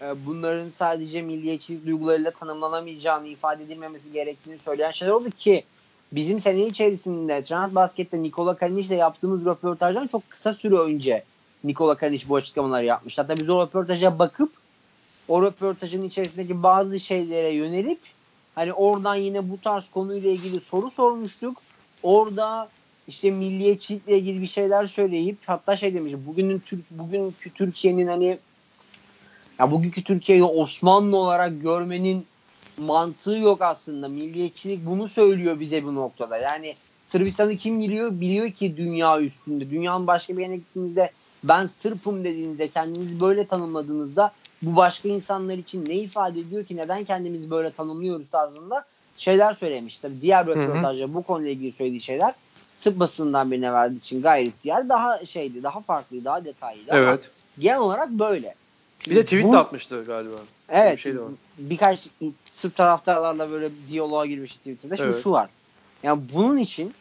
e, 0.02 0.26
bunların 0.26 0.68
sadece 0.68 1.22
milliyetçilik 1.22 1.86
duygularıyla 1.86 2.30
tanımlanamayacağını 2.30 3.28
ifade 3.28 3.62
edilmemesi 3.62 4.12
gerektiğini 4.12 4.58
söyleyen 4.58 4.90
şeyler 4.90 5.12
oldu 5.12 5.30
ki 5.30 5.64
bizim 6.12 6.40
sene 6.40 6.66
içerisinde 6.66 7.44
Trans 7.44 7.74
Basket'te 7.74 8.22
Nikola 8.22 8.56
Kalinic 8.56 8.88
ile 8.88 8.96
yaptığımız 8.96 9.44
röportajdan 9.44 10.06
çok 10.06 10.30
kısa 10.30 10.54
süre 10.54 10.74
önce 10.74 11.24
Nikola 11.64 11.94
Kalinic 11.94 12.28
bu 12.28 12.36
açıklamaları 12.36 12.84
yapmış. 12.84 13.18
Hatta 13.18 13.36
biz 13.36 13.50
o 13.50 13.62
röportaja 13.62 14.18
bakıp 14.18 14.52
o 15.28 15.42
röportajın 15.42 16.02
içerisindeki 16.02 16.62
bazı 16.62 17.00
şeylere 17.00 17.48
yönelip 17.48 18.00
hani 18.54 18.72
oradan 18.72 19.14
yine 19.14 19.50
bu 19.50 19.60
tarz 19.60 19.90
konuyla 19.90 20.30
ilgili 20.30 20.60
soru 20.60 20.90
sormuştuk. 20.90 21.62
Orada 22.02 22.68
işte 23.08 23.30
milliyetçilikle 23.30 24.18
ilgili 24.18 24.42
bir 24.42 24.46
şeyler 24.46 24.86
söyleyip 24.86 25.38
hatta 25.46 25.76
şey 25.76 25.94
demiş 25.94 26.12
bugünün 26.26 26.58
Türk 26.58 26.90
bugünkü 26.90 27.50
Türkiye'nin 27.50 28.06
hani 28.06 28.38
ya 29.58 29.70
bugünkü 29.70 30.04
Türkiye'yi 30.04 30.44
Osmanlı 30.44 31.16
olarak 31.16 31.62
görmenin 31.62 32.26
mantığı 32.78 33.38
yok 33.38 33.62
aslında. 33.62 34.08
Milliyetçilik 34.08 34.86
bunu 34.86 35.08
söylüyor 35.08 35.60
bize 35.60 35.84
bu 35.84 35.94
noktada. 35.94 36.38
Yani 36.38 36.74
Sırbistan'ı 37.06 37.56
kim 37.56 37.80
biliyor? 37.80 38.20
Biliyor 38.20 38.50
ki 38.50 38.76
dünya 38.76 39.20
üstünde. 39.20 39.70
Dünyanın 39.70 40.06
başka 40.06 40.36
bir 40.36 40.42
yerine 40.42 40.56
gittiğinizde 40.56 41.10
ben 41.44 41.66
Sırpım 41.66 42.24
dediğinizde 42.24 42.68
kendinizi 42.68 43.20
böyle 43.20 43.46
tanımladığınızda 43.46 44.32
bu 44.62 44.76
başka 44.76 45.08
insanlar 45.08 45.54
için 45.54 45.86
ne 45.86 45.94
ifade 45.94 46.40
ediyor 46.40 46.64
ki 46.64 46.76
neden 46.76 47.04
kendimizi 47.04 47.50
böyle 47.50 47.72
tanımlıyoruz 47.72 48.26
tarzında 48.32 48.84
şeyler 49.16 49.54
söylemiş. 49.54 49.98
Tabii 49.98 50.20
diğer 50.20 50.46
röportajda 50.46 51.14
bu 51.14 51.22
konuyla 51.22 51.50
ilgili 51.50 51.72
söylediği 51.72 52.00
şeyler 52.00 52.34
Sırp 52.76 52.98
basından 52.98 53.50
birine 53.50 53.72
verdiği 53.72 53.96
için 53.96 54.22
gayret 54.22 54.52
diğer 54.64 54.88
daha 54.88 55.24
şeydi, 55.24 55.62
daha 55.62 55.80
farklı, 55.80 56.24
daha 56.24 56.44
detaylıydı. 56.44 56.90
Evet. 56.94 57.08
Ama 57.08 57.18
genel 57.58 57.78
olarak 57.78 58.10
böyle. 58.10 58.54
Bir 59.10 59.16
de 59.16 59.24
tweet 59.24 59.44
bu, 59.44 59.52
de 59.52 59.58
atmıştı 59.58 60.04
galiba. 60.06 60.34
Evet. 60.68 60.96
Bir 60.96 61.02
şey 61.02 61.14
de 61.14 61.20
var. 61.20 61.28
Birkaç 61.58 62.08
Sırp 62.50 62.76
taraftarlarla 62.76 63.50
böyle 63.50 63.70
diyaloğa 63.90 64.26
girmiş 64.26 64.56
Twitter'da. 64.56 64.96
Şimdi 64.96 65.10
evet. 65.10 65.22
şu 65.22 65.30
var. 65.30 65.48
Yani 66.02 66.22
bunun 66.34 66.56
için 66.56 66.94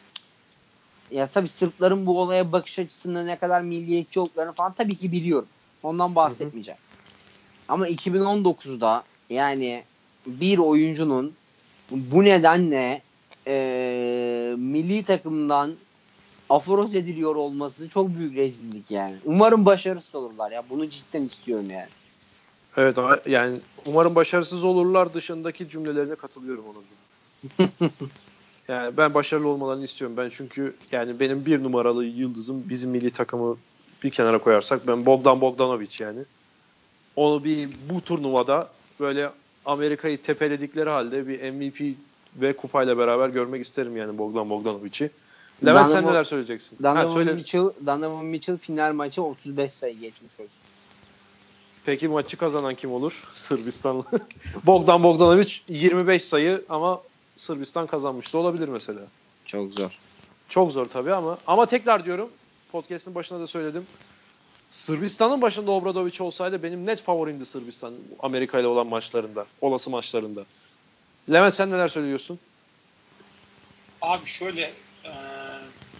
ya 1.11 1.27
tabii 1.27 1.47
Sırpların 1.47 2.05
bu 2.05 2.21
olaya 2.21 2.51
bakış 2.51 2.79
açısında 2.79 3.23
ne 3.23 3.35
kadar 3.35 3.61
milliyetçi 3.61 4.19
olduklarını 4.19 4.53
falan 4.53 4.73
tabii 4.73 4.95
ki 4.95 5.11
biliyorum. 5.11 5.47
Ondan 5.83 6.15
bahsetmeyeceğim. 6.15 6.79
Hı 6.79 6.83
hı. 6.83 7.73
Ama 7.73 7.89
2019'da 7.89 9.03
yani 9.29 9.83
bir 10.25 10.57
oyuncunun 10.57 11.33
bu 11.91 12.23
nedenle 12.23 13.01
e, 13.47 14.55
milli 14.57 15.03
takımdan 15.03 15.73
aforoz 16.49 16.95
ediliyor 16.95 17.35
olması 17.35 17.89
çok 17.89 18.09
büyük 18.09 18.35
rezillik 18.35 18.91
yani. 18.91 19.15
Umarım 19.25 19.65
başarısız 19.65 20.15
olurlar 20.15 20.51
ya. 20.51 20.63
Bunu 20.69 20.89
cidden 20.89 21.23
istiyorum 21.23 21.69
yani. 21.69 21.89
Evet 22.77 22.97
yani 23.25 23.59
umarım 23.85 24.15
başarısız 24.15 24.63
olurlar 24.63 25.13
dışındaki 25.13 25.69
cümlelerine 25.69 26.15
katılıyorum 26.15 26.65
onun. 26.65 26.83
yani 28.69 28.97
ben 28.97 29.13
başarılı 29.13 29.47
olmalarını 29.47 29.83
istiyorum. 29.83 30.17
Ben 30.17 30.29
çünkü 30.29 30.75
yani 30.91 31.19
benim 31.19 31.45
bir 31.45 31.63
numaralı 31.63 32.05
yıldızım 32.05 32.69
bizim 32.69 32.89
milli 32.89 33.11
takımı 33.11 33.57
bir 34.03 34.09
kenara 34.09 34.39
koyarsak 34.39 34.87
ben 34.87 35.05
Bogdan 35.05 35.41
Bogdanovic 35.41 35.89
yani. 35.99 36.19
Onu 37.15 37.43
bir 37.43 37.69
bu 37.89 38.01
turnuvada 38.01 38.69
böyle 38.99 39.29
Amerika'yı 39.65 40.21
tepeledikleri 40.21 40.89
halde 40.89 41.27
bir 41.27 41.51
MVP 41.51 41.97
ve 42.35 42.53
kupayla 42.53 42.97
beraber 42.97 43.29
görmek 43.29 43.65
isterim 43.65 43.97
yani 43.97 44.17
Bogdan 44.17 44.49
Bogdanovic'i. 44.49 45.11
Levent 45.65 45.91
sen 45.91 46.05
neler 46.05 46.23
söyleyeceksin? 46.23 46.77
Donovan, 46.83 46.95
ha, 46.95 47.07
söyle. 47.07 47.33
Mitchell, 47.33 47.69
Donovan 47.85 48.25
Mitchell 48.25 48.57
final 48.57 48.93
maçı 48.93 49.23
35 49.23 49.71
sayı 49.71 49.99
geçmiş 49.99 50.33
olsun. 50.33 50.57
Peki 51.85 52.07
maçı 52.07 52.37
kazanan 52.37 52.75
kim 52.75 52.91
olur? 52.91 53.23
Sırbistanlı. 53.33 54.03
Bogdan 54.65 55.03
Bogdanovic 55.03 55.53
25 55.69 56.23
sayı 56.23 56.65
ama 56.69 57.01
Sırbistan 57.39 57.87
kazanmış 57.87 58.33
da 58.33 58.37
olabilir 58.37 58.67
mesela. 58.67 59.01
Çok 59.45 59.73
zor. 59.73 59.91
Çok 60.49 60.71
zor 60.71 60.85
tabii 60.85 61.13
ama 61.13 61.37
ama 61.47 61.65
tekrar 61.65 62.05
diyorum 62.05 62.29
podcast'ın 62.71 63.15
başında 63.15 63.39
da 63.39 63.47
söyledim. 63.47 63.87
Sırbistan'ın 64.69 65.41
başında 65.41 65.71
Obradovic 65.71 66.23
olsaydı 66.23 66.63
benim 66.63 66.85
net 66.85 67.01
favorimdi 67.03 67.45
Sırbistan 67.45 67.93
Amerika 68.19 68.59
ile 68.59 68.67
olan 68.67 68.87
maçlarında, 68.87 69.45
olası 69.61 69.89
maçlarında. 69.89 70.45
Levent 71.31 71.53
sen 71.53 71.71
neler 71.71 71.87
söylüyorsun? 71.87 72.39
Abi 74.01 74.25
şöyle 74.25 74.61
e, 75.05 75.11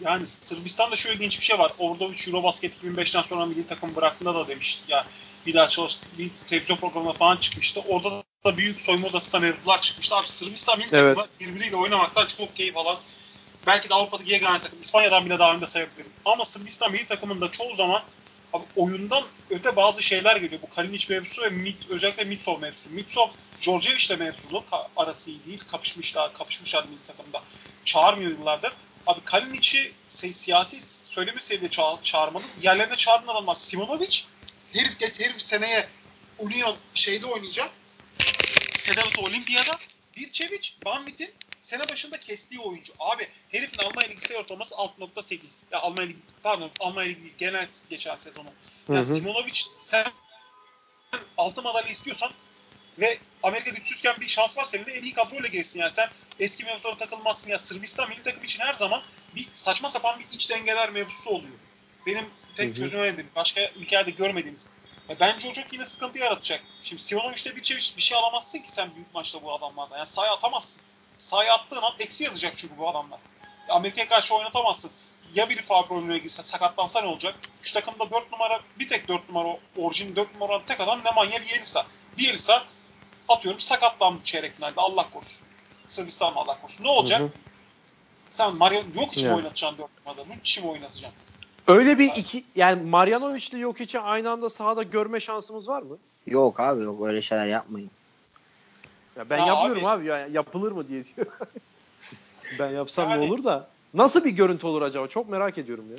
yani 0.01 0.27
Sırbistan'da 0.27 0.95
şöyle 0.95 1.15
ilginç 1.15 1.39
bir 1.39 1.45
şey 1.45 1.59
var. 1.59 1.73
Obradovic 1.79 2.27
Eurobasket 2.27 2.83
2005'ten 2.83 3.21
sonra 3.21 3.45
milli 3.45 3.67
takım 3.67 3.95
bıraktığında 3.95 4.35
da 4.35 4.47
demişti. 4.47 4.83
Yani 4.87 5.05
bir 5.45 5.53
daha 5.53 5.67
çalıştı, 5.67 6.07
bir 6.17 6.31
televizyon 6.47 6.77
programına 6.77 7.13
falan 7.13 7.37
çıkmıştı. 7.37 7.81
Orada 7.87 8.23
da 8.45 8.57
büyük 8.57 8.81
soyunma 8.81 9.07
odasında 9.07 9.39
mevzular 9.39 9.81
çıkmıştı. 9.81 10.15
Abi 10.15 10.27
Sırbistan 10.27 10.79
milli 10.79 10.89
evet. 10.91 11.17
takımı 11.17 11.27
birbiriyle 11.39 11.77
oynamaktan 11.77 12.25
çok 12.25 12.55
keyif 12.55 12.77
alan 12.77 12.97
belki 13.67 13.89
de 13.89 13.93
Avrupa'daki 13.93 14.31
yegane 14.31 14.59
takım. 14.61 14.81
İspanya'dan 14.81 15.25
bile 15.25 15.39
daha 15.39 15.53
önde 15.53 15.67
sayabilirim. 15.67 16.11
Ama 16.25 16.45
Sırbistan 16.45 16.91
milli 16.91 17.05
takımında 17.05 17.51
çoğu 17.51 17.75
zaman 17.75 18.03
abi 18.53 18.63
oyundan 18.75 19.23
öte 19.49 19.75
bazı 19.75 20.03
şeyler 20.03 20.35
geliyor. 20.35 20.61
Bu 20.61 20.69
Kalinic 20.75 21.13
mevzusu 21.13 21.41
ve 21.41 21.49
Mit, 21.49 21.75
özellikle 21.89 22.23
Mitsov 22.23 22.59
mevzusu. 22.59 22.89
Mitsov 22.89 23.27
Georgievic'le 23.61 24.19
mevzulu 24.19 24.63
arası 24.97 25.31
iyi 25.31 25.45
değil. 25.45 25.63
Kapışmışlar, 25.71 26.33
kapışmışlar 26.33 26.83
milli 26.83 27.03
takımda. 27.03 27.43
Çağırmıyor 27.85 28.31
yıllardır. 28.31 28.71
Abi 29.07 29.19
Kalinic'i 29.25 29.93
siyasi 30.09 30.81
söylemi 31.07 31.41
seviyede 31.41 31.75
ça- 31.75 32.03
çağırmalı. 32.03 32.43
Yerlerine 32.61 32.95
çağırdığın 32.95 33.27
adam 33.27 33.47
var. 33.47 33.55
Simonovic 33.55 34.21
herif, 34.73 34.99
geç, 34.99 35.19
herif 35.19 35.41
seneye 35.41 35.87
Union 36.39 36.75
şeyde 36.93 37.25
oynayacak. 37.25 37.69
Sedavat 38.89 39.19
Olimpiyada. 39.19 39.77
Bir 40.17 40.31
Çeviç, 40.31 40.77
Bambit'in 40.85 41.31
sene 41.59 41.89
başında 41.89 42.19
kestiği 42.19 42.61
oyuncu. 42.61 42.93
Abi 42.99 43.27
herifin 43.49 43.79
Almanya 43.83 44.09
Ligi 44.09 44.21
sayı 44.21 44.39
ortalaması 44.39 44.75
6.8. 44.75 45.39
Ya 45.71 45.79
Almanya 45.79 46.07
Ligi, 46.07 46.19
pardon 46.43 46.71
Almanya 46.79 47.09
Ligi 47.09 47.33
genel 47.37 47.67
geçen 47.89 48.17
sezonu. 48.17 48.49
Ya 48.89 48.95
hı 48.95 48.99
hı. 48.99 49.15
Simonovic 49.15 49.61
sen 49.79 50.05
altı 51.37 51.61
madalya 51.61 51.89
istiyorsan 51.89 52.31
ve 52.99 53.17
Amerika 53.43 53.69
güçsüzken 53.71 54.15
bir 54.21 54.27
şans 54.27 54.57
var 54.57 54.65
senin 54.65 54.85
de 54.85 54.91
en 54.91 55.03
iyi 55.03 55.13
kadroyla 55.13 55.47
gelsin. 55.47 55.79
Yani 55.79 55.91
sen 55.91 56.09
eski 56.39 56.63
mevzulara 56.63 56.97
takılmazsın. 56.97 57.49
Ya 57.49 57.59
Sırbistan 57.59 58.09
milli 58.09 58.23
takım 58.23 58.43
için 58.43 58.59
her 58.59 58.73
zaman 58.73 59.03
bir 59.35 59.47
saçma 59.53 59.89
sapan 59.89 60.19
bir 60.19 60.25
iç 60.31 60.49
dengeler 60.49 60.89
mevzusu 60.89 61.29
oluyor. 61.29 61.57
Benim 62.05 62.25
tek 62.55 62.75
çözümlemediğim, 62.75 63.29
başka 63.35 63.61
ülkelerde 63.75 64.11
görmediğimiz. 64.11 64.69
Ya 65.09 65.15
bence 65.19 65.49
o 65.49 65.53
çok 65.53 65.73
yine 65.73 65.85
sıkıntı 65.85 66.19
yaratacak. 66.19 66.63
Şimdi 66.81 67.01
Sivanovic'te 67.01 67.55
bir, 67.55 67.63
şey, 67.63 67.77
bir 67.97 68.01
şey 68.01 68.17
alamazsın 68.17 68.59
ki 68.59 68.71
sen 68.71 68.95
büyük 68.95 69.13
maçta 69.13 69.43
bu 69.43 69.53
adamlardan. 69.53 69.97
Yani 69.97 70.07
sahaya 70.07 70.33
atamazsın. 70.33 70.81
Sahaya 71.17 71.53
attığın 71.53 71.81
an 71.81 71.93
eksi 71.99 72.23
yazacak 72.23 72.57
çünkü 72.57 72.77
bu 72.77 72.89
adamlar. 72.89 73.19
Amerika'ya 73.69 74.09
karşı 74.09 74.35
oynatamazsın. 74.35 74.91
Ya 75.33 75.49
biri 75.49 75.61
faal 75.61 75.85
problemine 75.85 76.17
girse 76.17 76.43
sakatlansa 76.43 77.01
ne 77.01 77.07
olacak? 77.07 77.35
Şu 77.61 77.73
takımda 77.73 78.11
4 78.11 78.31
numara 78.31 78.61
bir 78.79 78.87
tek 78.87 79.07
4 79.07 79.29
numara 79.29 79.57
orijin 79.77 80.15
4 80.15 80.33
numara 80.33 80.65
tek 80.65 80.81
adam 80.81 81.01
Nemanja 81.03 81.41
Bielisa. 81.41 81.85
Bielisa 82.17 82.63
atıyorum 83.29 83.59
sakatlandı 83.59 84.23
çeyrek 84.23 84.55
finalde 84.55 84.81
Allah 84.81 85.09
korusun. 85.09 85.47
Sırbistan 85.87 86.33
Allah 86.33 86.61
korusun. 86.61 86.83
Ne 86.83 86.89
olacak? 86.89 87.19
Hı 87.19 87.25
hı. 87.25 87.31
Sen 88.31 88.55
Mario 88.55 88.81
yok 88.95 89.13
için 89.13 89.25
yani. 89.25 89.35
oynatacaksın 89.35 89.77
4 89.77 89.89
numarada. 90.05 90.35
Nucic'i 90.35 90.65
mi 90.65 90.71
oynatacaksın? 90.71 91.19
Öyle 91.69 91.99
bir 91.99 92.15
iki 92.15 92.43
yani 92.55 92.83
Marjanovic 92.83 93.47
ile 93.51 93.59
Jokic'i 93.59 93.99
aynı 93.99 94.31
anda 94.31 94.49
sahada 94.49 94.83
görme 94.83 95.19
şansımız 95.19 95.67
var 95.67 95.81
mı? 95.81 95.97
Yok 96.27 96.59
abi 96.59 96.83
yok 96.83 97.07
öyle 97.07 97.21
şeyler 97.21 97.45
yapmayın. 97.45 97.91
Ya 99.15 99.29
ben 99.29 99.37
ya 99.37 99.45
yapıyorum 99.45 99.85
abi. 99.85 100.01
abi 100.01 100.05
ya 100.05 100.27
yapılır 100.27 100.71
mı 100.71 100.87
diye 100.87 101.03
diyor. 101.05 101.27
ben 102.59 102.69
yapsam 102.69 103.09
yani, 103.09 103.21
ne 103.21 103.31
olur 103.31 103.43
da 103.43 103.67
nasıl 103.93 104.23
bir 104.25 104.29
görüntü 104.29 104.67
olur 104.67 104.81
acaba? 104.81 105.07
Çok 105.07 105.29
merak 105.29 105.57
ediyorum 105.57 105.85
ya. 105.91 105.97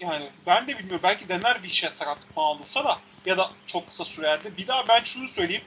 Yani 0.00 0.30
ben 0.46 0.66
de 0.66 0.78
bilmiyorum. 0.78 1.00
Belki 1.02 1.28
dener 1.28 1.62
bir 1.62 1.68
işe 1.68 1.90
sakatlık 1.90 2.34
falan 2.34 2.56
olursa 2.56 2.84
da 2.84 2.98
ya 3.26 3.38
da 3.38 3.50
çok 3.66 3.86
kısa 3.86 4.04
sürerde. 4.04 4.56
Bir 4.56 4.66
daha 4.66 4.88
ben 4.88 5.02
şunu 5.02 5.28
söyleyeyim. 5.28 5.62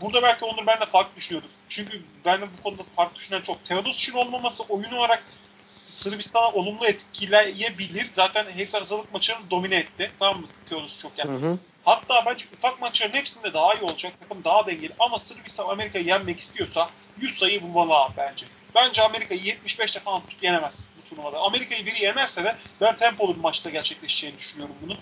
Burada 0.00 0.22
belki 0.22 0.44
Onur 0.44 0.66
benimle 0.66 0.86
farklı 0.86 1.16
düşünüyordur. 1.16 1.50
Çünkü 1.68 2.02
ben 2.24 2.40
de 2.40 2.46
bu 2.58 2.62
konuda 2.62 2.82
farklı 2.82 3.16
düşünen 3.16 3.40
çok. 3.40 3.64
Teodosic'in 3.64 4.18
olmaması 4.18 4.62
oyun 4.62 4.92
olarak 4.92 5.24
Sırbistan'a 5.64 6.52
olumlu 6.52 6.86
etkileyebilir. 6.86 8.10
Zaten 8.12 8.50
herif 8.50 8.74
hazırlık 8.74 9.12
maçını 9.12 9.50
domine 9.50 9.76
etti. 9.76 10.10
Tamam 10.18 10.40
mı? 10.40 10.46
Teodosic 10.66 11.02
çok 11.02 11.18
yani. 11.18 11.40
Hı 11.40 11.46
hı. 11.46 11.58
Hatta 11.84 12.26
bence 12.26 12.46
ufak 12.58 12.80
maçların 12.80 13.12
hepsinde 13.12 13.54
daha 13.54 13.74
iyi 13.74 13.82
olacak. 13.82 14.12
Takım 14.20 14.44
daha 14.44 14.66
dengeli. 14.66 14.92
Ama 14.98 15.18
Sırbistan 15.18 15.68
Amerika'yı 15.68 16.04
yenmek 16.04 16.40
istiyorsa 16.40 16.90
100 17.20 17.38
sayı 17.38 17.62
bulmalı 17.62 17.94
abi 17.94 18.12
bence. 18.16 18.46
Bence 18.74 19.02
Amerika'yı 19.02 19.40
75'te 19.40 20.00
falan 20.00 20.20
tutup 20.20 20.42
yenemez 20.42 20.86
bu 20.96 21.08
turnuvada. 21.08 21.38
Amerika'yı 21.38 21.86
biri 21.86 22.04
yenerse 22.04 22.44
de 22.44 22.56
ben 22.80 22.96
tempolu 22.96 23.34
bir 23.34 23.40
maçta 23.40 23.70
gerçekleşeceğini 23.70 24.38
düşünüyorum 24.38 24.76
bunu. 24.82 24.96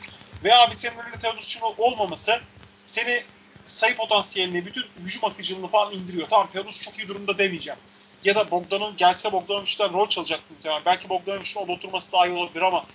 Ve 0.44 0.54
abi 0.54 0.76
senin 0.76 0.98
önünde 0.98 1.18
Teodosic'in 1.18 1.74
olmaması 1.78 2.40
seni 2.86 3.22
sayı 3.66 3.96
potansiyelini, 3.96 4.66
bütün 4.66 4.84
hücum 5.04 5.24
akıcılığını 5.24 5.68
falan 5.68 5.92
indiriyor. 5.92 6.28
Tamam 6.28 6.48
Teodosic 6.50 6.84
çok 6.84 6.98
iyi 6.98 7.08
durumda 7.08 7.38
demeyeceğim 7.38 7.78
ya 8.26 8.34
da 8.34 8.50
Bogdan'ın 8.50 8.96
gelse 8.96 9.32
Bogdanovic'den 9.32 9.92
rol 9.92 10.08
çalacak 10.08 10.40
muhtemelen. 10.50 10.82
Belki 10.86 11.08
Bogdanovic'in 11.08 11.60
orada 11.60 11.72
oturması 11.72 12.12
daha 12.12 12.26
iyi 12.26 12.36
olabilir 12.36 12.62
ama 12.62 12.86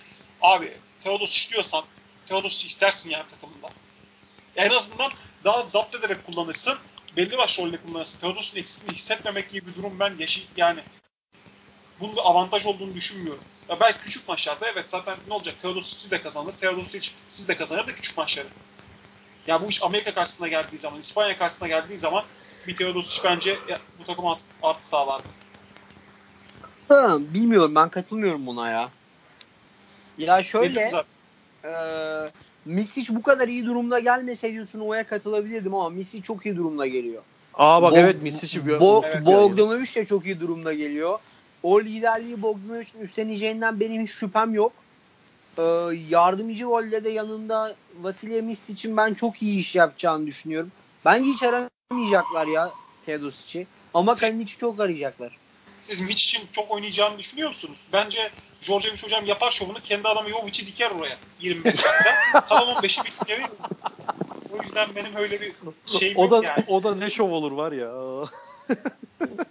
abi 0.41 0.77
Teodosic 0.99 1.53
diyorsan 1.53 1.83
Teodosic 2.25 2.67
istersin 2.67 3.09
yani 3.09 3.27
takımında. 3.27 3.69
En 4.55 4.69
azından 4.69 5.11
daha 5.43 5.65
zapt 5.65 5.95
ederek 5.95 6.25
kullanırsın. 6.25 6.77
Belli 7.17 7.37
başlı 7.37 7.63
rolde 7.63 7.77
kullanırsın. 7.77 8.19
Teodosic'in 8.19 8.61
eksikliğini 8.61 8.95
hissetmemek 8.95 9.51
gibi 9.51 9.67
bir 9.67 9.75
durum 9.75 9.99
ben 9.99 10.15
yaşı 10.19 10.41
yani 10.57 10.79
bunun 11.99 12.15
bir 12.15 12.29
avantaj 12.29 12.65
olduğunu 12.65 12.95
düşünmüyorum. 12.95 13.43
Ya 13.69 13.79
belki 13.79 13.99
küçük 13.99 14.27
maçlarda 14.27 14.69
evet 14.69 14.85
zaten 14.87 15.17
ne 15.27 15.33
olacak? 15.33 15.59
Teodosic 15.59 16.11
de 16.11 16.21
kazanır. 16.21 16.53
Teodosic 16.53 17.09
siz 17.27 17.47
de 17.47 17.57
kazanır 17.57 17.87
da 17.87 17.95
küçük 17.95 18.17
maçları. 18.17 18.47
Ya 19.47 19.61
bu 19.61 19.69
iş 19.69 19.83
Amerika 19.83 20.13
karşısında 20.13 20.47
geldiği 20.47 20.77
zaman, 20.77 20.99
İspanya 20.99 21.37
karşısında 21.37 21.67
geldiği 21.67 21.97
zaman 21.97 22.25
bir 22.67 22.75
Teodosic 22.75 23.21
bence 23.23 23.59
bu 23.99 24.03
takım 24.03 24.27
artı, 24.27 24.43
artı 24.63 24.87
sağlardı. 24.87 25.23
Ha, 26.89 27.17
bilmiyorum 27.19 27.75
ben 27.75 27.89
katılmıyorum 27.89 28.45
buna 28.45 28.69
ya. 28.69 28.89
Ya 30.17 30.43
şöyle 30.43 30.91
e, 31.65 31.71
Misic 32.65 33.15
bu 33.15 33.23
kadar 33.23 33.47
iyi 33.47 33.65
durumda 33.65 33.99
gelmeseydi 33.99 34.67
Sunova'ya 34.67 35.07
katılabilirdim 35.07 35.75
ama 35.75 35.89
Misic 35.89 36.23
çok 36.23 36.45
iyi 36.45 36.57
durumda 36.57 36.87
geliyor. 36.87 37.23
Aa 37.53 37.81
bak 37.81 37.93
Bog- 37.93 37.99
evet 37.99 38.21
Misic 38.21 38.65
bir 38.65 38.71
Bo- 38.71 39.05
Evet, 39.05 39.25
Bogdanovic 39.25 39.95
de 39.95 40.05
çok 40.05 40.25
iyi 40.25 40.39
durumda 40.39 40.73
geliyor. 40.73 41.19
O 41.63 41.81
liderliği 41.81 42.41
Bogdanovic'in 42.41 43.01
üstleneceğinden 43.01 43.79
benim 43.79 44.03
hiç 44.03 44.11
şüphem 44.11 44.53
yok. 44.53 44.73
Ee, 45.57 45.61
yardımcı 46.09 46.63
rolde 46.63 47.03
de 47.03 47.09
yanında 47.09 47.75
Vasilya 48.01 48.41
Mistic'in 48.41 48.97
ben 48.97 49.13
çok 49.13 49.41
iyi 49.41 49.59
iş 49.59 49.75
yapacağını 49.75 50.27
düşünüyorum. 50.27 50.71
Bence 51.05 51.29
hiç 51.29 51.43
aramayacaklar 52.01 52.47
ya 52.47 52.71
Teodosic'i. 53.05 53.67
Ama 53.93 54.15
Kalinic'i 54.15 54.57
çok 54.57 54.79
arayacaklar. 54.79 55.37
Siz 55.81 56.01
Mitch 56.01 56.23
için 56.23 56.47
çok 56.51 56.71
oynayacağını 56.71 57.17
düşünüyor 57.17 57.49
musunuz? 57.49 57.77
Bence 57.93 58.29
Djordjevic 58.61 59.03
hocam 59.03 59.25
yapar 59.25 59.51
şovunu 59.51 59.77
kendi 59.83 60.07
adamı 60.07 60.29
Jovic'i 60.29 60.67
diker 60.67 60.91
oraya 60.91 61.17
25 61.39 61.65
dakika. 61.65 62.45
Kalan 62.49 62.75
15'i 62.75 63.05
bir 63.05 63.43
O 64.51 64.63
yüzden 64.63 64.89
benim 64.95 65.15
öyle 65.15 65.41
bir 65.41 65.53
şeyim 65.85 66.17
o 66.17 66.31
da 66.31 66.35
yok 66.35 66.45
yani. 66.45 66.63
o 66.67 66.83
da 66.83 66.95
ne 66.95 67.09
şov 67.09 67.31
olur 67.31 67.51
var 67.51 67.71
ya. 67.71 67.91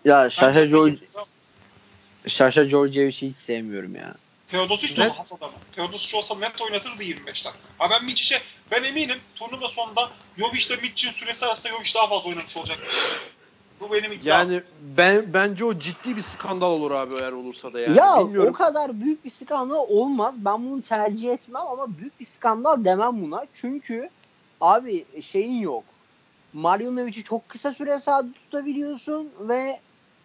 Ya 0.04 0.30
Şaşa, 0.30 0.64
George, 0.64 0.96
Şaşa 2.26 2.64
Georgievic'i 2.64 3.28
hiç 3.28 3.36
sevmiyorum 3.36 3.94
ya. 3.94 4.14
Teodosic 4.50 4.96
de 4.96 5.00
Net. 5.04 5.10
o 5.10 5.18
has 5.18 5.32
adamı. 5.32 5.52
Teodosic 5.72 6.18
olsa 6.18 6.38
net 6.38 6.62
oynatırdı 6.62 7.02
25 7.02 7.44
dakika. 7.44 7.62
Ha 7.78 7.90
ben 7.90 8.04
Mitch'e 8.04 8.36
ben 8.70 8.84
eminim 8.84 9.18
turnuva 9.34 9.68
sonunda 9.68 10.10
Jovic 10.38 10.66
ile 10.66 10.82
Mitch'in 10.82 11.10
süresi 11.10 11.46
arasında 11.46 11.72
Jovic 11.72 11.94
daha 11.94 12.06
fazla 12.06 12.30
oynamış 12.30 12.56
olacakmış. 12.56 12.94
Bu 13.80 13.92
benim 13.92 14.12
iddiam. 14.12 14.38
Yani 14.50 14.62
ben 14.80 15.34
bence 15.34 15.64
o 15.64 15.78
ciddi 15.78 16.16
bir 16.16 16.22
skandal 16.22 16.70
olur 16.70 16.90
abi 16.90 17.14
eğer 17.20 17.32
olursa 17.32 17.72
da 17.72 17.80
yani. 17.80 17.96
ya 17.96 18.18
Bilmiyorum. 18.18 18.50
o 18.54 18.56
kadar 18.56 19.00
büyük 19.00 19.24
bir 19.24 19.30
skandal 19.30 19.84
olmaz. 19.88 20.34
Ben 20.38 20.70
bunu 20.70 20.82
tercih 20.82 21.30
etmem 21.30 21.62
ama 21.66 21.98
büyük 21.98 22.20
bir 22.20 22.24
skandal 22.24 22.84
demem 22.84 23.22
buna. 23.22 23.46
Çünkü 23.54 24.10
abi 24.60 25.04
şeyin 25.22 25.60
yok. 25.60 25.84
Marjanovic'i 26.52 27.24
çok 27.24 27.48
kısa 27.48 27.72
süre 27.72 28.00
sahada 28.00 28.28
tutabiliyorsun 28.32 29.30
ve 29.40 29.80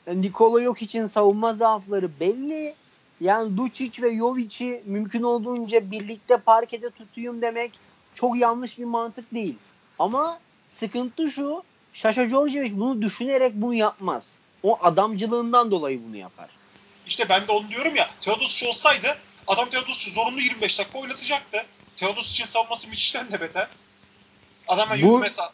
Nikola 0.08 0.62
yok 0.62 0.82
için 0.82 1.08
savunma 1.08 1.54
zaafları 1.54 2.20
belli. 2.20 2.76
Yani 3.22 3.58
Lucic 3.58 4.02
ve 4.02 4.16
Jovic'i 4.16 4.84
mümkün 4.86 5.24
olduğunca 5.24 5.92
birlikte 5.92 6.38
parkede 6.38 6.90
tutayım 6.90 7.42
demek 7.42 7.72
çok 8.16 8.38
yanlış 8.38 8.78
bir 8.78 8.86
mantık 8.86 9.34
değil. 9.34 9.56
Ama 10.00 10.40
sıkıntı 10.70 11.30
şu, 11.32 11.64
Şaşa 11.94 12.24
Georgievic 12.24 12.78
bunu 12.78 13.02
düşünerek 13.02 13.54
bunu 13.56 13.74
yapmaz. 13.74 14.32
O 14.64 14.78
adamcılığından 14.82 15.72
dolayı 15.72 16.00
bunu 16.08 16.18
yapar. 16.18 16.50
İşte 17.08 17.30
ben 17.30 17.48
de 17.48 17.52
onu 17.52 17.70
diyorum 17.70 17.96
ya. 17.96 18.10
Teodosic 18.20 18.70
olsaydı 18.70 19.18
adam 19.48 19.70
Teodosic'i 19.70 20.14
zorunlu 20.14 20.42
25 20.42 20.80
dakika 20.80 21.00
oynatacaktı. 21.00 21.58
Teodosic'in 21.96 22.46
savunması 22.46 22.90
Mitch'ten 22.90 23.32
de 23.32 23.42
beter. 23.42 23.68
Adama 24.68 24.96
Bu- 25.02 25.08
Bu... 25.08 25.20
mesela 25.20 25.54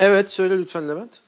Evet 0.00 0.32
söyle 0.32 0.58
lütfen 0.58 0.88
Levent. 0.88 1.21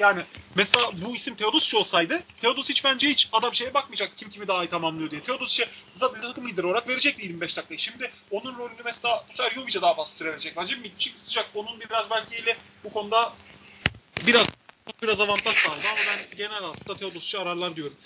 Yani 0.00 0.22
mesela 0.54 0.90
bu 1.06 1.16
isim 1.16 1.34
Teodosic 1.34 1.78
olsaydı 1.78 2.20
Teodosic 2.40 2.80
bence 2.84 3.08
hiç 3.08 3.28
adam 3.32 3.54
şeye 3.54 3.74
bakmayacaktı 3.74 4.16
kim 4.16 4.30
kimi 4.30 4.48
daha 4.48 4.64
iyi 4.64 4.68
tamamlıyor 4.68 5.10
diye. 5.10 5.22
Teodosic'e 5.22 5.68
zaten 5.94 6.20
takım 6.20 6.48
lideri 6.48 6.66
olarak 6.66 6.88
verecekti 6.88 7.26
25 7.26 7.56
dakikayı. 7.56 7.78
Şimdi 7.78 8.10
onun 8.30 8.58
rolünü 8.58 8.82
mesela 8.84 9.24
bu 9.30 9.36
sefer 9.36 9.54
Jovic'e 9.54 9.82
daha 9.82 9.94
fazla 9.94 10.12
süre 10.12 10.30
verecek. 10.30 10.56
Bence 10.56 10.76
Mitch'i 10.76 11.12
kısacak. 11.12 11.46
Onun 11.54 11.80
biraz 11.80 12.10
belki 12.10 12.36
ile 12.36 12.56
bu 12.84 12.92
konuda 12.92 13.32
biraz 14.26 14.46
biraz 15.02 15.20
avantaj 15.20 15.54
sağladı 15.56 15.80
ama 15.88 15.98
ben 15.98 16.36
genel 16.36 16.62
hatta 16.62 16.96
Teodosic'i 16.96 17.42
ararlar 17.42 17.76
diyorum. 17.76 17.96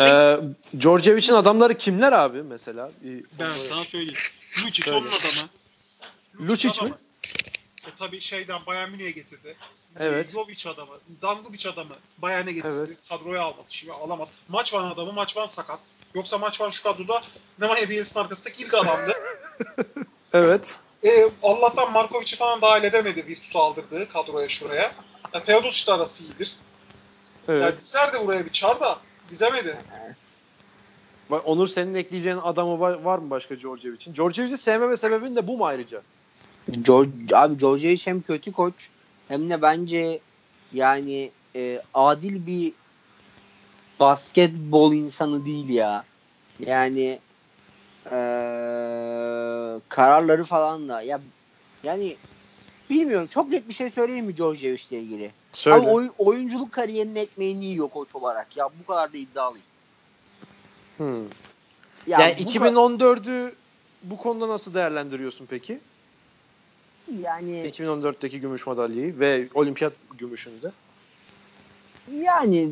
Ee, 0.00 0.36
Djordjevic'in 0.80 1.34
adamları 1.34 1.78
kimler 1.78 2.12
abi 2.12 2.42
mesela? 2.42 2.90
Ben 3.38 3.52
sana 3.52 3.84
söyleyeyim. 3.84 4.20
Lucic 4.64 4.92
onun 4.92 5.06
adamı. 5.06 5.48
Lucic 6.40 6.68
mi? 6.68 6.74
adamı. 6.74 7.05
E, 7.86 7.94
tabii 7.96 8.20
şeyden 8.20 8.66
Bayern 8.66 8.90
Münih'e 8.90 9.10
getirdi. 9.10 9.56
Evet. 9.98 10.30
Jovic 10.30 10.70
adamı, 10.70 10.92
Dangubic 11.22 11.68
adamı 11.68 11.94
Bayern'e 12.18 12.52
getirdi. 12.52 12.74
Evet. 12.78 12.98
Kadroya 13.08 13.42
almadı. 13.42 13.66
Şimdi 13.68 13.92
alamaz. 13.92 14.32
Maç 14.48 14.74
var 14.74 14.92
adamı, 14.92 15.12
maç 15.12 15.36
var 15.36 15.46
sakat. 15.46 15.80
Yoksa 16.14 16.38
maç 16.38 16.60
var 16.60 16.70
şu 16.70 16.82
kadroda 16.82 17.22
Nemanja 17.60 17.90
Bielits'in 17.90 18.20
arkasındaki 18.20 18.64
ilk 18.64 18.74
adamdı. 18.74 19.12
Evet. 20.32 20.60
e, 21.04 21.10
Allah'tan 21.42 21.92
Markovic'i 21.92 22.36
falan 22.36 22.62
dahil 22.62 22.84
edemedi 22.84 23.26
Virtus'u 23.26 23.58
aldırdığı 23.58 24.08
kadroya 24.08 24.48
şuraya. 24.48 24.92
Ya, 25.34 25.42
Teodosic 25.42 25.86
de 25.86 25.92
arası 25.92 26.24
iyidir. 26.24 26.56
Evet. 27.48 27.62
Yani 27.62 27.80
dizer 27.80 28.12
de 28.12 28.26
buraya 28.26 28.44
bir 28.44 28.52
çar 28.52 28.80
da 28.80 28.98
dizemedi. 29.28 29.78
Onur 31.30 31.68
senin 31.68 31.94
ekleyeceğin 31.94 32.36
adamı 32.36 32.80
var, 32.80 32.92
var 32.92 33.18
mı 33.18 33.30
başka 33.30 33.56
Djordjevic'in? 33.58 34.14
Djordjevic'i 34.14 34.58
sevmeme 34.58 34.96
sebebin 34.96 35.36
de 35.36 35.46
bu 35.46 35.56
mu 35.56 35.66
ayrıca? 35.66 36.02
George, 36.72 37.10
abi 37.32 37.58
Georgievic 37.58 38.06
hem 38.06 38.22
kötü 38.22 38.52
koç 38.52 38.90
hem 39.28 39.50
de 39.50 39.62
bence 39.62 40.20
yani 40.72 41.30
e, 41.56 41.82
adil 41.94 42.46
bir 42.46 42.72
basketbol 44.00 44.92
insanı 44.92 45.44
değil 45.44 45.68
ya. 45.68 46.04
Yani 46.66 47.18
e, 48.06 48.18
kararları 49.88 50.44
falan 50.44 50.88
da 50.88 51.02
ya 51.02 51.20
yani 51.82 52.16
bilmiyorum 52.90 53.26
çok 53.30 53.48
net 53.48 53.68
bir 53.68 53.74
şey 53.74 53.90
söyleyeyim 53.90 54.26
mi 54.26 54.34
Georgievic 54.34 54.82
ile 54.90 55.00
ilgili? 55.00 55.30
Söyle. 55.52 55.76
Abi 55.76 55.86
oy- 55.86 56.10
oyunculuk 56.18 56.72
kariyerinin 56.72 57.16
ekmeğini 57.16 57.64
yiyor 57.64 57.88
koç 57.88 58.14
olarak 58.14 58.56
ya 58.56 58.68
bu 58.80 58.86
kadar 58.86 59.12
da 59.12 59.16
iddialıyım. 59.16 59.66
Hmm. 60.96 61.24
Ya 62.06 62.20
Yani 62.20 62.32
ka- 62.32 62.44
2014'ü 62.44 63.54
bu 64.02 64.16
konuda 64.16 64.48
nasıl 64.48 64.74
değerlendiriyorsun 64.74 65.46
peki? 65.46 65.80
Yani 67.22 67.72
2014'teki 67.72 68.40
gümüş 68.40 68.66
madalyayı 68.66 69.18
ve 69.18 69.48
olimpiyat 69.54 69.92
gümüşünü 70.18 70.62
de. 70.62 70.70
Yani 72.20 72.68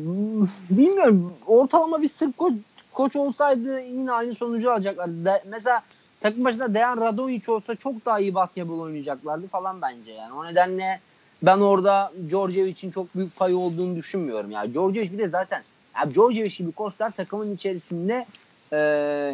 bilmiyorum. 0.69 1.33
Ortalama 1.47 2.01
bir 2.01 2.07
Sırp 2.07 2.37
koç, 2.37 2.53
koç 2.93 3.15
olsaydı 3.15 3.79
yine 3.79 4.11
aynı 4.11 4.35
sonucu 4.35 4.71
alacaklardı. 4.71 5.25
De- 5.25 5.43
mesela 5.45 5.81
takım 6.21 6.43
başında 6.43 6.73
Dejan 6.73 7.01
Radovic 7.01 7.41
olsa 7.47 7.75
çok 7.75 8.05
daha 8.05 8.19
iyi 8.19 8.35
basketbol 8.35 8.79
oynayacaklardı 8.79 9.47
falan 9.47 9.81
bence 9.81 10.11
yani. 10.11 10.33
O 10.33 10.45
nedenle 10.45 10.99
ben 11.43 11.57
orada 11.57 12.11
Djordjevic'in 12.29 12.91
çok 12.91 13.15
büyük 13.15 13.35
payı 13.35 13.57
olduğunu 13.57 13.95
düşünmüyorum. 13.95 14.51
Yani 14.51 14.73
Djordjevic 14.73 15.11
bir 15.11 15.17
de 15.17 15.27
zaten 15.27 15.63
ya 15.95 16.13
Djordjevic 16.13 16.57
gibi 16.57 16.71
koçlar 16.71 17.11
takımın 17.11 17.55
içerisinde 17.55 18.25
e, 18.73 18.77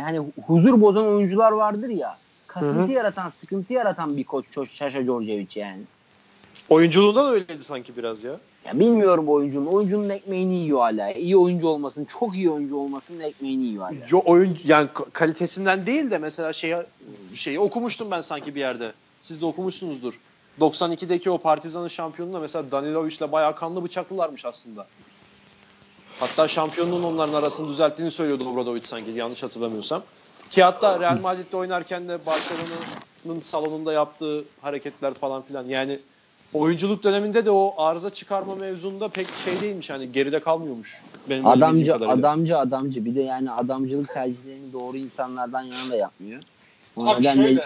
hani 0.01 0.31
huzur 0.45 0.81
bozan 0.81 1.07
oyuncular 1.07 1.51
vardır 1.51 1.89
ya. 1.89 2.17
Kasıntı 2.53 2.79
Hı 2.79 2.85
hı. 2.85 2.91
yaratan, 2.91 3.29
sıkıntı 3.29 3.73
yaratan 3.73 4.17
bir 4.17 4.23
koç 4.23 4.45
Şaşa 4.71 5.03
Djordjevic 5.03 5.47
yani. 5.55 5.81
Oyunculuğundan 6.69 7.33
öyleydi 7.33 7.63
sanki 7.63 7.97
biraz 7.97 8.23
ya. 8.23 8.39
Ya 8.65 8.79
bilmiyorum 8.79 9.29
oyuncunun. 9.29 9.65
Oyuncunun 9.65 10.09
ekmeğini 10.09 10.53
yiyor 10.53 10.79
hala. 10.79 11.11
İyi 11.11 11.37
oyuncu 11.37 11.67
olmasın, 11.67 12.07
çok 12.19 12.35
iyi 12.35 12.49
oyuncu 12.49 12.75
olmasının 12.77 13.19
ekmeğini 13.19 13.63
yiyor 13.63 13.83
hala. 13.83 13.95
Yo, 14.09 14.21
oyuncu 14.25 14.61
yani 14.65 14.89
ka- 14.95 15.11
kalitesinden 15.11 15.85
değil 15.85 16.11
de 16.11 16.17
mesela 16.17 16.53
şeyi 16.53 16.75
şeyi 17.33 17.59
okumuştum 17.59 18.11
ben 18.11 18.21
sanki 18.21 18.55
bir 18.55 18.59
yerde. 18.59 18.93
Siz 19.21 19.41
de 19.41 19.45
okumuşsunuzdur. 19.45 20.19
92'deki 20.59 21.29
o 21.29 21.37
Partizan'ın 21.37 21.87
şampiyonunda 21.87 22.39
mesela 22.39 22.71
Danilovic'le 22.71 23.31
bayağı 23.31 23.55
kanlı 23.55 23.83
bıçaklılarmış 23.83 24.45
aslında. 24.45 24.87
Hatta 26.19 26.47
şampiyonluğun 26.47 27.03
onların 27.03 27.33
arasını 27.33 27.69
düzelttiğini 27.69 28.11
söylüyordu 28.11 28.49
Obradovic 28.49 28.81
sanki 28.83 29.11
yanlış 29.11 29.43
hatırlamıyorsam. 29.43 30.03
Ki 30.51 30.63
hatta 30.63 30.99
Real 30.99 31.19
Madrid'de 31.19 31.57
oynarken 31.57 32.07
de 32.07 32.17
Barcelona'nın 32.25 33.39
salonunda 33.39 33.93
yaptığı 33.93 34.45
hareketler 34.61 35.13
falan 35.13 35.41
filan. 35.41 35.65
Yani 35.65 35.99
oyunculuk 36.53 37.03
döneminde 37.03 37.45
de 37.45 37.51
o 37.51 37.75
arıza 37.77 38.09
çıkarma 38.09 38.55
mevzunda 38.55 39.07
pek 39.07 39.27
şey 39.45 39.61
değilmiş 39.61 39.89
hani 39.89 40.11
geride 40.11 40.39
kalmıyormuş. 40.39 41.01
Benim 41.29 41.47
Adamcı, 41.47 41.95
adamcı, 41.95 42.57
adamcı. 42.57 43.05
Bir 43.05 43.15
de 43.15 43.21
yani 43.21 43.51
adamcılık 43.51 44.13
tercihlerini 44.13 44.73
doğru 44.73 44.97
insanlardan 44.97 45.63
yana 45.63 45.89
da 45.89 45.95
yapmıyor. 45.95 46.43
O 46.95 47.07
Abi 47.07 47.19
nedenle 47.21 47.43
şöyle. 47.43 47.61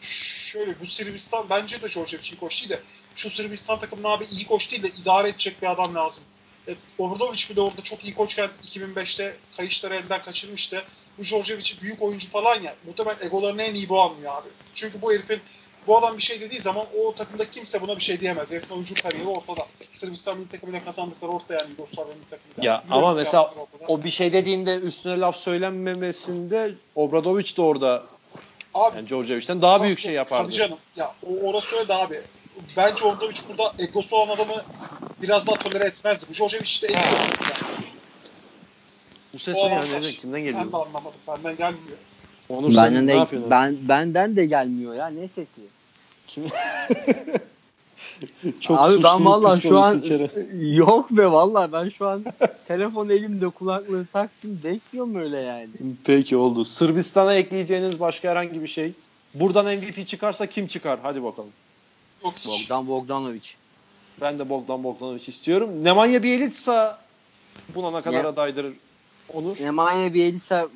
Şöyle 0.00 0.80
bu 0.80 0.86
Sırbistan 0.86 1.44
bence 1.50 1.82
de 1.82 1.86
Georgievic 1.94 2.28
iyi 2.32 2.38
koç 2.40 2.60
değil 2.60 2.70
de 2.70 2.80
şu 3.14 3.30
Sırbistan 3.30 3.78
takımına 3.78 4.08
abi 4.08 4.24
iyi 4.24 4.46
koç 4.46 4.72
değil 4.72 4.82
de 4.82 4.88
idare 5.02 5.28
edecek 5.28 5.62
bir 5.62 5.70
adam 5.70 5.94
lazım. 5.94 6.24
E, 6.68 6.74
Obradovic 6.98 7.44
bile 7.50 7.60
orada 7.60 7.82
çok 7.82 8.04
iyi 8.04 8.14
koçken 8.14 8.48
2005'te 8.64 9.36
kayışları 9.56 9.94
elden 9.94 10.22
kaçırmıştı. 10.22 10.82
Bu 11.18 11.22
büyük 11.82 12.02
oyuncu 12.02 12.28
falan 12.28 12.62
ya. 12.62 12.74
Muhtemelen 12.86 13.16
egolarını 13.26 13.62
en 13.62 13.74
iyi 13.74 13.88
bu 13.88 14.00
anlıyor 14.00 14.32
abi. 14.34 14.48
Çünkü 14.74 15.02
bu 15.02 15.12
herifin 15.12 15.40
bu 15.86 15.98
adam 15.98 16.16
bir 16.16 16.22
şey 16.22 16.40
dediği 16.40 16.60
zaman 16.60 16.86
o 17.04 17.14
takımda 17.14 17.50
kimse 17.50 17.82
buna 17.82 17.96
bir 17.96 18.02
şey 18.02 18.20
diyemez. 18.20 18.52
Herifin 18.52 18.74
oyuncu 18.74 18.94
kariyeri 19.02 19.28
ortada. 19.28 19.66
Sırbistan 19.92 20.38
milli 20.38 20.48
takımıyla 20.48 20.84
kazandıkları 20.84 21.30
ortada 21.30 21.54
yani 21.54 21.70
Yugoslavya 21.70 22.14
milli 22.14 22.28
takımıyla. 22.28 22.72
Ya 22.72 22.82
Biliyorum 22.84 23.04
ama 23.04 23.14
mesela 23.14 23.54
o 23.88 24.04
bir 24.04 24.10
şey 24.10 24.32
dediğinde 24.32 24.76
üstüne 24.76 25.20
laf 25.20 25.36
söylenmemesinde 25.36 26.74
Obradovic 26.94 27.56
de 27.56 27.62
orada 27.62 28.02
Abi, 28.74 28.96
yani 28.96 29.08
Djordjevic'ten 29.08 29.62
daha 29.62 29.82
büyük 29.82 29.98
Tabii- 29.98 30.02
şey 30.02 30.12
yapardı. 30.12 30.44
Tabii 30.44 30.56
canım. 30.56 30.78
Ya 30.96 31.14
o 31.26 31.48
orası 31.48 31.76
öyle 31.76 31.94
abi. 31.94 32.20
Bence 32.76 33.04
Ordovic 33.04 33.36
burada 33.48 33.72
egosu 33.78 34.16
olan 34.16 34.34
adamı 34.34 34.64
biraz 35.22 35.46
daha 35.46 35.56
tolere 35.56 35.84
etmezdi. 35.84 36.26
Bu 36.28 36.34
Djordjevic 36.34 36.82
de 36.82 36.86
ego 36.86 36.98
yok 36.98 37.40
yani. 37.40 37.86
Bu 39.34 39.38
ses 39.38 39.56
O 39.58 39.66
ne 39.66 39.74
yani? 39.74 39.78
avantaj. 39.90 40.04
Ne- 40.04 40.10
Kimden 40.12 40.32
Ben 40.34 40.44
de 40.44 40.50
geliyor? 40.50 40.64
anlamadım. 40.72 41.12
Benden 41.28 41.56
gelmiyor. 41.56 41.96
Onur 42.48 42.72
sen 42.72 42.84
benden 42.84 43.06
ne 43.06 43.12
de, 43.12 43.16
yapıyorsun? 43.16 43.50
ben, 43.50 43.76
benden 43.88 44.36
de 44.36 44.46
gelmiyor 44.46 44.94
ya. 44.94 45.06
Ne 45.06 45.28
sesi? 45.28 45.60
Kim? 46.26 46.44
Çok 48.60 48.78
Abi 48.80 49.02
ben 49.02 49.24
vallahi 49.24 49.62
şu 49.62 49.78
an 49.78 49.98
içeri. 49.98 50.30
yok 50.76 51.10
be 51.10 51.32
vallahi 51.32 51.72
ben 51.72 51.88
şu 51.88 52.08
an 52.08 52.24
telefon 52.68 53.08
elimde 53.08 53.48
kulaklığı 53.48 54.06
taktım 54.06 54.60
bekliyorum 54.64 55.16
öyle 55.16 55.42
yani. 55.42 55.68
Peki 56.04 56.36
oldu. 56.36 56.64
Sırbistan'a 56.64 57.34
ekleyeceğiniz 57.34 58.00
başka 58.00 58.28
herhangi 58.30 58.62
bir 58.62 58.66
şey? 58.68 58.92
Buradan 59.34 59.66
MVP 59.66 60.06
çıkarsa 60.06 60.46
kim 60.46 60.66
çıkar? 60.66 60.98
Hadi 61.02 61.22
bakalım. 61.22 61.50
Yok. 62.24 62.34
Bogdan 62.48 62.88
Bogdanovic. 62.88 63.40
Ben 64.20 64.38
de 64.38 64.48
Bogdan 64.48 64.84
Bogdanovic 64.84 65.24
istiyorum. 65.26 65.84
Nemanja 65.84 66.22
Bjelica 66.22 66.98
buna 67.74 67.90
ne 67.90 68.00
kadar 68.02 68.22
Ne- 68.22 68.26
adaydır 68.28 68.66
Onur? 69.34 69.56
Nemanja 69.60 70.14
Bielsa 70.14 70.68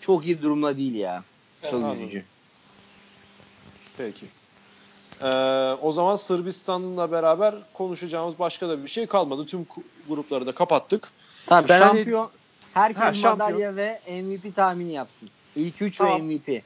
çok 0.00 0.26
iyi 0.26 0.42
durumda 0.42 0.76
değil 0.76 0.94
ya. 0.94 1.22
Çok 1.62 1.72
Evet, 1.72 1.84
anladım. 1.84 2.02
üzücü. 2.02 2.24
Peki. 3.98 4.26
Ee, 5.22 5.26
o 5.82 5.92
zaman 5.92 6.16
Sırbistan'la 6.16 7.12
beraber 7.12 7.54
konuşacağımız 7.74 8.38
başka 8.38 8.68
da 8.68 8.84
bir 8.84 8.88
şey 8.88 9.06
kalmadı. 9.06 9.46
Tüm 9.46 9.66
grupları 10.08 10.46
da 10.46 10.54
kapattık. 10.54 11.08
Tabii 11.46 11.68
Ben- 11.68 11.78
şampiyon 11.78 12.30
herkes 12.74 13.02
Ha, 13.02 13.14
şampiyon. 13.14 13.38
madalya 13.50 13.76
ve 13.76 14.00
MVP 14.22 14.52
tahmini 14.56 14.92
yapsın. 14.92 15.30
İlk 15.56 15.82
3 15.82 15.98
Tamam. 15.98 16.14
ve 16.14 16.22
MVP. 16.22 16.62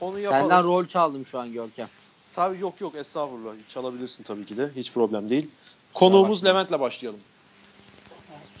Onu 0.00 0.18
yapalım. 0.18 0.42
Senden 0.42 0.64
rol 0.64 0.86
çaldım 0.86 1.26
şu 1.26 1.38
an 1.40 1.52
Görkem. 1.52 1.88
Tabii 2.34 2.58
yok 2.60 2.80
yok 2.80 2.94
estağfurullah. 2.96 3.52
Çalabilirsin 3.68 4.22
tabii 4.24 4.46
ki 4.46 4.56
de. 4.56 4.70
Hiç 4.76 4.92
problem 4.92 5.30
değil. 5.30 5.50
Konuğumuz. 5.94 6.44
Levent'le 6.44 6.80
başlayalım. 6.80 7.20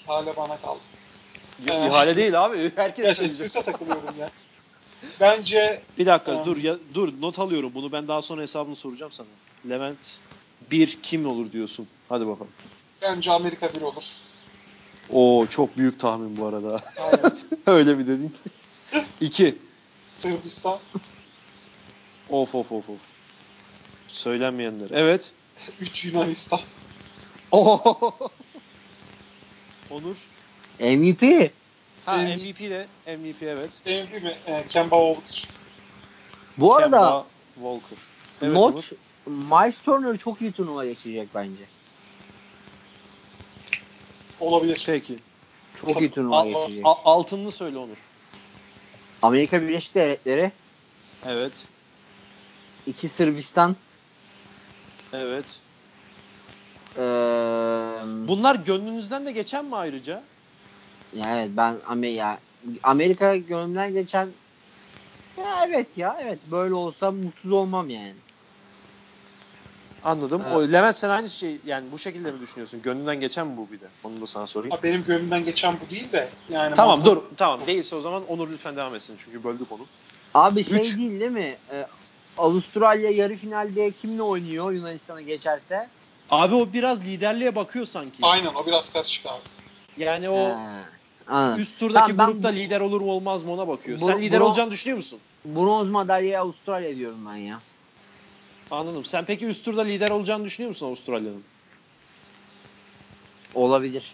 Hala 0.06 0.36
bana 0.36 0.56
kaldı. 0.56 0.80
Ya, 1.66 1.86
İhale 1.86 2.16
değil 2.16 2.44
abi. 2.44 2.72
Herkes 2.76 3.04
Ya 3.04 3.26
esprisi 3.26 3.64
takılıyorum 3.64 4.14
ya. 4.20 4.30
Bence 5.20 5.82
Bir 5.98 6.06
dakika 6.06 6.32
Tamam. 6.32 6.46
dur 6.46 6.56
ya 6.56 6.76
dur 6.94 7.12
not 7.20 7.38
alıyorum 7.38 7.72
bunu 7.74 7.92
ben 7.92 8.08
daha 8.08 8.22
sonra 8.22 8.42
hesabını 8.42 8.76
soracağım 8.76 9.12
sana. 9.12 9.26
Levent 9.70 10.18
bir 10.70 11.02
kim 11.02 11.26
olur 11.26 11.52
diyorsun. 11.52 11.88
Hadi 12.08 12.26
bakalım. 12.26 12.52
bence 13.02 13.32
Amerika 13.32 13.74
bir 13.74 13.80
olur. 13.80 14.04
Oo 15.12 15.46
çok 15.46 15.76
büyük 15.76 16.00
tahmin 16.00 16.38
bu 16.38 16.46
arada. 16.46 16.80
Aynen. 16.98 17.36
Öyle 17.66 17.94
mi 17.94 18.06
dedin 18.06 18.28
ki? 18.28 18.50
İki. 19.20 19.58
Sırbistan, 20.08 20.78
Of 22.28 22.54
of 22.54 22.72
of 22.72 22.88
of. 22.88 22.98
Söylenmeyenler. 24.08 24.88
Evet. 24.92 25.32
3 25.80 26.04
Yunanistan. 26.04 26.60
Onur. 29.90 30.16
MVP. 30.80 31.50
Ha 32.06 32.16
MVP. 32.16 32.60
MVP 32.60 32.60
de. 32.70 32.86
MVP 33.16 33.42
evet. 33.42 33.70
MVP 33.86 34.22
mi? 34.22 34.32
E, 34.46 34.64
Kemba 34.68 34.96
Walker. 35.14 35.48
Bu 36.58 36.76
arada 36.76 36.90
Kemba 36.98 37.26
Walker. 37.54 37.98
Evet, 38.42 38.54
not 38.54 38.74
Onur. 38.74 38.84
Miles 39.26 39.78
Turner 39.78 40.16
çok 40.18 40.40
iyi 40.42 40.52
turnuva 40.52 40.84
geçirecek 40.84 41.28
bence. 41.34 41.62
Olabilir. 44.40 44.82
Peki. 44.86 45.18
Çok 45.80 46.00
iyi 46.00 46.10
turnuva 46.10 46.36
Al- 46.36 46.46
geçirecek. 46.46 46.86
a- 46.86 47.04
altınını 47.04 47.52
söyle 47.52 47.78
Onur. 47.78 47.96
Amerika 49.22 49.62
Birleşik 49.62 49.94
Devletleri, 49.94 50.52
Evet. 51.26 51.52
2 52.86 53.08
Sırbistan, 53.08 53.76
Evet. 55.12 55.44
eee 56.96 57.02
Bunlar 58.28 58.54
gönlünüzden 58.56 59.26
de 59.26 59.32
geçen 59.32 59.64
mi 59.64 59.76
ayrıca? 59.76 60.22
Ya 61.16 61.36
evet 61.36 61.50
ben 61.56 61.76
Amerika 61.86 62.38
Amerika 62.82 63.36
gönlümden 63.36 63.94
geçen 63.94 64.28
ya 65.38 65.64
evet 65.66 65.98
ya 65.98 66.16
evet 66.20 66.38
böyle 66.50 66.74
olsa 66.74 67.10
mutsuz 67.10 67.52
olmam 67.52 67.90
yani. 67.90 68.14
Anladım. 70.04 70.42
Evet. 70.46 70.56
O, 70.56 70.72
Levent 70.72 70.96
sen 70.96 71.08
aynı 71.08 71.30
şey 71.30 71.60
yani 71.64 71.92
bu 71.92 71.98
şekilde 71.98 72.32
mi 72.32 72.40
düşünüyorsun? 72.40 72.82
Gönlünden 72.82 73.20
geçen 73.20 73.46
mi 73.46 73.56
bu 73.56 73.72
bir 73.72 73.80
de? 73.80 73.88
Onu 74.04 74.20
da 74.20 74.26
sana 74.26 74.46
sorayım. 74.46 74.76
Ha, 74.76 74.82
benim 74.82 75.04
gönlümden 75.04 75.44
geçen 75.44 75.74
bu 75.80 75.90
değil 75.90 76.12
de 76.12 76.28
yani 76.48 76.74
Tamam 76.74 77.00
mantık- 77.00 77.04
dur. 77.06 77.36
Tamam 77.36 77.66
değilse 77.66 77.96
o 77.96 78.00
zaman 78.00 78.26
Onur 78.28 78.50
lütfen 78.50 78.76
devam 78.76 78.94
etsin. 78.94 79.16
Çünkü 79.24 79.44
böldük 79.44 79.72
onu. 79.72 79.86
Abi 80.34 80.64
şey 80.64 80.78
Üç. 80.78 80.98
değil 80.98 81.20
değil 81.20 81.30
mi? 81.30 81.58
Ee, 81.72 81.86
Avustralya 82.36 83.10
yarı 83.10 83.36
finalde 83.36 83.92
kimle 83.92 84.22
oynuyor 84.22 84.72
Yunanistan'a 84.72 85.20
geçerse? 85.20 85.90
Abi 86.30 86.54
o 86.54 86.72
biraz 86.72 87.04
liderliğe 87.04 87.56
bakıyor 87.56 87.86
sanki. 87.86 88.22
Aynen 88.22 88.54
o 88.54 88.66
biraz 88.66 88.92
karışık 88.92 89.26
abi. 89.26 89.42
Yani 89.96 90.30
o 90.30 90.48
He, 90.48 90.54
anladım. 91.28 91.62
üst 91.62 91.78
turdaki 91.78 92.10
Tamam, 92.10 92.18
ben 92.18 92.26
grupta 92.26 92.52
bu- 92.52 92.56
lider 92.56 92.80
olur 92.80 93.00
mu 93.00 93.10
olmaz 93.12 93.42
mı 93.42 93.52
ona 93.52 93.68
bakıyor. 93.68 94.00
Bu- 94.00 94.04
Sen 94.06 94.22
lider 94.22 94.40
bunu- 94.40 94.48
olacağını 94.48 94.70
düşünüyor 94.70 94.96
musun? 94.96 95.18
Bronz 95.44 95.88
madalyaya 95.90 96.40
Avustralya 96.42 96.96
diyorum 96.96 97.18
ben 97.30 97.36
ya. 97.36 97.60
Anladım. 98.70 99.04
Sen 99.04 99.24
peki 99.24 99.46
üst 99.46 99.64
turda 99.64 99.82
lider 99.82 100.10
olacağını 100.10 100.44
düşünüyor 100.44 100.68
musun 100.68 100.86
Avustralya'nın? 100.86 101.42
Olabilir. 103.54 104.12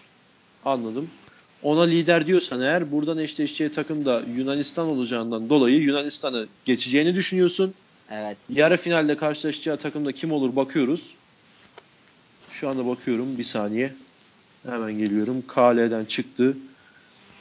Anladım. 0.65 1.11
Ona 1.63 1.83
lider 1.83 2.27
diyorsan 2.27 2.61
eğer 2.61 2.93
buradan 2.93 3.19
eşleşeceği 3.19 3.73
takım 3.73 4.05
da 4.07 4.23
Yunanistan 4.37 4.87
olacağından 4.87 5.49
dolayı 5.51 5.81
Yunanistan'ı 5.81 6.47
geçeceğini 6.65 7.15
düşünüyorsun. 7.15 7.75
Evet. 8.11 8.37
Yarı 8.51 8.77
finalde 8.77 9.17
karşılaşacağı 9.17 9.77
takımda 9.77 10.13
kim 10.13 10.33
olur 10.33 10.57
bakıyoruz. 10.57 11.15
Şu 12.53 12.69
anda 12.69 12.87
bakıyorum 12.87 13.39
bir 13.39 13.45
saniye. 13.45 13.93
Hemen 14.67 14.99
geliyorum. 14.99 15.43
KL'den 15.49 16.05
çıktı. 16.05 16.57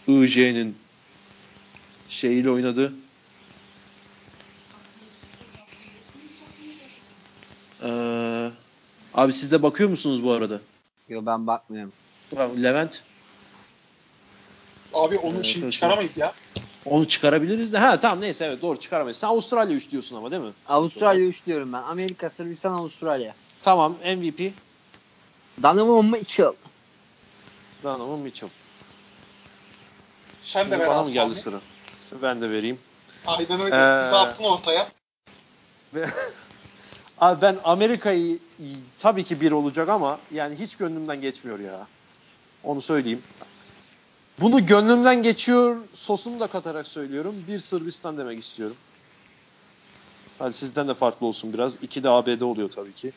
IJ'nin 0.07 0.77
şeyiyle 2.09 2.49
oynadı. 2.49 2.93
Ee, 7.83 8.49
abi 9.13 9.33
siz 9.33 9.51
de 9.51 9.63
bakıyor 9.63 9.89
musunuz 9.89 10.23
bu 10.23 10.31
arada? 10.31 10.61
Yo 11.09 11.25
ben 11.25 11.47
bakmıyorum. 11.47 11.91
Tamam, 12.35 12.63
Levent 12.63 13.01
Abi 14.93 15.17
onu 15.17 15.35
Evet, 15.35 15.45
şimdi 15.45 15.63
evet. 15.63 15.73
çıkaramayız 15.73 16.17
ya. 16.17 16.33
onu 16.85 17.07
çıkarabiliriz 17.07 17.73
de. 17.73 17.77
Ha 17.77 17.99
tamam 17.99 18.21
neyse 18.21 18.45
evet 18.45 18.61
doğru 18.61 18.79
çıkaramayız. 18.79 19.17
Sen 19.17 19.27
Avustralya 19.27 19.75
3 19.75 19.91
diyorsun 19.91 20.15
ama 20.15 20.31
değil 20.31 20.41
mi? 20.43 20.51
Avustralya 20.67 21.25
3 21.25 21.45
diyorum 21.45 21.73
ben. 21.73 21.81
Amerika, 21.81 22.29
Sırbistan, 22.29 22.73
Avustralya. 22.73 23.35
Tamam 23.63 23.91
MVP 24.17 24.51
Donovan 25.63 26.05
Mitchell. 26.05 26.53
Donovan 27.83 28.19
Mitchell. 28.19 28.49
Sen 30.47 30.71
de 30.71 30.79
ver 30.79 30.87
bana 30.87 30.99
abi 30.99 31.07
mı 31.07 31.13
geldi 31.13 31.23
tahmin. 31.23 31.33
sıra? 31.35 31.61
Ben 32.21 32.41
de 32.41 32.49
vereyim. 32.49 32.79
Aynen 33.25 33.61
öyle. 33.61 33.75
Ee, 33.75 34.01
Bizi 34.03 34.15
attın 34.15 34.43
ortaya. 34.43 34.87
Abi 37.19 37.41
ben 37.41 37.57
Amerika'yı 37.63 38.39
tabii 38.99 39.23
ki 39.23 39.41
bir 39.41 39.51
olacak 39.51 39.89
ama 39.89 40.19
yani 40.33 40.55
hiç 40.55 40.75
gönlümden 40.75 41.21
geçmiyor 41.21 41.59
ya. 41.59 41.87
Onu 42.63 42.81
söyleyeyim. 42.81 43.23
Bunu 44.39 44.65
gönlümden 44.65 45.23
geçiyor 45.23 45.77
sosunu 45.93 46.39
da 46.39 46.47
katarak 46.47 46.87
söylüyorum. 46.87 47.35
Bir 47.47 47.59
Sırbistan 47.59 48.17
demek 48.17 48.39
istiyorum. 48.39 48.75
Hadi 50.39 50.53
sizden 50.53 50.87
de 50.87 50.93
farklı 50.93 51.27
olsun 51.27 51.53
biraz. 51.53 51.75
İki 51.81 52.03
de 52.03 52.09
ABD 52.09 52.41
oluyor 52.41 52.69
tabii 52.69 52.93
ki. 52.93 53.11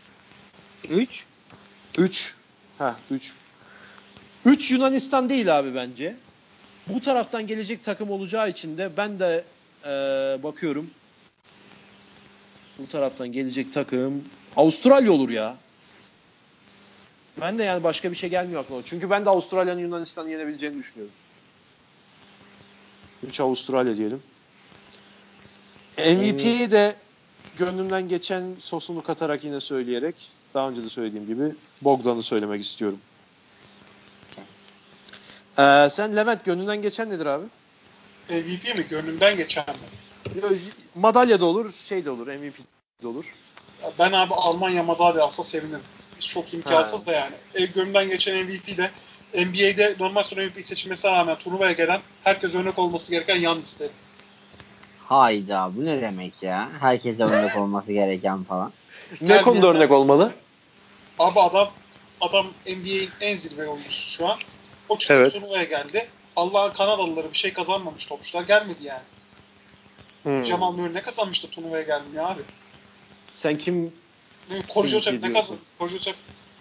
3. 0.88 1.24
3. 1.98 2.36
Ha 2.78 2.96
3. 3.10 3.34
3 4.44 4.70
Yunanistan 4.70 5.28
değil 5.28 5.58
abi 5.58 5.74
bence. 5.74 6.16
Bu 6.94 7.00
taraftan 7.00 7.46
gelecek 7.46 7.84
takım 7.84 8.10
olacağı 8.10 8.50
için 8.50 8.78
de 8.78 8.90
ben 8.96 9.18
de 9.18 9.44
eee, 9.84 9.90
bakıyorum. 10.42 10.90
Bu 12.78 12.86
taraftan 12.88 13.32
gelecek 13.32 13.72
takım 13.72 14.24
Avustralya 14.56 15.12
olur 15.12 15.30
ya. 15.30 15.56
Ben 17.40 17.58
de 17.58 17.62
yani 17.64 17.84
başka 17.84 18.10
bir 18.10 18.16
şey 18.16 18.30
gelmiyor 18.30 18.60
aklıma. 18.60 18.82
Çünkü 18.84 19.10
ben 19.10 19.24
de 19.24 19.30
Avustralya'nın 19.30 19.80
Yunanistan'ı 19.80 20.30
yenebileceğini 20.30 20.78
düşünüyorum. 20.78 21.14
3 23.28 23.40
Avustralya 23.40 23.96
diyelim. 23.96 24.22
MVP'yi 25.98 26.70
de 26.70 26.96
gönlümden 27.58 28.08
geçen 28.08 28.54
sosunu 28.58 29.02
katarak 29.02 29.44
yine 29.44 29.60
söyleyerek 29.60 30.14
daha 30.54 30.68
önce 30.68 30.84
de 30.84 30.88
söylediğim 30.88 31.26
gibi 31.26 31.42
Bogdan'ı 31.82 32.22
söylemek 32.22 32.64
istiyorum. 32.64 32.98
Ee, 35.60 35.88
sen 35.90 36.16
Levent 36.16 36.44
gönlünden 36.44 36.82
geçen 36.82 37.10
nedir 37.10 37.26
abi? 37.26 37.44
MVP 38.30 38.78
mi? 38.78 38.86
Gönlümden 38.90 39.36
geçen 39.36 39.64
mi? 39.68 40.42
Madalya 40.94 41.40
da 41.40 41.44
olur, 41.44 41.72
şey 41.72 42.04
de 42.04 42.10
olur, 42.10 42.26
MVP 42.26 42.54
de 43.02 43.08
olur. 43.08 43.24
Ya 43.82 43.90
Ben 43.98 44.12
abi 44.12 44.34
Almanya 44.34 44.82
madalya 44.82 45.24
alsa 45.24 45.44
sevinirim. 45.44 45.82
Çok 46.20 46.54
imkansız 46.54 47.02
Ha. 47.02 47.06
da 47.06 47.12
yani. 47.12 47.34
E, 47.54 47.66
gönlümden 47.66 48.08
geçen 48.08 48.46
MVP 48.46 48.76
de 48.76 48.90
NBA'de 49.34 49.94
normal 50.00 50.22
sonra 50.22 50.42
MVP 50.46 50.66
seçilmesine 50.66 51.10
rağmen 51.10 51.36
turnuvaya 51.38 51.72
gelen 51.72 52.00
herkes 52.24 52.54
örnek 52.54 52.78
olması 52.78 53.12
gereken 53.12 53.36
Yannis 53.36 53.80
derim. 53.80 53.92
Hayda 55.06 55.70
bu 55.76 55.84
ne 55.84 56.00
demek 56.00 56.42
ya? 56.42 56.68
Herkese 56.80 57.24
örnek 57.24 57.56
olması 57.56 57.92
gereken 57.92 58.44
falan. 58.44 58.72
Ne 59.20 59.42
konuda 59.42 59.66
örnek 59.66 59.92
olmalı? 59.92 60.32
Abi 61.18 61.40
adam 61.40 61.70
adam 62.20 62.46
NBA'in 62.66 63.10
en 63.20 63.36
zirve 63.36 63.66
oyuncusu 63.68 64.10
şu 64.10 64.28
an. 64.28 64.38
O 64.90 64.98
çıktı 64.98 65.14
Evet. 65.14 65.32
turnuvaya 65.32 65.64
geldi. 65.64 66.08
Allah'ın 66.36 66.72
Kanadalıları 66.72 67.32
bir 67.32 67.38
şey 67.38 67.52
kazanmamış 67.52 68.06
topçular 68.06 68.42
gelmedi 68.42 68.84
yani. 68.84 69.02
Hmm. 70.22 70.42
Cemal 70.44 70.72
Murray 70.72 70.94
ne 70.94 71.02
kazanmıştı 71.02 71.48
turnuvaya 71.50 71.82
geldi 71.82 72.04
ya 72.16 72.26
abi. 72.26 72.40
Sen 73.32 73.58
kim 73.58 73.92
Korujocep 74.68 75.12
Sinsi 75.12 75.16
ne 75.16 75.28
diyorsun. 75.28 75.40
kazan? 75.40 75.58
Korujocep 75.78 76.14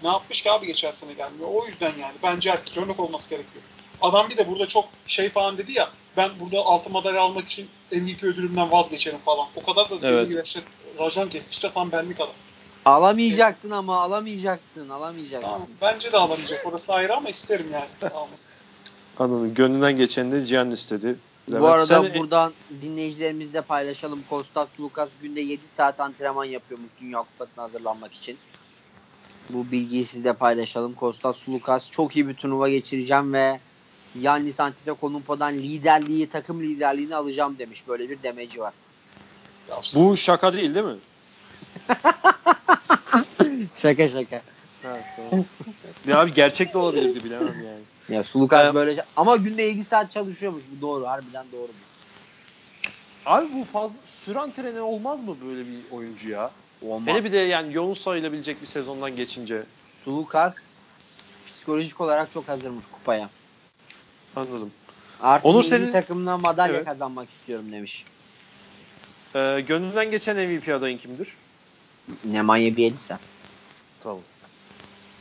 ne 0.03 0.09
yapmış 0.09 0.41
ki 0.41 0.51
abi 0.51 0.67
geçen 0.67 0.91
sene 0.91 1.13
gelmiyor. 1.13 1.49
O 1.53 1.65
yüzden 1.67 1.91
yani. 2.01 2.13
Bence 2.23 2.51
herkes 2.51 2.77
örnek 2.77 3.03
olması 3.03 3.29
gerekiyor. 3.29 3.63
Adam 4.01 4.29
bir 4.29 4.37
de 4.37 4.47
burada 4.47 4.67
çok 4.67 4.89
şey 5.07 5.29
falan 5.29 5.57
dedi 5.57 5.71
ya 5.71 5.89
ben 6.17 6.31
burada 6.39 6.59
altın 6.65 6.93
madalya 6.93 7.21
almak 7.21 7.45
için 7.45 7.69
MVP 7.91 8.23
ödülümden 8.23 8.71
vazgeçerim 8.71 9.19
falan. 9.19 9.47
O 9.55 9.63
kadar 9.63 9.89
da 9.89 10.07
Evet. 10.07 10.29
deli 10.29 10.43
racon 10.99 11.27
kesti 11.29 11.51
işte 11.51 11.71
tam 11.73 11.91
benlik 11.91 12.19
adam. 12.21 12.33
Alamayacaksın 12.85 13.69
ama 13.69 14.01
alamayacaksın. 14.01 14.89
Alamayacaksın. 14.89 15.49
Tamam, 15.49 15.67
bence 15.81 16.13
de 16.13 16.17
alamayacak. 16.17 16.65
Orası 16.65 16.93
ayrı 16.93 17.15
ama 17.15 17.29
isterim 17.29 17.67
yani. 17.73 18.13
Anladım. 19.19 19.53
Gönlünden 19.53 19.97
geçeni 19.97 20.31
de 20.31 20.45
Cihan 20.45 20.71
istedi. 20.71 21.19
Bu 21.47 21.53
Levent, 21.53 21.65
arada 21.65 21.85
sen- 21.85 22.19
buradan 22.19 22.53
dinleyicilerimizle 22.81 23.61
paylaşalım. 23.61 24.23
Kostas 24.29 24.79
Lukas 24.79 25.09
günde 25.21 25.41
7 25.41 25.67
saat 25.67 25.99
antrenman 25.99 26.45
yapıyormuş 26.45 26.91
Dünya 27.01 27.19
Kupası'na 27.19 27.63
hazırlanmak 27.63 28.13
için. 28.13 28.37
Bu 29.49 29.71
bilgiyi 29.71 30.05
sizle 30.05 30.33
paylaşalım. 30.33 30.93
Kostas 30.93 31.49
Lukas 31.49 31.91
çok 31.91 32.15
iyi 32.15 32.27
bir 32.27 32.33
turnuva 32.33 32.69
geçireceğim 32.69 33.33
ve 33.33 33.59
Yannis 34.19 34.59
Antetokounmpo'dan 34.59 35.53
liderliği, 35.53 36.29
takım 36.29 36.61
liderliğini 36.61 37.15
alacağım 37.15 37.55
demiş. 37.59 37.83
Böyle 37.87 38.09
bir 38.09 38.23
demeci 38.23 38.59
var. 38.59 38.73
bu 39.95 40.17
şaka 40.17 40.53
değil 40.53 40.75
değil 40.75 40.85
mi? 40.85 40.95
Şaka 43.81 44.09
şaka. 44.09 44.41
Ha, 44.83 44.97
tamam. 45.15 45.45
ya 46.07 46.19
abi 46.19 46.33
gerçek 46.33 46.73
de 46.73 46.77
olabilirdi 46.77 47.23
bilemem 47.23 47.55
yani. 47.65 48.15
Ya 48.17 48.23
Sulukas 48.23 48.65
Ee, 48.71 48.73
böyle 48.73 49.05
ama 49.15 49.35
günde 49.35 49.61
7 49.63 49.83
saat 49.83 50.11
çalışıyormuş. 50.11 50.63
Bu 50.77 50.81
doğru. 50.81 51.07
Harbiden 51.07 51.45
doğru 51.51 51.67
bu. 51.67 51.89
Abi 53.25 53.47
bu 53.53 53.63
fazla 53.63 53.99
süren 54.05 54.51
treni 54.51 54.79
olmaz 54.81 55.21
mı 55.21 55.35
böyle 55.45 55.67
bir 55.67 55.79
oyuncu 55.91 56.29
ya? 56.29 56.51
Olmaz. 56.81 57.07
Hele 57.07 57.23
bir 57.23 57.31
de 57.31 57.37
yani 57.37 57.73
yoğun 57.73 57.93
sayılabilecek 57.93 58.61
bir 58.61 58.67
sezondan 58.67 59.15
geçince. 59.15 59.63
Sulukas 60.05 60.55
psikolojik 61.47 62.01
olarak 62.01 62.31
çok 62.33 62.47
hazırmış 62.47 62.85
kupaya. 62.91 63.29
Anladım. 64.35 64.71
Artık 65.21 65.45
Onur 65.45 65.63
senin- 65.63 65.91
takımına 65.91 66.37
madalya 66.37 66.75
Evet. 66.75 66.85
kazanmak 66.85 67.29
istiyorum 67.29 67.71
demiş. 67.71 68.05
Ee, 69.35 69.63
gönlünden 69.67 70.11
geçen 70.11 70.35
MVP 70.37 70.69
adayın 70.73 70.97
kimdir? 70.97 71.27
Nemanja 72.23 72.77
Bielitsa. 72.77 73.19
Tamam. 73.99 74.19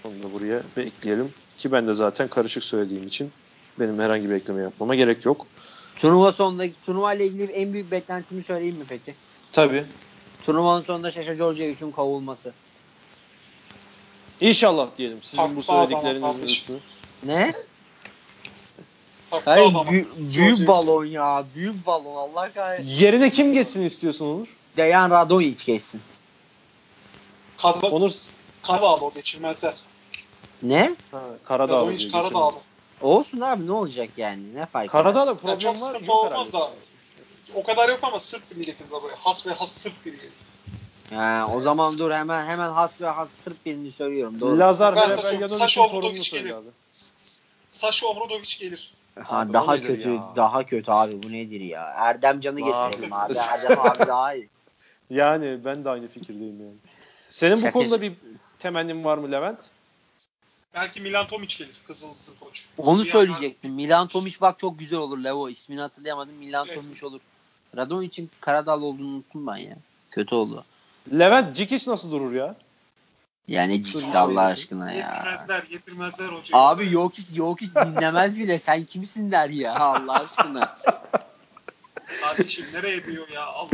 Onu 0.05 0.23
da 0.23 0.33
buraya 0.33 0.63
bir 0.77 0.87
ekleyelim. 0.87 1.35
Ki 1.59 1.73
ben 1.73 1.87
de 1.87 1.95
zaten 1.95 2.29
karışık 2.29 2.65
söylediğim 2.65 3.07
için 3.07 3.33
benim 3.81 3.99
herhangi 3.99 4.31
bir 4.31 4.35
ekleme 4.35 4.63
yapmama 4.63 4.95
gerek 4.95 5.25
yok. 5.25 5.47
Turnuva 5.97 6.33
sonundaki 6.33 6.75
turnuva 6.87 7.15
ile 7.15 7.27
ilgili 7.27 7.53
en 7.53 7.73
büyük 7.73 7.91
beklentimi 7.91 8.45
söyleyeyim 8.45 8.77
mi 8.77 8.85
peki? 8.89 9.15
Tabii. 9.53 9.85
Turnuvanın 10.47 10.83
sonunda 10.83 11.11
Şaşa 11.11 11.35
Georgievic'in 11.35 11.91
kovulması. 11.91 12.53
İnşallah 14.41 14.89
diyelim 14.99 15.19
sizin 15.23 15.57
bu 15.57 15.63
söylediklerinizin 15.63 16.43
üstüne. 16.43 16.77
Ne? 17.23 17.53
Takla 19.31 19.53
Hayır 19.53 19.71
adam. 19.71 19.87
büyük, 19.91 20.69
balon 20.69 21.05
ya. 21.05 21.45
Büyük 21.55 21.87
balon 21.87 22.17
Allah 22.17 22.53
kahretsin. 22.53 22.91
Yerine 22.91 23.31
kim 23.31 23.53
geçsin 23.53 23.83
istiyorsun 23.83 24.27
Onur? 24.27 24.47
Dejan 24.77 25.11
Radojic 25.11 25.65
geçsin. 25.73 26.01
Kaza, 27.59 27.87
Onur 27.87 28.13
Karadağlı 28.63 29.05
o 29.05 29.13
geçirmezler. 29.15 29.75
Ne? 30.63 30.97
ha, 31.11 31.21
Karadağ. 31.45 31.73
Karadağlı 31.73 31.93
hiç 31.93 32.13
Karadağlı. 32.13 32.57
Olsun 33.01 33.41
abi 33.41 33.67
ne 33.67 33.73
olacak 33.73 34.09
yani? 34.17 34.55
Ne 34.55 34.67
fark 34.67 34.85
eder? 34.85 34.93
Karadağ'da 34.93 35.31
Ya 35.31 35.37
problem 35.37 35.59
çok 35.59 35.73
var. 35.75 35.79
sıkıntı 35.79 36.05
Yok 36.05 36.25
olmaz 36.25 36.53
da. 36.53 36.71
O 37.55 37.63
kadar 37.63 37.89
yok 37.89 37.99
ama 38.03 38.21
Sırp 38.21 38.51
bir 38.51 38.57
milletim 38.57 38.87
böyle. 38.91 39.15
Has 39.15 39.47
ve 39.47 39.51
has 39.51 39.73
Sırp 39.73 40.07
biri. 40.07 40.17
Ha, 41.15 41.49
o 41.55 41.61
zaman 41.61 41.99
dur 41.99 42.11
hemen 42.11 42.47
hemen 42.47 42.71
has 42.71 43.01
ve 43.01 43.07
has 43.09 43.31
Sırp 43.45 43.67
birini 43.67 43.93
söylüyorum. 43.93 44.41
Doğru. 44.41 44.59
Lazar 44.59 44.93
Obradović 44.93 45.75
torununu 45.75 46.25
söyle 46.25 46.49
gelir. 46.49 46.55
Saşa 47.71 48.07
Obradoviç 48.07 48.59
gelir. 48.59 48.95
Ha, 49.25 49.39
Abi 49.39 49.53
daha 49.53 49.81
kötü, 49.81 50.11
ya? 50.11 50.33
daha 50.37 50.67
kötü 50.67 50.91
abi 50.91 51.23
bu 51.23 51.33
nedir 51.33 51.61
ya? 51.61 51.93
Erdem 51.97 52.41
Can'ı 52.41 52.61
getirelim 52.61 53.13
abi. 53.13 53.35
Erdem 53.37 53.79
abi 53.79 53.99
daha 54.07 54.35
iyi. 54.35 54.49
Yani 55.11 55.65
ben 55.65 55.85
de 55.85 55.91
aynı 55.91 56.09
fikirdeyim 56.09 56.61
yani. 56.61 56.77
Senin 57.29 57.57
bu 57.57 57.61
Şaka- 57.61 57.73
konuda 57.73 58.03
bir 58.03 58.13
temennin 58.59 59.05
var 59.05 59.19
mı 59.19 59.33
Levent? 59.33 59.59
Belki 60.75 61.01
Milan 61.01 61.27
Tomic 61.27 61.59
gelir. 61.59 61.77
Kızıldızın 61.87 62.35
koç. 62.41 62.67
Onu 62.79 63.05
Bir 63.05 63.11
söyleyecektim. 63.11 63.73
Milan 63.73 64.09
Tomic 64.09 64.37
bak 64.41 64.59
çok 64.59 64.79
güzel 64.79 64.99
olur 64.99 65.19
Levo. 65.19 65.49
İsmini 65.49 65.81
hatırlayamadım. 65.81 66.35
Milan 66.35 66.67
Evet. 66.69 66.83
Tomic 66.83 67.07
olur. 67.07 67.21
Radon 67.77 68.03
için 68.03 68.31
Karadağlı 68.41 68.85
olduğunu 68.85 69.09
unuttum 69.09 69.47
ben 69.47 69.57
ya. 69.57 69.77
Kötü 70.11 70.35
oldu. 70.35 70.65
Levent 71.13 71.57
Cikic 71.57 71.91
nasıl 71.91 72.13
durur 72.13 72.33
ya? 72.33 72.55
Yani 73.49 73.83
ciddi 73.83 74.19
Allah 74.19 74.43
aşkına 74.43 74.93
ya. 74.93 75.15
Yedirmezler, 75.17 75.63
yedirmezler 75.71 76.27
hocayı. 76.27 76.43
Abi 76.53 76.93
yok 76.93 77.13
hiç 77.15 77.27
yok 77.39 77.61
hiç 77.61 77.75
dinlemez 77.75 78.39
bile. 78.39 78.59
Sen 78.59 78.85
kimsin 78.85 79.31
der 79.31 79.51
ya 79.51 79.75
Allah 79.79 80.13
aşkına. 80.13 80.79
Kardeşim 82.21 82.67
nereye 82.73 83.07
diyor 83.07 83.29
ya 83.29 83.45
Allah 83.47 83.69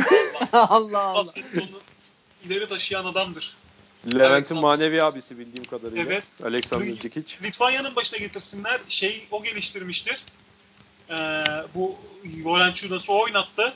Allah. 0.53 0.69
Allah 0.71 1.01
Allah. 1.01 1.15
Basketbolu 1.15 1.81
ileri 2.47 2.69
taşıyan 2.69 3.05
adamdır. 3.05 3.57
Levent'in 4.15 4.59
manevi 4.61 5.03
abisi 5.03 5.39
bildiğim 5.39 5.65
kadarıyla. 5.65 6.03
Evet. 6.03 6.25
Alexander 6.45 6.87
Cikic. 6.87 7.37
Litvanya'nın 7.43 7.97
başına 7.97 8.19
getirsinler. 8.19 8.81
Şey 8.89 9.27
o 9.31 9.43
geliştirmiştir. 9.43 10.25
Ee, 11.11 11.15
bu 11.75 11.97
Valenciunas'ı 12.43 13.13
o 13.13 13.23
oynattı. 13.23 13.75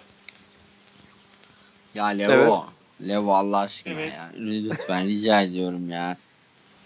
Ya 1.95 2.07
Levo. 2.07 2.67
Evet. 3.01 3.09
Levo 3.09 3.35
Allah 3.35 3.59
aşkına 3.59 3.93
Evet. 3.95 4.13
ya. 4.13 4.31
Lütfen 4.37 5.07
rica 5.07 5.41
ediyorum 5.41 5.91
ya. 5.91 6.17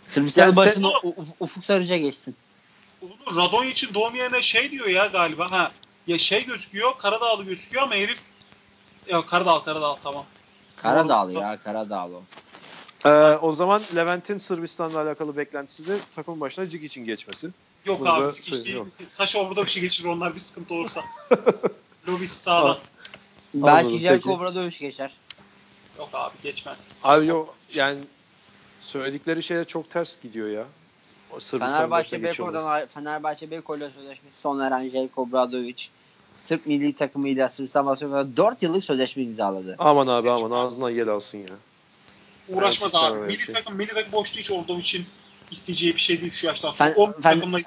Sırbistan'ın 0.07 0.47
Yani 0.47 0.55
sen- 0.55 0.67
başına 0.67 0.87
Uf- 0.89 1.27
Ufuk 1.41 1.65
Sarıca 1.65 1.97
geçsin. 1.97 2.37
Radon 3.37 3.67
için 3.67 3.95
doğum 3.95 4.15
yerine 4.15 4.43
şey 4.43 4.71
diyor 4.71 4.87
ya 4.87 5.07
galiba. 5.07 5.51
Ha 5.51 5.73
ya 6.07 6.19
şey 6.19 6.45
gözüküyor, 6.47 6.99
Karadağlı 6.99 7.45
gözüküyor 7.45 7.83
ama 7.83 7.95
herif 7.95 8.19
ya 9.09 9.27
Karadağ 9.27 9.63
Karadağ 9.65 9.97
tamam. 10.03 10.25
Karadağlı 10.83 11.33
ya 11.33 11.59
Karadağlı. 11.65 12.21
Ee, 13.05 13.09
o 13.43 13.53
zaman 13.53 13.83
Levent'in 13.97 14.39
Sırbistan'la 14.39 15.01
alakalı 15.01 15.37
beklentisi 15.37 15.87
de 15.87 15.99
takım 16.17 16.41
başına 16.41 16.67
Cikic'in 16.67 17.05
geçmesi. 17.05 17.51
Yok 17.85 18.01
Burada 18.01 18.13
abi 18.13 18.29
söz 18.29 18.49
işte 18.49 18.73
yok. 18.73 18.89
Saşa 19.09 19.39
orada 19.39 19.65
bir 19.65 19.71
şey 19.71 19.83
geçirir 19.83 20.09
onlar 20.09 20.35
bir 20.35 20.39
sıkıntı 20.39 20.75
olursa. 20.75 21.01
Lobis 22.09 22.33
sağlam. 22.33 22.79
Belki. 23.55 23.99
Jelko 23.99 24.33
Obradovic 24.33 24.79
geçer. 24.79 25.13
Yok 25.99 26.09
abi 26.13 26.35
geçmez. 26.43 26.91
Abi 27.03 27.27
yok 27.27 27.55
yani 27.75 27.99
söyledikleri 28.81 29.43
şeyler 29.43 29.65
çok 29.65 29.91
ters 29.91 30.21
gidiyor 30.23 30.49
ya. 30.49 30.65
Fenerbahçe. 31.41 32.23
Beko'dan 32.23 32.87
Fenerbahçe 32.87 33.51
Beko 33.51 33.77
ile 33.77 33.91
sözleşmesi 33.91 34.41
sona 34.41 34.67
eren 34.67 34.89
Jelko 34.89 35.23
Obradovic 35.23 35.85
Sırp 36.37 36.67
milli 36.67 36.93
takımıyla 36.93 37.49
Sırbistan 37.49 37.87
Basketbolu 37.87 38.37
4 38.37 38.63
yıllık 38.63 38.85
sözleşme 38.85 39.23
imzaladı. 39.23 39.77
Aman 39.79 40.07
abi 40.07 40.23
Geçmez. 40.29 40.43
aman 40.43 40.65
ağzından 40.65 40.91
yel 40.91 41.09
alsın 41.09 41.39
ya. 41.39 41.45
Uğraşmaz 42.49 42.95
abi. 42.95 43.19
Milli 43.19 43.29
belki. 43.29 43.53
takım, 43.53 43.77
milli 43.77 43.95
takım 43.95 44.13
boşluğu 44.13 44.39
hiç 44.41 44.51
olduğu 44.51 44.79
için 44.79 45.07
isteyeceği 45.51 45.95
bir 45.95 46.01
şey 46.01 46.21
değil 46.21 46.33
şu 46.33 46.47
yaştan 46.47 46.73
sonra. 46.73 46.91
Fen- 46.91 46.95
o 46.97 47.07
fen- 47.11 47.23
takımla 47.23 47.59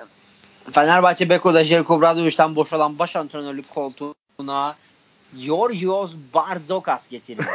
Fenerbahçe 0.71 1.29
Beko'da 1.29 1.63
Jelko 1.63 1.93
Obradovic'den 1.95 2.55
boşalan 2.55 2.99
baş 2.99 3.15
antrenörlük 3.15 3.69
koltuğuna 3.69 4.75
Georgios 5.45 6.13
Barzokas 6.33 7.07
getirildi. 7.07 7.45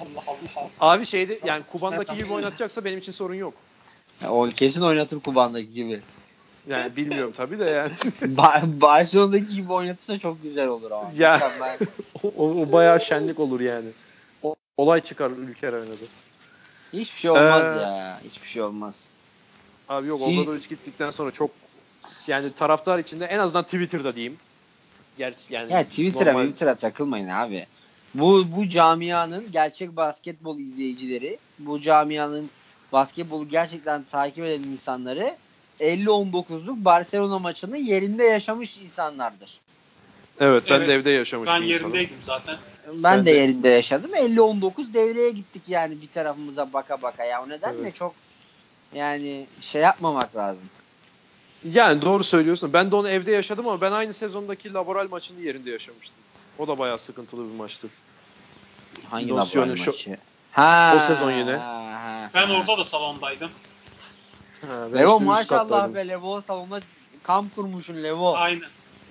Allah 0.00 0.22
Allah. 0.26 0.70
Abi 0.80 1.06
şeyde 1.06 1.40
yani 1.44 1.62
Kuban'daki 1.72 2.14
gibi 2.16 2.32
oynatacaksa 2.32 2.84
benim 2.84 2.98
için 2.98 3.12
sorun 3.12 3.34
yok. 3.34 3.54
o 4.28 4.48
kesin 4.56 4.82
oynatır 4.82 5.20
Kuban'daki 5.20 5.72
gibi. 5.72 6.02
Yani 6.68 6.96
bilmiyorum 6.96 7.32
tabii 7.36 7.58
de 7.58 7.64
yani. 7.64 7.92
Ba- 8.36 8.80
Barcelona'daki 8.80 9.48
gibi 9.48 9.72
oynatırsa 9.72 10.18
çok 10.18 10.42
güzel 10.42 10.68
olur 10.68 10.90
ama. 10.90 11.10
Ya. 11.18 11.50
O, 12.22 12.28
o 12.50 12.72
bayağı 12.72 13.00
şenlik 13.00 13.38
olur 13.40 13.60
yani. 13.60 13.88
O, 14.42 14.56
olay 14.76 15.00
çıkar 15.00 15.30
ülke 15.30 15.68
arenada. 15.68 15.94
Hiçbir 16.92 17.18
şey 17.18 17.30
olmaz 17.30 17.62
Ee, 17.76 17.80
ya. 17.80 18.20
Hiçbir 18.24 18.48
şey 18.48 18.62
olmaz. 18.62 19.08
Abi 19.88 20.08
yok 20.08 20.20
Si- 20.20 20.24
Obradoviç 20.40 20.68
gittikten 20.68 21.10
sonra 21.10 21.30
çok 21.30 21.50
yani 22.26 22.52
taraftar 22.52 22.98
içinde 22.98 23.24
en 23.26 23.38
azından 23.38 23.64
Twitter'da 23.64 24.14
diyeyim. 24.16 24.36
Gerçi 25.18 25.54
yani 25.54 25.72
Ya 25.72 25.84
Twitter'a 25.84 26.32
normal- 26.32 26.42
Twitter'a 26.44 26.74
takılmayın 26.74 27.28
abi. 27.28 27.66
Bu 28.14 28.44
bu 28.56 28.68
camianın 28.68 29.52
gerçek 29.52 29.96
basketbol 29.96 30.58
izleyicileri, 30.58 31.38
bu 31.58 31.80
camianın 31.80 32.50
basketbolu 32.92 33.48
gerçekten 33.48 34.04
takip 34.10 34.44
eden 34.44 34.62
insanları 34.62 35.36
50-19'luk 35.80 36.84
Barcelona 36.84 37.38
maçını 37.38 37.78
yerinde 37.78 38.24
yaşamış 38.24 38.76
insanlardır. 38.76 39.60
Evet 40.40 40.64
ben 40.70 40.74
Evet. 40.76 40.88
de 40.88 40.94
evde 40.94 41.10
yaşamış 41.10 41.48
Ben 41.48 41.62
yerindeydim 41.62 42.18
zaten. 42.22 42.56
Ben, 42.86 43.02
Ben 43.02 43.20
de, 43.26 43.26
de- 43.26 43.36
yerinde 43.36 43.68
yaşadım. 43.68 44.14
50-19 44.14 44.94
devreye 44.94 45.30
gittik 45.30 45.62
yani 45.68 46.02
bir 46.02 46.08
tarafımıza 46.08 46.72
baka 46.72 47.02
baka 47.02 47.24
ya. 47.24 47.42
O 47.42 47.48
nedenle 47.48 47.80
Evet. 47.80 47.94
çok 47.94 48.14
yani 48.94 49.46
şey 49.60 49.82
yapmamak 49.82 50.36
lazım. 50.36 50.64
Yani 51.72 52.02
doğru 52.02 52.24
söylüyorsun. 52.24 52.72
Ben 52.72 52.90
de 52.90 52.96
onu 52.96 53.08
evde 53.08 53.32
yaşadım 53.32 53.68
ama 53.68 53.80
ben 53.80 53.92
aynı 53.92 54.12
sezondaki 54.14 54.72
Laboral 54.74 55.08
maçını 55.10 55.40
yerinde 55.40 55.70
yaşamıştım. 55.70 56.16
O 56.58 56.68
da 56.68 56.78
bayağı 56.78 56.98
sıkıntılı 56.98 57.50
bir 57.52 57.54
maçtı. 57.58 57.88
Hangi 59.10 59.28
Nosyonu 59.28 59.64
laboral 59.66 59.76
şu- 59.84 59.90
maçı? 59.90 60.16
Ha, 60.52 60.94
O 60.96 61.00
sezon 61.00 61.30
yine. 61.30 61.56
ha, 61.56 61.74
ha. 61.92 62.30
Ben 62.34 62.48
orada 62.50 62.78
da 62.78 62.84
salondaydım. 62.84 63.50
Ha, 64.60 64.88
Levo 64.94 65.20
maşallah 65.20 65.94
be 65.94 66.08
Levo 66.08 66.40
salonda 66.40 66.80
kamp 67.22 67.54
kurmuşsun 67.54 68.02
Levo. 68.02 68.34
Aynen. 68.36 68.68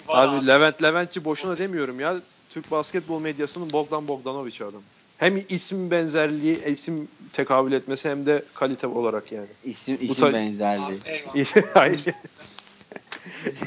Var 0.07 0.27
Abi, 0.27 0.35
abi. 0.37 0.47
Levent 0.47 0.83
Leventçi 0.83 1.25
boşuna 1.25 1.57
demiyorum 1.57 1.99
ya. 1.99 2.15
Türk 2.49 2.71
basketbol 2.71 3.19
medyasının 3.19 3.71
Bogdan 3.71 4.07
Bogdanovic 4.07 4.55
adam. 4.61 4.81
Hem 5.17 5.43
isim 5.49 5.91
benzerliği, 5.91 6.65
isim 6.65 7.07
tekabül 7.33 7.71
etmesi 7.71 8.09
hem 8.09 8.25
de 8.25 8.43
kalite 8.53 8.87
olarak 8.87 9.31
yani. 9.31 9.47
İsim, 9.63 9.97
isim 10.01 10.15
ta- 10.15 10.33
benzerliği. 10.33 10.99
Hayır. 11.73 12.05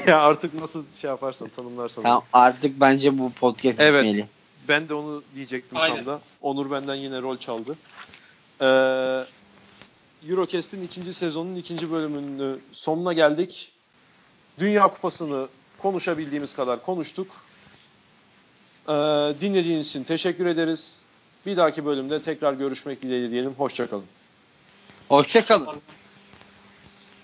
ya 0.07 0.21
artık 0.21 0.53
nasıl 0.53 0.83
şey 1.01 1.09
yaparsan 1.09 1.49
tanımlarsan. 1.55 2.03
Tamam, 2.03 2.23
artık 2.33 2.79
bence 2.79 3.17
bu 3.19 3.31
podcast 3.31 3.79
Evet. 3.79 4.05
bitmeli. 4.05 4.27
Ben 4.67 4.89
de 4.89 4.93
onu 4.93 5.23
diyecektim 5.35 5.77
Aynen. 5.77 5.95
tam 5.95 6.05
da. 6.05 6.19
Onur 6.41 6.71
benden 6.71 6.95
yine 6.95 7.21
rol 7.21 7.37
çaldı. 7.37 7.75
Ee, 8.61 8.65
Eurocast'in 10.27 10.83
ikinci 10.83 11.13
sezonun 11.13 11.55
ikinci 11.55 11.91
bölümünün 11.91 12.61
sonuna 12.71 13.13
geldik. 13.13 13.71
Dünya 14.59 14.87
Kupası'nı 14.87 15.47
konuşabildiğimiz 15.77 16.55
kadar 16.55 16.85
konuştuk. 16.85 17.27
Ee, 18.87 18.91
dinlediğiniz 19.41 19.87
için 19.87 20.03
teşekkür 20.03 20.45
ederiz. 20.45 21.01
Bir 21.45 21.57
dahaki 21.57 21.85
bölümde 21.85 22.21
tekrar 22.21 22.53
görüşmek 22.53 23.01
dileğiyle 23.01 23.31
diyelim. 23.31 23.53
Hoşçakalın. 23.57 24.05
Hoşçakalın. 25.09 25.67